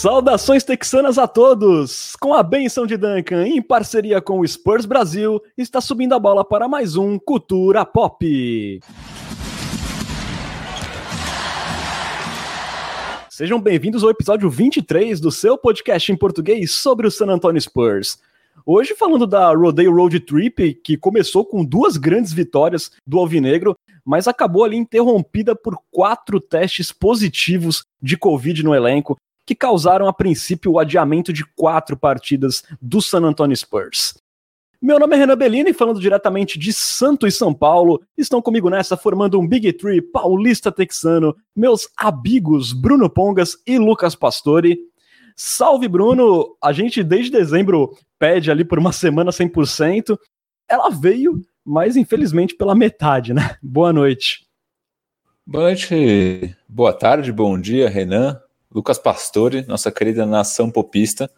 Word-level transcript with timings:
Saudações 0.00 0.64
texanas 0.64 1.18
a 1.18 1.28
todos! 1.28 2.16
Com 2.16 2.32
a 2.32 2.42
benção 2.42 2.86
de 2.86 2.96
Duncan, 2.96 3.46
em 3.46 3.60
parceria 3.60 4.18
com 4.18 4.40
o 4.40 4.48
Spurs 4.48 4.86
Brasil, 4.86 5.42
está 5.58 5.78
subindo 5.78 6.14
a 6.14 6.18
bola 6.18 6.42
para 6.42 6.66
mais 6.66 6.96
um 6.96 7.18
Cultura 7.18 7.84
Pop. 7.84 8.80
Sejam 13.28 13.60
bem-vindos 13.60 14.02
ao 14.02 14.08
episódio 14.08 14.48
23 14.48 15.20
do 15.20 15.30
seu 15.30 15.58
podcast 15.58 16.10
em 16.10 16.16
português 16.16 16.70
sobre 16.70 17.06
o 17.06 17.10
San 17.10 17.26
Antonio 17.26 17.60
Spurs. 17.60 18.18
Hoje 18.64 18.94
falando 18.94 19.26
da 19.26 19.52
Rodeo 19.54 19.94
Road 19.94 20.18
Trip, 20.20 20.76
que 20.82 20.96
começou 20.96 21.44
com 21.44 21.62
duas 21.62 21.98
grandes 21.98 22.32
vitórias 22.32 22.90
do 23.06 23.18
Alvinegro, 23.18 23.76
mas 24.02 24.26
acabou 24.26 24.64
ali 24.64 24.78
interrompida 24.78 25.54
por 25.54 25.78
quatro 25.90 26.40
testes 26.40 26.90
positivos 26.90 27.84
de 28.00 28.16
Covid 28.16 28.62
no 28.62 28.74
elenco, 28.74 29.18
que 29.50 29.54
causaram 29.56 30.06
a 30.06 30.12
princípio 30.12 30.70
o 30.70 30.78
adiamento 30.78 31.32
de 31.32 31.44
quatro 31.44 31.96
partidas 31.96 32.62
do 32.80 33.02
San 33.02 33.24
Antonio 33.24 33.56
Spurs. 33.56 34.14
Meu 34.80 34.96
nome 34.96 35.16
é 35.16 35.18
Renan 35.18 35.36
Bellini, 35.36 35.72
falando 35.72 35.98
diretamente 35.98 36.56
de 36.56 36.72
Santo 36.72 37.26
e 37.26 37.32
São 37.32 37.52
Paulo. 37.52 38.00
Estão 38.16 38.40
comigo 38.40 38.70
nessa, 38.70 38.96
formando 38.96 39.40
um 39.40 39.48
Big 39.48 39.72
Tree 39.72 40.00
paulista 40.00 40.70
texano, 40.70 41.34
meus 41.54 41.88
amigos 41.96 42.72
Bruno 42.72 43.10
Pongas 43.10 43.56
e 43.66 43.76
Lucas 43.76 44.14
Pastore. 44.14 44.78
Salve, 45.34 45.88
Bruno! 45.88 46.56
A 46.62 46.72
gente 46.72 47.02
desde 47.02 47.32
dezembro 47.32 47.90
pede 48.20 48.52
ali 48.52 48.64
por 48.64 48.78
uma 48.78 48.92
semana 48.92 49.32
100%. 49.32 50.16
Ela 50.68 50.90
veio, 50.90 51.42
mas 51.64 51.96
infelizmente 51.96 52.54
pela 52.54 52.76
metade, 52.76 53.34
né? 53.34 53.56
Boa 53.60 53.92
noite. 53.92 54.46
Boa 55.44 55.64
noite, 55.64 56.56
boa 56.68 56.92
tarde, 56.92 57.32
bom 57.32 57.60
dia, 57.60 57.88
Renan, 57.88 58.40
Lucas 58.72 58.98
Pastore, 58.98 59.64
nossa 59.66 59.90
querida 59.90 60.24
nação 60.24 60.70
popista. 60.70 61.30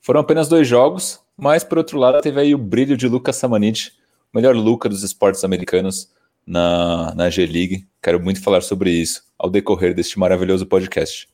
Foram 0.00 0.20
apenas 0.20 0.48
dois 0.48 0.68
jogos, 0.68 1.20
mas 1.36 1.64
por 1.64 1.78
outro 1.78 1.98
lado 1.98 2.20
teve 2.20 2.40
aí 2.40 2.54
o 2.54 2.58
brilho 2.58 2.96
de 2.96 3.08
Lucas 3.08 3.36
Samanit, 3.36 3.92
melhor 4.34 4.54
Luca 4.54 4.88
dos 4.88 5.02
esportes 5.02 5.44
americanos 5.44 6.12
na, 6.46 7.14
na 7.14 7.30
G-League. 7.30 7.86
Quero 8.02 8.20
muito 8.20 8.42
falar 8.42 8.60
sobre 8.60 8.90
isso 8.90 9.22
ao 9.38 9.48
decorrer 9.48 9.94
deste 9.94 10.18
maravilhoso 10.18 10.66
podcast. 10.66 11.26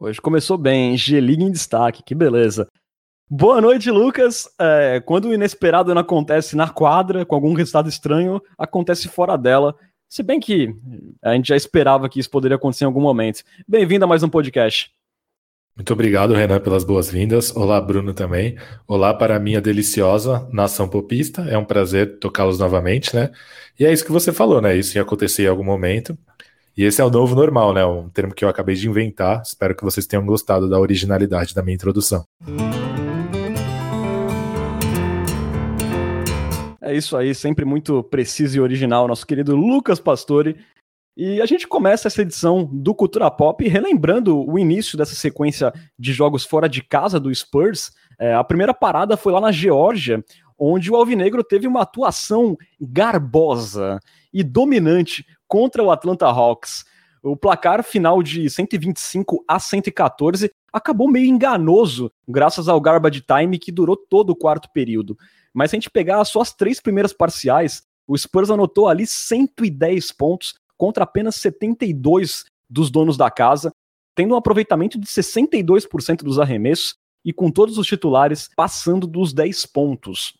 Hoje 0.00 0.20
começou 0.20 0.56
bem, 0.56 0.96
G-League 0.96 1.44
em 1.44 1.50
destaque, 1.50 2.02
que 2.02 2.14
beleza. 2.14 2.66
Boa 3.28 3.60
noite, 3.60 3.90
Lucas. 3.90 4.48
É, 4.58 5.00
quando 5.00 5.28
o 5.28 5.34
inesperado 5.34 5.94
não 5.94 6.00
acontece 6.00 6.56
na 6.56 6.68
quadra, 6.68 7.24
com 7.24 7.34
algum 7.34 7.54
resultado 7.54 7.88
estranho, 7.88 8.40
acontece 8.56 9.08
fora 9.08 9.36
dela. 9.36 9.74
Se 10.14 10.22
bem 10.22 10.38
que 10.38 10.72
a 11.20 11.34
gente 11.34 11.48
já 11.48 11.56
esperava 11.56 12.08
que 12.08 12.20
isso 12.20 12.30
poderia 12.30 12.54
acontecer 12.54 12.84
em 12.84 12.86
algum 12.86 13.00
momento. 13.00 13.42
Bem-vindo 13.66 14.04
a 14.04 14.06
mais 14.06 14.22
um 14.22 14.28
podcast. 14.28 14.92
Muito 15.74 15.92
obrigado, 15.92 16.34
Renan, 16.34 16.60
pelas 16.60 16.84
boas-vindas. 16.84 17.50
Olá, 17.56 17.80
Bruno 17.80 18.14
também. 18.14 18.56
Olá 18.86 19.12
para 19.12 19.34
a 19.34 19.40
minha 19.40 19.60
deliciosa 19.60 20.48
nação 20.52 20.88
popista. 20.88 21.42
É 21.50 21.58
um 21.58 21.64
prazer 21.64 22.20
tocá-los 22.20 22.60
novamente, 22.60 23.12
né? 23.12 23.32
E 23.76 23.84
é 23.84 23.92
isso 23.92 24.04
que 24.04 24.12
você 24.12 24.32
falou, 24.32 24.60
né? 24.60 24.76
Isso 24.76 24.96
ia 24.96 25.02
acontecer 25.02 25.46
em 25.46 25.48
algum 25.48 25.64
momento. 25.64 26.16
E 26.76 26.84
esse 26.84 27.00
é 27.00 27.04
o 27.04 27.10
novo 27.10 27.34
normal, 27.34 27.74
né? 27.74 27.84
Um 27.84 28.08
termo 28.08 28.32
que 28.32 28.44
eu 28.44 28.48
acabei 28.48 28.76
de 28.76 28.88
inventar. 28.88 29.42
Espero 29.42 29.74
que 29.74 29.82
vocês 29.82 30.06
tenham 30.06 30.24
gostado 30.24 30.70
da 30.70 30.78
originalidade 30.78 31.56
da 31.56 31.62
minha 31.64 31.74
introdução. 31.74 32.24
É 36.86 36.94
isso 36.94 37.16
aí, 37.16 37.34
sempre 37.34 37.64
muito 37.64 38.02
preciso 38.02 38.58
e 38.58 38.60
original, 38.60 39.08
nosso 39.08 39.26
querido 39.26 39.56
Lucas 39.56 39.98
Pastore. 39.98 40.54
E 41.16 41.40
a 41.40 41.46
gente 41.46 41.66
começa 41.66 42.08
essa 42.08 42.20
edição 42.20 42.68
do 42.70 42.94
Cultura 42.94 43.30
Pop 43.30 43.66
relembrando 43.66 44.46
o 44.46 44.58
início 44.58 44.98
dessa 44.98 45.14
sequência 45.14 45.72
de 45.98 46.12
jogos 46.12 46.44
fora 46.44 46.68
de 46.68 46.82
casa 46.82 47.18
do 47.18 47.34
Spurs. 47.34 47.90
É, 48.18 48.34
a 48.34 48.44
primeira 48.44 48.74
parada 48.74 49.16
foi 49.16 49.32
lá 49.32 49.40
na 49.40 49.50
Geórgia, 49.50 50.22
onde 50.58 50.90
o 50.90 50.96
Alvinegro 50.96 51.42
teve 51.42 51.66
uma 51.66 51.80
atuação 51.80 52.54
garbosa 52.78 53.98
e 54.30 54.42
dominante 54.44 55.24
contra 55.48 55.82
o 55.82 55.90
Atlanta 55.90 56.26
Hawks. 56.26 56.84
O 57.22 57.34
placar 57.34 57.82
final 57.82 58.22
de 58.22 58.50
125 58.50 59.42
a 59.48 59.58
114 59.58 60.50
acabou 60.70 61.10
meio 61.10 61.24
enganoso, 61.24 62.12
graças 62.28 62.68
ao 62.68 62.78
garbage 62.78 63.22
time 63.22 63.58
que 63.58 63.72
durou 63.72 63.96
todo 63.96 64.30
o 64.30 64.36
quarto 64.36 64.68
período. 64.70 65.16
Mas 65.54 65.70
se 65.70 65.76
a 65.76 65.78
gente 65.78 65.90
pegar 65.90 66.24
só 66.24 66.40
as 66.40 66.52
três 66.52 66.80
primeiras 66.80 67.12
parciais, 67.12 67.84
o 68.06 68.18
Spurs 68.18 68.50
anotou 68.50 68.88
ali 68.88 69.06
110 69.06 70.12
pontos 70.12 70.54
contra 70.76 71.04
apenas 71.04 71.36
72 71.36 72.44
dos 72.68 72.90
donos 72.90 73.16
da 73.16 73.30
casa, 73.30 73.72
tendo 74.14 74.34
um 74.34 74.36
aproveitamento 74.36 74.98
de 74.98 75.06
62% 75.06 76.18
dos 76.18 76.38
arremessos 76.38 76.96
e 77.24 77.32
com 77.32 77.50
todos 77.50 77.78
os 77.78 77.86
titulares 77.86 78.50
passando 78.56 79.06
dos 79.06 79.32
10 79.32 79.64
pontos. 79.66 80.34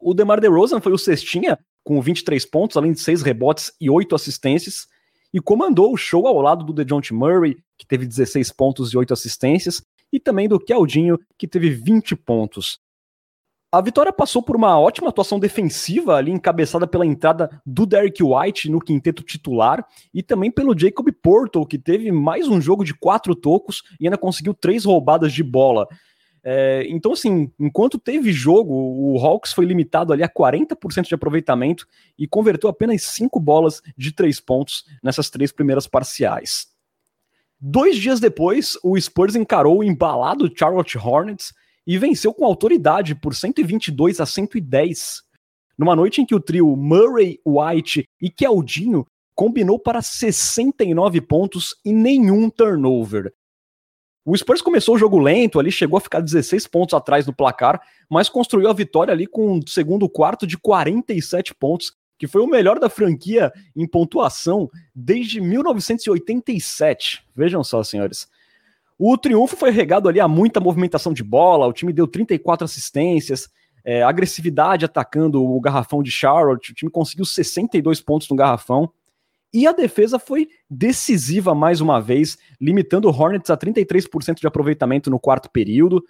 O 0.00 0.12
DeMar 0.12 0.40
DeRozan 0.40 0.80
foi 0.80 0.92
o 0.92 0.98
cestinha 0.98 1.58
com 1.82 2.00
23 2.00 2.44
pontos, 2.46 2.76
além 2.76 2.92
de 2.92 3.00
6 3.00 3.22
rebotes 3.22 3.72
e 3.80 3.90
8 3.90 4.14
assistências, 4.14 4.86
e 5.32 5.40
comandou 5.40 5.92
o 5.92 5.96
show 5.96 6.26
ao 6.26 6.40
lado 6.40 6.64
do 6.64 6.72
DeJounte 6.72 7.12
Murray, 7.12 7.56
que 7.76 7.86
teve 7.86 8.06
16 8.06 8.52
pontos 8.52 8.92
e 8.92 8.96
8 8.96 9.12
assistências, 9.12 9.82
e 10.12 10.20
também 10.20 10.48
do 10.48 10.60
Keldinho, 10.60 11.18
que 11.36 11.48
teve 11.48 11.70
20 11.70 12.14
pontos. 12.14 12.78
A 13.74 13.80
vitória 13.80 14.12
passou 14.12 14.40
por 14.40 14.54
uma 14.54 14.78
ótima 14.78 15.08
atuação 15.08 15.36
defensiva 15.36 16.14
ali, 16.14 16.30
encabeçada 16.30 16.86
pela 16.86 17.04
entrada 17.04 17.60
do 17.66 17.84
Derek 17.84 18.22
White 18.22 18.70
no 18.70 18.78
quinteto 18.78 19.20
titular 19.20 19.84
e 20.14 20.22
também 20.22 20.48
pelo 20.48 20.78
Jacob 20.78 21.10
Porto, 21.20 21.66
que 21.66 21.76
teve 21.76 22.12
mais 22.12 22.46
um 22.46 22.60
jogo 22.60 22.84
de 22.84 22.94
quatro 22.94 23.34
tocos 23.34 23.82
e 23.98 24.06
ainda 24.06 24.16
conseguiu 24.16 24.54
três 24.54 24.84
roubadas 24.84 25.32
de 25.32 25.42
bola. 25.42 25.88
É, 26.44 26.86
então, 26.88 27.14
assim, 27.14 27.50
enquanto 27.58 27.98
teve 27.98 28.32
jogo, 28.32 28.72
o 28.72 29.18
Hawks 29.18 29.52
foi 29.52 29.64
limitado 29.64 30.12
ali 30.12 30.22
a 30.22 30.28
40% 30.28 31.08
de 31.08 31.14
aproveitamento 31.16 31.84
e 32.16 32.28
converteu 32.28 32.70
apenas 32.70 33.02
cinco 33.02 33.40
bolas 33.40 33.82
de 33.96 34.12
três 34.12 34.38
pontos 34.38 34.84
nessas 35.02 35.28
três 35.28 35.50
primeiras 35.50 35.88
parciais. 35.88 36.68
Dois 37.60 37.96
dias 37.96 38.20
depois, 38.20 38.78
o 38.84 38.96
Spurs 39.00 39.34
encarou 39.34 39.78
o 39.78 39.84
embalado 39.84 40.48
Charlotte 40.56 40.96
Hornets 40.96 41.52
e 41.86 41.98
venceu 41.98 42.32
com 42.32 42.44
autoridade 42.44 43.14
por 43.14 43.34
122 43.34 44.20
a 44.20 44.26
110, 44.26 45.22
numa 45.78 45.94
noite 45.94 46.20
em 46.20 46.26
que 46.26 46.34
o 46.34 46.40
trio 46.40 46.74
Murray, 46.76 47.40
White 47.44 48.08
e 48.20 48.30
Keldinho 48.30 49.06
combinou 49.34 49.78
para 49.78 50.00
69 50.00 51.20
pontos 51.20 51.76
e 51.84 51.92
nenhum 51.92 52.48
turnover. 52.48 53.32
O 54.24 54.34
Spurs 54.36 54.62
começou 54.62 54.94
o 54.94 54.98
jogo 54.98 55.18
lento, 55.18 55.60
ali 55.60 55.70
chegou 55.70 55.98
a 55.98 56.00
ficar 56.00 56.20
16 56.20 56.66
pontos 56.68 56.94
atrás 56.94 57.26
no 57.26 57.34
placar, 57.34 57.82
mas 58.08 58.28
construiu 58.28 58.70
a 58.70 58.72
vitória 58.72 59.12
ali 59.12 59.26
com 59.26 59.58
um 59.58 59.60
segundo 59.66 60.08
quarto 60.08 60.46
de 60.46 60.56
47 60.56 61.54
pontos, 61.54 61.92
que 62.18 62.26
foi 62.26 62.40
o 62.40 62.46
melhor 62.46 62.78
da 62.78 62.88
franquia 62.88 63.52
em 63.76 63.86
pontuação 63.86 64.70
desde 64.94 65.42
1987. 65.42 67.22
Vejam 67.36 67.62
só, 67.62 67.82
senhores. 67.82 68.26
O 68.98 69.18
triunfo 69.18 69.56
foi 69.56 69.70
regado 69.70 70.08
ali 70.08 70.20
a 70.20 70.28
muita 70.28 70.60
movimentação 70.60 71.12
de 71.12 71.24
bola, 71.24 71.66
o 71.66 71.72
time 71.72 71.92
deu 71.92 72.06
34 72.06 72.64
assistências, 72.64 73.48
é, 73.84 74.02
agressividade 74.02 74.84
atacando 74.84 75.44
o 75.44 75.60
garrafão 75.60 76.02
de 76.02 76.10
Charlotte, 76.10 76.72
o 76.72 76.74
time 76.74 76.90
conseguiu 76.90 77.24
62 77.24 78.00
pontos 78.00 78.28
no 78.28 78.36
garrafão, 78.36 78.90
e 79.52 79.66
a 79.66 79.72
defesa 79.72 80.18
foi 80.18 80.48
decisiva 80.68 81.54
mais 81.54 81.80
uma 81.80 82.00
vez, 82.00 82.36
limitando 82.60 83.08
o 83.08 83.12
Hornets 83.12 83.50
a 83.50 83.56
33% 83.56 84.40
de 84.40 84.46
aproveitamento 84.46 85.10
no 85.10 85.20
quarto 85.20 85.50
período, 85.50 86.02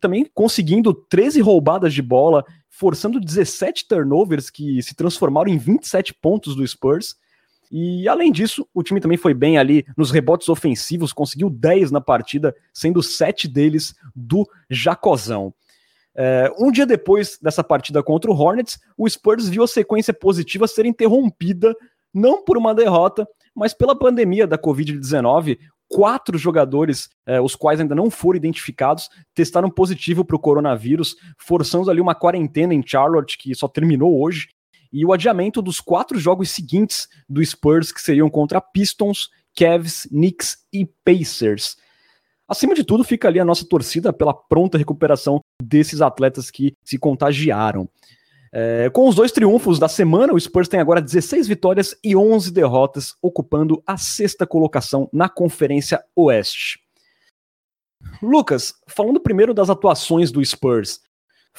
também 0.00 0.26
conseguindo 0.34 0.92
13 0.92 1.40
roubadas 1.40 1.94
de 1.94 2.02
bola, 2.02 2.44
forçando 2.68 3.20
17 3.20 3.88
turnovers 3.88 4.50
que 4.50 4.82
se 4.82 4.94
transformaram 4.94 5.50
em 5.50 5.58
27 5.58 6.14
pontos 6.14 6.54
do 6.54 6.66
Spurs, 6.66 7.16
e 7.70 8.08
além 8.08 8.32
disso, 8.32 8.66
o 8.72 8.82
time 8.82 9.00
também 9.00 9.18
foi 9.18 9.34
bem 9.34 9.58
ali 9.58 9.84
nos 9.96 10.10
rebotes 10.10 10.48
ofensivos, 10.48 11.12
conseguiu 11.12 11.50
10 11.50 11.90
na 11.90 12.00
partida, 12.00 12.54
sendo 12.72 13.02
7 13.02 13.46
deles 13.46 13.94
do 14.14 14.48
Jacozão. 14.70 15.52
É, 16.16 16.52
um 16.58 16.72
dia 16.72 16.84
depois 16.84 17.38
dessa 17.40 17.62
partida 17.62 18.02
contra 18.02 18.30
o 18.30 18.34
Hornets, 18.34 18.78
o 18.96 19.08
Spurs 19.08 19.48
viu 19.48 19.62
a 19.62 19.68
sequência 19.68 20.12
positiva 20.12 20.66
ser 20.66 20.84
interrompida, 20.84 21.76
não 22.12 22.44
por 22.44 22.56
uma 22.56 22.74
derrota, 22.74 23.28
mas 23.54 23.74
pela 23.74 23.96
pandemia 23.96 24.46
da 24.46 24.58
Covid-19. 24.58 25.58
Quatro 25.88 26.36
jogadores, 26.36 27.08
é, 27.24 27.40
os 27.40 27.54
quais 27.54 27.80
ainda 27.80 27.94
não 27.94 28.10
foram 28.10 28.36
identificados, 28.36 29.08
testaram 29.34 29.70
positivo 29.70 30.24
para 30.24 30.36
o 30.36 30.40
coronavírus, 30.40 31.16
forçando 31.38 31.90
ali 31.90 32.00
uma 32.00 32.14
quarentena 32.14 32.74
em 32.74 32.82
Charlotte, 32.84 33.38
que 33.38 33.54
só 33.54 33.68
terminou 33.68 34.20
hoje, 34.20 34.48
e 34.92 35.04
o 35.04 35.12
adiamento 35.12 35.60
dos 35.60 35.80
quatro 35.80 36.18
jogos 36.18 36.50
seguintes 36.50 37.08
do 37.28 37.44
Spurs, 37.44 37.92
que 37.92 38.00
seriam 38.00 38.28
contra 38.28 38.60
Pistons, 38.60 39.30
Cavs, 39.56 40.02
Knicks 40.10 40.58
e 40.72 40.86
Pacers. 41.04 41.76
Acima 42.48 42.74
de 42.74 42.82
tudo, 42.82 43.04
fica 43.04 43.28
ali 43.28 43.38
a 43.38 43.44
nossa 43.44 43.66
torcida 43.68 44.12
pela 44.12 44.32
pronta 44.32 44.78
recuperação 44.78 45.40
desses 45.62 46.00
atletas 46.00 46.50
que 46.50 46.74
se 46.82 46.98
contagiaram. 46.98 47.88
É, 48.50 48.88
com 48.88 49.06
os 49.06 49.14
dois 49.14 49.30
triunfos 49.30 49.78
da 49.78 49.88
semana, 49.88 50.32
o 50.32 50.40
Spurs 50.40 50.68
tem 50.68 50.80
agora 50.80 51.02
16 51.02 51.46
vitórias 51.46 51.94
e 52.02 52.16
11 52.16 52.50
derrotas, 52.50 53.14
ocupando 53.20 53.82
a 53.86 53.98
sexta 53.98 54.46
colocação 54.46 55.08
na 55.12 55.28
Conferência 55.28 56.02
Oeste. 56.16 56.80
Lucas, 58.22 58.74
falando 58.86 59.20
primeiro 59.20 59.52
das 59.52 59.68
atuações 59.68 60.30
do 60.30 60.44
Spurs, 60.44 61.00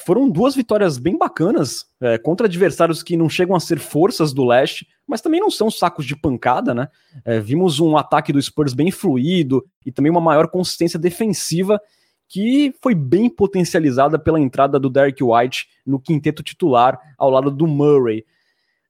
foram 0.04 0.28
duas 0.28 0.54
vitórias 0.54 0.98
bem 0.98 1.16
bacanas 1.16 1.86
é, 2.00 2.18
contra 2.18 2.46
adversários 2.46 3.02
que 3.02 3.16
não 3.16 3.28
chegam 3.28 3.54
a 3.54 3.60
ser 3.60 3.78
forças 3.78 4.32
do 4.32 4.44
leste, 4.44 4.86
mas 5.06 5.20
também 5.20 5.40
não 5.40 5.50
são 5.50 5.70
sacos 5.70 6.06
de 6.06 6.16
pancada, 6.16 6.74
né? 6.74 6.88
É, 7.24 7.40
vimos 7.40 7.80
um 7.80 7.96
ataque 7.96 8.32
do 8.32 8.40
Spurs 8.40 8.72
bem 8.72 8.90
fluido 8.90 9.64
e 9.84 9.92
também 9.92 10.10
uma 10.10 10.20
maior 10.20 10.48
consistência 10.48 10.98
defensiva 10.98 11.80
que 12.28 12.72
foi 12.80 12.94
bem 12.94 13.28
potencializada 13.28 14.18
pela 14.18 14.40
entrada 14.40 14.78
do 14.78 14.88
Derek 14.88 15.22
White 15.22 15.68
no 15.84 15.98
quinteto 15.98 16.42
titular 16.42 16.98
ao 17.18 17.28
lado 17.28 17.50
do 17.50 17.66
Murray. 17.66 18.24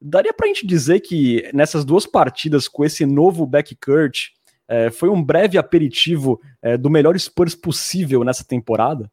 Daria 0.00 0.32
para 0.32 0.46
a 0.46 0.48
gente 0.48 0.66
dizer 0.66 1.00
que 1.00 1.50
nessas 1.52 1.84
duas 1.84 2.06
partidas 2.06 2.68
com 2.68 2.84
esse 2.84 3.04
novo 3.06 3.46
backcourt 3.46 4.28
é, 4.68 4.90
foi 4.90 5.08
um 5.08 5.22
breve 5.22 5.58
aperitivo 5.58 6.40
é, 6.62 6.76
do 6.76 6.88
melhor 6.88 7.18
Spurs 7.18 7.54
possível 7.54 8.22
nessa 8.22 8.44
temporada? 8.44 9.10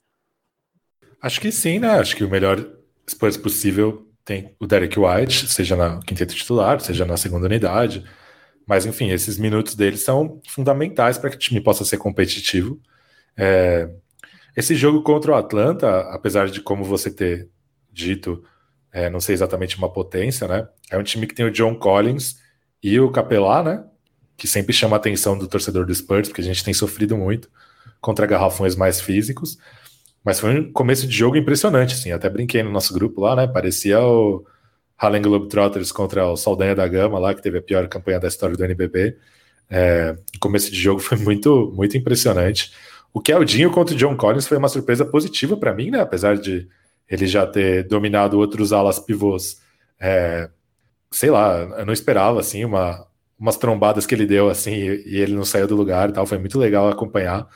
Acho 1.21 1.41
que 1.41 1.51
sim, 1.51 1.79
né? 1.79 1.99
Acho 1.99 2.15
que 2.15 2.23
o 2.23 2.29
melhor 2.29 2.65
Spurs 3.09 3.37
possível 3.37 4.07
tem 4.23 4.53
o 4.59 4.67
Derek 4.67 4.99
White, 4.99 5.47
seja 5.47 5.75
na 5.75 5.99
quinteto 6.01 6.35
titular, 6.35 6.79
seja 6.79 7.05
na 7.05 7.17
segunda 7.17 7.45
unidade. 7.45 8.03
Mas, 8.67 8.85
enfim, 8.85 9.09
esses 9.09 9.37
minutos 9.37 9.73
dele 9.75 9.97
são 9.97 10.41
fundamentais 10.47 11.17
para 11.17 11.29
que 11.29 11.37
o 11.37 11.39
time 11.39 11.61
possa 11.61 11.85
ser 11.85 11.97
competitivo. 11.97 12.79
É... 13.35 13.89
Esse 14.55 14.75
jogo 14.75 15.01
contra 15.03 15.31
o 15.31 15.35
Atlanta, 15.35 16.01
apesar 16.11 16.49
de 16.49 16.61
como 16.61 16.83
você 16.83 17.09
ter 17.09 17.47
dito, 17.91 18.43
é, 18.91 19.09
não 19.09 19.19
sei 19.19 19.33
exatamente 19.33 19.77
uma 19.77 19.91
potência, 19.91 20.47
né? 20.47 20.67
É 20.89 20.97
um 20.97 21.03
time 21.03 21.27
que 21.27 21.35
tem 21.35 21.45
o 21.45 21.51
John 21.51 21.75
Collins 21.75 22.39
e 22.81 22.99
o 22.99 23.11
Capelá, 23.11 23.63
né? 23.63 23.83
Que 24.35 24.47
sempre 24.47 24.73
chama 24.73 24.95
a 24.95 24.99
atenção 24.99 25.37
do 25.37 25.47
torcedor 25.47 25.85
do 25.85 25.93
Spurs, 25.93 26.27
porque 26.27 26.41
a 26.41 26.43
gente 26.43 26.63
tem 26.63 26.73
sofrido 26.73 27.15
muito 27.15 27.49
contra 28.01 28.25
garrafões 28.25 28.75
mais 28.75 28.99
físicos. 28.99 29.57
Mas 30.27 30.41
foi 30.41 30.59
um 30.59 30.73
começo 30.73 31.07
de 31.07 31.15
jogo 31.15 31.37
impressionante, 31.37 31.93
assim. 31.93 32.11
Até 32.11 32.29
brinquei 32.29 32.61
no 32.61 32.69
nosso 32.69 32.93
grupo 32.93 33.21
lá, 33.21 33.33
né? 33.33 33.47
Parecia 33.47 34.01
o 34.01 34.45
Harlem 34.97 35.21
Globetrotters 35.21 35.89
contra 35.89 36.27
o 36.27 36.35
Saldanha 36.35 36.75
da 36.75 36.85
Gama 36.85 37.17
lá, 37.17 37.33
que 37.33 37.41
teve 37.41 37.59
a 37.59 37.61
pior 37.61 37.87
campanha 37.87 38.19
da 38.19 38.27
história 38.27 38.57
do 38.57 38.61
NBB. 38.61 39.15
É, 39.69 40.17
o 40.35 40.39
começo 40.41 40.69
de 40.69 40.77
jogo 40.77 40.99
foi 40.99 41.17
muito, 41.17 41.71
muito 41.73 41.95
impressionante. 41.95 42.73
O 43.13 43.21
Keldinho 43.21 43.71
contra 43.71 43.95
o 43.95 43.97
John 43.97 44.17
Collins 44.17 44.45
foi 44.45 44.57
uma 44.57 44.67
surpresa 44.67 45.05
positiva 45.05 45.55
para 45.55 45.73
mim, 45.73 45.91
né? 45.91 46.01
Apesar 46.01 46.35
de 46.37 46.67
ele 47.09 47.25
já 47.25 47.47
ter 47.47 47.87
dominado 47.87 48.37
outros 48.37 48.73
alas 48.73 48.99
pivôs. 48.99 49.61
É, 49.97 50.49
sei 51.09 51.31
lá, 51.31 51.57
eu 51.77 51.85
não 51.85 51.93
esperava, 51.93 52.41
assim, 52.41 52.65
uma, 52.65 53.07
umas 53.39 53.55
trombadas 53.55 54.05
que 54.05 54.13
ele 54.13 54.25
deu, 54.25 54.49
assim, 54.49 54.73
e, 54.73 55.03
e 55.07 55.21
ele 55.21 55.33
não 55.33 55.45
saiu 55.45 55.67
do 55.67 55.75
lugar 55.77 56.09
e 56.09 56.11
tal. 56.11 56.25
Foi 56.25 56.37
muito 56.37 56.59
legal 56.59 56.89
acompanhar. 56.89 57.47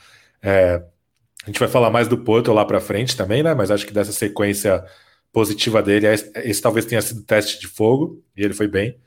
É, 0.42 0.82
a 1.42 1.46
gente 1.46 1.58
vai 1.58 1.68
falar 1.68 1.90
mais 1.90 2.08
do 2.08 2.18
Porto 2.18 2.52
lá 2.52 2.64
para 2.64 2.80
frente 2.80 3.16
também, 3.16 3.42
né? 3.42 3.54
Mas 3.54 3.70
acho 3.70 3.86
que 3.86 3.92
dessa 3.92 4.12
sequência 4.12 4.84
positiva 5.32 5.82
dele, 5.82 6.06
esse 6.08 6.60
talvez 6.62 6.84
tenha 6.86 7.02
sido 7.02 7.22
teste 7.22 7.58
de 7.60 7.66
fogo, 7.66 8.22
e 8.36 8.44
ele 8.44 8.54
foi 8.54 8.68
bem. 8.68 8.98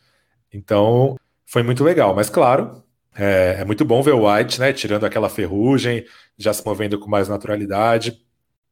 Então, 0.52 1.18
foi 1.46 1.64
muito 1.64 1.84
legal. 1.84 2.14
Mas, 2.16 2.30
claro, 2.30 2.84
é, 3.16 3.58
é, 3.60 3.66
muito 3.66 3.86
bom 3.86 4.02
ver 4.02 4.14
o 4.14 4.30
White, 4.30 4.60
né? 4.60 4.74
Tirando 4.74 5.06
aquela 5.06 5.30
ferrugem, 5.30 6.06
já 6.38 6.54
se 6.54 6.66
movendo 6.66 7.00
com 7.00 7.10
mais 7.10 7.30
naturalidade, 7.30 8.22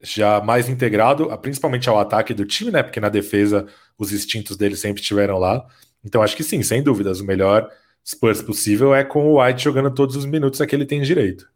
já 0.01 0.41
mais 0.41 0.67
integrado, 0.67 1.29
principalmente 1.37 1.87
ao 1.87 1.99
ataque 1.99 2.33
do 2.33 2.45
time, 2.45 2.71
né? 2.71 2.83
Porque 2.83 2.99
na 2.99 3.09
defesa 3.09 3.67
os 3.97 4.11
instintos 4.11 4.57
dele 4.57 4.75
sempre 4.75 5.01
estiveram 5.01 5.37
lá. 5.37 5.65
Então, 6.03 6.21
acho 6.21 6.35
que 6.35 6.43
sim, 6.43 6.61
sem 6.63 6.83
dúvidas, 6.83 7.21
o 7.21 7.25
melhor 7.25 7.69
Spurs 8.05 8.41
possível 8.41 8.93
é 8.93 9.03
com 9.05 9.25
o 9.31 9.41
White 9.41 9.63
jogando 9.63 9.93
todos 9.93 10.17
os 10.17 10.25
minutos 10.25 10.59
a 10.59 10.67
que 10.67 10.75
ele 10.75 10.85
tem 10.85 11.01
direito. 11.01 11.47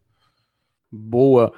Boa. 0.89 1.53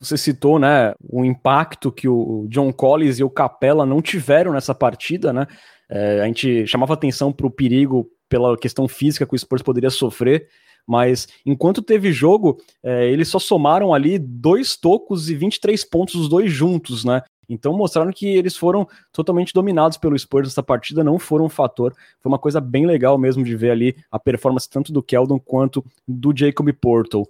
Você 0.00 0.16
citou, 0.16 0.58
né, 0.58 0.94
o 1.02 1.24
impacto 1.24 1.90
que 1.90 2.08
o 2.08 2.46
John 2.48 2.72
Collins 2.72 3.18
e 3.18 3.24
o 3.24 3.30
Capella 3.30 3.84
não 3.84 4.00
tiveram 4.00 4.52
nessa 4.52 4.74
partida, 4.74 5.32
né? 5.32 5.46
É, 5.90 6.20
a 6.20 6.26
gente 6.26 6.66
chamava 6.66 6.94
atenção 6.94 7.32
para 7.32 7.46
o 7.46 7.50
perigo 7.50 8.08
pela 8.28 8.56
questão 8.56 8.86
física 8.86 9.26
que 9.26 9.34
o 9.34 9.38
Spurs 9.38 9.62
poderia 9.62 9.90
sofrer, 9.90 10.48
mas 10.86 11.26
enquanto 11.44 11.82
teve 11.82 12.12
jogo, 12.12 12.58
é, 12.82 13.08
eles 13.08 13.28
só 13.28 13.38
somaram 13.38 13.92
ali 13.92 14.18
dois 14.18 14.76
tocos 14.76 15.28
e 15.28 15.34
23 15.34 15.84
pontos 15.84 16.14
os 16.14 16.28
dois 16.28 16.50
juntos, 16.52 17.04
né? 17.04 17.22
Então 17.48 17.72
mostraram 17.72 18.12
que 18.12 18.26
eles 18.26 18.56
foram 18.56 18.86
totalmente 19.12 19.54
dominados 19.54 19.96
pelo 19.96 20.18
Spurs 20.18 20.48
nessa 20.48 20.62
partida, 20.62 21.02
não 21.02 21.18
foram 21.18 21.46
um 21.46 21.48
fator. 21.48 21.94
Foi 22.20 22.30
uma 22.30 22.38
coisa 22.38 22.60
bem 22.60 22.86
legal 22.86 23.16
mesmo 23.16 23.42
de 23.42 23.56
ver 23.56 23.70
ali 23.70 23.96
a 24.10 24.18
performance 24.18 24.68
tanto 24.68 24.92
do 24.92 25.02
Keldon 25.02 25.40
quanto 25.40 25.84
do 26.06 26.36
Jacob 26.36 26.70
Portal. 26.74 27.26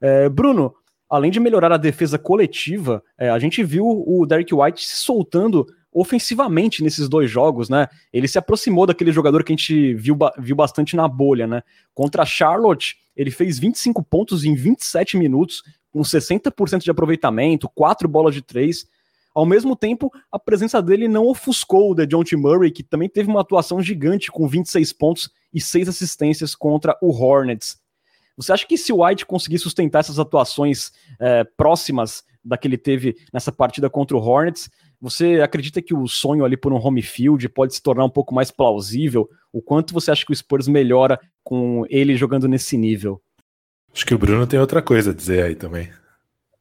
É, 0.00 0.28
Bruno, 0.28 0.74
além 1.12 1.30
de 1.30 1.38
melhorar 1.38 1.70
a 1.70 1.76
defesa 1.76 2.18
coletiva, 2.18 3.04
é, 3.18 3.28
a 3.28 3.38
gente 3.38 3.62
viu 3.62 3.84
o 3.84 4.24
Derek 4.24 4.54
White 4.54 4.82
se 4.82 4.96
soltando 4.96 5.66
ofensivamente 5.92 6.82
nesses 6.82 7.06
dois 7.06 7.30
jogos, 7.30 7.68
né? 7.68 7.86
Ele 8.10 8.26
se 8.26 8.38
aproximou 8.38 8.86
daquele 8.86 9.12
jogador 9.12 9.44
que 9.44 9.52
a 9.52 9.56
gente 9.56 9.92
viu, 9.92 10.16
viu 10.38 10.56
bastante 10.56 10.96
na 10.96 11.06
bolha, 11.06 11.46
né? 11.46 11.62
Contra 11.92 12.22
a 12.22 12.24
Charlotte, 12.24 12.96
ele 13.14 13.30
fez 13.30 13.58
25 13.58 14.02
pontos 14.02 14.42
em 14.42 14.54
27 14.54 15.18
minutos, 15.18 15.62
com 15.92 16.00
60% 16.00 16.82
de 16.82 16.90
aproveitamento, 16.90 17.68
quatro 17.68 18.08
bolas 18.08 18.34
de 18.34 18.40
três. 18.40 18.86
Ao 19.34 19.44
mesmo 19.44 19.76
tempo, 19.76 20.10
a 20.32 20.38
presença 20.38 20.80
dele 20.80 21.08
não 21.08 21.26
ofuscou 21.26 21.90
o 21.90 21.94
DeJounte 21.94 22.34
Murray, 22.36 22.70
que 22.70 22.82
também 22.82 23.10
teve 23.10 23.28
uma 23.28 23.42
atuação 23.42 23.82
gigante 23.82 24.32
com 24.32 24.48
26 24.48 24.94
pontos 24.94 25.30
e 25.52 25.60
6 25.60 25.90
assistências 25.90 26.54
contra 26.54 26.96
o 27.02 27.10
Hornets. 27.10 27.81
Você 28.36 28.52
acha 28.52 28.66
que 28.66 28.78
se 28.78 28.92
o 28.92 29.04
White 29.04 29.26
conseguir 29.26 29.58
sustentar 29.58 30.00
essas 30.00 30.18
atuações 30.18 30.92
é, 31.20 31.44
próximas 31.44 32.24
da 32.44 32.56
que 32.56 32.66
ele 32.66 32.78
teve 32.78 33.16
nessa 33.32 33.52
partida 33.52 33.88
contra 33.88 34.16
o 34.16 34.20
Hornets, 34.20 34.68
você 35.00 35.40
acredita 35.40 35.82
que 35.82 35.94
o 35.94 36.06
sonho 36.06 36.44
ali 36.44 36.56
por 36.56 36.72
um 36.72 36.76
home 36.76 37.02
field 37.02 37.48
pode 37.48 37.74
se 37.74 37.82
tornar 37.82 38.04
um 38.04 38.10
pouco 38.10 38.34
mais 38.34 38.50
plausível? 38.50 39.28
O 39.52 39.60
quanto 39.60 39.92
você 39.92 40.10
acha 40.10 40.24
que 40.24 40.32
o 40.32 40.36
Spurs 40.36 40.68
melhora 40.68 41.18
com 41.42 41.84
ele 41.88 42.16
jogando 42.16 42.48
nesse 42.48 42.76
nível? 42.76 43.20
Acho 43.92 44.06
que 44.06 44.14
o 44.14 44.18
Bruno 44.18 44.46
tem 44.46 44.58
outra 44.58 44.80
coisa 44.80 45.10
a 45.10 45.14
dizer 45.14 45.44
aí 45.44 45.54
também. 45.54 45.90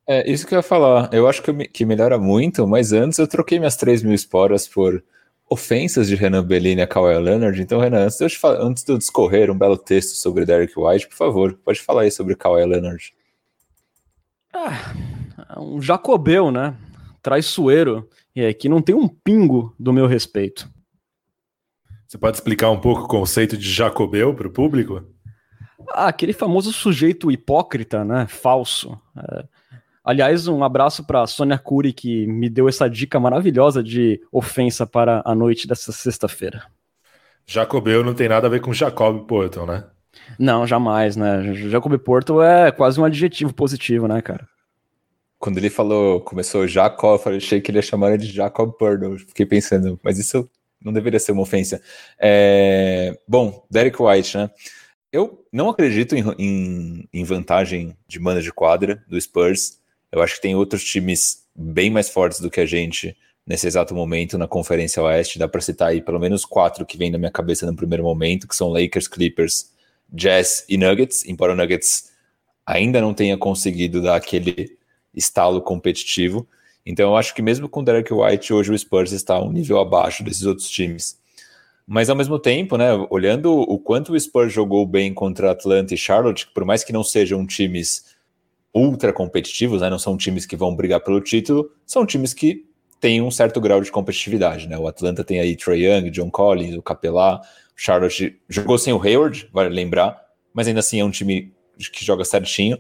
É, 0.08 0.30
isso 0.30 0.46
que 0.46 0.54
eu 0.54 0.58
ia 0.58 0.64
falar. 0.64 1.10
Eu 1.14 1.28
acho 1.28 1.42
que, 1.42 1.54
que 1.68 1.86
melhora 1.86 2.18
muito, 2.18 2.68
mas 2.68 2.92
antes 2.92 3.20
eu 3.20 3.28
troquei 3.28 3.60
minhas 3.60 3.78
3 3.78 4.04
mil 4.04 4.14
esporas 4.14 4.68
por 4.68 5.04
ofensas 5.52 6.08
de 6.08 6.16
Renan 6.16 6.46
Bellini 6.46 6.82
a 6.82 6.88
Kawhi 6.88 7.20
Leonard. 7.20 7.62
Então, 7.62 7.82
Renan, 7.82 8.06
antes 8.06 8.18
de, 8.18 8.24
eu 8.24 8.30
falar, 8.30 8.62
antes 8.62 8.86
de 8.86 8.92
eu 8.94 8.98
discorrer 8.98 9.52
um 9.52 9.58
belo 9.58 9.78
texto 9.78 10.16
sobre 10.16 10.46
Derek 10.46 10.74
White, 10.80 11.10
por 11.10 11.16
favor, 11.16 11.60
pode 11.66 11.82
falar 11.82 12.04
aí 12.04 12.12
sobre 12.12 12.38
Kawhi 12.38 12.66
Leonard. 12.66 13.14
Ah, 14.54 14.94
um 15.60 15.82
jacobeu, 15.82 16.52
né? 16.52 16.74
Traiçoeiro. 17.22 18.08
E 18.34 18.42
é 18.42 18.54
que 18.54 18.70
não 18.70 18.82
tem 18.82 18.96
um 18.96 19.10
pingo 19.10 19.76
do 19.78 19.92
meu 19.92 20.08
respeito. 20.08 20.70
Você 22.08 22.18
pode 22.18 22.38
explicar 22.38 22.70
um 22.70 22.80
pouco 22.80 23.02
o 23.02 23.08
conceito 23.10 23.58
de 23.58 23.70
jacobeu 23.70 24.34
para 24.34 24.48
o 24.48 24.52
público? 24.52 25.04
Ah, 25.90 26.08
aquele 26.08 26.32
famoso 26.32 26.72
sujeito 26.72 27.30
hipócrita, 27.30 28.06
né? 28.06 28.26
Falso. 28.26 28.98
É 29.18 29.61
Aliás, 30.04 30.48
um 30.48 30.64
abraço 30.64 31.06
para 31.06 31.28
Sônia 31.28 31.60
Cury, 31.60 31.94
que 31.94 32.26
me 32.26 32.50
deu 32.50 32.68
essa 32.68 32.90
dica 32.90 33.20
maravilhosa 33.20 33.84
de 33.84 34.20
ofensa 34.32 34.88
para 34.88 35.22
a 35.24 35.36
noite 35.36 35.68
dessa 35.68 35.92
sexta-feira. 35.92 36.66
Jacobeu 37.46 38.04
não 38.04 38.14
tem 38.14 38.30
nada 38.30 38.48
a 38.48 38.50
ver 38.50 38.62
com 38.62 38.74
Jacob 38.74 39.28
Porto, 39.28 39.66
né? 39.66 39.84
Não, 40.40 40.66
jamais, 40.66 41.16
né? 41.16 41.54
Jacob 41.54 41.98
Porto 42.00 42.42
é 42.42 42.72
quase 42.72 43.00
um 43.00 43.06
adjetivo 43.06 43.54
positivo, 43.54 44.08
né, 44.08 44.22
cara? 44.22 44.48
Quando 45.38 45.58
ele 45.58 45.70
falou, 45.70 46.22
começou 46.22 46.68
Jacob, 46.68 47.20
eu 47.26 47.38
achei 47.38 47.62
que 47.62 47.72
ele 47.72 47.78
ia 47.78 47.84
chamar 47.84 48.14
ele 48.14 48.26
de 48.26 48.32
Jacob 48.32 48.72
Porto. 48.78 49.18
Fiquei 49.20 49.46
pensando, 49.46 50.00
mas 50.04 50.18
isso 50.18 50.50
não 50.84 50.94
deveria 50.94 51.20
ser 51.20 51.32
uma 51.32 51.42
ofensa. 51.42 51.82
É... 52.20 53.18
Bom, 53.28 53.66
Derek 53.70 54.02
White, 54.02 54.38
né? 54.38 54.50
Eu 55.12 55.46
não 55.52 55.70
acredito 55.70 56.16
em, 56.16 56.24
em, 56.40 57.10
em 57.12 57.24
vantagem 57.24 57.98
de 58.08 58.20
mana 58.20 58.42
de 58.42 58.52
quadra 58.52 59.04
do 59.08 59.20
Spurs. 59.20 59.81
Eu 60.12 60.22
acho 60.22 60.36
que 60.36 60.42
tem 60.42 60.56
outros 60.56 60.84
times 60.84 61.46
bem 61.56 61.90
mais 61.90 62.10
fortes 62.10 62.40
do 62.40 62.50
que 62.50 62.60
a 62.60 62.66
gente 62.66 63.16
nesse 63.46 63.68
exato 63.68 63.96
momento 63.96 64.38
na 64.38 64.48
Conferência 64.48 65.02
Oeste. 65.02 65.40
Dá 65.40 65.48
para 65.48 65.62
citar 65.62 65.90
aí 65.90 66.02
pelo 66.02 66.20
menos 66.20 66.46
quatro 66.46 66.86
que 66.86 66.98
vem 66.98 67.10
na 67.10 67.18
minha 67.18 67.32
cabeça 67.32 67.66
no 67.66 67.76
primeiro 67.76 68.04
momento, 68.04 68.48
que 68.48 68.56
são 68.56 68.70
Lakers, 68.70 69.08
Clippers, 69.08 69.72
Jazz 70.12 70.66
e 70.68 70.78
Nuggets. 70.78 71.26
Embora 71.26 71.54
o 71.54 71.56
Nuggets 71.56 72.12
ainda 72.66 73.02
não 73.02 73.14
tenha 73.14 73.38
conseguido 73.38 74.02
dar 74.02 74.16
aquele 74.16 74.78
estalo 75.14 75.62
competitivo. 75.62 76.48
Então 76.86 77.12
eu 77.12 77.16
acho 77.16 77.34
que 77.34 77.42
mesmo 77.42 77.70
com 77.70 77.84
Derek 77.84 78.14
White, 78.14 78.54
hoje 78.54 78.72
o 78.72 78.78
Spurs 78.78 79.12
está 79.12 79.42
um 79.42 79.52
nível 79.52 79.80
abaixo 79.80 80.24
desses 80.24 80.44
outros 80.44 80.70
times. 80.70 81.20
Mas 81.86 82.10
ao 82.10 82.16
mesmo 82.16 82.40
tempo, 82.40 82.78
né, 82.78 82.90
olhando 83.10 83.52
o 83.54 83.78
quanto 83.78 84.14
o 84.14 84.20
Spurs 84.20 84.54
jogou 84.54 84.86
bem 84.86 85.14
contra 85.14 85.52
Atlanta 85.52 85.94
e 85.94 85.98
Charlotte, 85.98 86.48
por 86.54 86.64
mais 86.64 86.84
que 86.84 86.94
não 86.94 87.04
sejam 87.04 87.46
times 87.46 88.11
ultra 88.74 89.12
competitivos, 89.12 89.82
né? 89.82 89.90
Não 89.90 90.00
são 90.00 90.18
times 90.18 90.46
que 90.46 90.56
vão 90.56 90.76
brigar 90.76 91.02
pelo 91.02 91.22
título, 91.22 91.72
são 91.86 92.06
times 92.06 92.34
que 92.34 92.66
têm 93.00 93.22
um 93.22 93.32
certo 93.32 93.60
grau 93.60 93.82
de 93.82 93.92
competitividade, 93.92 94.68
né? 94.68 94.78
O 94.78 94.88
Atlanta 94.88 95.24
tem 95.24 95.40
aí 95.40 95.56
Trey 95.56 95.86
Young, 95.86 96.10
John 96.12 96.30
Collins, 96.30 96.76
o 96.76 96.82
Capelá, 96.82 97.42
Charlotte 97.76 98.40
jogou 98.48 98.78
sem 98.78 98.94
o 98.94 99.02
Hayward, 99.02 99.50
vale 99.52 99.70
lembrar, 99.70 100.22
mas 100.54 100.68
ainda 100.68 100.80
assim 100.82 101.00
é 101.00 101.04
um 101.04 101.10
time 101.10 101.52
que 101.92 102.06
joga 102.06 102.24
certinho. 102.24 102.78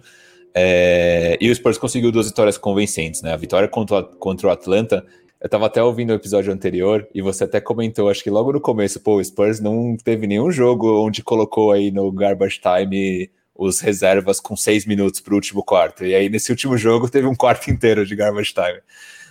É, 0.53 1.37
e 1.41 1.49
o 1.49 1.55
Spurs 1.55 1.77
conseguiu 1.77 2.11
duas 2.11 2.27
vitórias 2.27 2.57
convincentes, 2.57 3.21
né? 3.21 3.33
A 3.33 3.37
vitória 3.37 3.67
contra, 3.67 4.03
contra 4.03 4.47
o 4.47 4.51
Atlanta, 4.51 5.05
eu 5.39 5.47
estava 5.47 5.65
até 5.65 5.81
ouvindo 5.81 6.11
o 6.11 6.13
episódio 6.13 6.53
anterior 6.53 7.07
e 7.15 7.21
você 7.21 7.45
até 7.45 7.59
comentou, 7.59 8.09
acho 8.09 8.23
que 8.23 8.29
logo 8.29 8.53
no 8.53 8.61
começo, 8.61 8.99
pô, 8.99 9.15
o 9.15 9.23
Spurs 9.23 9.59
não 9.59 9.97
teve 9.97 10.27
nenhum 10.27 10.51
jogo 10.51 11.03
onde 11.03 11.23
colocou 11.23 11.71
aí 11.71 11.89
no 11.89 12.11
garbage 12.11 12.59
time 12.61 13.31
os 13.63 13.79
reservas 13.79 14.39
com 14.39 14.55
seis 14.55 14.87
minutos 14.87 15.19
para 15.19 15.33
o 15.33 15.35
último 15.35 15.63
quarto. 15.63 16.03
E 16.03 16.15
aí, 16.15 16.29
nesse 16.29 16.49
último 16.49 16.75
jogo, 16.75 17.07
teve 17.07 17.27
um 17.27 17.35
quarto 17.35 17.69
inteiro 17.69 18.03
de 18.03 18.15
garbage 18.15 18.55
time. 18.55 18.81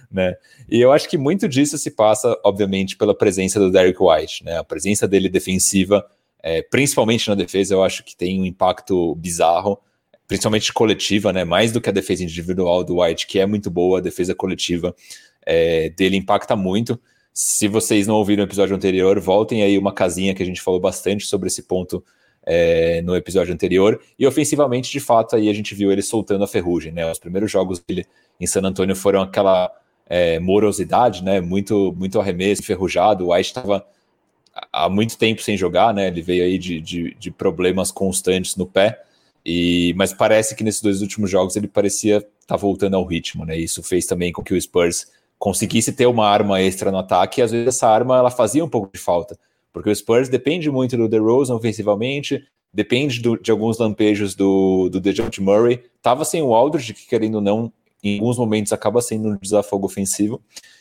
Né? 0.08 0.36
E 0.68 0.80
eu 0.80 0.92
acho 0.92 1.08
que 1.08 1.18
muito 1.18 1.48
disso 1.48 1.76
se 1.76 1.90
passa, 1.90 2.38
obviamente, 2.44 2.96
pela 2.96 3.12
presença 3.12 3.58
do 3.58 3.72
Derek 3.72 3.98
White, 4.00 4.44
né? 4.44 4.56
A 4.56 4.62
presença 4.62 5.08
dele 5.08 5.28
defensiva, 5.28 6.06
é, 6.42 6.62
principalmente 6.62 7.28
na 7.28 7.34
defesa, 7.34 7.74
eu 7.74 7.82
acho 7.82 8.04
que 8.04 8.16
tem 8.16 8.40
um 8.40 8.44
impacto 8.44 9.16
bizarro, 9.16 9.78
principalmente 10.28 10.72
coletiva, 10.72 11.32
né? 11.32 11.44
Mais 11.44 11.72
do 11.72 11.80
que 11.80 11.88
a 11.88 11.92
defesa 11.92 12.22
individual 12.22 12.84
do 12.84 13.00
White, 13.00 13.26
que 13.26 13.40
é 13.40 13.46
muito 13.46 13.68
boa, 13.68 13.98
a 13.98 14.02
defesa 14.02 14.32
coletiva 14.32 14.94
é, 15.44 15.90
dele 15.90 16.16
impacta 16.16 16.54
muito. 16.54 17.00
Se 17.32 17.66
vocês 17.66 18.06
não 18.06 18.14
ouviram 18.14 18.44
o 18.44 18.46
episódio 18.46 18.76
anterior, 18.76 19.18
voltem 19.18 19.62
aí 19.62 19.76
uma 19.76 19.92
casinha 19.92 20.34
que 20.34 20.42
a 20.42 20.46
gente 20.46 20.60
falou 20.60 20.78
bastante 20.78 21.26
sobre 21.26 21.48
esse 21.48 21.64
ponto 21.64 22.04
é, 22.44 23.02
no 23.02 23.14
episódio 23.14 23.52
anterior. 23.52 24.00
E 24.18 24.26
ofensivamente, 24.26 24.90
de 24.90 25.00
fato, 25.00 25.36
aí 25.36 25.48
a 25.48 25.52
gente 25.52 25.74
viu 25.74 25.92
ele 25.92 26.02
soltando 26.02 26.44
a 26.44 26.48
ferrugem, 26.48 26.92
né? 26.92 27.10
Os 27.10 27.18
primeiros 27.18 27.50
jogos 27.50 27.80
dele 27.80 28.06
em 28.40 28.46
San 28.46 28.62
Antônio 28.62 28.96
foram 28.96 29.22
aquela 29.22 29.70
é, 30.06 30.38
morosidade, 30.38 31.22
né? 31.22 31.40
Muito, 31.40 31.94
muito 31.96 32.18
arremesso, 32.20 32.62
enferrujado. 32.62 33.26
O 33.26 33.34
White 33.34 33.48
estava 33.48 33.86
há 34.72 34.88
muito 34.88 35.16
tempo 35.16 35.42
sem 35.42 35.56
jogar, 35.56 35.94
né? 35.94 36.08
Ele 36.08 36.22
veio 36.22 36.44
aí 36.44 36.58
de, 36.58 36.80
de, 36.80 37.14
de, 37.14 37.30
problemas 37.30 37.90
constantes 37.90 38.56
no 38.56 38.66
pé. 38.66 39.02
E, 39.44 39.94
mas 39.96 40.12
parece 40.12 40.54
que 40.54 40.64
nesses 40.64 40.82
dois 40.82 41.00
últimos 41.00 41.30
jogos 41.30 41.56
ele 41.56 41.68
parecia 41.68 42.18
estar 42.18 42.28
tá 42.46 42.56
voltando 42.56 42.96
ao 42.96 43.04
ritmo, 43.04 43.44
né? 43.44 43.56
Isso 43.56 43.82
fez 43.82 44.06
também 44.06 44.32
com 44.32 44.42
que 44.42 44.52
o 44.52 44.60
Spurs 44.60 45.06
conseguisse 45.38 45.92
ter 45.92 46.06
uma 46.06 46.28
arma 46.28 46.60
extra 46.60 46.90
no 46.90 46.98
ataque, 46.98 47.40
e 47.40 47.42
às 47.42 47.50
vezes 47.50 47.68
essa 47.68 47.88
arma 47.88 48.18
ela 48.18 48.30
fazia 48.30 48.62
um 48.62 48.68
pouco 48.68 48.90
de 48.92 49.00
falta. 49.00 49.38
Porque 49.72 49.90
o 49.90 49.94
Spurs 49.94 50.28
depende 50.28 50.70
muito 50.70 50.96
do 50.96 51.08
DeRozan 51.08 51.54
ofensivamente, 51.54 52.44
depende 52.72 53.20
do, 53.20 53.36
de 53.36 53.50
alguns 53.50 53.78
lampejos 53.78 54.34
do, 54.34 54.88
do 54.88 55.00
DeJounte 55.00 55.40
Murray. 55.40 55.82
Tava 56.02 56.24
sem 56.24 56.42
o 56.42 56.54
Aldridge, 56.54 56.94
que 56.94 57.06
querendo 57.06 57.36
ou 57.36 57.40
não, 57.40 57.72
em 58.02 58.18
alguns 58.18 58.38
momentos 58.38 58.72
acaba 58.72 59.00
sendo 59.00 59.28
um 59.28 59.36
desafogo 59.36 59.86
ofensivo. 59.86 60.40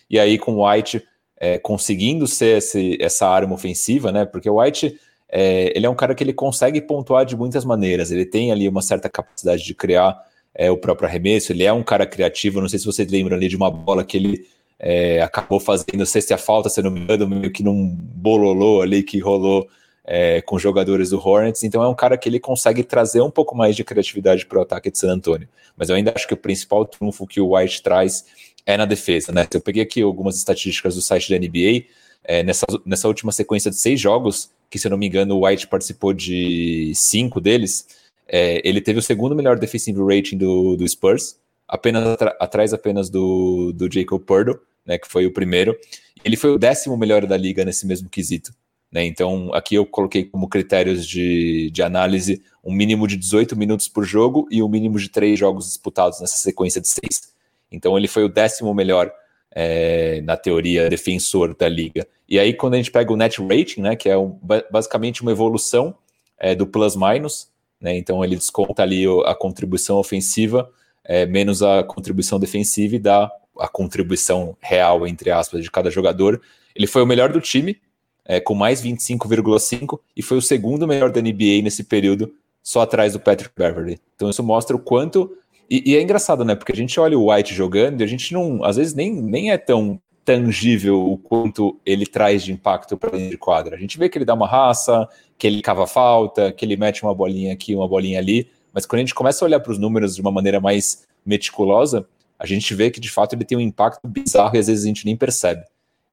E 0.09 0.19
aí 0.19 0.37
com 0.37 0.55
o 0.55 0.67
White 0.67 1.03
é, 1.37 1.57
conseguindo 1.57 2.27
ser 2.27 2.57
esse, 2.57 2.97
essa 2.99 3.27
arma 3.27 3.53
ofensiva, 3.53 4.11
né? 4.11 4.25
Porque 4.25 4.49
o 4.49 4.59
White 4.59 4.99
é, 5.31 5.71
ele 5.75 5.85
é 5.85 5.89
um 5.89 5.95
cara 5.95 6.15
que 6.15 6.23
ele 6.23 6.33
consegue 6.33 6.81
pontuar 6.81 7.25
de 7.25 7.35
muitas 7.35 7.63
maneiras. 7.63 8.11
Ele 8.11 8.25
tem 8.25 8.51
ali 8.51 8.67
uma 8.67 8.81
certa 8.81 9.07
capacidade 9.09 9.63
de 9.63 9.73
criar 9.73 10.17
é, 10.53 10.71
o 10.71 10.77
próprio 10.77 11.07
arremesso. 11.07 11.51
Ele 11.51 11.63
é 11.63 11.71
um 11.71 11.83
cara 11.83 12.05
criativo. 12.05 12.59
Não 12.59 12.67
sei 12.67 12.79
se 12.79 12.85
vocês 12.85 13.09
lembram 13.09 13.37
ali 13.37 13.47
de 13.47 13.55
uma 13.55 13.69
bola 13.69 14.03
que 14.03 14.17
ele 14.17 14.47
é, 14.79 15.21
acabou 15.21 15.59
fazendo 15.59 16.05
sexta 16.05 16.37
falta, 16.37 16.69
se 16.69 16.81
não 16.81 16.89
me 16.89 17.01
engano, 17.01 17.27
meio 17.27 17.51
que 17.51 17.61
num 17.61 17.95
bololô 17.99 18.81
ali 18.81 19.03
que 19.03 19.19
rolou 19.19 19.67
é, 20.05 20.41
com 20.41 20.57
jogadores 20.57 21.09
do 21.09 21.19
Hornets. 21.19 21.63
Então 21.63 21.83
é 21.83 21.87
um 21.87 21.93
cara 21.93 22.17
que 22.17 22.29
ele 22.29 22.39
consegue 22.39 22.83
trazer 22.83 23.21
um 23.21 23.29
pouco 23.29 23.55
mais 23.55 23.75
de 23.75 23.83
criatividade 23.83 24.45
para 24.45 24.57
o 24.57 24.61
ataque 24.61 24.89
de 24.89 24.97
San 24.97 25.11
Antonio. 25.11 25.47
Mas 25.77 25.89
eu 25.89 25.95
ainda 25.95 26.13
acho 26.15 26.27
que 26.27 26.33
o 26.33 26.37
principal 26.37 26.85
trunfo 26.85 27.27
que 27.27 27.41
o 27.41 27.55
White 27.55 27.83
traz 27.83 28.25
é 28.65 28.77
na 28.77 28.85
defesa, 28.85 29.31
né? 29.31 29.45
Eu 29.53 29.61
peguei 29.61 29.83
aqui 29.83 30.01
algumas 30.01 30.35
estatísticas 30.37 30.95
do 30.95 31.01
site 31.01 31.29
da 31.29 31.37
NBA. 31.37 31.85
É, 32.23 32.43
nessa, 32.43 32.65
nessa 32.85 33.07
última 33.07 33.31
sequência 33.31 33.71
de 33.71 33.77
seis 33.77 33.99
jogos, 33.99 34.49
que 34.69 34.77
se 34.77 34.87
eu 34.87 34.91
não 34.91 34.97
me 34.97 35.07
engano 35.07 35.35
o 35.35 35.45
White 35.45 35.67
participou 35.67 36.13
de 36.13 36.91
cinco 36.95 37.39
deles, 37.41 37.87
é, 38.27 38.61
ele 38.67 38.81
teve 38.81 38.99
o 38.99 39.01
segundo 39.01 39.35
melhor 39.35 39.57
defensive 39.57 39.99
rating 40.01 40.37
do, 40.37 40.75
do 40.75 40.87
Spurs, 40.87 41.37
apenas 41.69 42.17
atrás 42.39 42.73
apenas 42.73 43.09
do, 43.09 43.71
do 43.71 43.89
Jacob 43.91 44.19
Purdo, 44.19 44.59
né, 44.85 44.97
que 44.97 45.07
foi 45.07 45.27
o 45.27 45.31
primeiro. 45.31 45.77
Ele 46.25 46.35
foi 46.35 46.49
o 46.49 46.57
décimo 46.57 46.97
melhor 46.97 47.25
da 47.27 47.37
liga 47.37 47.63
nesse 47.63 47.85
mesmo 47.85 48.09
quesito. 48.09 48.51
Né? 48.91 49.05
Então, 49.05 49.53
aqui 49.53 49.75
eu 49.75 49.85
coloquei 49.85 50.25
como 50.25 50.49
critérios 50.49 51.07
de, 51.07 51.69
de 51.71 51.83
análise 51.83 52.41
um 52.63 52.73
mínimo 52.73 53.07
de 53.07 53.15
18 53.15 53.55
minutos 53.55 53.87
por 53.87 54.03
jogo 54.03 54.47
e 54.49 54.63
um 54.63 54.67
mínimo 54.67 54.97
de 54.97 55.09
três 55.09 55.37
jogos 55.37 55.67
disputados 55.67 56.19
nessa 56.19 56.37
sequência 56.37 56.81
de 56.81 56.87
seis. 56.87 57.31
Então, 57.71 57.95
ele 57.95 58.07
foi 58.07 58.23
o 58.23 58.29
décimo 58.29 58.73
melhor 58.73 59.11
é, 59.51 60.21
na 60.21 60.35
teoria 60.35 60.89
defensor 60.89 61.55
da 61.55 61.69
liga. 61.69 62.07
E 62.27 62.39
aí, 62.39 62.53
quando 62.53 62.73
a 62.73 62.77
gente 62.77 62.91
pega 62.91 63.13
o 63.13 63.15
net 63.15 63.39
rating, 63.41 63.81
né, 63.81 63.95
que 63.95 64.09
é 64.09 64.17
um, 64.17 64.37
basicamente 64.71 65.21
uma 65.21 65.31
evolução 65.31 65.95
é, 66.37 66.55
do 66.55 66.65
plus-minus, 66.65 67.47
né, 67.79 67.95
então 67.95 68.23
ele 68.23 68.35
desconta 68.35 68.81
ali 68.81 69.05
a 69.25 69.35
contribuição 69.35 69.97
ofensiva 69.97 70.69
é, 71.09 71.25
menos 71.25 71.63
a 71.63 71.83
contribuição 71.83 72.39
defensiva 72.39 72.95
e 72.95 72.99
dá 72.99 73.31
a 73.57 73.67
contribuição 73.67 74.55
real, 74.61 75.07
entre 75.07 75.31
aspas, 75.31 75.63
de 75.63 75.71
cada 75.71 75.89
jogador. 75.89 76.39
Ele 76.75 76.85
foi 76.85 77.01
o 77.01 77.05
melhor 77.07 77.31
do 77.31 77.41
time, 77.41 77.77
é, 78.23 78.39
com 78.39 78.53
mais 78.53 78.79
25,5, 78.83 79.99
e 80.15 80.21
foi 80.21 80.37
o 80.37 80.41
segundo 80.41 80.87
melhor 80.87 81.11
da 81.11 81.19
NBA 81.19 81.63
nesse 81.63 81.83
período, 81.83 82.31
só 82.61 82.81
atrás 82.81 83.13
do 83.13 83.19
Patrick 83.19 83.51
Beverly. 83.57 83.99
Então 84.15 84.29
isso 84.29 84.43
mostra 84.43 84.75
o 84.75 84.79
quanto. 84.79 85.35
E, 85.67 85.93
e, 85.93 85.95
é 85.97 86.01
engraçado, 86.01 86.45
né? 86.45 86.53
Porque 86.53 86.73
a 86.73 86.75
gente 86.75 86.99
olha 86.99 87.17
o 87.17 87.33
White 87.33 87.55
jogando 87.55 88.01
e 88.01 88.03
a 88.03 88.07
gente 88.07 88.31
não, 88.31 88.63
às 88.63 88.75
vezes, 88.75 88.93
nem, 88.93 89.11
nem 89.11 89.49
é 89.49 89.57
tão 89.57 89.99
tangível 90.23 91.11
o 91.11 91.17
quanto 91.17 91.79
ele 91.83 92.05
traz 92.05 92.43
de 92.43 92.51
impacto 92.51 92.95
para 92.95 93.09
dentro 93.09 93.31
de 93.31 93.37
quadra. 93.37 93.75
A 93.75 93.79
gente 93.79 93.97
vê 93.97 94.07
que 94.07 94.15
ele 94.19 94.25
dá 94.25 94.35
uma 94.35 94.47
raça, 94.47 95.09
que 95.39 95.47
ele 95.47 95.59
cava 95.59 95.87
falta, 95.87 96.51
que 96.51 96.63
ele 96.63 96.77
mete 96.77 97.01
uma 97.01 97.15
bolinha 97.15 97.51
aqui, 97.51 97.73
uma 97.73 97.87
bolinha 97.87 98.19
ali, 98.19 98.47
mas 98.73 98.85
quando 98.85 98.99
a 98.99 99.03
gente 99.03 99.15
começa 99.15 99.43
a 99.43 99.47
olhar 99.47 99.59
para 99.59 99.71
os 99.71 99.77
números 99.77 100.15
de 100.15 100.21
uma 100.21 100.31
maneira 100.31 100.59
mais 100.59 101.03
meticulosa, 101.25 102.07
a 102.37 102.45
gente 102.45 102.73
vê 102.73 102.89
que 102.89 102.99
de 102.99 103.09
fato 103.09 103.33
ele 103.33 103.43
tem 103.43 103.57
um 103.57 103.61
impacto 103.61 104.07
bizarro 104.07 104.55
e 104.55 104.59
às 104.59 104.67
vezes 104.67 104.83
a 104.85 104.87
gente 104.87 105.05
nem 105.05 105.15
percebe. 105.15 105.63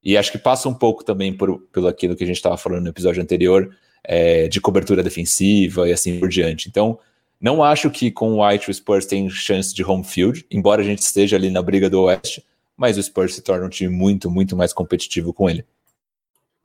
E 0.03 0.17
acho 0.17 0.31
que 0.31 0.39
passa 0.39 0.69
um 0.69 0.75
pouco 0.75 1.05
também 1.05 1.33
por, 1.33 1.61
pelo 1.73 1.89
aquilo 1.89 2.17
que 2.17 2.25
a 2.25 2.27
gente 2.27 2.37
estava 2.37 2.57
falando 2.57 2.83
no 2.83 2.91
episódio 2.91 3.23
anterior, 3.23 3.77
é, 4.05 4.49
de 4.49 4.61
cobertura 4.61 5.03
defensiva 5.03 5.89
e 5.89 5.93
assim 5.93 6.19
por 6.19 6.29
diante. 6.29 6.69
Então, 6.69 6.99
não 7.41 7.63
acho 7.63 7.91
que 7.91 8.11
com 8.11 8.35
o 8.35 8.47
White 8.47 8.71
o 8.71 8.75
Spurs 8.75 9.05
tem 9.07 9.29
chance 9.29 9.75
de 9.75 9.85
home 9.85 10.05
field, 10.05 10.47
embora 10.51 10.81
a 10.81 10.85
gente 10.85 11.01
esteja 11.01 11.37
ali 11.37 11.51
na 11.51 11.61
briga 11.61 11.91
do 11.91 12.03
Oeste, 12.03 12.45
mas 12.77 12.97
o 12.97 13.03
Spurs 13.03 13.35
se 13.35 13.43
torna 13.43 13.67
um 13.67 13.71
time 13.71 13.95
muito, 13.95 14.31
muito 14.31 14.57
mais 14.57 14.73
competitivo 14.73 15.33
com 15.33 15.51
ele. 15.51 15.65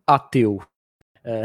Ateu. 0.05 0.61
É. 1.23 1.43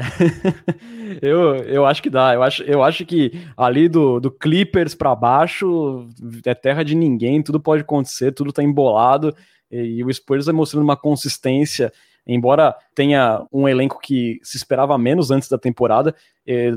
eu, 1.20 1.56
eu 1.64 1.86
acho 1.86 2.02
que 2.02 2.10
dá. 2.10 2.34
Eu 2.34 2.42
acho, 2.42 2.62
eu 2.62 2.82
acho 2.82 3.04
que 3.04 3.32
ali 3.56 3.88
do, 3.88 4.18
do 4.18 4.30
Clippers 4.30 4.94
para 4.94 5.14
baixo 5.14 6.08
é 6.44 6.54
terra 6.54 6.82
de 6.82 6.94
ninguém, 6.94 7.42
tudo 7.42 7.60
pode 7.60 7.82
acontecer, 7.82 8.32
tudo 8.32 8.52
tá 8.52 8.62
embolado. 8.62 9.34
E, 9.70 9.98
e 9.98 10.04
o 10.04 10.12
Spurs 10.12 10.46
vai 10.46 10.54
mostrando 10.54 10.84
uma 10.84 10.96
consistência, 10.96 11.92
embora 12.26 12.74
tenha 12.94 13.44
um 13.52 13.68
elenco 13.68 14.00
que 14.00 14.40
se 14.42 14.56
esperava 14.56 14.96
menos 14.96 15.30
antes 15.30 15.48
da 15.48 15.58
temporada, 15.58 16.14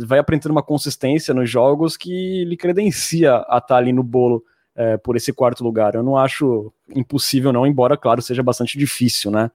vai 0.06 0.20
apresentando 0.20 0.52
uma 0.52 0.64
consistência 0.64 1.34
nos 1.34 1.50
jogos 1.50 1.96
que 1.96 2.44
lhe 2.46 2.58
credencia 2.58 3.36
a 3.48 3.58
estar 3.58 3.62
tá 3.62 3.78
ali 3.78 3.94
no 3.94 4.04
bolo 4.04 4.44
é, 4.76 4.98
por 4.98 5.16
esse 5.16 5.32
quarto 5.34 5.64
lugar. 5.64 5.96
Eu 5.96 6.04
não 6.04 6.18
acho 6.18 6.74
impossível, 6.96 7.52
não, 7.52 7.68
embora, 7.68 7.98
claro, 7.98 8.22
seja 8.22 8.42
bastante 8.42 8.78
difícil, 8.78 9.30
né? 9.30 9.52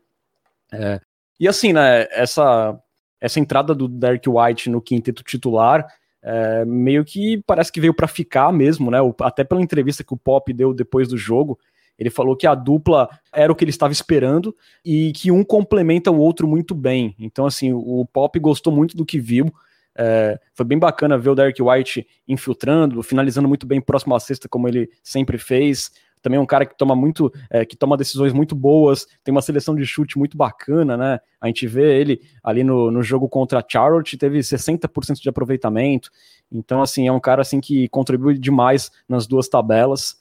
É, 0.73 1.01
e 1.39 1.49
assim, 1.49 1.73
né, 1.73 2.07
essa 2.11 2.79
essa 3.21 3.41
entrada 3.41 3.75
do 3.75 3.89
Derek 3.89 4.29
White 4.29 4.71
no 4.71 4.81
quinteto 4.81 5.23
titular 5.23 5.87
é, 6.25 6.65
meio 6.65 7.05
que 7.05 7.43
parece 7.47 7.71
que 7.71 7.81
veio 7.81 7.93
para 7.93 8.09
ficar 8.09 8.51
mesmo, 8.51 8.91
né? 8.91 8.99
Até 9.21 9.45
pela 9.45 9.61
entrevista 9.61 10.03
que 10.03 10.15
o 10.15 10.17
Pop 10.17 10.51
deu 10.55 10.73
depois 10.73 11.07
do 11.07 11.19
jogo, 11.19 11.59
ele 11.99 12.09
falou 12.09 12.35
que 12.35 12.47
a 12.47 12.55
dupla 12.55 13.09
era 13.31 13.53
o 13.53 13.55
que 13.55 13.63
ele 13.63 13.71
estava 13.71 13.93
esperando 13.93 14.57
e 14.83 15.13
que 15.13 15.31
um 15.31 15.45
complementa 15.45 16.11
o 16.11 16.19
outro 16.19 16.49
muito 16.49 16.75
bem. 16.75 17.15
Então, 17.19 17.45
assim, 17.45 17.73
o 17.75 18.07
Pop 18.11 18.39
gostou 18.41 18.73
muito 18.73 18.97
do 18.97 19.05
que 19.05 19.19
viu. 19.19 19.53
É, 19.97 20.41
foi 20.55 20.65
bem 20.65 20.79
bacana 20.79 21.19
ver 21.19 21.29
o 21.29 21.35
Derek 21.35 21.63
White 21.63 22.07
infiltrando, 22.27 23.03
finalizando 23.03 23.47
muito 23.47 23.67
bem 23.67 23.81
próximo 23.81 24.15
à 24.15 24.19
cesta, 24.19 24.49
como 24.49 24.67
ele 24.67 24.89
sempre 25.03 25.37
fez 25.37 25.93
também 26.25 26.39
é 26.39 26.41
um 26.41 26.47
cara 26.47 26.65
que 26.65 26.75
toma 26.75 26.97
muito, 26.97 27.31
é, 27.51 27.67
que 27.67 27.77
toma 27.77 27.99
decisões 27.99 28.33
muito 28.33 28.55
boas, 28.55 29.07
tem 29.23 29.31
uma 29.31 29.43
seleção 29.43 29.77
de 29.77 29.85
chute 29.85 30.19
muito 30.19 30.39
bacana, 30.39 30.97
né? 30.97 31.21
A 31.39 31.49
gente 31.49 31.67
vê 31.67 32.01
ele 32.01 32.19
ali 32.43 32.65
no, 32.65 32.91
no 32.91 33.03
jogo 33.03 33.29
contra 33.29 33.59
a 33.59 33.65
Charlotte, 33.67 34.17
teve 34.17 34.39
60% 34.39 35.21
de 35.21 35.29
aproveitamento. 35.29 36.09
Então, 36.51 36.81
assim, 36.81 37.07
é 37.07 37.13
um 37.13 37.21
cara 37.21 37.43
assim 37.43 37.61
que 37.61 37.91
contribui 37.91 38.39
demais 38.39 38.91
nas 39.07 39.27
duas 39.27 39.49
tabelas. 39.49 40.17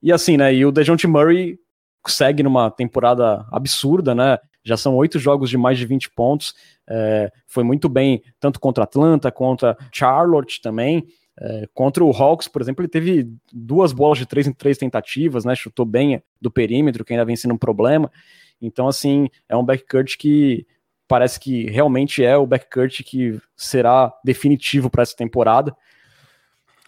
E 0.00 0.12
assim, 0.12 0.36
né? 0.36 0.54
E 0.54 0.64
o 0.64 0.70
DeJounte 0.70 1.08
Murray 1.08 1.58
segue 2.06 2.44
numa 2.44 2.70
temporada 2.70 3.44
absurda, 3.50 4.14
né? 4.14 4.38
Já 4.62 4.76
são 4.76 4.94
oito 4.94 5.18
jogos 5.18 5.50
de 5.50 5.58
mais 5.58 5.76
de 5.76 5.84
20 5.84 6.08
pontos. 6.10 6.54
É, 6.88 7.32
foi 7.48 7.64
muito 7.64 7.88
bem, 7.88 8.22
tanto 8.38 8.60
contra 8.60 8.84
Atlanta, 8.84 9.32
contra 9.32 9.76
Charlotte 9.90 10.62
também. 10.62 11.04
É, 11.40 11.66
contra 11.72 12.04
o 12.04 12.10
Hawks, 12.10 12.46
por 12.46 12.60
exemplo, 12.60 12.82
ele 12.82 12.88
teve 12.88 13.28
duas 13.52 13.92
bolas 13.92 14.18
de 14.18 14.26
três 14.26 14.46
em 14.46 14.52
três 14.52 14.76
tentativas, 14.76 15.44
né? 15.44 15.54
Chutou 15.54 15.86
bem 15.86 16.22
do 16.40 16.50
perímetro, 16.50 17.04
que 17.04 17.12
ainda 17.12 17.24
vem 17.24 17.36
sendo 17.36 17.54
um 17.54 17.58
problema. 17.58 18.10
Então, 18.60 18.86
assim, 18.86 19.28
é 19.48 19.56
um 19.56 19.64
backcourt 19.64 20.16
que 20.16 20.66
parece 21.08 21.40
que 21.40 21.66
realmente 21.70 22.24
é 22.24 22.36
o 22.36 22.46
backcourt 22.46 23.02
que 23.02 23.38
será 23.56 24.12
definitivo 24.24 24.88
para 24.88 25.02
essa 25.02 25.16
temporada. 25.16 25.74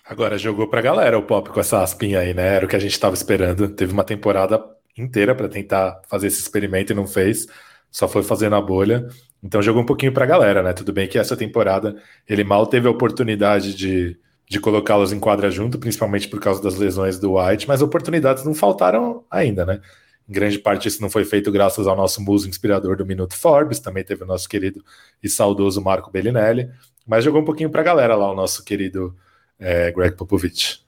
Agora 0.07 0.37
jogou 0.37 0.69
pra 0.69 0.83
galera 0.83 1.19
o 1.19 1.23
Pop 1.23 1.49
com 1.49 1.61
essa 1.61 1.83
aspinha 1.83 2.21
aí, 2.21 2.35
né? 2.35 2.57
Era 2.57 2.67
o 2.67 2.69
que 2.69 2.77
a 2.77 2.79
gente 2.79 2.99
tava 3.01 3.15
esperando. 3.15 3.69
Teve 3.69 3.93
uma 3.93 4.05
temporada 4.05 4.63
inteira 4.97 5.35
para 5.35 5.49
tentar 5.49 6.01
fazer 6.09 6.27
esse 6.27 6.41
experimento 6.41 6.93
e 6.93 6.95
não 6.95 7.07
fez. 7.07 7.47
Só 7.91 8.07
foi 8.07 8.23
fazendo 8.23 8.55
a 8.55 8.61
bolha. 8.61 9.07
Então 9.43 9.63
jogou 9.63 9.83
um 9.83 9.87
pouquinho 9.87 10.13
pra 10.13 10.27
galera, 10.27 10.63
né? 10.63 10.73
Tudo 10.73 10.93
bem 10.93 11.09
que 11.09 11.19
essa 11.19 11.37
temporada 11.37 11.97
ele 12.29 12.45
mal 12.45 12.67
teve 12.67 12.87
a 12.87 12.91
oportunidade 12.91 13.75
de, 13.75 14.19
de 14.49 14.61
colocá-los 14.61 15.13
em 15.13 15.21
quadra 15.21 15.51
junto, 15.51 15.79
principalmente 15.79 16.29
por 16.29 16.41
causa 16.41 16.63
das 16.63 16.77
lesões 16.77 17.19
do 17.19 17.35
White, 17.35 17.67
mas 17.67 17.83
oportunidades 17.83 18.45
não 18.45 18.55
faltaram 18.55 19.25
ainda, 19.31 19.65
né? 19.65 19.81
Em 20.29 20.33
grande 20.33 20.59
parte 20.59 20.89
isso 20.89 21.03
não 21.03 21.11
foi 21.11 21.25
feito 21.25 21.53
graças 21.53 21.87
ao 21.87 21.97
nosso 21.97 22.23
muso 22.23 22.49
inspirador 22.49 22.97
do 22.97 23.07
Minuto 23.07 23.35
Forbes, 23.35 23.81
também 23.81 24.05
teve 24.05 24.25
o 24.25 24.27
nosso 24.27 24.49
querido 24.49 24.83
e 25.23 25.29
saudoso 25.29 25.83
Marco 25.83 26.11
Bellinelli, 26.11 26.71
mas 27.07 27.25
jogou 27.25 27.43
um 27.43 27.45
pouquinho 27.45 27.71
para 27.71 27.81
a 27.81 27.85
galera 27.85 28.17
lá, 28.17 28.31
o 28.31 28.35
nosso 28.35 28.65
querido 28.65 29.15
é, 29.59 29.91
Greg 29.93 30.17
Popovich. 30.17 30.85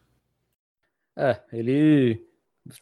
É, 1.16 1.40
ele 1.52 2.22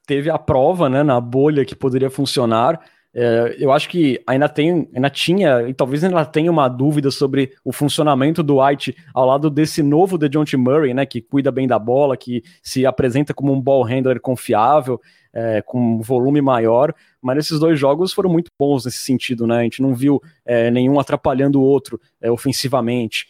teve 0.07 0.31
a 0.31 0.39
prova 0.39 0.89
né, 0.89 1.03
na 1.03 1.21
bolha 1.21 1.65
que 1.65 1.75
poderia 1.75 2.11
funcionar. 2.11 2.81
É, 3.17 3.55
eu 3.61 3.71
acho 3.71 3.89
que 3.89 4.21
ainda 4.27 4.49
tem, 4.49 4.89
ainda 4.93 5.09
tinha, 5.09 5.69
e 5.69 5.73
talvez 5.73 6.03
ainda 6.03 6.25
tenha 6.25 6.51
uma 6.51 6.69
dúvida 6.69 7.13
sobre 7.13 7.53
o 7.65 7.73
funcionamento 7.73 8.43
do 8.43 8.61
White 8.61 8.97
ao 9.15 9.25
lado 9.25 9.49
desse 9.49 9.85
novo 9.85 10.19
DeJounte 10.19 10.57
Murray, 10.57 10.93
né, 10.93 11.07
que 11.07 11.21
cuida 11.21 11.53
bem 11.53 11.69
da 11.69 11.79
bola, 11.79 12.17
que 12.17 12.43
se 12.61 12.85
apresenta 12.85 13.33
como 13.33 13.53
um 13.53 13.61
ball 13.61 13.85
handler 13.85 14.21
confiável 14.21 15.01
é, 15.33 15.63
com 15.63 16.01
volume 16.01 16.41
maior, 16.41 16.93
mas 17.23 17.39
esses 17.39 17.61
dois 17.61 17.79
jogos 17.79 18.13
foram 18.13 18.31
muito 18.31 18.51
bons 18.59 18.85
nesse 18.85 18.99
sentido, 18.99 19.47
né? 19.47 19.59
A 19.59 19.63
gente 19.63 19.83
não 19.83 19.95
viu 19.95 20.23
é, 20.45 20.71
nenhum 20.71 20.99
atrapalhando 21.01 21.61
o 21.61 21.65
outro 21.65 22.01
é, 22.21 22.31
ofensivamente. 22.31 23.27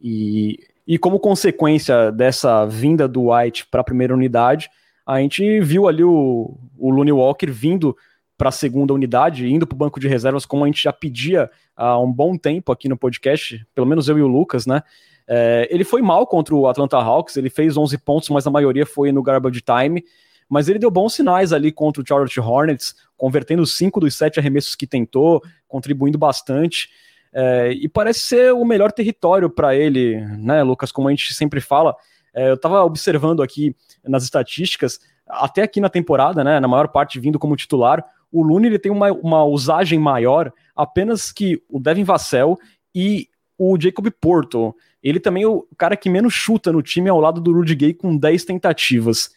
E, 0.00 0.58
e 0.86 0.98
como 0.98 1.18
consequência 1.18 2.10
dessa 2.12 2.66
vinda 2.66 3.08
do 3.08 3.32
White 3.32 3.66
para 3.70 3.80
a 3.80 3.84
primeira 3.84 4.12
unidade, 4.12 4.68
a 5.06 5.20
gente 5.20 5.60
viu 5.60 5.88
ali 5.88 6.04
o, 6.04 6.58
o 6.78 6.90
Looney 6.90 7.12
Walker 7.12 7.50
vindo 7.50 7.96
para 8.42 8.48
a 8.48 8.52
segunda 8.52 8.92
unidade, 8.92 9.48
indo 9.48 9.64
para 9.64 9.76
o 9.76 9.78
banco 9.78 10.00
de 10.00 10.08
reservas, 10.08 10.44
como 10.44 10.64
a 10.64 10.66
gente 10.66 10.82
já 10.82 10.92
pedia 10.92 11.48
há 11.76 11.96
um 11.96 12.12
bom 12.12 12.36
tempo 12.36 12.72
aqui 12.72 12.88
no 12.88 12.96
podcast, 12.96 13.64
pelo 13.72 13.86
menos 13.86 14.08
eu 14.08 14.18
e 14.18 14.20
o 14.20 14.26
Lucas, 14.26 14.66
né? 14.66 14.82
É, 15.28 15.68
ele 15.70 15.84
foi 15.84 16.02
mal 16.02 16.26
contra 16.26 16.52
o 16.52 16.66
Atlanta 16.66 16.96
Hawks, 16.96 17.36
ele 17.36 17.48
fez 17.48 17.76
11 17.76 17.96
pontos, 17.98 18.28
mas 18.30 18.44
a 18.44 18.50
maioria 18.50 18.84
foi 18.84 19.12
no 19.12 19.22
garbage 19.22 19.60
time 19.60 20.04
mas 20.48 20.68
ele 20.68 20.80
deu 20.80 20.90
bons 20.90 21.14
sinais 21.14 21.52
ali 21.52 21.70
contra 21.70 22.02
o 22.02 22.06
Charlotte 22.06 22.40
Hornets, 22.40 22.96
convertendo 23.16 23.64
cinco 23.64 24.00
dos 24.00 24.16
sete 24.16 24.40
arremessos 24.40 24.74
que 24.74 24.88
tentou, 24.88 25.40
contribuindo 25.68 26.18
bastante. 26.18 26.90
É, 27.32 27.70
e 27.72 27.88
parece 27.88 28.20
ser 28.20 28.52
o 28.52 28.64
melhor 28.64 28.90
território 28.90 29.48
para 29.48 29.74
ele, 29.76 30.20
né, 30.36 30.64
Lucas? 30.64 30.90
Como 30.90 31.06
a 31.06 31.10
gente 31.12 31.32
sempre 31.32 31.60
fala. 31.60 31.94
É, 32.34 32.50
eu 32.50 32.54
estava 32.54 32.82
observando 32.82 33.40
aqui 33.40 33.74
nas 34.04 34.24
estatísticas, 34.24 34.98
até 35.26 35.62
aqui 35.62 35.80
na 35.80 35.88
temporada, 35.88 36.42
né, 36.42 36.58
na 36.58 36.68
maior 36.68 36.88
parte 36.88 37.18
vindo 37.18 37.38
como 37.38 37.56
titular, 37.56 38.04
o 38.32 38.42
Lune 38.42 38.66
ele 38.66 38.78
tem 38.78 38.90
uma, 38.90 39.12
uma 39.12 39.44
usagem 39.44 39.98
maior 39.98 40.52
apenas 40.74 41.30
que 41.30 41.62
o 41.68 41.78
Devin 41.78 42.04
Vassell 42.04 42.58
e 42.94 43.28
o 43.58 43.78
Jacob 43.78 44.08
Porto. 44.20 44.74
Ele 45.02 45.20
também 45.20 45.42
é 45.42 45.48
o 45.48 45.66
cara 45.76 45.96
que 45.96 46.08
menos 46.08 46.32
chuta 46.32 46.72
no 46.72 46.82
time 46.82 47.08
ao 47.10 47.20
lado 47.20 47.40
do 47.40 47.52
Rudy 47.52 47.74
Gay 47.74 47.94
com 47.94 48.16
10 48.16 48.44
tentativas 48.44 49.30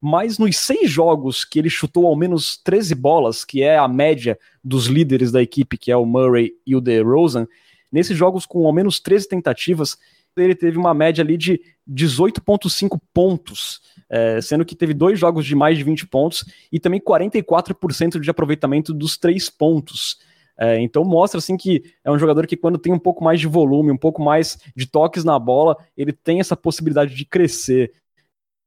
mas 0.00 0.38
nos 0.38 0.56
seis 0.56 0.90
jogos 0.90 1.44
que 1.44 1.58
ele 1.58 1.68
chutou 1.68 2.06
ao 2.06 2.16
menos 2.16 2.56
13 2.56 2.94
bolas, 2.94 3.44
que 3.44 3.62
é 3.62 3.76
a 3.76 3.86
média 3.86 4.38
dos 4.64 4.86
líderes 4.86 5.30
da 5.30 5.42
equipe, 5.42 5.76
que 5.76 5.92
é 5.92 5.96
o 5.96 6.06
Murray 6.06 6.54
e 6.66 6.74
o 6.74 6.80
DeRozan, 6.80 7.46
nesses 7.92 8.16
jogos 8.16 8.46
com 8.46 8.66
ao 8.66 8.72
menos 8.72 8.98
13 8.98 9.28
tentativas, 9.28 9.98
ele 10.36 10.54
teve 10.54 10.78
uma 10.78 10.94
média 10.94 11.22
ali 11.22 11.36
de 11.36 11.60
18,5 11.88 13.00
pontos, 13.12 13.80
é, 14.08 14.40
sendo 14.40 14.64
que 14.64 14.76
teve 14.76 14.94
dois 14.94 15.18
jogos 15.18 15.44
de 15.44 15.54
mais 15.54 15.76
de 15.76 15.84
20 15.84 16.06
pontos 16.06 16.44
e 16.70 16.78
também 16.78 17.00
44% 17.00 18.20
de 18.20 18.30
aproveitamento 18.30 18.92
dos 18.92 19.16
três 19.16 19.50
pontos. 19.50 20.18
É, 20.58 20.78
então 20.80 21.04
mostra 21.04 21.38
assim 21.38 21.56
que 21.56 21.82
é 22.04 22.10
um 22.10 22.18
jogador 22.18 22.46
que 22.46 22.56
quando 22.56 22.78
tem 22.78 22.92
um 22.92 22.98
pouco 22.98 23.24
mais 23.24 23.40
de 23.40 23.46
volume, 23.46 23.90
um 23.90 23.96
pouco 23.96 24.22
mais 24.22 24.58
de 24.76 24.86
toques 24.86 25.24
na 25.24 25.38
bola, 25.38 25.76
ele 25.96 26.12
tem 26.12 26.38
essa 26.38 26.54
possibilidade 26.54 27.14
de 27.14 27.24
crescer. 27.24 27.92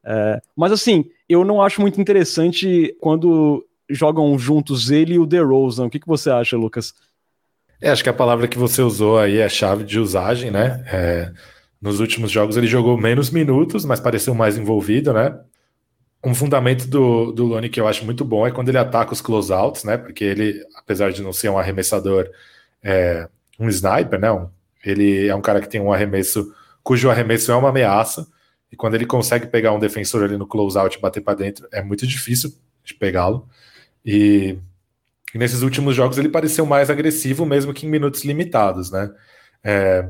É, 0.05 0.41
mas 0.55 0.71
assim, 0.71 1.05
eu 1.29 1.45
não 1.45 1.61
acho 1.61 1.79
muito 1.79 2.01
interessante 2.01 2.95
quando 2.99 3.65
jogam 3.89 4.37
juntos 4.37 4.89
ele 4.89 5.15
e 5.15 5.19
o 5.19 5.25
DeRozan. 5.25 5.85
O 5.85 5.89
que, 5.89 5.99
que 5.99 6.07
você 6.07 6.29
acha, 6.29 6.57
Lucas? 6.57 6.93
É, 7.79 7.89
acho 7.89 8.03
que 8.03 8.09
a 8.09 8.13
palavra 8.13 8.47
que 8.47 8.57
você 8.57 8.81
usou 8.81 9.19
aí 9.19 9.37
é 9.37 9.49
chave 9.49 9.83
de 9.83 9.99
usagem, 9.99 10.49
né? 10.49 10.83
É, 10.87 11.31
nos 11.83 11.99
últimos 11.99 12.31
jogos 12.31 12.55
ele 12.55 12.65
jogou 12.65 12.97
menos 12.97 13.29
minutos, 13.29 13.83
mas 13.83 13.99
pareceu 13.99 14.33
mais 14.33 14.57
envolvido, 14.57 15.11
né? 15.11 15.37
Um 16.23 16.33
fundamento 16.33 16.87
do, 16.87 17.33
do 17.33 17.43
Lone 17.43 17.67
que 17.67 17.77
eu 17.77 17.85
acho 17.85 18.05
muito 18.05 18.23
bom 18.23 18.47
é 18.47 18.51
quando 18.51 18.69
ele 18.69 18.77
ataca 18.77 19.11
os 19.11 19.19
closeouts, 19.19 19.83
né? 19.83 19.97
Porque 19.97 20.23
ele, 20.23 20.65
apesar 20.77 21.11
de 21.11 21.21
não 21.21 21.33
ser 21.33 21.49
um 21.49 21.57
arremessador, 21.57 22.29
é 22.81 23.27
um 23.59 23.67
sniper, 23.67 24.17
né? 24.17 24.29
Ele 24.85 25.27
é 25.27 25.35
um 25.35 25.41
cara 25.41 25.59
que 25.59 25.67
tem 25.67 25.81
um 25.81 25.91
arremesso 25.91 26.53
cujo 26.81 27.09
arremesso 27.09 27.51
é 27.51 27.55
uma 27.55 27.67
ameaça. 27.67 28.25
E 28.71 28.77
quando 28.77 28.95
ele 28.95 29.05
consegue 29.05 29.47
pegar 29.47 29.73
um 29.73 29.79
defensor 29.79 30.23
ali 30.23 30.37
no 30.37 30.47
closeout 30.47 30.97
e 30.97 31.01
bater 31.01 31.21
para 31.21 31.35
dentro, 31.35 31.67
é 31.69 31.83
muito 31.83 32.07
difícil 32.07 32.53
de 32.81 32.93
pegá-lo. 32.93 33.45
E, 34.05 34.57
e, 35.35 35.37
nesses 35.37 35.61
últimos 35.63 35.93
jogos 35.97 36.17
ele 36.17 36.29
pareceu 36.29 36.65
mais 36.65 36.89
agressivo, 36.89 37.45
mesmo 37.45 37.73
que 37.73 37.85
em 37.85 37.89
minutos 37.89 38.23
limitados, 38.23 38.89
né? 38.89 39.11
É, 39.61 40.09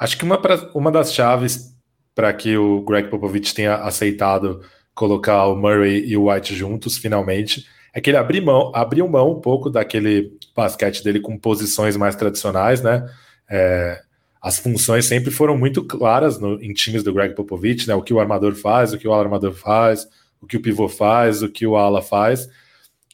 acho 0.00 0.16
que 0.16 0.24
uma, 0.24 0.40
pra, 0.40 0.56
uma 0.74 0.90
das 0.90 1.12
chaves 1.12 1.76
para 2.14 2.32
que 2.32 2.56
o 2.56 2.80
Greg 2.82 3.08
Popovich 3.08 3.54
tenha 3.54 3.76
aceitado 3.76 4.62
colocar 4.94 5.46
o 5.46 5.54
Murray 5.54 6.04
e 6.06 6.16
o 6.16 6.30
White 6.30 6.54
juntos, 6.54 6.96
finalmente, 6.96 7.66
é 7.92 8.00
que 8.00 8.10
ele 8.10 8.16
abriu 8.16 8.42
mão, 8.42 8.72
abriu 8.74 9.06
mão 9.08 9.32
um 9.32 9.40
pouco 9.40 9.68
daquele 9.68 10.32
basquete 10.56 11.04
dele 11.04 11.20
com 11.20 11.38
posições 11.38 11.96
mais 11.96 12.16
tradicionais, 12.16 12.82
né? 12.82 13.08
É, 13.48 14.00
as 14.40 14.58
funções 14.58 15.04
sempre 15.04 15.30
foram 15.30 15.56
muito 15.56 15.84
claras 15.84 16.38
no, 16.38 16.60
em 16.62 16.72
times 16.72 17.02
do 17.02 17.12
Greg 17.12 17.34
Popovich, 17.34 17.86
né? 17.86 17.94
O 17.94 18.02
que 18.02 18.14
o 18.14 18.20
armador 18.20 18.54
faz, 18.54 18.92
o 18.92 18.98
que 18.98 19.06
o 19.06 19.12
armador 19.12 19.52
faz, 19.52 20.06
o 20.40 20.46
que 20.46 20.56
o 20.56 20.62
pivô 20.62 20.88
faz, 20.88 21.42
o 21.42 21.48
que 21.48 21.66
o 21.66 21.76
ala 21.76 22.00
faz. 22.00 22.48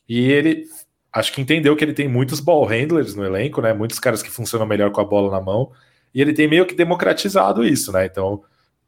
E 0.08 0.30
ele 0.30 0.64
acho 1.12 1.32
que 1.32 1.40
entendeu 1.40 1.74
que 1.74 1.84
ele 1.84 1.94
tem 1.94 2.06
muitos 2.06 2.38
ball 2.38 2.64
handlers 2.64 3.14
no 3.14 3.24
elenco, 3.24 3.60
né? 3.60 3.72
Muitos 3.72 3.98
caras 3.98 4.22
que 4.22 4.30
funcionam 4.30 4.66
melhor 4.66 4.92
com 4.92 5.00
a 5.00 5.04
bola 5.04 5.30
na 5.30 5.40
mão. 5.40 5.72
E 6.16 6.22
ele 6.22 6.32
tem 6.32 6.48
meio 6.48 6.64
que 6.64 6.74
democratizado 6.74 7.62
isso, 7.62 7.92
né? 7.92 8.06
Então, 8.06 8.42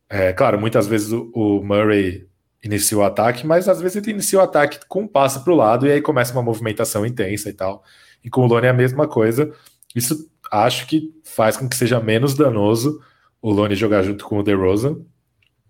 é 0.09 0.33
claro, 0.33 0.59
muitas 0.59 0.87
vezes 0.87 1.13
o, 1.13 1.31
o 1.35 1.63
Murray 1.63 2.27
inicia 2.65 2.97
o 2.97 3.03
ataque, 3.03 3.47
mas 3.47 3.69
às 3.69 3.83
vezes 3.83 3.97
ele 3.99 4.13
inicia 4.13 4.39
o 4.39 4.43
ataque 4.43 4.81
com 4.89 5.03
um 5.03 5.07
passo 5.07 5.45
para 5.45 5.53
o 5.53 5.57
lado 5.57 5.87
e 5.87 5.93
aí 5.93 6.01
começa 6.01 6.33
uma 6.33 6.43
movimentação 6.43 7.05
intensa 7.05 7.51
e 7.51 7.53
tal. 7.53 7.85
E 8.25 8.31
com 8.31 8.41
o 8.41 8.47
Lone 8.47 8.67
é 8.67 8.71
a 8.71 8.73
mesma 8.73 9.07
coisa. 9.07 9.53
Isso 9.95 10.27
acho 10.51 10.87
que 10.87 11.13
faz 11.23 11.55
com 11.55 11.69
que 11.69 11.77
seja 11.77 12.01
menos 12.01 12.33
danoso 12.35 12.99
o 13.43 13.53
Lone 13.53 13.75
jogar 13.75 14.03
junto 14.03 14.25
com 14.25 14.39
o 14.39 14.43
DeRozan, 14.43 14.97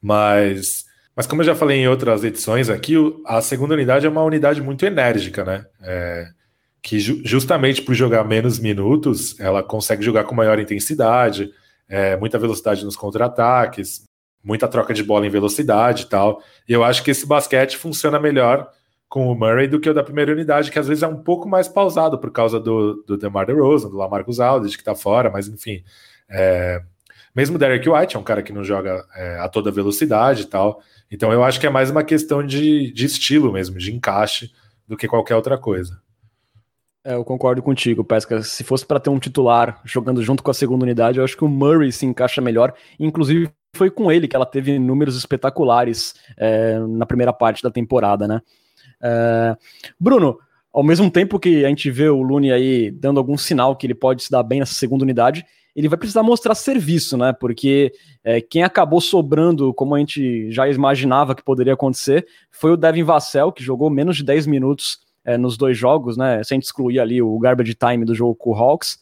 mas 0.00 0.86
mas 1.16 1.26
como 1.26 1.42
eu 1.42 1.46
já 1.46 1.56
falei 1.56 1.78
em 1.78 1.88
outras 1.88 2.22
edições 2.22 2.70
aqui, 2.70 2.94
a 3.26 3.42
segunda 3.42 3.74
unidade 3.74 4.06
é 4.06 4.08
uma 4.08 4.22
unidade 4.22 4.62
muito 4.62 4.86
enérgica, 4.86 5.44
né? 5.44 5.66
É, 5.82 6.28
que 6.88 6.98
ju 6.98 7.20
justamente 7.22 7.82
por 7.82 7.94
jogar 7.94 8.24
menos 8.24 8.58
minutos, 8.58 9.38
ela 9.38 9.62
consegue 9.62 10.02
jogar 10.02 10.24
com 10.24 10.34
maior 10.34 10.58
intensidade, 10.58 11.52
é, 11.86 12.16
muita 12.16 12.38
velocidade 12.38 12.82
nos 12.82 12.96
contra-ataques, 12.96 14.04
muita 14.42 14.66
troca 14.66 14.94
de 14.94 15.04
bola 15.04 15.26
em 15.26 15.28
velocidade 15.28 16.04
e 16.04 16.06
tal. 16.06 16.42
E 16.66 16.72
eu 16.72 16.82
acho 16.82 17.04
que 17.04 17.10
esse 17.10 17.26
basquete 17.26 17.76
funciona 17.76 18.18
melhor 18.18 18.70
com 19.06 19.30
o 19.30 19.34
Murray 19.34 19.68
do 19.68 19.78
que 19.78 19.90
o 19.90 19.92
da 19.92 20.02
primeira 20.02 20.32
unidade, 20.32 20.70
que 20.70 20.78
às 20.78 20.88
vezes 20.88 21.02
é 21.02 21.06
um 21.06 21.22
pouco 21.22 21.46
mais 21.46 21.68
pausado 21.68 22.18
por 22.18 22.30
causa 22.30 22.58
do, 22.58 23.04
do 23.06 23.18
DeMar 23.18 23.44
DeRozan, 23.44 23.90
do 23.90 23.96
Lamarcus 23.98 24.40
Aldridge, 24.40 24.78
que 24.78 24.84
tá 24.84 24.94
fora, 24.94 25.28
mas 25.30 25.46
enfim. 25.46 25.84
É... 26.30 26.80
Mesmo 27.36 27.56
o 27.56 27.58
Derek 27.58 27.86
White 27.86 28.16
é 28.16 28.18
um 28.18 28.24
cara 28.24 28.42
que 28.42 28.52
não 28.52 28.64
joga 28.64 29.04
é, 29.14 29.40
a 29.40 29.48
toda 29.50 29.70
velocidade 29.70 30.42
e 30.42 30.46
tal. 30.46 30.80
Então 31.10 31.30
eu 31.34 31.44
acho 31.44 31.60
que 31.60 31.66
é 31.66 31.70
mais 31.70 31.90
uma 31.90 32.02
questão 32.02 32.42
de, 32.42 32.90
de 32.92 33.04
estilo 33.04 33.52
mesmo, 33.52 33.76
de 33.76 33.94
encaixe, 33.94 34.50
do 34.86 34.96
que 34.96 35.06
qualquer 35.06 35.36
outra 35.36 35.58
coisa. 35.58 36.00
É, 37.08 37.14
eu 37.14 37.24
concordo 37.24 37.62
contigo, 37.62 38.04
Pesca. 38.04 38.42
Se 38.42 38.62
fosse 38.62 38.84
para 38.84 39.00
ter 39.00 39.08
um 39.08 39.18
titular 39.18 39.80
jogando 39.82 40.22
junto 40.22 40.42
com 40.42 40.50
a 40.50 40.54
segunda 40.54 40.84
unidade, 40.84 41.16
eu 41.16 41.24
acho 41.24 41.34
que 41.34 41.42
o 41.42 41.48
Murray 41.48 41.90
se 41.90 42.04
encaixa 42.04 42.42
melhor. 42.42 42.74
Inclusive, 43.00 43.48
foi 43.74 43.90
com 43.90 44.12
ele 44.12 44.28
que 44.28 44.36
ela 44.36 44.44
teve 44.44 44.78
números 44.78 45.16
espetaculares 45.16 46.14
é, 46.36 46.78
na 46.80 47.06
primeira 47.06 47.32
parte 47.32 47.62
da 47.62 47.70
temporada, 47.70 48.28
né? 48.28 48.42
É, 49.02 49.56
Bruno, 49.98 50.38
ao 50.70 50.82
mesmo 50.82 51.10
tempo 51.10 51.38
que 51.38 51.64
a 51.64 51.68
gente 51.70 51.90
vê 51.90 52.10
o 52.10 52.20
Lune 52.20 52.52
aí 52.52 52.90
dando 52.90 53.16
algum 53.16 53.38
sinal 53.38 53.74
que 53.74 53.86
ele 53.86 53.94
pode 53.94 54.24
se 54.24 54.30
dar 54.30 54.42
bem 54.42 54.60
nessa 54.60 54.74
segunda 54.74 55.02
unidade, 55.02 55.46
ele 55.74 55.88
vai 55.88 55.98
precisar 55.98 56.22
mostrar 56.22 56.54
serviço, 56.54 57.16
né? 57.16 57.32
Porque 57.32 57.90
é, 58.22 58.42
quem 58.42 58.64
acabou 58.64 59.00
sobrando, 59.00 59.72
como 59.72 59.94
a 59.94 59.98
gente 59.98 60.52
já 60.52 60.68
imaginava 60.68 61.34
que 61.34 61.42
poderia 61.42 61.72
acontecer, 61.72 62.26
foi 62.50 62.70
o 62.70 62.76
Devin 62.76 63.02
Vassell, 63.02 63.50
que 63.50 63.64
jogou 63.64 63.88
menos 63.88 64.14
de 64.14 64.24
10 64.24 64.46
minutos 64.46 65.07
é, 65.28 65.36
nos 65.36 65.58
dois 65.58 65.76
jogos, 65.76 66.16
né? 66.16 66.42
Sem 66.42 66.58
excluir 66.58 66.98
ali 66.98 67.20
o 67.20 67.38
garbage 67.38 67.74
time 67.74 68.02
do 68.02 68.14
jogo 68.14 68.34
com 68.34 68.50
o 68.50 68.54
Hawks. 68.54 68.98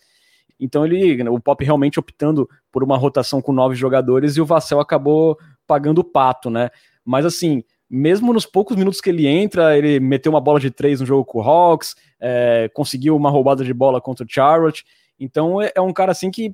Então 0.59 0.85
ele, 0.85 1.23
o 1.29 1.39
Pop 1.39 1.65
realmente 1.65 2.01
optando 2.01 2.49
por 2.73 2.83
uma 2.83 2.97
rotação 2.97 3.41
com 3.41 3.53
nove 3.53 3.77
jogadores 3.77 4.37
e 4.37 4.41
o 4.41 4.45
Vassell 4.45 4.81
acabou 4.81 5.39
pagando 5.69 6.01
o 6.01 6.05
pato, 6.05 6.51
né? 6.51 6.71
Mas 7.05 7.25
assim, 7.25 7.63
mesmo 7.89 8.33
nos 8.33 8.45
poucos 8.45 8.77
minutos 8.77 9.01
que 9.01 9.09
ele 9.09 9.25
entra, 9.29 9.79
ele 9.79 10.01
meteu 10.01 10.33
uma 10.33 10.41
bola 10.41 10.59
de 10.59 10.69
três 10.69 10.99
no 10.99 11.07
jogo 11.07 11.25
com 11.25 11.39
o 11.39 11.43
Hawks, 11.43 11.95
é, 12.19 12.69
conseguiu 12.75 13.15
uma 13.15 13.31
roubada 13.31 13.63
de 13.63 13.73
bola 13.73 14.01
contra 14.01 14.27
o 14.27 14.29
Charlotte. 14.29 14.85
Então 15.21 15.63
é, 15.63 15.71
é, 15.77 15.81
um 15.81 15.93
cara 15.93 16.11
assim 16.11 16.29
que, 16.29 16.53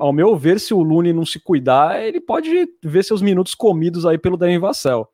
ao 0.00 0.12
meu 0.12 0.34
ver, 0.34 0.58
se 0.58 0.74
o 0.74 0.82
Looney 0.82 1.12
não 1.12 1.24
se 1.24 1.38
cuidar, 1.38 2.02
ele 2.02 2.20
pode 2.20 2.68
ver 2.82 3.04
seus 3.04 3.22
minutos 3.22 3.54
comidos 3.54 4.04
aí 4.04 4.18
pelo 4.18 4.36
Devin 4.36 4.58
Vassell. 4.58 5.08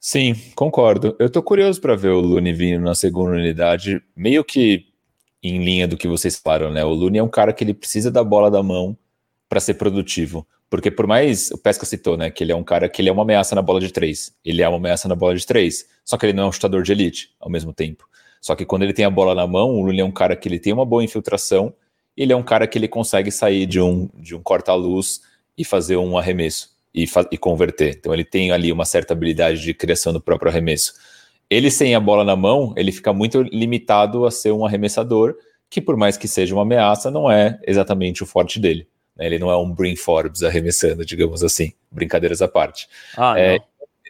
Sim, 0.00 0.34
concordo. 0.54 1.16
Eu 1.18 1.28
tô 1.28 1.42
curioso 1.42 1.80
para 1.80 1.96
ver 1.96 2.10
o 2.10 2.20
Looney 2.20 2.52
vindo 2.52 2.82
na 2.82 2.94
segunda 2.94 3.32
unidade, 3.32 4.00
meio 4.14 4.44
que 4.44 4.86
em 5.42 5.62
linha 5.62 5.88
do 5.88 5.96
que 5.96 6.06
vocês 6.08 6.36
falaram, 6.36 6.70
né? 6.70 6.84
O 6.84 6.90
Looney 6.90 7.18
é 7.18 7.22
um 7.22 7.28
cara 7.28 7.52
que 7.52 7.64
ele 7.64 7.74
precisa 7.74 8.10
da 8.10 8.22
bola 8.22 8.50
da 8.50 8.62
mão 8.62 8.96
para 9.48 9.60
ser 9.60 9.74
produtivo. 9.74 10.46
Porque 10.68 10.90
por 10.90 11.06
mais, 11.06 11.50
o 11.52 11.58
Pesca 11.58 11.86
citou, 11.86 12.16
né, 12.16 12.30
que 12.30 12.42
ele 12.42 12.50
é 12.52 12.56
um 12.56 12.64
cara 12.64 12.88
que 12.88 13.00
ele 13.00 13.08
é 13.08 13.12
uma 13.12 13.22
ameaça 13.22 13.54
na 13.54 13.62
bola 13.62 13.80
de 13.80 13.92
três. 13.92 14.34
Ele 14.44 14.62
é 14.62 14.68
uma 14.68 14.78
ameaça 14.78 15.08
na 15.08 15.14
bola 15.14 15.36
de 15.36 15.46
três. 15.46 15.86
Só 16.04 16.16
que 16.16 16.26
ele 16.26 16.32
não 16.32 16.44
é 16.44 16.46
um 16.48 16.52
chutador 16.52 16.82
de 16.82 16.92
elite 16.92 17.34
ao 17.40 17.48
mesmo 17.48 17.72
tempo. 17.72 18.08
Só 18.40 18.54
que 18.54 18.64
quando 18.64 18.82
ele 18.82 18.92
tem 18.92 19.04
a 19.04 19.10
bola 19.10 19.34
na 19.34 19.46
mão, 19.46 19.70
o 19.70 19.82
Lula 19.82 20.00
é 20.00 20.04
um 20.04 20.10
cara 20.10 20.36
que 20.36 20.48
ele 20.48 20.58
tem 20.58 20.72
uma 20.72 20.84
boa 20.84 21.02
infiltração, 21.02 21.72
ele 22.16 22.32
é 22.32 22.36
um 22.36 22.42
cara 22.42 22.66
que 22.66 22.78
ele 22.78 22.88
consegue 22.88 23.30
sair 23.30 23.66
de 23.66 23.80
um, 23.80 24.08
de 24.14 24.34
um 24.34 24.42
corta-luz 24.42 25.20
e 25.56 25.64
fazer 25.64 25.96
um 25.96 26.18
arremesso 26.18 26.75
e, 26.96 27.06
e 27.30 27.36
converter. 27.36 27.96
Então 27.98 28.14
ele 28.14 28.24
tem 28.24 28.50
ali 28.50 28.72
uma 28.72 28.86
certa 28.86 29.12
habilidade 29.12 29.60
de 29.60 29.74
criação 29.74 30.12
do 30.12 30.20
próprio 30.20 30.50
arremesso. 30.50 30.94
Ele 31.50 31.70
sem 31.70 31.94
a 31.94 32.00
bola 32.00 32.24
na 32.24 32.34
mão, 32.34 32.72
ele 32.76 32.90
fica 32.90 33.12
muito 33.12 33.42
limitado 33.42 34.24
a 34.24 34.30
ser 34.30 34.50
um 34.52 34.64
arremessador, 34.64 35.36
que 35.68 35.80
por 35.80 35.96
mais 35.96 36.16
que 36.16 36.26
seja 36.26 36.54
uma 36.54 36.62
ameaça, 36.62 37.10
não 37.10 37.30
é 37.30 37.60
exatamente 37.66 38.22
o 38.22 38.26
forte 38.26 38.58
dele. 38.58 38.88
Né? 39.14 39.26
Ele 39.26 39.38
não 39.38 39.50
é 39.50 39.56
um 39.56 39.70
Brin 39.70 39.94
Forbes 39.94 40.42
arremessando, 40.42 41.04
digamos 41.04 41.44
assim, 41.44 41.72
brincadeiras 41.90 42.40
à 42.40 42.48
parte. 42.48 42.88
Ah, 43.16 43.38
é, 43.38 43.58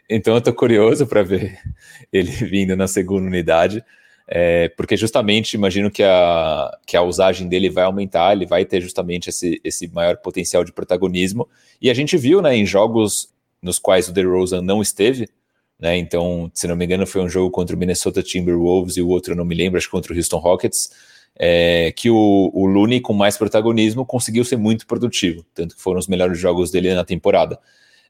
então 0.09 0.35
eu 0.35 0.41
tô 0.41 0.53
curioso 0.53 1.05
para 1.05 1.21
ver 1.21 1.59
ele 2.11 2.31
vindo 2.31 2.75
na 2.75 2.87
segunda 2.87 3.27
unidade, 3.27 3.83
é, 4.27 4.69
porque 4.69 4.97
justamente 4.97 5.53
imagino 5.53 5.89
que 5.89 6.03
a, 6.03 6.77
que 6.85 6.97
a 6.97 7.01
usagem 7.01 7.47
dele 7.47 7.69
vai 7.69 7.85
aumentar, 7.85 8.33
ele 8.33 8.45
vai 8.45 8.65
ter 8.65 8.81
justamente 8.81 9.29
esse, 9.29 9.61
esse 9.63 9.87
maior 9.87 10.17
potencial 10.17 10.63
de 10.63 10.73
protagonismo. 10.73 11.47
E 11.81 11.89
a 11.89 11.93
gente 11.93 12.17
viu 12.17 12.41
né, 12.41 12.55
em 12.55 12.65
jogos 12.65 13.29
nos 13.61 13.79
quais 13.79 14.07
o 14.09 14.13
DeRozan 14.13 14.61
não 14.61 14.81
esteve, 14.81 15.29
né, 15.79 15.95
então, 15.97 16.51
se 16.53 16.67
não 16.67 16.75
me 16.75 16.85
engano, 16.85 17.07
foi 17.07 17.21
um 17.21 17.29
jogo 17.29 17.51
contra 17.51 17.75
o 17.75 17.79
Minnesota 17.79 18.21
Timberwolves 18.21 18.97
e 18.97 19.01
o 19.01 19.07
outro 19.07 19.35
não 19.35 19.45
me 19.45 19.55
lembro, 19.55 19.77
acho 19.77 19.87
que 19.87 19.91
contra 19.91 20.11
o 20.11 20.15
Houston 20.15 20.37
Rockets 20.37 20.89
é, 21.39 21.91
que 21.95 22.09
o, 22.09 22.51
o 22.53 22.65
Looney, 22.65 22.99
com 22.99 23.13
mais 23.13 23.37
protagonismo, 23.37 24.05
conseguiu 24.05 24.43
ser 24.43 24.57
muito 24.57 24.87
produtivo, 24.87 25.45
tanto 25.53 25.75
que 25.75 25.81
foram 25.81 25.99
os 25.99 26.07
melhores 26.07 26.39
jogos 26.39 26.71
dele 26.71 26.93
na 26.93 27.05
temporada. 27.05 27.59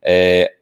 É, 0.01 0.53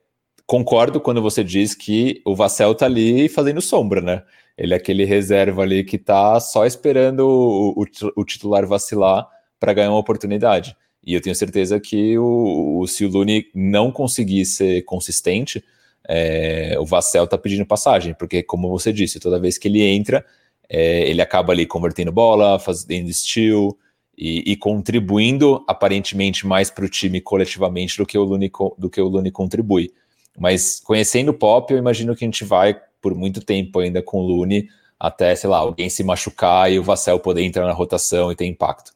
concordo 0.47 0.99
quando 0.99 1.21
você 1.21 1.43
diz 1.43 1.75
que 1.75 2.21
o 2.25 2.35
Vassell 2.35 2.73
tá 2.73 2.85
ali 2.85 3.29
fazendo 3.29 3.61
sombra, 3.61 4.01
né? 4.01 4.23
Ele 4.57 4.73
é 4.73 4.77
aquele 4.77 5.05
reserva 5.05 5.63
ali 5.63 5.83
que 5.83 5.97
tá 5.97 6.39
só 6.39 6.65
esperando 6.65 7.21
o, 7.21 7.81
o, 7.81 7.85
o 8.15 8.23
titular 8.23 8.65
vacilar 8.65 9.27
para 9.59 9.73
ganhar 9.73 9.89
uma 9.89 9.99
oportunidade. 9.99 10.75
E 11.05 11.13
eu 11.13 11.21
tenho 11.21 11.35
certeza 11.35 11.79
que 11.79 12.17
o, 12.17 12.79
o, 12.79 12.87
se 12.87 13.05
o 13.05 13.09
Looney 13.09 13.45
não 13.53 13.91
conseguir 13.91 14.45
ser 14.45 14.81
consistente, 14.83 15.63
é, 16.07 16.75
o 16.79 16.85
Vassell 16.85 17.27
tá 17.27 17.37
pedindo 17.37 17.65
passagem, 17.65 18.13
porque, 18.13 18.41
como 18.41 18.69
você 18.69 18.91
disse, 18.91 19.19
toda 19.19 19.39
vez 19.39 19.57
que 19.57 19.67
ele 19.67 19.83
entra, 19.83 20.25
é, 20.69 21.07
ele 21.09 21.21
acaba 21.21 21.53
ali 21.53 21.65
convertendo 21.65 22.11
bola, 22.11 22.57
fazendo 22.57 23.11
steal 23.13 23.77
e, 24.17 24.51
e 24.51 24.55
contribuindo 24.55 25.63
aparentemente 25.67 26.47
mais 26.47 26.69
para 26.69 26.85
o 26.85 26.89
time 26.89 27.21
coletivamente 27.21 27.97
do 27.97 28.05
que 28.05 28.17
o 28.17 28.23
Lune, 28.23 28.51
do 28.77 28.89
que 28.89 29.01
o 29.01 29.07
Lune 29.07 29.31
contribui. 29.31 29.91
Mas 30.37 30.79
conhecendo 30.79 31.29
o 31.29 31.33
Pop, 31.33 31.71
eu 31.71 31.77
imagino 31.77 32.15
que 32.15 32.25
a 32.25 32.27
gente 32.27 32.43
vai 32.43 32.79
por 33.05 33.13
muito 33.13 33.39
tempo 33.39 33.77
ainda 33.77 34.01
com 34.01 34.17
o 34.17 34.25
Lune 34.25 34.67
até, 34.99 35.35
sei 35.35 35.47
lá, 35.47 35.57
alguém 35.57 35.91
se 35.91 36.03
machucar 36.03 36.71
e 36.71 36.79
o 36.79 36.83
Vassell 36.83 37.19
poder 37.19 37.43
entrar 37.43 37.67
na 37.67 37.71
rotação 37.71 38.31
e 38.31 38.35
ter 38.35 38.47
impacto. 38.47 38.91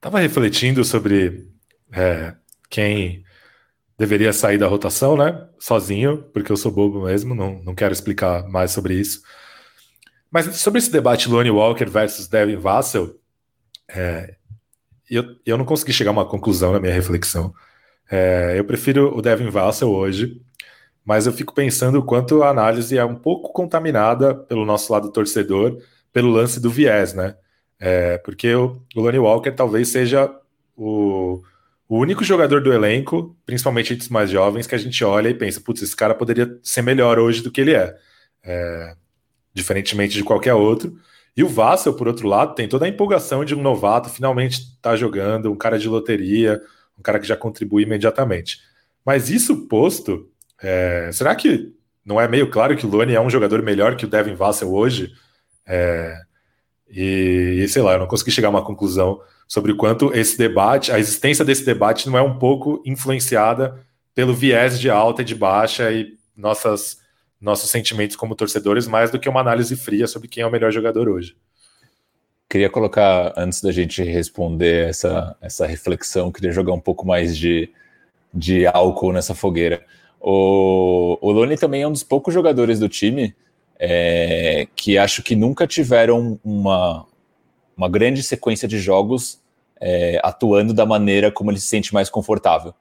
Tava 0.00 0.20
refletindo 0.20 0.84
sobre 0.84 1.48
é, 1.90 2.32
quem 2.70 3.24
deveria 3.98 4.32
sair 4.32 4.56
da 4.56 4.68
rotação, 4.68 5.16
né? 5.16 5.48
Sozinho, 5.58 6.22
porque 6.32 6.52
eu 6.52 6.56
sou 6.56 6.70
bobo 6.70 7.06
mesmo, 7.06 7.34
não, 7.34 7.60
não 7.64 7.74
quero 7.74 7.92
explicar 7.92 8.46
mais 8.48 8.70
sobre 8.70 8.94
isso. 8.94 9.20
Mas 10.30 10.54
sobre 10.60 10.78
esse 10.78 10.92
debate 10.92 11.28
Lonnie 11.28 11.50
Walker 11.50 11.86
versus 11.86 12.28
Devin 12.28 12.54
Vassell, 12.54 13.18
é, 13.88 14.36
eu, 15.10 15.24
eu 15.44 15.58
não 15.58 15.64
consegui 15.64 15.92
chegar 15.92 16.10
a 16.10 16.12
uma 16.12 16.28
conclusão 16.28 16.72
na 16.72 16.78
minha 16.78 16.94
reflexão. 16.94 17.52
É, 18.08 18.54
eu 18.56 18.64
prefiro 18.64 19.12
o 19.12 19.20
Devin 19.20 19.50
Vassell 19.50 19.90
hoje, 19.90 20.40
mas 21.04 21.26
eu 21.26 21.32
fico 21.32 21.54
pensando 21.54 21.98
o 21.98 22.04
quanto 22.04 22.42
a 22.42 22.50
análise 22.50 22.96
é 22.96 23.04
um 23.04 23.14
pouco 23.14 23.52
contaminada 23.52 24.34
pelo 24.34 24.64
nosso 24.64 24.92
lado 24.92 25.10
torcedor, 25.10 25.78
pelo 26.12 26.30
lance 26.30 26.60
do 26.60 26.70
viés, 26.70 27.12
né? 27.14 27.36
É, 27.78 28.18
porque 28.18 28.54
o, 28.54 28.80
o 28.96 29.00
Lonnie 29.00 29.18
Walker 29.18 29.50
talvez 29.52 29.88
seja 29.88 30.30
o 30.76 31.42
o 31.88 31.98
único 31.98 32.24
jogador 32.24 32.62
do 32.62 32.72
elenco, 32.72 33.36
principalmente 33.44 33.92
entre 33.92 34.04
os 34.04 34.08
mais 34.08 34.30
jovens, 34.30 34.66
que 34.66 34.74
a 34.74 34.78
gente 34.78 35.04
olha 35.04 35.28
e 35.28 35.34
pensa, 35.34 35.60
putz, 35.60 35.82
esse 35.82 35.94
cara 35.94 36.14
poderia 36.14 36.58
ser 36.62 36.82
melhor 36.82 37.18
hoje 37.18 37.42
do 37.42 37.50
que 37.50 37.60
ele 37.60 37.74
é. 37.74 37.96
é 38.42 38.96
diferentemente 39.52 40.14
de 40.14 40.24
qualquer 40.24 40.54
outro. 40.54 40.98
E 41.36 41.44
o 41.44 41.48
Vassel, 41.48 41.94
por 41.94 42.08
outro 42.08 42.26
lado, 42.26 42.54
tem 42.54 42.68
toda 42.68 42.86
a 42.86 42.88
empolgação 42.88 43.44
de 43.44 43.54
um 43.54 43.62
novato 43.62 44.08
finalmente 44.08 44.60
estar 44.60 44.90
tá 44.90 44.96
jogando, 44.96 45.52
um 45.52 45.56
cara 45.56 45.78
de 45.78 45.88
loteria, 45.88 46.60
um 46.98 47.02
cara 47.02 47.18
que 47.18 47.26
já 47.26 47.36
contribui 47.36 47.82
imediatamente. 47.82 48.60
Mas 49.04 49.30
isso 49.30 49.68
posto, 49.68 50.30
é, 50.64 51.10
será 51.12 51.34
que 51.34 51.72
não 52.04 52.20
é 52.20 52.26
meio 52.26 52.50
claro 52.50 52.76
que 52.76 52.86
o 52.86 52.88
Lone 52.88 53.14
é 53.14 53.20
um 53.20 53.30
jogador 53.30 53.62
melhor 53.62 53.96
que 53.96 54.04
o 54.04 54.08
Devin 54.08 54.34
Vassell 54.34 54.72
hoje? 54.72 55.12
É, 55.66 56.16
e, 56.88 57.66
sei 57.68 57.82
lá, 57.82 57.92
eu 57.92 57.98
não 57.98 58.06
consegui 58.06 58.30
chegar 58.30 58.48
a 58.48 58.50
uma 58.50 58.64
conclusão 58.64 59.20
sobre 59.46 59.72
o 59.72 59.76
quanto 59.76 60.12
esse 60.14 60.38
debate, 60.38 60.90
a 60.90 60.98
existência 60.98 61.44
desse 61.44 61.64
debate 61.64 62.08
não 62.08 62.16
é 62.16 62.22
um 62.22 62.38
pouco 62.38 62.82
influenciada 62.86 63.84
pelo 64.14 64.34
viés 64.34 64.80
de 64.80 64.88
alta 64.88 65.22
e 65.22 65.24
de 65.24 65.34
baixa 65.34 65.90
e 65.92 66.14
nossas, 66.36 66.98
nossos 67.40 67.70
sentimentos 67.70 68.16
como 68.16 68.34
torcedores, 68.34 68.86
mais 68.86 69.10
do 69.10 69.18
que 69.18 69.28
uma 69.28 69.40
análise 69.40 69.76
fria 69.76 70.06
sobre 70.06 70.28
quem 70.28 70.42
é 70.42 70.46
o 70.46 70.50
melhor 70.50 70.72
jogador 70.72 71.08
hoje. 71.08 71.36
Queria 72.48 72.70
colocar, 72.70 73.34
antes 73.36 73.60
da 73.60 73.72
gente 73.72 74.02
responder 74.02 74.88
essa, 74.88 75.36
essa 75.40 75.66
reflexão, 75.66 76.30
queria 76.30 76.52
jogar 76.52 76.72
um 76.72 76.80
pouco 76.80 77.06
mais 77.06 77.36
de, 77.36 77.68
de 78.32 78.66
álcool 78.66 79.12
nessa 79.12 79.34
fogueira. 79.34 79.84
O, 80.26 81.18
o 81.20 81.30
Lone 81.32 81.54
também 81.54 81.82
é 81.82 81.86
um 81.86 81.92
dos 81.92 82.02
poucos 82.02 82.32
jogadores 82.32 82.80
do 82.80 82.88
time 82.88 83.34
é, 83.78 84.66
que 84.74 84.96
acho 84.96 85.22
que 85.22 85.36
nunca 85.36 85.66
tiveram 85.66 86.40
uma, 86.42 87.04
uma 87.76 87.90
grande 87.90 88.22
sequência 88.22 88.66
de 88.66 88.78
jogos 88.78 89.38
é, 89.78 90.18
atuando 90.24 90.72
da 90.72 90.86
maneira 90.86 91.30
como 91.30 91.50
ele 91.50 91.60
se 91.60 91.66
sente 91.66 91.92
mais 91.92 92.08
confortável. 92.08 92.72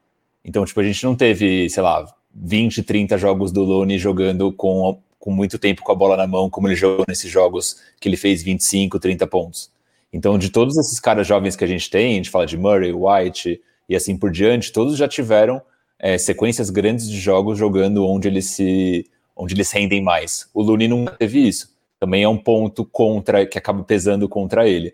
Então, 0.45 0.63
tipo, 0.63 0.79
a 0.79 0.83
gente 0.85 1.03
não 1.03 1.17
teve, 1.17 1.69
sei 1.69 1.83
lá, 1.83 2.05
20, 2.33 2.81
30 2.81 3.17
jogos 3.17 3.51
do 3.51 3.61
Lone 3.61 3.97
jogando 3.97 4.49
com, 4.53 4.97
com 5.19 5.29
muito 5.29 5.59
tempo 5.59 5.83
com 5.83 5.91
a 5.91 5.95
bola 5.95 6.15
na 6.15 6.25
mão, 6.25 6.49
como 6.49 6.69
ele 6.69 6.77
jogou 6.77 7.03
nesses 7.09 7.29
jogos 7.29 7.81
que 7.99 8.07
ele 8.07 8.15
fez 8.15 8.41
25, 8.41 8.97
30 9.01 9.27
pontos. 9.27 9.69
Então, 10.13 10.37
de 10.37 10.49
todos 10.49 10.77
esses 10.77 10.97
caras 10.97 11.27
jovens 11.27 11.57
que 11.57 11.65
a 11.65 11.67
gente 11.67 11.89
tem, 11.89 12.13
a 12.13 12.15
gente 12.15 12.29
fala 12.29 12.45
de 12.45 12.57
Murray, 12.57 12.93
White 12.93 13.59
e 13.89 13.97
assim 13.97 14.15
por 14.15 14.31
diante, 14.31 14.71
todos 14.71 14.95
já 14.95 15.09
tiveram 15.09 15.61
é, 16.03 16.17
sequências 16.17 16.69
grandes 16.69 17.09
de 17.09 17.19
jogos 17.19 17.57
jogando 17.57 18.05
onde 18.05 18.27
eles 18.27 18.51
se 18.51 19.09
onde 19.35 19.55
eles 19.55 19.71
rendem 19.71 20.03
mais. 20.03 20.47
O 20.53 20.61
Looney 20.61 20.87
nunca 20.87 21.15
teve 21.17 21.39
isso 21.47 21.73
também 22.03 22.21
é 22.21 22.27
um 22.27 22.37
ponto 22.37 22.83
contra 22.83 23.45
que 23.45 23.57
acaba 23.57 23.81
pesando 23.81 24.27
contra 24.27 24.67
ele. 24.67 24.93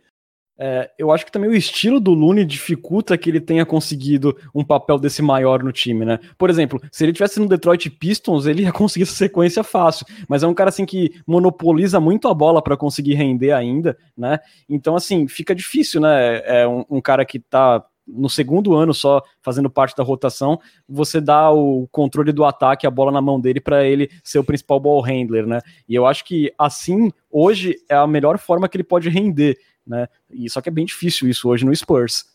É, 0.59 0.91
eu 0.95 1.11
acho 1.11 1.25
que 1.25 1.31
também 1.31 1.49
o 1.49 1.55
estilo 1.55 1.99
do 1.99 2.13
Lune 2.13 2.45
dificulta 2.45 3.17
que 3.17 3.31
ele 3.31 3.41
tenha 3.41 3.65
conseguido 3.65 4.37
um 4.53 4.63
papel 4.63 4.99
desse 4.99 5.19
maior 5.19 5.63
no 5.63 5.71
time, 5.71 6.05
né? 6.05 6.19
Por 6.37 6.51
exemplo, 6.51 6.79
se 6.91 7.03
ele 7.03 7.13
tivesse 7.13 7.39
no 7.39 7.47
Detroit 7.47 7.89
Pistons, 7.89 8.45
ele 8.45 8.61
ia 8.61 8.71
conseguir 8.71 9.03
essa 9.03 9.15
sequência 9.15 9.63
fácil, 9.63 10.05
mas 10.27 10.43
é 10.43 10.47
um 10.47 10.53
cara 10.53 10.69
assim 10.69 10.85
que 10.85 11.19
monopoliza 11.25 11.99
muito 11.99 12.27
a 12.27 12.33
bola 12.33 12.61
para 12.61 12.77
conseguir 12.77 13.15
render 13.15 13.53
ainda, 13.53 13.97
né? 14.15 14.37
Então, 14.69 14.95
assim, 14.95 15.27
fica 15.27 15.55
difícil, 15.55 15.99
né? 15.99 16.43
É 16.45 16.67
um, 16.67 16.85
um 16.91 17.01
cara 17.01 17.25
que 17.25 17.39
tá 17.39 17.83
no 18.13 18.29
segundo 18.29 18.75
ano 18.75 18.93
só 18.93 19.21
fazendo 19.41 19.69
parte 19.69 19.95
da 19.95 20.03
rotação, 20.03 20.59
você 20.87 21.21
dá 21.21 21.51
o 21.51 21.87
controle 21.91 22.31
do 22.31 22.43
ataque, 22.43 22.87
a 22.87 22.91
bola 22.91 23.11
na 23.11 23.21
mão 23.21 23.39
dele 23.39 23.59
para 23.59 23.85
ele 23.85 24.09
ser 24.23 24.39
o 24.39 24.43
principal 24.43 24.79
ball 24.79 25.01
handler, 25.01 25.45
né? 25.45 25.61
E 25.87 25.95
eu 25.95 26.05
acho 26.05 26.25
que 26.25 26.53
assim, 26.57 27.11
hoje 27.29 27.75
é 27.87 27.95
a 27.95 28.07
melhor 28.07 28.37
forma 28.37 28.67
que 28.67 28.77
ele 28.77 28.83
pode 28.83 29.09
render, 29.09 29.57
né? 29.85 30.07
E 30.29 30.49
só 30.49 30.61
que 30.61 30.69
é 30.69 30.71
bem 30.71 30.85
difícil 30.85 31.29
isso 31.29 31.49
hoje 31.49 31.65
no 31.65 31.75
Spurs. 31.75 32.25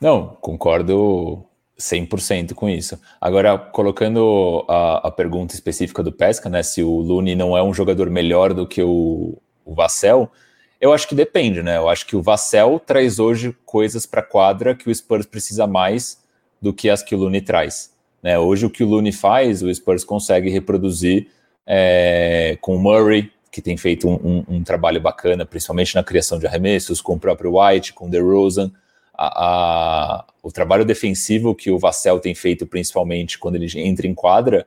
Não, 0.00 0.36
concordo 0.40 1.44
100% 1.78 2.54
com 2.54 2.68
isso. 2.68 2.98
Agora, 3.20 3.58
colocando 3.58 4.64
a, 4.68 5.08
a, 5.08 5.10
pergunta 5.10 5.54
específica 5.54 6.02
do 6.02 6.12
Pesca, 6.12 6.48
né, 6.48 6.62
se 6.62 6.82
o 6.82 6.98
Lune 6.98 7.34
não 7.34 7.56
é 7.56 7.62
um 7.62 7.74
jogador 7.74 8.10
melhor 8.10 8.52
do 8.52 8.66
que 8.66 8.82
o, 8.82 9.38
o 9.64 9.74
Vassell, 9.74 10.30
eu 10.84 10.92
acho 10.92 11.08
que 11.08 11.14
depende, 11.14 11.62
né? 11.62 11.78
Eu 11.78 11.88
acho 11.88 12.04
que 12.04 12.14
o 12.14 12.20
Vassell 12.20 12.78
traz 12.78 13.18
hoje 13.18 13.56
coisas 13.64 14.04
para 14.04 14.20
a 14.20 14.22
quadra 14.22 14.74
que 14.74 14.90
o 14.90 14.94
Spurs 14.94 15.24
precisa 15.24 15.66
mais 15.66 16.22
do 16.60 16.74
que 16.74 16.90
as 16.90 17.02
que 17.02 17.14
o 17.14 17.18
Looney 17.18 17.40
traz. 17.40 17.90
Né? 18.22 18.38
Hoje 18.38 18.66
o 18.66 18.70
que 18.70 18.84
o 18.84 18.86
Looney 18.86 19.10
faz, 19.10 19.62
o 19.62 19.74
Spurs 19.74 20.04
consegue 20.04 20.50
reproduzir 20.50 21.28
é, 21.66 22.58
com 22.60 22.76
o 22.76 22.78
Murray, 22.78 23.32
que 23.50 23.62
tem 23.62 23.78
feito 23.78 24.06
um, 24.06 24.12
um, 24.12 24.56
um, 24.56 24.62
trabalho 24.62 25.00
bacana, 25.00 25.46
principalmente 25.46 25.94
na 25.94 26.04
criação 26.04 26.38
de 26.38 26.46
arremessos, 26.46 27.00
com 27.00 27.14
o 27.14 27.18
próprio 27.18 27.58
White, 27.58 27.94
com 27.94 28.06
o 28.06 28.10
DeRozan. 28.10 28.70
A, 29.14 29.46
a, 29.46 30.24
o 30.42 30.52
trabalho 30.52 30.84
defensivo 30.84 31.54
que 31.54 31.70
o 31.70 31.78
Vassell 31.78 32.20
tem 32.20 32.34
feito, 32.34 32.66
principalmente 32.66 33.38
quando 33.38 33.54
ele 33.54 33.70
entra 33.80 34.06
em 34.06 34.12
quadra, 34.12 34.66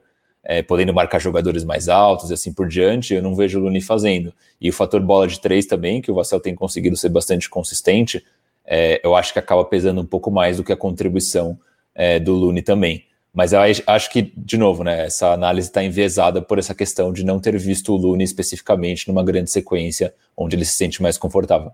é, 0.49 0.61
podendo 0.61 0.93
marcar 0.93 1.19
jogadores 1.19 1.65
mais 1.65 1.89
altos 1.89 2.29
e 2.29 2.33
assim 2.33 2.53
por 2.53 2.69
diante, 2.69 3.13
eu 3.13 3.21
não 3.21 3.35
vejo 3.35 3.59
o 3.59 3.63
Looney 3.63 3.81
fazendo. 3.81 4.33
E 4.61 4.69
o 4.69 4.73
fator 4.73 5.01
bola 5.01 5.27
de 5.27 5.41
três 5.41 5.65
também, 5.65 6.01
que 6.01 6.09
o 6.09 6.15
Vassell 6.15 6.39
tem 6.39 6.55
conseguido 6.55 6.95
ser 6.95 7.09
bastante 7.09 7.49
consistente, 7.49 8.23
é, 8.65 9.01
eu 9.03 9.13
acho 9.13 9.33
que 9.33 9.39
acaba 9.39 9.65
pesando 9.65 9.99
um 9.99 10.05
pouco 10.05 10.31
mais 10.31 10.55
do 10.55 10.63
que 10.63 10.71
a 10.71 10.77
contribuição 10.77 11.59
é, 11.93 12.17
do 12.17 12.33
Looney 12.33 12.61
também. 12.61 13.03
Mas 13.33 13.51
eu 13.51 13.59
acho 13.59 14.09
que, 14.09 14.31
de 14.37 14.57
novo, 14.57 14.85
né, 14.85 15.05
essa 15.05 15.33
análise 15.33 15.67
está 15.67 15.83
enviesada 15.83 16.41
por 16.41 16.57
essa 16.57 16.73
questão 16.73 17.11
de 17.11 17.25
não 17.25 17.41
ter 17.41 17.57
visto 17.57 17.93
o 17.93 17.97
Lune 17.97 18.23
especificamente 18.23 19.09
numa 19.09 19.23
grande 19.23 19.51
sequência 19.51 20.13
onde 20.35 20.55
ele 20.55 20.63
se 20.63 20.77
sente 20.77 21.01
mais 21.01 21.17
confortável. 21.17 21.71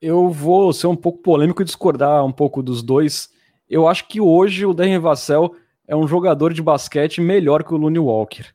Eu 0.00 0.28
vou 0.28 0.72
ser 0.72 0.88
um 0.88 0.96
pouco 0.96 1.20
polêmico 1.20 1.62
e 1.62 1.64
discordar 1.64 2.24
um 2.26 2.32
pouco 2.32 2.64
dos 2.64 2.82
dois. 2.82 3.30
Eu 3.70 3.86
acho 3.86 4.08
que 4.08 4.20
hoje 4.20 4.66
o 4.66 4.74
Darren 4.74 4.98
Vassell 4.98 5.54
é 5.92 5.96
um 5.96 6.08
jogador 6.08 6.54
de 6.54 6.62
basquete 6.62 7.20
melhor 7.20 7.62
que 7.62 7.74
o 7.74 7.76
Looney 7.76 7.98
Walker. 7.98 8.46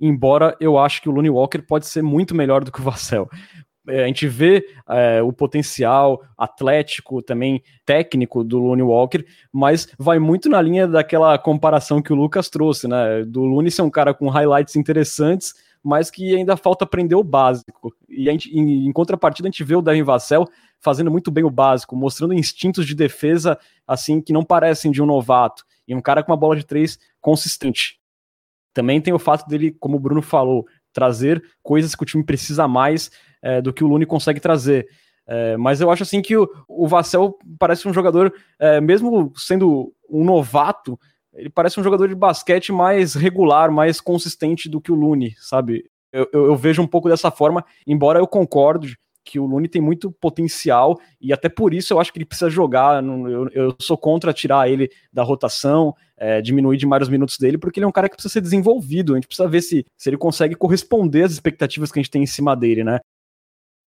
Embora 0.00 0.56
eu 0.58 0.76
acho 0.76 1.00
que 1.00 1.08
o 1.08 1.12
Looney 1.12 1.30
Walker 1.30 1.62
pode 1.62 1.86
ser 1.86 2.02
muito 2.02 2.34
melhor 2.34 2.64
do 2.64 2.72
que 2.72 2.80
o 2.80 2.82
Vassell. 2.82 3.28
É, 3.88 4.02
a 4.02 4.06
gente 4.08 4.26
vê 4.26 4.66
é, 4.88 5.22
o 5.22 5.32
potencial 5.32 6.20
atlético, 6.36 7.22
também 7.22 7.62
técnico 7.86 8.42
do 8.42 8.58
Looney 8.58 8.82
Walker, 8.82 9.24
mas 9.52 9.86
vai 9.96 10.18
muito 10.18 10.48
na 10.48 10.60
linha 10.60 10.88
daquela 10.88 11.38
comparação 11.38 12.02
que 12.02 12.12
o 12.12 12.16
Lucas 12.16 12.50
trouxe, 12.50 12.88
né? 12.88 13.24
Do 13.24 13.44
Looney 13.44 13.70
ser 13.70 13.82
um 13.82 13.90
cara 13.90 14.12
com 14.12 14.28
highlights 14.28 14.74
interessantes, 14.74 15.54
mas 15.84 16.10
que 16.10 16.34
ainda 16.34 16.56
falta 16.56 16.84
aprender 16.84 17.14
o 17.14 17.22
básico. 17.22 17.94
E 18.08 18.28
a 18.28 18.32
gente, 18.32 18.50
em, 18.50 18.88
em 18.88 18.92
contrapartida, 18.92 19.46
a 19.46 19.50
gente 19.50 19.62
vê 19.62 19.76
o 19.76 19.82
Devin 19.82 20.02
Vassell 20.02 20.48
fazendo 20.80 21.10
muito 21.10 21.30
bem 21.30 21.44
o 21.44 21.50
básico, 21.50 21.94
mostrando 21.94 22.34
instintos 22.34 22.84
de 22.84 22.96
defesa 22.96 23.56
assim 23.86 24.20
que 24.20 24.32
não 24.32 24.42
parecem 24.44 24.90
de 24.90 25.00
um 25.00 25.06
novato, 25.06 25.64
e 25.90 25.94
um 25.94 26.00
cara 26.00 26.22
com 26.22 26.30
uma 26.30 26.38
bola 26.38 26.54
de 26.54 26.64
três 26.64 27.00
consistente. 27.20 27.98
Também 28.72 29.00
tem 29.00 29.12
o 29.12 29.18
fato 29.18 29.48
dele, 29.48 29.72
como 29.72 29.96
o 29.96 30.00
Bruno 30.00 30.22
falou, 30.22 30.64
trazer 30.92 31.42
coisas 31.64 31.96
que 31.96 32.02
o 32.04 32.06
time 32.06 32.22
precisa 32.22 32.68
mais 32.68 33.10
é, 33.42 33.60
do 33.60 33.72
que 33.72 33.82
o 33.82 33.88
Lune 33.88 34.06
consegue 34.06 34.38
trazer. 34.38 34.88
É, 35.26 35.56
mas 35.56 35.80
eu 35.80 35.90
acho 35.90 36.04
assim 36.04 36.22
que 36.22 36.36
o, 36.36 36.48
o 36.68 36.86
Vassell 36.86 37.36
parece 37.58 37.88
um 37.88 37.92
jogador, 37.92 38.32
é, 38.56 38.80
mesmo 38.80 39.32
sendo 39.34 39.92
um 40.08 40.22
novato, 40.22 40.98
ele 41.34 41.50
parece 41.50 41.80
um 41.80 41.82
jogador 41.82 42.06
de 42.06 42.14
basquete 42.14 42.70
mais 42.70 43.14
regular, 43.14 43.72
mais 43.72 44.00
consistente 44.00 44.68
do 44.68 44.80
que 44.80 44.92
o 44.92 44.96
Lune, 44.96 45.34
sabe? 45.40 45.90
Eu, 46.12 46.28
eu, 46.32 46.46
eu, 46.46 46.56
vejo 46.56 46.80
um 46.82 46.86
pouco 46.86 47.08
dessa 47.08 47.32
forma, 47.32 47.64
embora 47.84 48.20
eu 48.20 48.28
concorde 48.28 48.96
que 49.24 49.38
o 49.38 49.46
Lune 49.46 49.68
tem 49.68 49.80
muito 49.80 50.10
potencial 50.10 50.98
e 51.20 51.32
até 51.32 51.48
por 51.48 51.74
isso 51.74 51.92
eu 51.92 52.00
acho 52.00 52.12
que 52.12 52.18
ele 52.18 52.24
precisa 52.24 52.50
jogar. 52.50 53.02
Eu, 53.02 53.48
eu 53.50 53.76
sou 53.80 53.96
contra 53.96 54.32
tirar 54.32 54.68
ele 54.68 54.90
da 55.12 55.22
rotação, 55.22 55.94
é, 56.16 56.40
diminuir 56.40 56.76
de 56.76 56.86
mais 56.86 57.02
os 57.02 57.08
minutos 57.08 57.38
dele, 57.38 57.58
porque 57.58 57.78
ele 57.78 57.84
é 57.84 57.88
um 57.88 57.92
cara 57.92 58.08
que 58.08 58.16
precisa 58.16 58.32
ser 58.32 58.40
desenvolvido. 58.40 59.12
A 59.12 59.16
gente 59.16 59.26
precisa 59.26 59.48
ver 59.48 59.62
se, 59.62 59.86
se 59.96 60.10
ele 60.10 60.16
consegue 60.16 60.54
corresponder 60.54 61.24
às 61.24 61.32
expectativas 61.32 61.90
que 61.90 61.98
a 61.98 62.02
gente 62.02 62.10
tem 62.10 62.22
em 62.22 62.26
cima 62.26 62.56
dele, 62.56 62.84
né? 62.84 63.00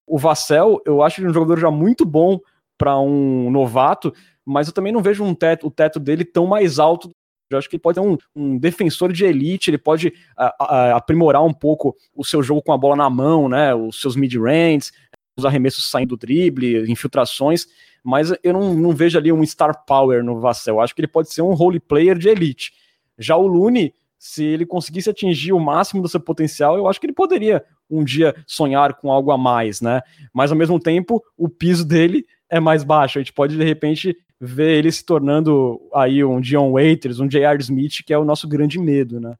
O 0.07 0.17
Vassell, 0.17 0.81
eu 0.85 1.01
acho 1.01 1.21
ele 1.21 1.29
um 1.29 1.33
jogador 1.33 1.59
já 1.59 1.71
muito 1.71 2.05
bom 2.05 2.39
para 2.77 2.99
um 2.99 3.49
novato, 3.51 4.13
mas 4.45 4.67
eu 4.67 4.73
também 4.73 4.91
não 4.91 5.01
vejo 5.01 5.23
um 5.23 5.35
teto, 5.35 5.67
o 5.67 5.71
teto 5.71 5.99
dele 5.99 6.25
tão 6.25 6.47
mais 6.47 6.79
alto. 6.79 7.11
Eu 7.49 7.57
acho 7.57 7.69
que 7.69 7.75
ele 7.75 7.81
pode 7.81 7.99
ser 7.99 8.07
um, 8.07 8.17
um 8.35 8.57
defensor 8.57 9.11
de 9.11 9.25
elite, 9.25 9.69
ele 9.69 9.77
pode 9.77 10.13
a, 10.37 10.55
a, 10.59 10.97
aprimorar 10.97 11.43
um 11.43 11.53
pouco 11.53 11.95
o 12.15 12.23
seu 12.23 12.41
jogo 12.41 12.61
com 12.61 12.71
a 12.71 12.77
bola 12.77 12.95
na 12.95 13.09
mão, 13.09 13.47
né? 13.49 13.75
Os 13.75 14.01
seus 14.01 14.15
mid-range, 14.15 14.91
os 15.37 15.45
arremessos 15.45 15.89
saindo 15.89 16.09
do 16.09 16.17
drible, 16.17 16.89
infiltrações, 16.91 17.67
mas 18.03 18.33
eu 18.43 18.53
não, 18.53 18.73
não 18.73 18.91
vejo 18.91 19.17
ali 19.17 19.31
um 19.31 19.45
star 19.45 19.85
power 19.85 20.23
no 20.23 20.39
Vassell. 20.39 20.79
Acho 20.79 20.93
que 20.95 21.01
ele 21.01 21.07
pode 21.07 21.31
ser 21.33 21.41
um 21.41 21.53
role 21.53 21.79
player 21.79 22.17
de 22.17 22.29
elite. 22.29 22.73
Já 23.17 23.35
o 23.35 23.45
Lune, 23.45 23.93
se 24.17 24.43
ele 24.43 24.65
conseguisse 24.65 25.09
atingir 25.09 25.53
o 25.53 25.59
máximo 25.59 26.01
do 26.01 26.09
seu 26.09 26.19
potencial, 26.19 26.77
eu 26.77 26.87
acho 26.87 26.99
que 26.99 27.05
ele 27.05 27.13
poderia 27.13 27.63
um 27.89 28.03
dia 28.03 28.35
sonhar 28.47 28.95
com 28.95 29.11
algo 29.11 29.31
a 29.31 29.37
mais, 29.37 29.81
né? 29.81 30.01
Mas 30.33 30.51
ao 30.51 30.57
mesmo 30.57 30.79
tempo, 30.79 31.21
o 31.37 31.49
piso 31.49 31.85
dele 31.85 32.25
é 32.49 32.59
mais 32.59 32.83
baixo. 32.83 33.19
A 33.19 33.21
gente 33.21 33.33
pode 33.33 33.57
de 33.57 33.63
repente 33.63 34.15
ver 34.39 34.77
ele 34.77 34.91
se 34.91 35.05
tornando 35.05 35.79
aí 35.93 36.23
um 36.23 36.41
Dion 36.41 36.71
Waiters, 36.71 37.19
um 37.19 37.27
J.R. 37.27 37.61
Smith, 37.61 38.03
que 38.05 38.13
é 38.13 38.17
o 38.17 38.25
nosso 38.25 38.47
grande 38.47 38.79
medo, 38.79 39.19
né? 39.19 39.35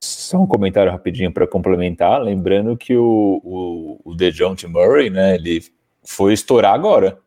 Só 0.00 0.38
um 0.38 0.46
comentário 0.46 0.92
rapidinho 0.92 1.32
para 1.32 1.46
complementar, 1.46 2.22
lembrando 2.22 2.76
que 2.76 2.96
o, 2.96 3.40
o, 3.44 4.00
o 4.04 4.14
DeJounte 4.14 4.66
Murray, 4.66 5.10
né, 5.10 5.34
ele 5.34 5.62
foi 6.04 6.32
estourar 6.32 6.74
agora. 6.74 7.18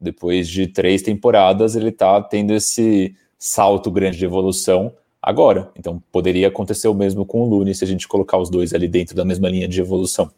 Depois 0.00 0.48
de 0.48 0.66
três 0.66 1.02
temporadas, 1.02 1.76
ele 1.76 1.88
está 1.88 2.20
tendo 2.22 2.52
esse 2.52 3.14
salto 3.38 3.90
grande 3.90 4.18
de 4.18 4.24
evolução 4.24 4.94
agora. 5.20 5.70
Então 5.76 6.02
poderia 6.12 6.48
acontecer 6.48 6.88
o 6.88 6.94
mesmo 6.94 7.24
com 7.26 7.42
o 7.42 7.48
Lune 7.48 7.74
se 7.74 7.84
a 7.84 7.86
gente 7.86 8.08
colocar 8.08 8.38
os 8.38 8.50
dois 8.50 8.72
ali 8.72 8.88
dentro 8.88 9.14
da 9.14 9.24
mesma 9.24 9.48
linha 9.48 9.68
de 9.68 9.80
evolução. 9.80 10.30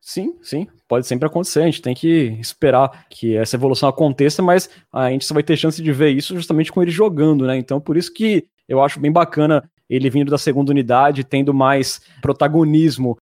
Sim, 0.00 0.34
sim, 0.42 0.66
pode 0.88 1.06
sempre 1.06 1.26
acontecer. 1.26 1.62
A 1.62 1.66
gente 1.66 1.80
tem 1.80 1.94
que 1.94 2.36
esperar 2.40 3.06
que 3.08 3.36
essa 3.36 3.54
evolução 3.54 3.88
aconteça, 3.88 4.42
mas 4.42 4.68
a 4.92 5.10
gente 5.10 5.24
só 5.24 5.32
vai 5.32 5.44
ter 5.44 5.56
chance 5.56 5.80
de 5.80 5.92
ver 5.92 6.10
isso 6.10 6.34
justamente 6.34 6.72
com 6.72 6.82
ele 6.82 6.90
jogando, 6.90 7.46
né? 7.46 7.56
Então, 7.56 7.80
por 7.80 7.96
isso 7.96 8.12
que 8.12 8.44
eu 8.68 8.82
acho 8.82 8.98
bem 8.98 9.12
bacana 9.12 9.70
ele 9.94 10.08
vindo 10.08 10.30
da 10.30 10.38
segunda 10.38 10.70
unidade, 10.70 11.22
tendo 11.22 11.52
mais 11.52 12.00
protagonismo. 12.22 13.16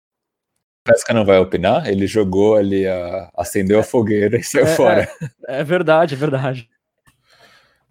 Pesca 0.83 1.13
não 1.13 1.25
vai 1.25 1.39
opinar? 1.39 1.87
Ele 1.87 2.05
jogou 2.05 2.55
ali, 2.55 2.85
a... 2.85 3.29
acendeu 3.35 3.79
a 3.79 3.83
fogueira 3.83 4.37
e 4.37 4.43
saiu 4.43 4.65
é, 4.65 4.75
fora. 4.75 5.09
É, 5.47 5.61
é 5.61 5.63
verdade, 5.63 6.13
é 6.13 6.17
verdade. 6.17 6.69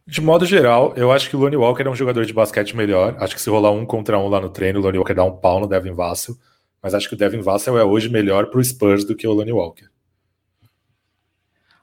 De 0.07 0.21
modo 0.21 0.47
geral, 0.47 0.95
eu 0.97 1.11
acho 1.11 1.29
que 1.29 1.37
o 1.37 1.39
Lonnie 1.41 1.57
Walker 1.57 1.83
é 1.83 1.91
um 1.91 1.95
jogador 1.95 2.25
de 2.25 2.33
basquete 2.33 2.77
melhor. 2.77 3.17
Acho 3.19 3.35
que 3.35 3.43
se 3.43 3.51
rolar 3.51 3.73
um 3.73 3.85
contra 3.85 4.19
um 4.19 4.29
lá 4.29 4.41
no 4.41 4.49
treino, 4.49 4.79
o 4.79 4.83
Lonnie 4.83 4.99
Walker 4.99 5.15
dá 5.15 5.25
um 5.25 5.37
pau 5.37 5.61
no 5.61 5.67
Devin 5.67 5.93
Vassell. 5.93 6.37
Mas 6.81 6.95
acho 6.95 7.09
que 7.09 7.15
o 7.15 7.19
Devin 7.19 7.41
Vassell 7.41 7.77
é 7.77 7.85
hoje 7.85 8.09
melhor 8.09 8.47
para 8.47 8.61
o 8.61 8.65
Spurs 8.65 9.05
do 9.05 9.17
que 9.17 9.27
o 9.27 9.33
Lonnie 9.33 9.53
Walker. 9.53 9.89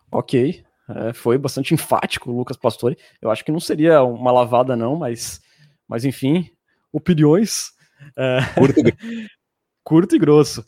Ok. 0.10 0.64
É, 0.88 1.14
foi 1.14 1.38
bastante 1.38 1.74
enfático 1.76 2.32
o 2.32 2.38
Lucas 2.38 2.56
Pastore. 2.56 2.98
Eu 3.22 3.30
acho 3.30 3.44
que 3.44 3.52
não 3.52 3.60
seria 3.60 4.02
uma 4.02 4.32
lavada, 4.32 4.76
não, 4.78 4.96
mas, 4.96 5.42
mas 5.88 6.06
enfim, 6.06 6.50
opiniões. 6.96 7.72
É... 8.18 8.40
Curto, 8.58 8.80
e... 8.80 8.94
Curto 9.84 10.16
e 10.16 10.20
grosso. 10.20 10.62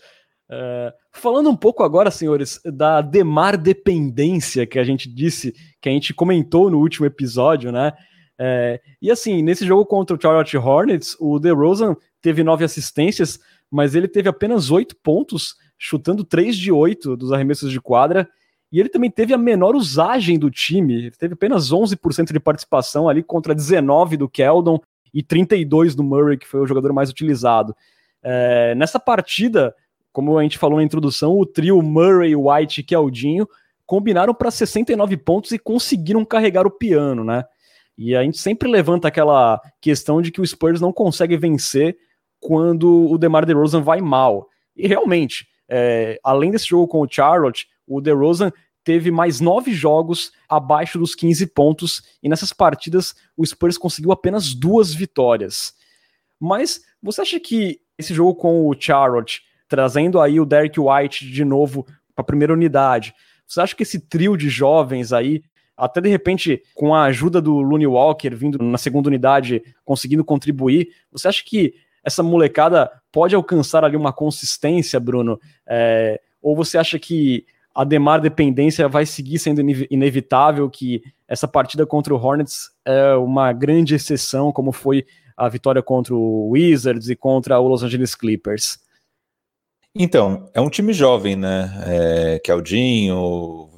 Uh, 0.49 0.93
falando 1.11 1.49
um 1.49 1.55
pouco 1.55 1.83
agora, 1.83 2.11
senhores, 2.11 2.59
da 2.63 3.01
Demar 3.01 3.57
dependência 3.57 4.65
que 4.65 4.79
a 4.79 4.83
gente 4.83 5.09
disse, 5.09 5.53
que 5.81 5.89
a 5.89 5.91
gente 5.91 6.13
comentou 6.13 6.69
no 6.69 6.79
último 6.79 7.05
episódio, 7.05 7.71
né? 7.71 7.93
Uh, 8.39 8.79
e 9.01 9.09
assim, 9.09 9.41
nesse 9.41 9.65
jogo 9.65 9.85
contra 9.85 10.15
o 10.15 10.21
Charlotte 10.21 10.55
Hornets, 10.57 11.17
o 11.19 11.39
DeRozan 11.39 11.95
teve 12.21 12.43
nove 12.43 12.63
assistências, 12.63 13.39
mas 13.69 13.95
ele 13.95 14.07
teve 14.07 14.29
apenas 14.29 14.71
oito 14.71 14.95
pontos, 15.03 15.55
chutando 15.77 16.23
três 16.23 16.55
de 16.55 16.71
oito 16.71 17.17
dos 17.17 17.31
arremessos 17.31 17.71
de 17.71 17.81
quadra. 17.81 18.29
E 18.71 18.79
ele 18.79 18.89
também 18.89 19.09
teve 19.09 19.33
a 19.33 19.37
menor 19.37 19.75
usagem 19.75 20.37
do 20.37 20.51
time, 20.51 20.93
ele 20.93 21.11
teve 21.11 21.33
apenas 21.33 21.71
11% 21.71 22.33
de 22.33 22.39
participação 22.39 23.07
ali 23.07 23.23
contra 23.23 23.55
19 23.55 24.17
do 24.17 24.29
Keldon 24.29 24.79
e 25.13 25.23
32 25.23 25.95
do 25.95 26.03
Murray, 26.03 26.37
que 26.37 26.47
foi 26.47 26.59
o 26.61 26.67
jogador 26.67 26.93
mais 26.93 27.09
utilizado. 27.09 27.75
Uh, 28.23 28.75
nessa 28.75 28.99
partida, 28.99 29.73
como 30.11 30.37
a 30.37 30.43
gente 30.43 30.57
falou 30.57 30.77
na 30.77 30.83
introdução, 30.83 31.37
o 31.37 31.45
trio 31.45 31.81
Murray, 31.81 32.35
White 32.35 32.81
e 32.81 32.83
Keldinho 32.83 33.47
combinaram 33.85 34.33
para 34.33 34.51
69 34.51 35.15
pontos 35.17 35.51
e 35.51 35.59
conseguiram 35.59 36.25
carregar 36.25 36.67
o 36.67 36.71
piano, 36.71 37.23
né? 37.23 37.45
E 37.97 38.15
a 38.15 38.21
gente 38.21 38.37
sempre 38.37 38.69
levanta 38.69 39.07
aquela 39.07 39.59
questão 39.81 40.21
de 40.21 40.31
que 40.31 40.41
o 40.41 40.45
Spurs 40.45 40.81
não 40.81 40.91
consegue 40.91 41.37
vencer 41.37 41.97
quando 42.39 43.09
o 43.09 43.17
DeMar 43.17 43.45
DeRozan 43.45 43.81
vai 43.81 44.01
mal. 44.01 44.49
E 44.75 44.87
realmente, 44.87 45.47
é, 45.67 46.19
além 46.23 46.51
desse 46.51 46.67
jogo 46.67 46.87
com 46.87 47.01
o 47.01 47.07
Charlotte, 47.09 47.67
o 47.87 47.99
DeRozan 47.99 48.51
teve 48.87 49.11
mais 49.11 49.41
nove 49.41 49.73
jogos 49.73 50.31
abaixo 50.47 50.97
dos 50.97 51.13
15 51.13 51.45
pontos, 51.47 52.01
e 52.23 52.29
nessas 52.29 52.53
partidas 52.53 53.13
o 53.35 53.45
Spurs 53.45 53.77
conseguiu 53.77 54.13
apenas 54.13 54.53
duas 54.53 54.93
vitórias. 54.93 55.73
Mas 56.39 56.79
você 57.03 57.19
acha 57.19 57.37
que 57.37 57.81
esse 57.97 58.13
jogo 58.13 58.33
com 58.33 58.65
o 58.65 58.73
Charlotte 58.79 59.41
trazendo 59.67 60.21
aí 60.21 60.39
o 60.39 60.45
Derek 60.45 60.79
White 60.79 61.29
de 61.29 61.43
novo 61.43 61.83
para 62.15 62.21
a 62.21 62.23
primeira 62.23 62.53
unidade. 62.53 63.13
Você 63.45 63.59
acha 63.59 63.75
que 63.75 63.83
esse 63.83 63.99
trio 63.99 64.37
de 64.37 64.47
jovens 64.47 65.11
aí, 65.11 65.43
até 65.75 65.99
de 65.99 66.07
repente 66.07 66.63
com 66.73 66.95
a 66.95 67.03
ajuda 67.03 67.41
do 67.41 67.59
Looney 67.59 67.87
Walker 67.87 68.29
vindo 68.29 68.57
na 68.63 68.77
segunda 68.77 69.09
unidade, 69.09 69.61
conseguindo 69.83 70.23
contribuir, 70.23 70.87
você 71.11 71.27
acha 71.27 71.43
que 71.45 71.73
essa 72.01 72.23
molecada 72.23 72.89
pode 73.11 73.35
alcançar 73.35 73.83
ali 73.83 73.97
uma 73.97 74.13
consistência, 74.13 74.97
Bruno? 74.97 75.37
É, 75.67 76.21
ou 76.41 76.55
você 76.55 76.77
acha 76.77 76.97
que 76.97 77.45
a 77.77 77.83
Demar 77.83 78.19
dependência 78.19 78.89
vai 78.89 79.05
seguir 79.05 79.37
sendo 79.37 79.61
inevitável, 79.91 80.67
que 80.67 81.03
essa 81.27 81.47
partida 81.47 81.85
contra 81.85 82.11
o 82.11 82.17
Hornets 82.17 82.71
é 82.83 83.13
uma 83.13 83.53
grande 83.53 83.93
exceção, 83.93 84.51
como 84.51 84.71
foi 84.71 85.05
a 85.37 85.47
vitória 85.47 85.83
contra 85.83 86.15
o 86.15 86.49
Wizards 86.49 87.07
e 87.07 87.15
contra 87.15 87.59
o 87.59 87.67
Los 87.67 87.83
Angeles 87.83 88.15
Clippers. 88.15 88.79
Então, 89.93 90.49
é 90.55 90.59
um 90.59 90.71
time 90.71 90.91
jovem, 90.91 91.35
né? 91.35 91.71
É, 91.85 92.41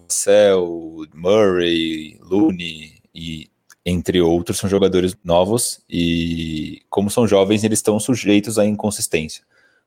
Cell, 0.08 1.06
Murray, 1.14 2.18
Looney 2.22 3.02
e 3.14 3.50
entre 3.86 4.22
outros 4.22 4.60
são 4.60 4.70
jogadores 4.70 5.18
novos 5.26 5.84
e 5.90 6.82
como 6.90 7.10
são 7.10 7.28
jovens 7.28 7.66
eles 7.66 7.80
estão 7.80 8.00
sujeitos 8.00 8.58
à 8.58 8.66
inconsistência. 8.66 9.44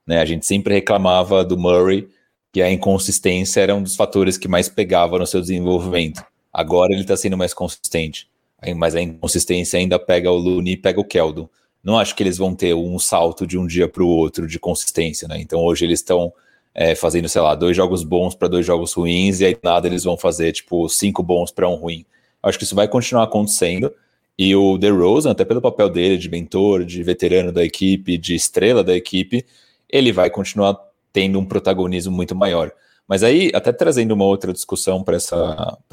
Né? 0.07 0.21
A 0.21 0.25
gente 0.27 0.45
sempre 0.45 0.75
reclamava 0.75 1.43
do 1.43 1.57
Murray 1.57 2.09
que 2.53 2.61
a 2.61 2.71
inconsistência 2.71 3.61
era 3.61 3.75
um 3.75 3.83
dos 3.83 3.97
fatores 3.97 4.37
que 4.37 4.47
mais 4.47 4.69
pegava 4.69 5.19
no 5.19 5.27
seu 5.27 5.41
desenvolvimento. 5.41 6.23
Agora 6.53 6.93
ele 6.93 7.01
está 7.01 7.17
sendo 7.17 7.37
mais 7.37 7.55
consistente, 7.55 8.29
mas 8.77 8.95
a 8.95 9.01
inconsistência 9.01 9.79
ainda 9.79 9.99
pega 9.99 10.31
o 10.31 10.37
Looney 10.37 10.75
e 10.75 10.77
pega 10.77 11.01
o 11.01 11.05
Keldon. 11.05 11.49
Não 11.83 11.99
acho 11.99 12.15
que 12.15 12.23
eles 12.23 12.37
vão 12.37 12.55
ter 12.55 12.75
um 12.75 12.99
salto 12.99 13.47
de 13.47 13.59
um 13.59 13.67
dia 13.67 13.89
para 13.89 14.03
o 14.03 14.09
outro 14.09 14.47
de 14.47 14.59
consistência, 14.59 15.27
né? 15.27 15.41
Então 15.41 15.61
hoje 15.61 15.87
eles 15.87 16.01
estão 16.01 16.33
é, 16.75 16.95
fazendo, 16.95 17.29
sei 17.29 17.41
lá, 17.41 17.55
dois 17.55 17.77
jogos 17.77 18.05
bons 18.05 18.35
para 18.35 18.49
dois 18.49 18.65
jogos 18.65 18.93
ruins 18.93 19.41
e 19.41 19.47
aí 19.47 19.57
nada 19.63 19.89
eles 19.89 20.05
vão 20.05 20.17
fazer 20.17 20.53
tipo 20.53 20.89
cinco 20.89 21.23
bons 21.23 21.51
para 21.51 21.69
um 21.69 21.75
ruim. 21.75 22.05
Acho 22.43 22.59
que 22.59 22.65
isso 22.65 22.75
vai 22.75 22.87
continuar 22.87 23.25
acontecendo. 23.25 23.93
E 24.39 24.55
o 24.55 24.79
DeRozan, 24.79 25.31
até 25.31 25.45
pelo 25.45 25.61
papel 25.61 25.89
dele 25.89 26.17
de 26.19 26.29
mentor, 26.29 26.85
de 26.85 27.03
veterano 27.03 27.53
da 27.53 27.65
equipe, 27.65 28.17
de 28.17 28.35
estrela 28.35 28.83
da 28.83 28.95
equipe, 28.95 29.45
ele 29.89 30.13
vai 30.13 30.31
continuar 30.31 30.77
tendo 31.13 31.39
um 31.39 31.45
protagonismo 31.45 32.15
muito 32.15 32.35
maior. 32.35 32.73
Mas 33.07 33.23
aí, 33.23 33.51
até 33.55 33.73
trazendo 33.73 34.13
uma 34.13 34.25
outra 34.25 34.53
discussão 34.53 35.03
para 35.03 35.17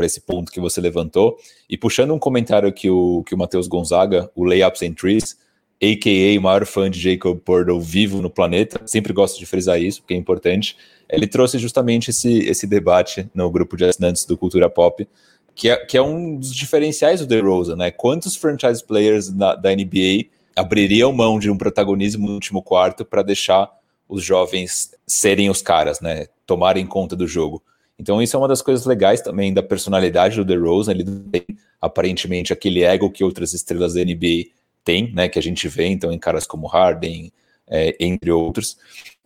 esse 0.06 0.22
ponto 0.22 0.52
que 0.52 0.60
você 0.60 0.80
levantou, 0.80 1.38
e 1.70 1.78
puxando 1.78 2.14
um 2.14 2.20
comentário 2.20 2.72
que 2.72 2.90
o, 2.90 3.24
que 3.24 3.36
o 3.36 3.38
Matheus 3.38 3.68
Gonzaga, 3.68 4.30
o 4.36 4.44
Layups 4.44 4.84
and 4.84 4.94
Trees, 4.94 5.38
a.k.a. 5.82 6.40
o 6.40 6.42
maior 6.42 6.66
fã 6.66 6.90
de 6.90 7.00
Jacob 7.00 7.40
Portal 7.40 7.80
vivo 7.80 8.22
no 8.22 8.30
planeta, 8.30 8.82
sempre 8.86 9.14
gosto 9.14 9.40
de 9.40 9.46
frisar 9.46 9.82
isso, 9.82 10.02
porque 10.02 10.14
é 10.14 10.18
importante, 10.18 10.78
ele 11.10 11.26
trouxe 11.26 11.58
justamente 11.58 12.12
esse, 12.12 12.40
esse 12.40 12.68
debate 12.68 13.30
no 13.34 13.50
grupo 13.50 13.76
de 13.76 13.86
assinantes 13.86 14.26
do 14.26 14.38
Cultura 14.38 14.70
Pop, 14.70 15.08
que 15.56 15.70
é, 15.70 15.78
que 15.78 15.98
é 15.98 16.02
um 16.02 16.38
dos 16.38 16.54
diferenciais 16.54 17.20
do 17.20 17.28
DeRozan, 17.28 17.76
né? 17.76 17.92
Quantos 17.92 18.36
franchise 18.36 18.84
players 18.84 19.30
da, 19.30 19.56
da 19.56 19.76
NBA 19.76 20.28
abririam 20.56 21.12
mão 21.12 21.40
de 21.40 21.50
um 21.50 21.58
protagonismo 21.58 22.28
no 22.28 22.34
último 22.34 22.62
quarto 22.62 23.04
para 23.04 23.24
deixar 23.24 23.70
os 24.08 24.24
jovens 24.24 24.92
serem 25.10 25.50
os 25.50 25.62
caras, 25.62 26.00
né? 26.00 26.28
Tomarem 26.46 26.86
conta 26.86 27.16
do 27.16 27.28
jogo. 27.28 27.62
Então 27.98 28.22
isso 28.22 28.36
é 28.36 28.40
uma 28.40 28.48
das 28.48 28.62
coisas 28.62 28.86
legais 28.86 29.22
também 29.22 29.54
da 29.54 29.62
personalidade 29.62 30.38
do 30.38 30.46
DeRozan, 30.46 30.92
ele 30.92 31.04
tem 31.04 31.46
aparentemente 31.82 32.54
aquele 32.54 32.84
ego 32.84 33.10
que 33.10 33.24
outras 33.24 33.54
estrelas 33.54 33.94
da 33.94 34.02
NBA 34.02 34.52
têm, 34.86 35.14
né, 35.14 35.28
que 35.28 35.38
a 35.38 35.42
gente 35.42 35.68
vê 35.68 35.88
então 35.88 36.12
em 36.12 36.18
caras 36.18 36.48
como 36.48 36.68
Harden, 36.68 37.32
é, 37.68 37.96
entre 38.00 38.32
outros. 38.32 38.78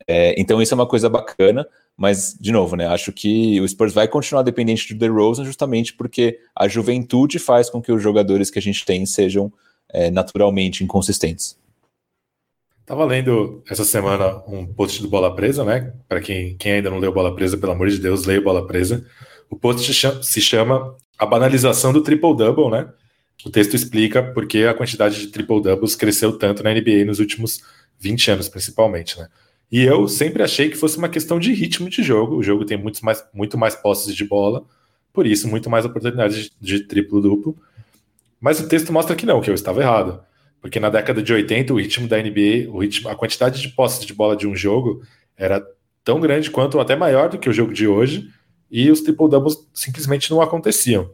É, 0.08 0.34
então 0.40 0.60
isso 0.62 0.74
é 0.74 0.76
uma 0.76 0.88
coisa 0.88 1.08
bacana, 1.08 1.68
mas 1.96 2.36
de 2.40 2.52
novo, 2.52 2.76
né, 2.76 2.88
acho 2.88 3.12
que 3.12 3.62
o 3.62 3.68
Spurs 3.68 3.94
vai 3.94 4.08
continuar 4.08 4.42
dependente 4.42 4.92
do 4.92 5.00
DeRozan 5.00 5.46
justamente 5.46 5.94
porque 5.94 6.40
a 6.56 6.68
juventude 6.68 7.38
faz 7.38 7.70
com 7.70 7.82
que 7.82 7.92
os 7.92 8.02
jogadores 8.02 8.50
que 8.50 8.58
a 8.58 8.62
gente 8.62 8.84
tem 8.86 9.06
sejam 9.06 9.54
é, 9.90 10.10
naturalmente 10.10 10.84
inconsistentes. 10.84 11.56
Tava 12.86 13.06
lendo 13.06 13.64
essa 13.70 13.86
semana 13.86 14.44
um 14.48 14.66
post 14.66 15.02
do 15.02 15.08
Bola 15.08 15.34
Presa, 15.36 15.64
né? 15.64 15.94
Para 16.08 16.20
quem, 16.20 16.58
quem 16.58 16.74
ainda 16.74 16.90
não 16.90 17.00
leu 17.00 17.14
Bola 17.14 17.34
Presa, 17.34 17.58
pelo 17.58 17.72
amor 17.72 17.90
de 17.90 17.98
Deus, 17.98 18.26
leia 18.26 18.42
Bola 18.42 18.68
Presa. 18.68 19.06
O 19.50 19.56
post 19.56 19.94
se 20.24 20.42
chama 20.42 20.96
A 21.18 21.26
Banalização 21.26 21.94
do 21.94 22.02
Triple-Double, 22.02 22.70
né? 22.70 22.90
O 23.46 23.50
texto 23.50 23.74
explica 23.74 24.24
por 24.24 24.48
que 24.48 24.66
a 24.66 24.74
quantidade 24.74 25.20
de 25.20 25.28
triple-doubles 25.28 25.96
cresceu 25.96 26.38
tanto 26.38 26.64
na 26.64 26.74
NBA 26.74 27.06
nos 27.06 27.20
últimos 27.20 27.62
20 28.00 28.32
anos, 28.32 28.50
principalmente, 28.50 29.20
né? 29.20 29.28
E 29.72 29.82
eu 29.82 30.08
sempre 30.08 30.44
achei 30.44 30.70
que 30.70 30.78
fosse 30.78 30.98
uma 30.98 31.10
questão 31.10 31.40
de 31.40 31.52
ritmo 31.52 31.90
de 31.90 32.04
jogo. 32.04 32.36
O 32.36 32.44
jogo 32.44 32.64
tem 32.64 32.78
muito 32.78 33.04
mais, 33.04 33.24
muito 33.34 33.58
mais 33.58 33.76
posses 33.76 34.16
de 34.16 34.24
bola, 34.24 34.64
por 35.12 35.26
isso, 35.26 35.48
muito 35.48 35.70
mais 35.70 35.84
oportunidades 35.84 36.52
de, 36.62 36.78
de 36.78 36.80
triplo-duplo. 36.82 37.58
Mas 38.40 38.60
o 38.60 38.68
texto 38.68 38.94
mostra 38.94 39.16
que 39.16 39.26
não, 39.26 39.42
que 39.42 39.50
eu 39.50 39.54
estava 39.54 39.82
errado. 39.82 40.22
Porque 40.64 40.80
na 40.80 40.90
década 40.90 41.22
de 41.22 41.34
80, 41.34 41.74
o 41.74 41.78
ritmo 41.78 42.08
da 42.08 42.18
NBA, 42.18 42.72
o 42.72 42.80
ritmo, 42.80 43.10
a 43.10 43.16
quantidade 43.16 43.62
de 43.62 43.68
posses 43.68 44.06
de 44.06 44.14
bola 44.14 44.34
de 44.34 44.48
um 44.48 44.56
jogo 44.56 45.04
era 45.36 45.62
tão 46.06 46.22
grande 46.22 46.50
quanto, 46.50 46.80
até 46.80 46.96
maior 46.96 47.28
do 47.28 47.38
que 47.38 47.50
o 47.50 47.54
jogo 47.54 47.74
de 47.74 47.86
hoje, 47.86 48.30
e 48.72 48.90
os 48.90 49.02
triple-doubles 49.02 49.58
simplesmente 49.74 50.32
não 50.32 50.42
aconteciam. 50.42 51.12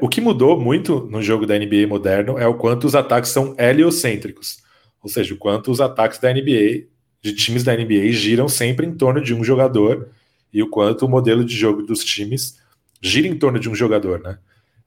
O 0.00 0.08
que 0.08 0.20
mudou 0.20 0.58
muito 0.58 1.06
no 1.08 1.22
jogo 1.22 1.46
da 1.46 1.56
NBA 1.56 1.86
moderno 1.86 2.36
é 2.36 2.44
o 2.44 2.54
quanto 2.54 2.84
os 2.84 2.96
ataques 2.96 3.30
são 3.30 3.54
heliocêntricos, 3.56 4.58
ou 5.00 5.08
seja, 5.08 5.34
o 5.34 5.38
quanto 5.38 5.70
os 5.70 5.80
ataques 5.80 6.18
da 6.18 6.34
NBA, 6.34 6.88
de 7.22 7.36
times 7.36 7.62
da 7.62 7.76
NBA, 7.76 8.10
giram 8.10 8.48
sempre 8.48 8.84
em 8.84 8.96
torno 8.96 9.22
de 9.22 9.32
um 9.32 9.44
jogador 9.44 10.08
e 10.52 10.60
o 10.60 10.68
quanto 10.68 11.06
o 11.06 11.08
modelo 11.08 11.44
de 11.44 11.54
jogo 11.54 11.84
dos 11.84 12.04
times 12.04 12.58
gira 13.00 13.28
em 13.28 13.38
torno 13.38 13.60
de 13.60 13.70
um 13.70 13.74
jogador, 13.76 14.20
né? 14.20 14.36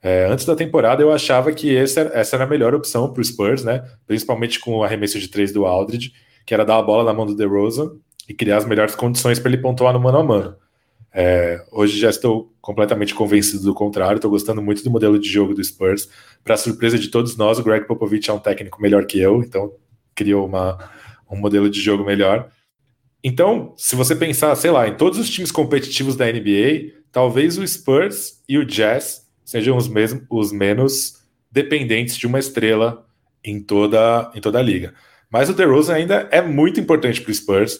É, 0.05 0.27
antes 0.27 0.45
da 0.45 0.55
temporada, 0.55 1.01
eu 1.01 1.11
achava 1.11 1.51
que 1.51 1.75
essa, 1.75 2.01
essa 2.13 2.35
era 2.35 2.43
a 2.43 2.47
melhor 2.47 2.75
opção 2.75 3.11
para 3.11 3.21
o 3.21 3.25
Spurs, 3.25 3.63
né? 3.63 3.83
Principalmente 4.05 4.59
com 4.59 4.75
o 4.77 4.83
arremesso 4.83 5.19
de 5.19 5.27
três 5.27 5.51
do 5.51 5.65
Aldridge, 5.65 6.13
que 6.45 6.53
era 6.53 6.63
dar 6.63 6.77
a 6.77 6.81
bola 6.83 7.03
na 7.03 7.11
mão 7.11 7.25
do 7.25 7.35
DeRozan 7.35 7.91
e 8.29 8.33
criar 8.35 8.57
as 8.57 8.65
melhores 8.65 8.93
condições 8.93 9.39
para 9.39 9.51
ele 9.51 9.59
pontuar 9.59 9.91
no 9.93 9.99
mano 9.99 10.19
a 10.19 10.23
mano. 10.23 10.55
É, 11.11 11.59
hoje 11.71 11.97
já 11.97 12.11
estou 12.11 12.53
completamente 12.61 13.15
convencido 13.15 13.63
do 13.63 13.73
contrário, 13.73 14.17
estou 14.17 14.29
gostando 14.29 14.61
muito 14.61 14.83
do 14.83 14.91
modelo 14.91 15.17
de 15.17 15.27
jogo 15.27 15.55
do 15.55 15.63
Spurs. 15.63 16.07
Para 16.43 16.55
surpresa 16.55 16.99
de 16.99 17.07
todos 17.07 17.35
nós, 17.35 17.57
o 17.57 17.63
Greg 17.63 17.87
Popovich 17.87 18.29
é 18.29 18.33
um 18.33 18.37
técnico 18.37 18.79
melhor 18.79 19.07
que 19.07 19.19
eu, 19.19 19.41
então 19.41 19.73
criou 20.13 20.45
uma, 20.45 20.77
um 21.31 21.35
modelo 21.35 21.67
de 21.67 21.81
jogo 21.81 22.05
melhor. 22.05 22.51
Então, 23.23 23.73
se 23.75 23.95
você 23.95 24.15
pensar, 24.15 24.55
sei 24.55 24.69
lá, 24.69 24.87
em 24.87 24.93
todos 24.93 25.17
os 25.17 25.31
times 25.31 25.51
competitivos 25.51 26.15
da 26.15 26.31
NBA, 26.31 26.93
talvez 27.11 27.57
o 27.57 27.67
Spurs 27.67 28.43
e 28.47 28.59
o 28.59 28.63
Jazz 28.63 29.24
sejam 29.45 29.77
os, 29.77 29.89
os 30.29 30.51
menos 30.51 31.23
dependentes 31.51 32.17
de 32.17 32.27
uma 32.27 32.39
estrela 32.39 33.05
em 33.43 33.61
toda, 33.61 34.31
em 34.35 34.41
toda 34.41 34.59
a 34.59 34.61
liga. 34.61 34.93
Mas 35.29 35.49
o 35.49 35.53
DeRozan 35.53 35.93
ainda 35.93 36.27
é 36.31 36.41
muito 36.41 36.79
importante 36.79 37.21
para 37.21 37.31
o 37.31 37.33
Spurs. 37.33 37.79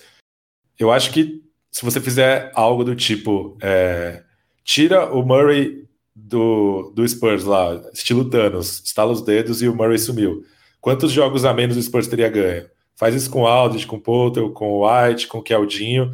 Eu 0.79 0.91
acho 0.91 1.11
que 1.11 1.43
se 1.71 1.83
você 1.83 1.99
fizer 1.99 2.51
algo 2.53 2.83
do 2.83 2.95
tipo 2.95 3.57
é, 3.61 4.23
tira 4.63 5.11
o 5.11 5.25
Murray 5.25 5.85
do, 6.15 6.93
do 6.95 7.07
Spurs 7.07 7.43
lá, 7.43 7.81
estilo 7.93 8.29
Thanos, 8.29 8.81
estala 8.85 9.11
os 9.11 9.21
dedos 9.21 9.61
e 9.61 9.67
o 9.67 9.75
Murray 9.75 9.99
sumiu. 9.99 10.45
Quantos 10.79 11.11
jogos 11.11 11.43
a 11.43 11.53
menos 11.53 11.75
o 11.75 11.81
Spurs 11.81 12.07
teria 12.07 12.29
ganho? 12.29 12.69
Faz 12.95 13.13
isso 13.13 13.29
com 13.29 13.41
o 13.41 13.47
Aldridge, 13.47 13.87
com 13.87 13.97
o 13.97 14.01
Potter, 14.01 14.47
com 14.51 14.71
o 14.71 14.87
White, 14.87 15.27
com 15.27 15.39
o 15.39 15.43
Keldinho. 15.43 16.13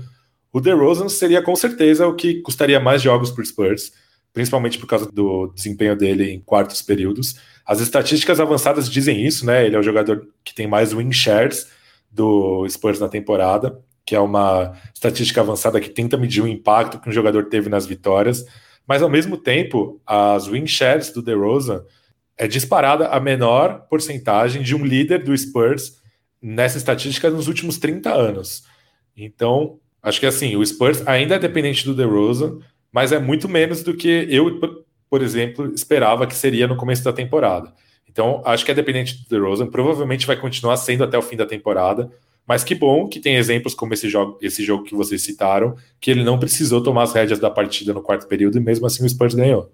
O 0.52 0.60
DeRozan 0.60 1.10
seria 1.10 1.42
com 1.42 1.56
certeza 1.56 2.08
o 2.08 2.16
que 2.16 2.42
custaria 2.42 2.80
mais 2.80 3.02
jogos 3.02 3.30
para 3.30 3.44
o 3.44 3.46
Spurs 3.46 3.92
principalmente 4.34 4.78
por 4.78 4.88
causa 4.88 5.10
do 5.12 5.48
desempenho 5.48 5.96
dele 5.96 6.32
em 6.32 6.40
quartos 6.40 6.82
períodos. 6.82 7.36
As 7.66 7.80
estatísticas 7.80 8.40
avançadas 8.40 8.90
dizem 8.90 9.26
isso, 9.26 9.46
né? 9.46 9.66
Ele 9.66 9.76
é 9.76 9.80
o 9.80 9.84
jogador 9.84 10.28
que 10.44 10.54
tem 10.54 10.68
mais 10.68 10.94
win 10.94 11.12
shares 11.12 11.68
do 12.12 12.68
Spurs 12.70 13.00
na 13.00 13.08
temporada, 13.08 13.80
que 14.06 14.16
é 14.16 14.20
uma 14.20 14.74
estatística 14.94 15.42
avançada 15.42 15.80
que 15.80 15.90
tenta 15.90 16.18
medir 16.18 16.42
o 16.42 16.48
impacto 16.48 17.00
que 17.00 17.10
um 17.10 17.14
jogador 17.14 17.46
teve 17.46 17.70
nas 17.70 17.86
vitórias, 17.86 18.46
mas 18.88 19.02
ao 19.02 19.10
mesmo 19.10 19.38
tempo, 19.38 20.02
as 20.06 20.48
win 20.48 20.68
shares 20.68 21.12
do 21.12 21.22
DeRozan 21.22 21.84
é 22.38 22.48
disparada 22.48 23.08
a 23.08 23.20
menor 23.20 23.86
porcentagem 23.90 24.64
de 24.64 24.76
um 24.76 24.84
líder 24.84 25.24
do 25.24 25.38
Spurs 25.38 26.02
nessa 26.42 26.78
estatística 26.78 27.30
nos 27.30 27.48
últimos 27.48 27.78
30 27.78 28.12
anos. 28.12 28.64
Então, 29.16 29.80
acho 30.02 30.20
que 30.20 30.26
assim, 30.26 30.56
o 30.56 30.66
Spurs 30.66 31.08
ainda 31.08 31.36
é 31.36 31.40
dependente 31.40 31.86
do 31.86 31.94
DeRozan, 31.94 32.60
mas 32.92 33.12
é 33.12 33.20
muito 33.20 33.48
menos 33.48 33.84
do 33.84 33.96
que 33.96 34.28
eu, 34.30 34.60
por 35.10 35.22
exemplo, 35.22 35.74
esperava 35.74 36.28
que 36.28 36.36
seria 36.36 36.68
no 36.68 36.76
começo 36.76 37.04
da 37.04 37.14
temporada. 37.14 37.74
Então, 38.10 38.42
acho 38.46 38.66
que 38.66 38.72
é 38.72 38.74
dependente 38.74 39.24
do 39.24 39.30
DeRozan, 39.30 39.68
provavelmente 39.68 40.28
vai 40.28 40.36
continuar 40.36 40.76
sendo 40.78 41.04
até 41.04 41.18
o 41.18 41.22
fim 41.22 41.38
da 41.38 41.46
temporada, 41.46 42.12
mas 42.46 42.64
que 42.64 42.76
bom 42.76 43.08
que 43.08 43.20
tem 43.20 43.36
exemplos 43.38 43.74
como 43.74 43.94
esse 43.94 44.10
jogo, 44.10 44.38
esse 44.42 44.64
jogo 44.64 44.84
que 44.84 44.94
vocês 44.94 45.22
citaram, 45.22 45.76
que 46.00 46.12
ele 46.12 46.24
não 46.24 46.38
precisou 46.38 46.84
tomar 46.84 47.04
as 47.04 47.14
rédeas 47.14 47.40
da 47.40 47.50
partida 47.50 47.94
no 47.94 48.02
quarto 48.02 48.28
período 48.28 48.58
e 48.58 48.62
mesmo 48.62 48.86
assim 48.86 49.06
o 49.06 49.10
Spurs 49.10 49.34
ganhou. 49.34 49.72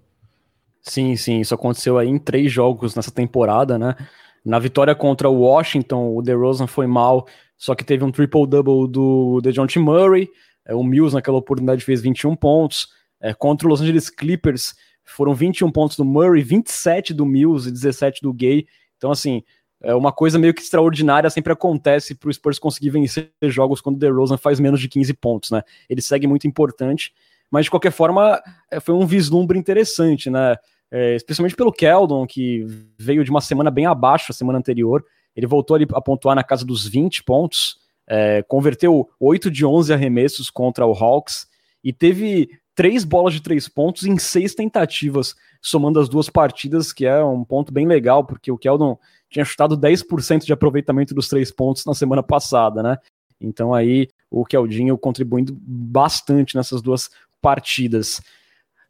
Sim, 0.80 1.16
sim, 1.16 1.40
isso 1.40 1.54
aconteceu 1.54 1.98
aí 1.98 2.08
em 2.08 2.18
três 2.18 2.52
jogos 2.52 2.94
nessa 2.94 3.10
temporada, 3.10 3.78
né? 3.78 3.96
Na 4.44 4.58
vitória 4.58 4.94
contra 4.94 5.28
o 5.28 5.40
Washington, 5.40 6.16
o 6.16 6.22
DeRozan 6.22 6.66
foi 6.68 6.86
mal, 6.86 7.26
só 7.56 7.74
que 7.74 7.84
teve 7.84 8.04
um 8.04 8.12
triple-double 8.12 8.88
do 8.88 9.40
DeJounte 9.42 9.78
Murray, 9.78 10.30
é, 10.64 10.74
o 10.74 10.84
Mills 10.84 11.14
naquela 11.14 11.38
oportunidade 11.38 11.84
fez 11.84 12.00
21 12.00 12.36
pontos, 12.36 12.88
é, 13.20 13.34
contra 13.34 13.66
o 13.66 13.70
Los 13.70 13.80
Angeles 13.80 14.10
Clippers, 14.10 14.74
foram 15.04 15.34
21 15.34 15.70
pontos 15.70 15.96
do 15.96 16.04
Murray, 16.04 16.42
27 16.42 17.14
do 17.14 17.24
Mills 17.24 17.68
e 17.68 17.72
17 17.72 18.20
do 18.22 18.32
Gay. 18.32 18.66
Então, 18.96 19.10
assim, 19.10 19.42
é 19.82 19.94
uma 19.94 20.12
coisa 20.12 20.38
meio 20.38 20.52
que 20.52 20.60
extraordinária 20.60 21.30
sempre 21.30 21.52
acontece 21.52 22.14
para 22.14 22.28
o 22.28 22.32
Spurs 22.32 22.58
conseguir 22.58 22.90
vencer 22.90 23.30
jogos 23.44 23.80
quando 23.80 23.96
o 23.96 23.98
DeRozan 23.98 24.36
faz 24.36 24.58
menos 24.58 24.80
de 24.80 24.88
15 24.88 25.14
pontos, 25.14 25.50
né? 25.50 25.62
Ele 25.88 26.02
segue 26.02 26.26
muito 26.26 26.46
importante, 26.46 27.12
mas 27.50 27.64
de 27.64 27.70
qualquer 27.70 27.92
forma 27.92 28.42
é, 28.70 28.80
foi 28.80 28.94
um 28.94 29.06
vislumbre 29.06 29.58
interessante, 29.58 30.28
né? 30.28 30.56
É, 30.90 31.14
especialmente 31.14 31.54
pelo 31.54 31.72
Keldon, 31.72 32.26
que 32.26 32.66
veio 32.98 33.22
de 33.22 33.30
uma 33.30 33.40
semana 33.40 33.70
bem 33.70 33.86
abaixo 33.86 34.32
a 34.32 34.34
semana 34.34 34.58
anterior. 34.58 35.04
Ele 35.36 35.46
voltou 35.46 35.76
ali 35.76 35.86
a 35.92 36.00
pontuar 36.00 36.34
na 36.34 36.42
casa 36.42 36.64
dos 36.64 36.86
20 36.86 37.22
pontos, 37.24 37.76
é, 38.06 38.42
converteu 38.42 39.08
8 39.20 39.50
de 39.50 39.64
11 39.64 39.92
arremessos 39.92 40.50
contra 40.50 40.86
o 40.86 40.92
Hawks 40.92 41.46
e 41.84 41.92
teve 41.92 42.48
três 42.78 43.02
bolas 43.02 43.34
de 43.34 43.42
três 43.42 43.66
pontos 43.66 44.04
em 44.04 44.16
seis 44.18 44.54
tentativas, 44.54 45.34
somando 45.60 45.98
as 45.98 46.08
duas 46.08 46.30
partidas, 46.30 46.92
que 46.92 47.04
é 47.04 47.20
um 47.24 47.42
ponto 47.42 47.72
bem 47.72 47.88
legal, 47.88 48.24
porque 48.24 48.52
o 48.52 48.56
Keldon 48.56 48.96
tinha 49.28 49.44
chutado 49.44 49.76
10% 49.76 50.44
de 50.44 50.52
aproveitamento 50.52 51.12
dos 51.12 51.26
três 51.26 51.50
pontos 51.50 51.84
na 51.84 51.92
semana 51.92 52.22
passada, 52.22 52.80
né? 52.80 52.96
Então 53.40 53.74
aí 53.74 54.06
o 54.30 54.44
Keldinho 54.44 54.96
contribuindo 54.96 55.58
bastante 55.60 56.54
nessas 56.54 56.80
duas 56.80 57.10
partidas. 57.42 58.22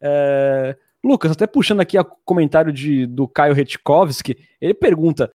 É... 0.03 0.77
Lucas, 1.03 1.33
até 1.33 1.47
puxando 1.47 1.81
aqui 1.81 1.99
o 1.99 2.05
comentário 2.27 2.71
de, 2.71 3.07
do 3.07 3.27
Caio 3.27 3.55
Retkovski, 3.55 4.37
ele 4.61 4.75
pergunta: 4.75 5.33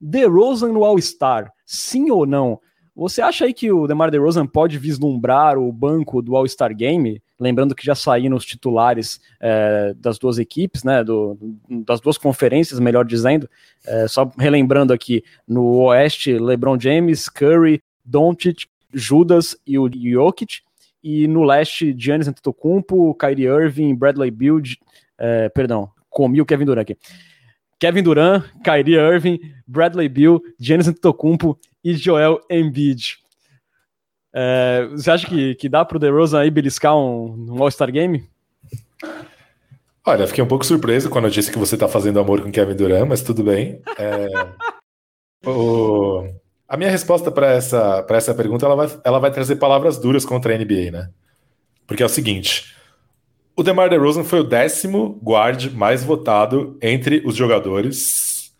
DeRozan 0.00 0.72
no 0.72 0.84
All-Star, 0.84 1.52
sim 1.64 2.10
ou 2.10 2.26
não? 2.26 2.60
Você 2.96 3.22
acha 3.22 3.44
aí 3.44 3.54
que 3.54 3.70
o 3.70 3.86
DeMar 3.86 4.10
DeRozan 4.10 4.48
pode 4.48 4.78
vislumbrar 4.78 5.56
o 5.56 5.72
banco 5.72 6.20
do 6.20 6.34
All-Star 6.34 6.74
Game? 6.74 7.22
Lembrando 7.40 7.74
que 7.74 7.84
já 7.84 7.94
saíram 7.94 8.36
os 8.36 8.44
titulares 8.44 9.20
é, 9.40 9.94
das 9.96 10.18
duas 10.18 10.38
equipes, 10.38 10.82
né, 10.82 11.04
do, 11.04 11.38
das 11.86 12.00
duas 12.00 12.18
conferências, 12.18 12.80
melhor 12.80 13.04
dizendo. 13.04 13.48
É, 13.86 14.08
só 14.08 14.30
relembrando 14.38 14.92
aqui, 14.92 15.22
no 15.46 15.76
Oeste, 15.84 16.38
LeBron 16.38 16.78
James, 16.78 17.28
Curry, 17.28 17.82
Doncic, 18.04 18.66
Judas 18.92 19.56
e 19.66 19.78
o 19.78 19.88
Jokic. 19.88 20.60
E 21.02 21.28
no 21.28 21.44
Leste, 21.44 21.94
Giannis 21.96 22.26
Antetokounmpo, 22.26 23.14
Kyrie 23.14 23.46
Irving, 23.46 23.94
Bradley 23.94 24.30
Beal, 24.32 24.60
é, 25.16 25.48
perdão, 25.48 25.88
comi 26.10 26.40
o 26.40 26.46
Kevin 26.46 26.64
Durant 26.64 26.82
aqui. 26.82 26.96
Kevin 27.78 28.02
Durant, 28.02 28.44
Kyrie 28.64 28.96
Irving, 28.96 29.38
Bradley 29.66 30.08
Beal, 30.08 30.40
Giannis 30.58 30.88
Antetokounmpo 30.88 31.56
e 31.84 31.94
Joel 31.94 32.40
Embiid. 32.50 33.18
É, 34.34 34.86
você 34.90 35.10
acha 35.10 35.26
que, 35.26 35.54
que 35.54 35.68
dá 35.68 35.84
pro 35.84 35.98
DeRozan 35.98 36.40
aí 36.40 36.50
beliscar 36.50 36.96
um, 36.96 37.46
um 37.50 37.62
All-Star 37.62 37.90
Game? 37.90 38.28
Olha, 40.06 40.26
fiquei 40.26 40.42
um 40.42 40.48
pouco 40.48 40.64
surpreso 40.64 41.10
quando 41.10 41.26
eu 41.26 41.30
disse 41.30 41.50
que 41.50 41.58
você 41.58 41.76
tá 41.76 41.86
fazendo 41.86 42.18
amor 42.18 42.42
com 42.42 42.50
Kevin 42.50 42.74
Durant, 42.74 43.06
mas 43.06 43.20
tudo 43.20 43.42
bem. 43.42 43.82
É, 43.98 44.26
o, 45.46 46.26
a 46.66 46.76
minha 46.76 46.90
resposta 46.90 47.30
para 47.30 47.52
essa, 47.52 48.06
essa 48.08 48.34
pergunta 48.34 48.64
ela 48.66 48.76
vai, 48.76 49.00
ela 49.04 49.18
vai 49.18 49.30
trazer 49.30 49.56
palavras 49.56 49.98
duras 49.98 50.24
contra 50.24 50.54
a 50.54 50.58
NBA, 50.58 50.90
né? 50.90 51.10
Porque 51.86 52.02
é 52.02 52.06
o 52.06 52.10
seguinte: 52.10 52.74
o 53.56 53.62
DeMar 53.62 53.90
DeRozan 53.90 54.24
foi 54.24 54.40
o 54.40 54.44
décimo 54.44 55.18
guard 55.22 55.72
mais 55.72 56.04
votado 56.04 56.78
entre 56.80 57.22
os 57.26 57.34
jogadores 57.34 58.52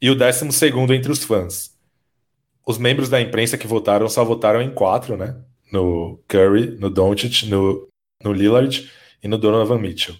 e 0.00 0.10
o 0.10 0.14
décimo 0.14 0.50
segundo 0.50 0.94
entre 0.94 1.12
os 1.12 1.22
fãs. 1.22 1.71
Os 2.66 2.78
membros 2.78 3.08
da 3.08 3.20
imprensa 3.20 3.58
que 3.58 3.66
votaram 3.66 4.08
só 4.08 4.24
votaram 4.24 4.62
em 4.62 4.70
quatro, 4.70 5.16
né? 5.16 5.36
No 5.72 6.20
Curry, 6.28 6.76
no 6.78 6.88
Doncic, 6.88 7.48
no, 7.48 7.88
no 8.22 8.32
Lillard 8.32 8.90
e 9.22 9.28
no 9.28 9.38
Donovan 9.38 9.78
Mitchell. 9.78 10.14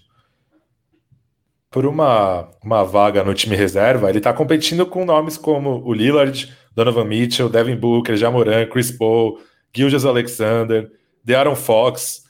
Por 1.71 1.87
uma, 1.87 2.51
uma 2.63 2.85
vaga 2.85 3.25
no 3.25 3.33
time 3.33 3.57
reserva, 3.57 4.09
ele 4.09 4.19
está 4.19 4.33
competindo 4.33 4.85
com 4.85 5.05
nomes 5.05 5.39
como 5.39 5.83
o 5.85 5.93
Lillard, 5.93 6.53
Donovan 6.75 7.05
Mitchell, 7.05 7.49
Devin 7.49 7.77
Booker, 7.77 8.17
Jamoran, 8.17 8.67
Chris 8.67 8.91
Paul, 8.91 9.39
Gilgeous 9.75 10.05
Alexander, 10.05 10.91
De'Aaron 11.25 11.57
Fox, 11.57 12.25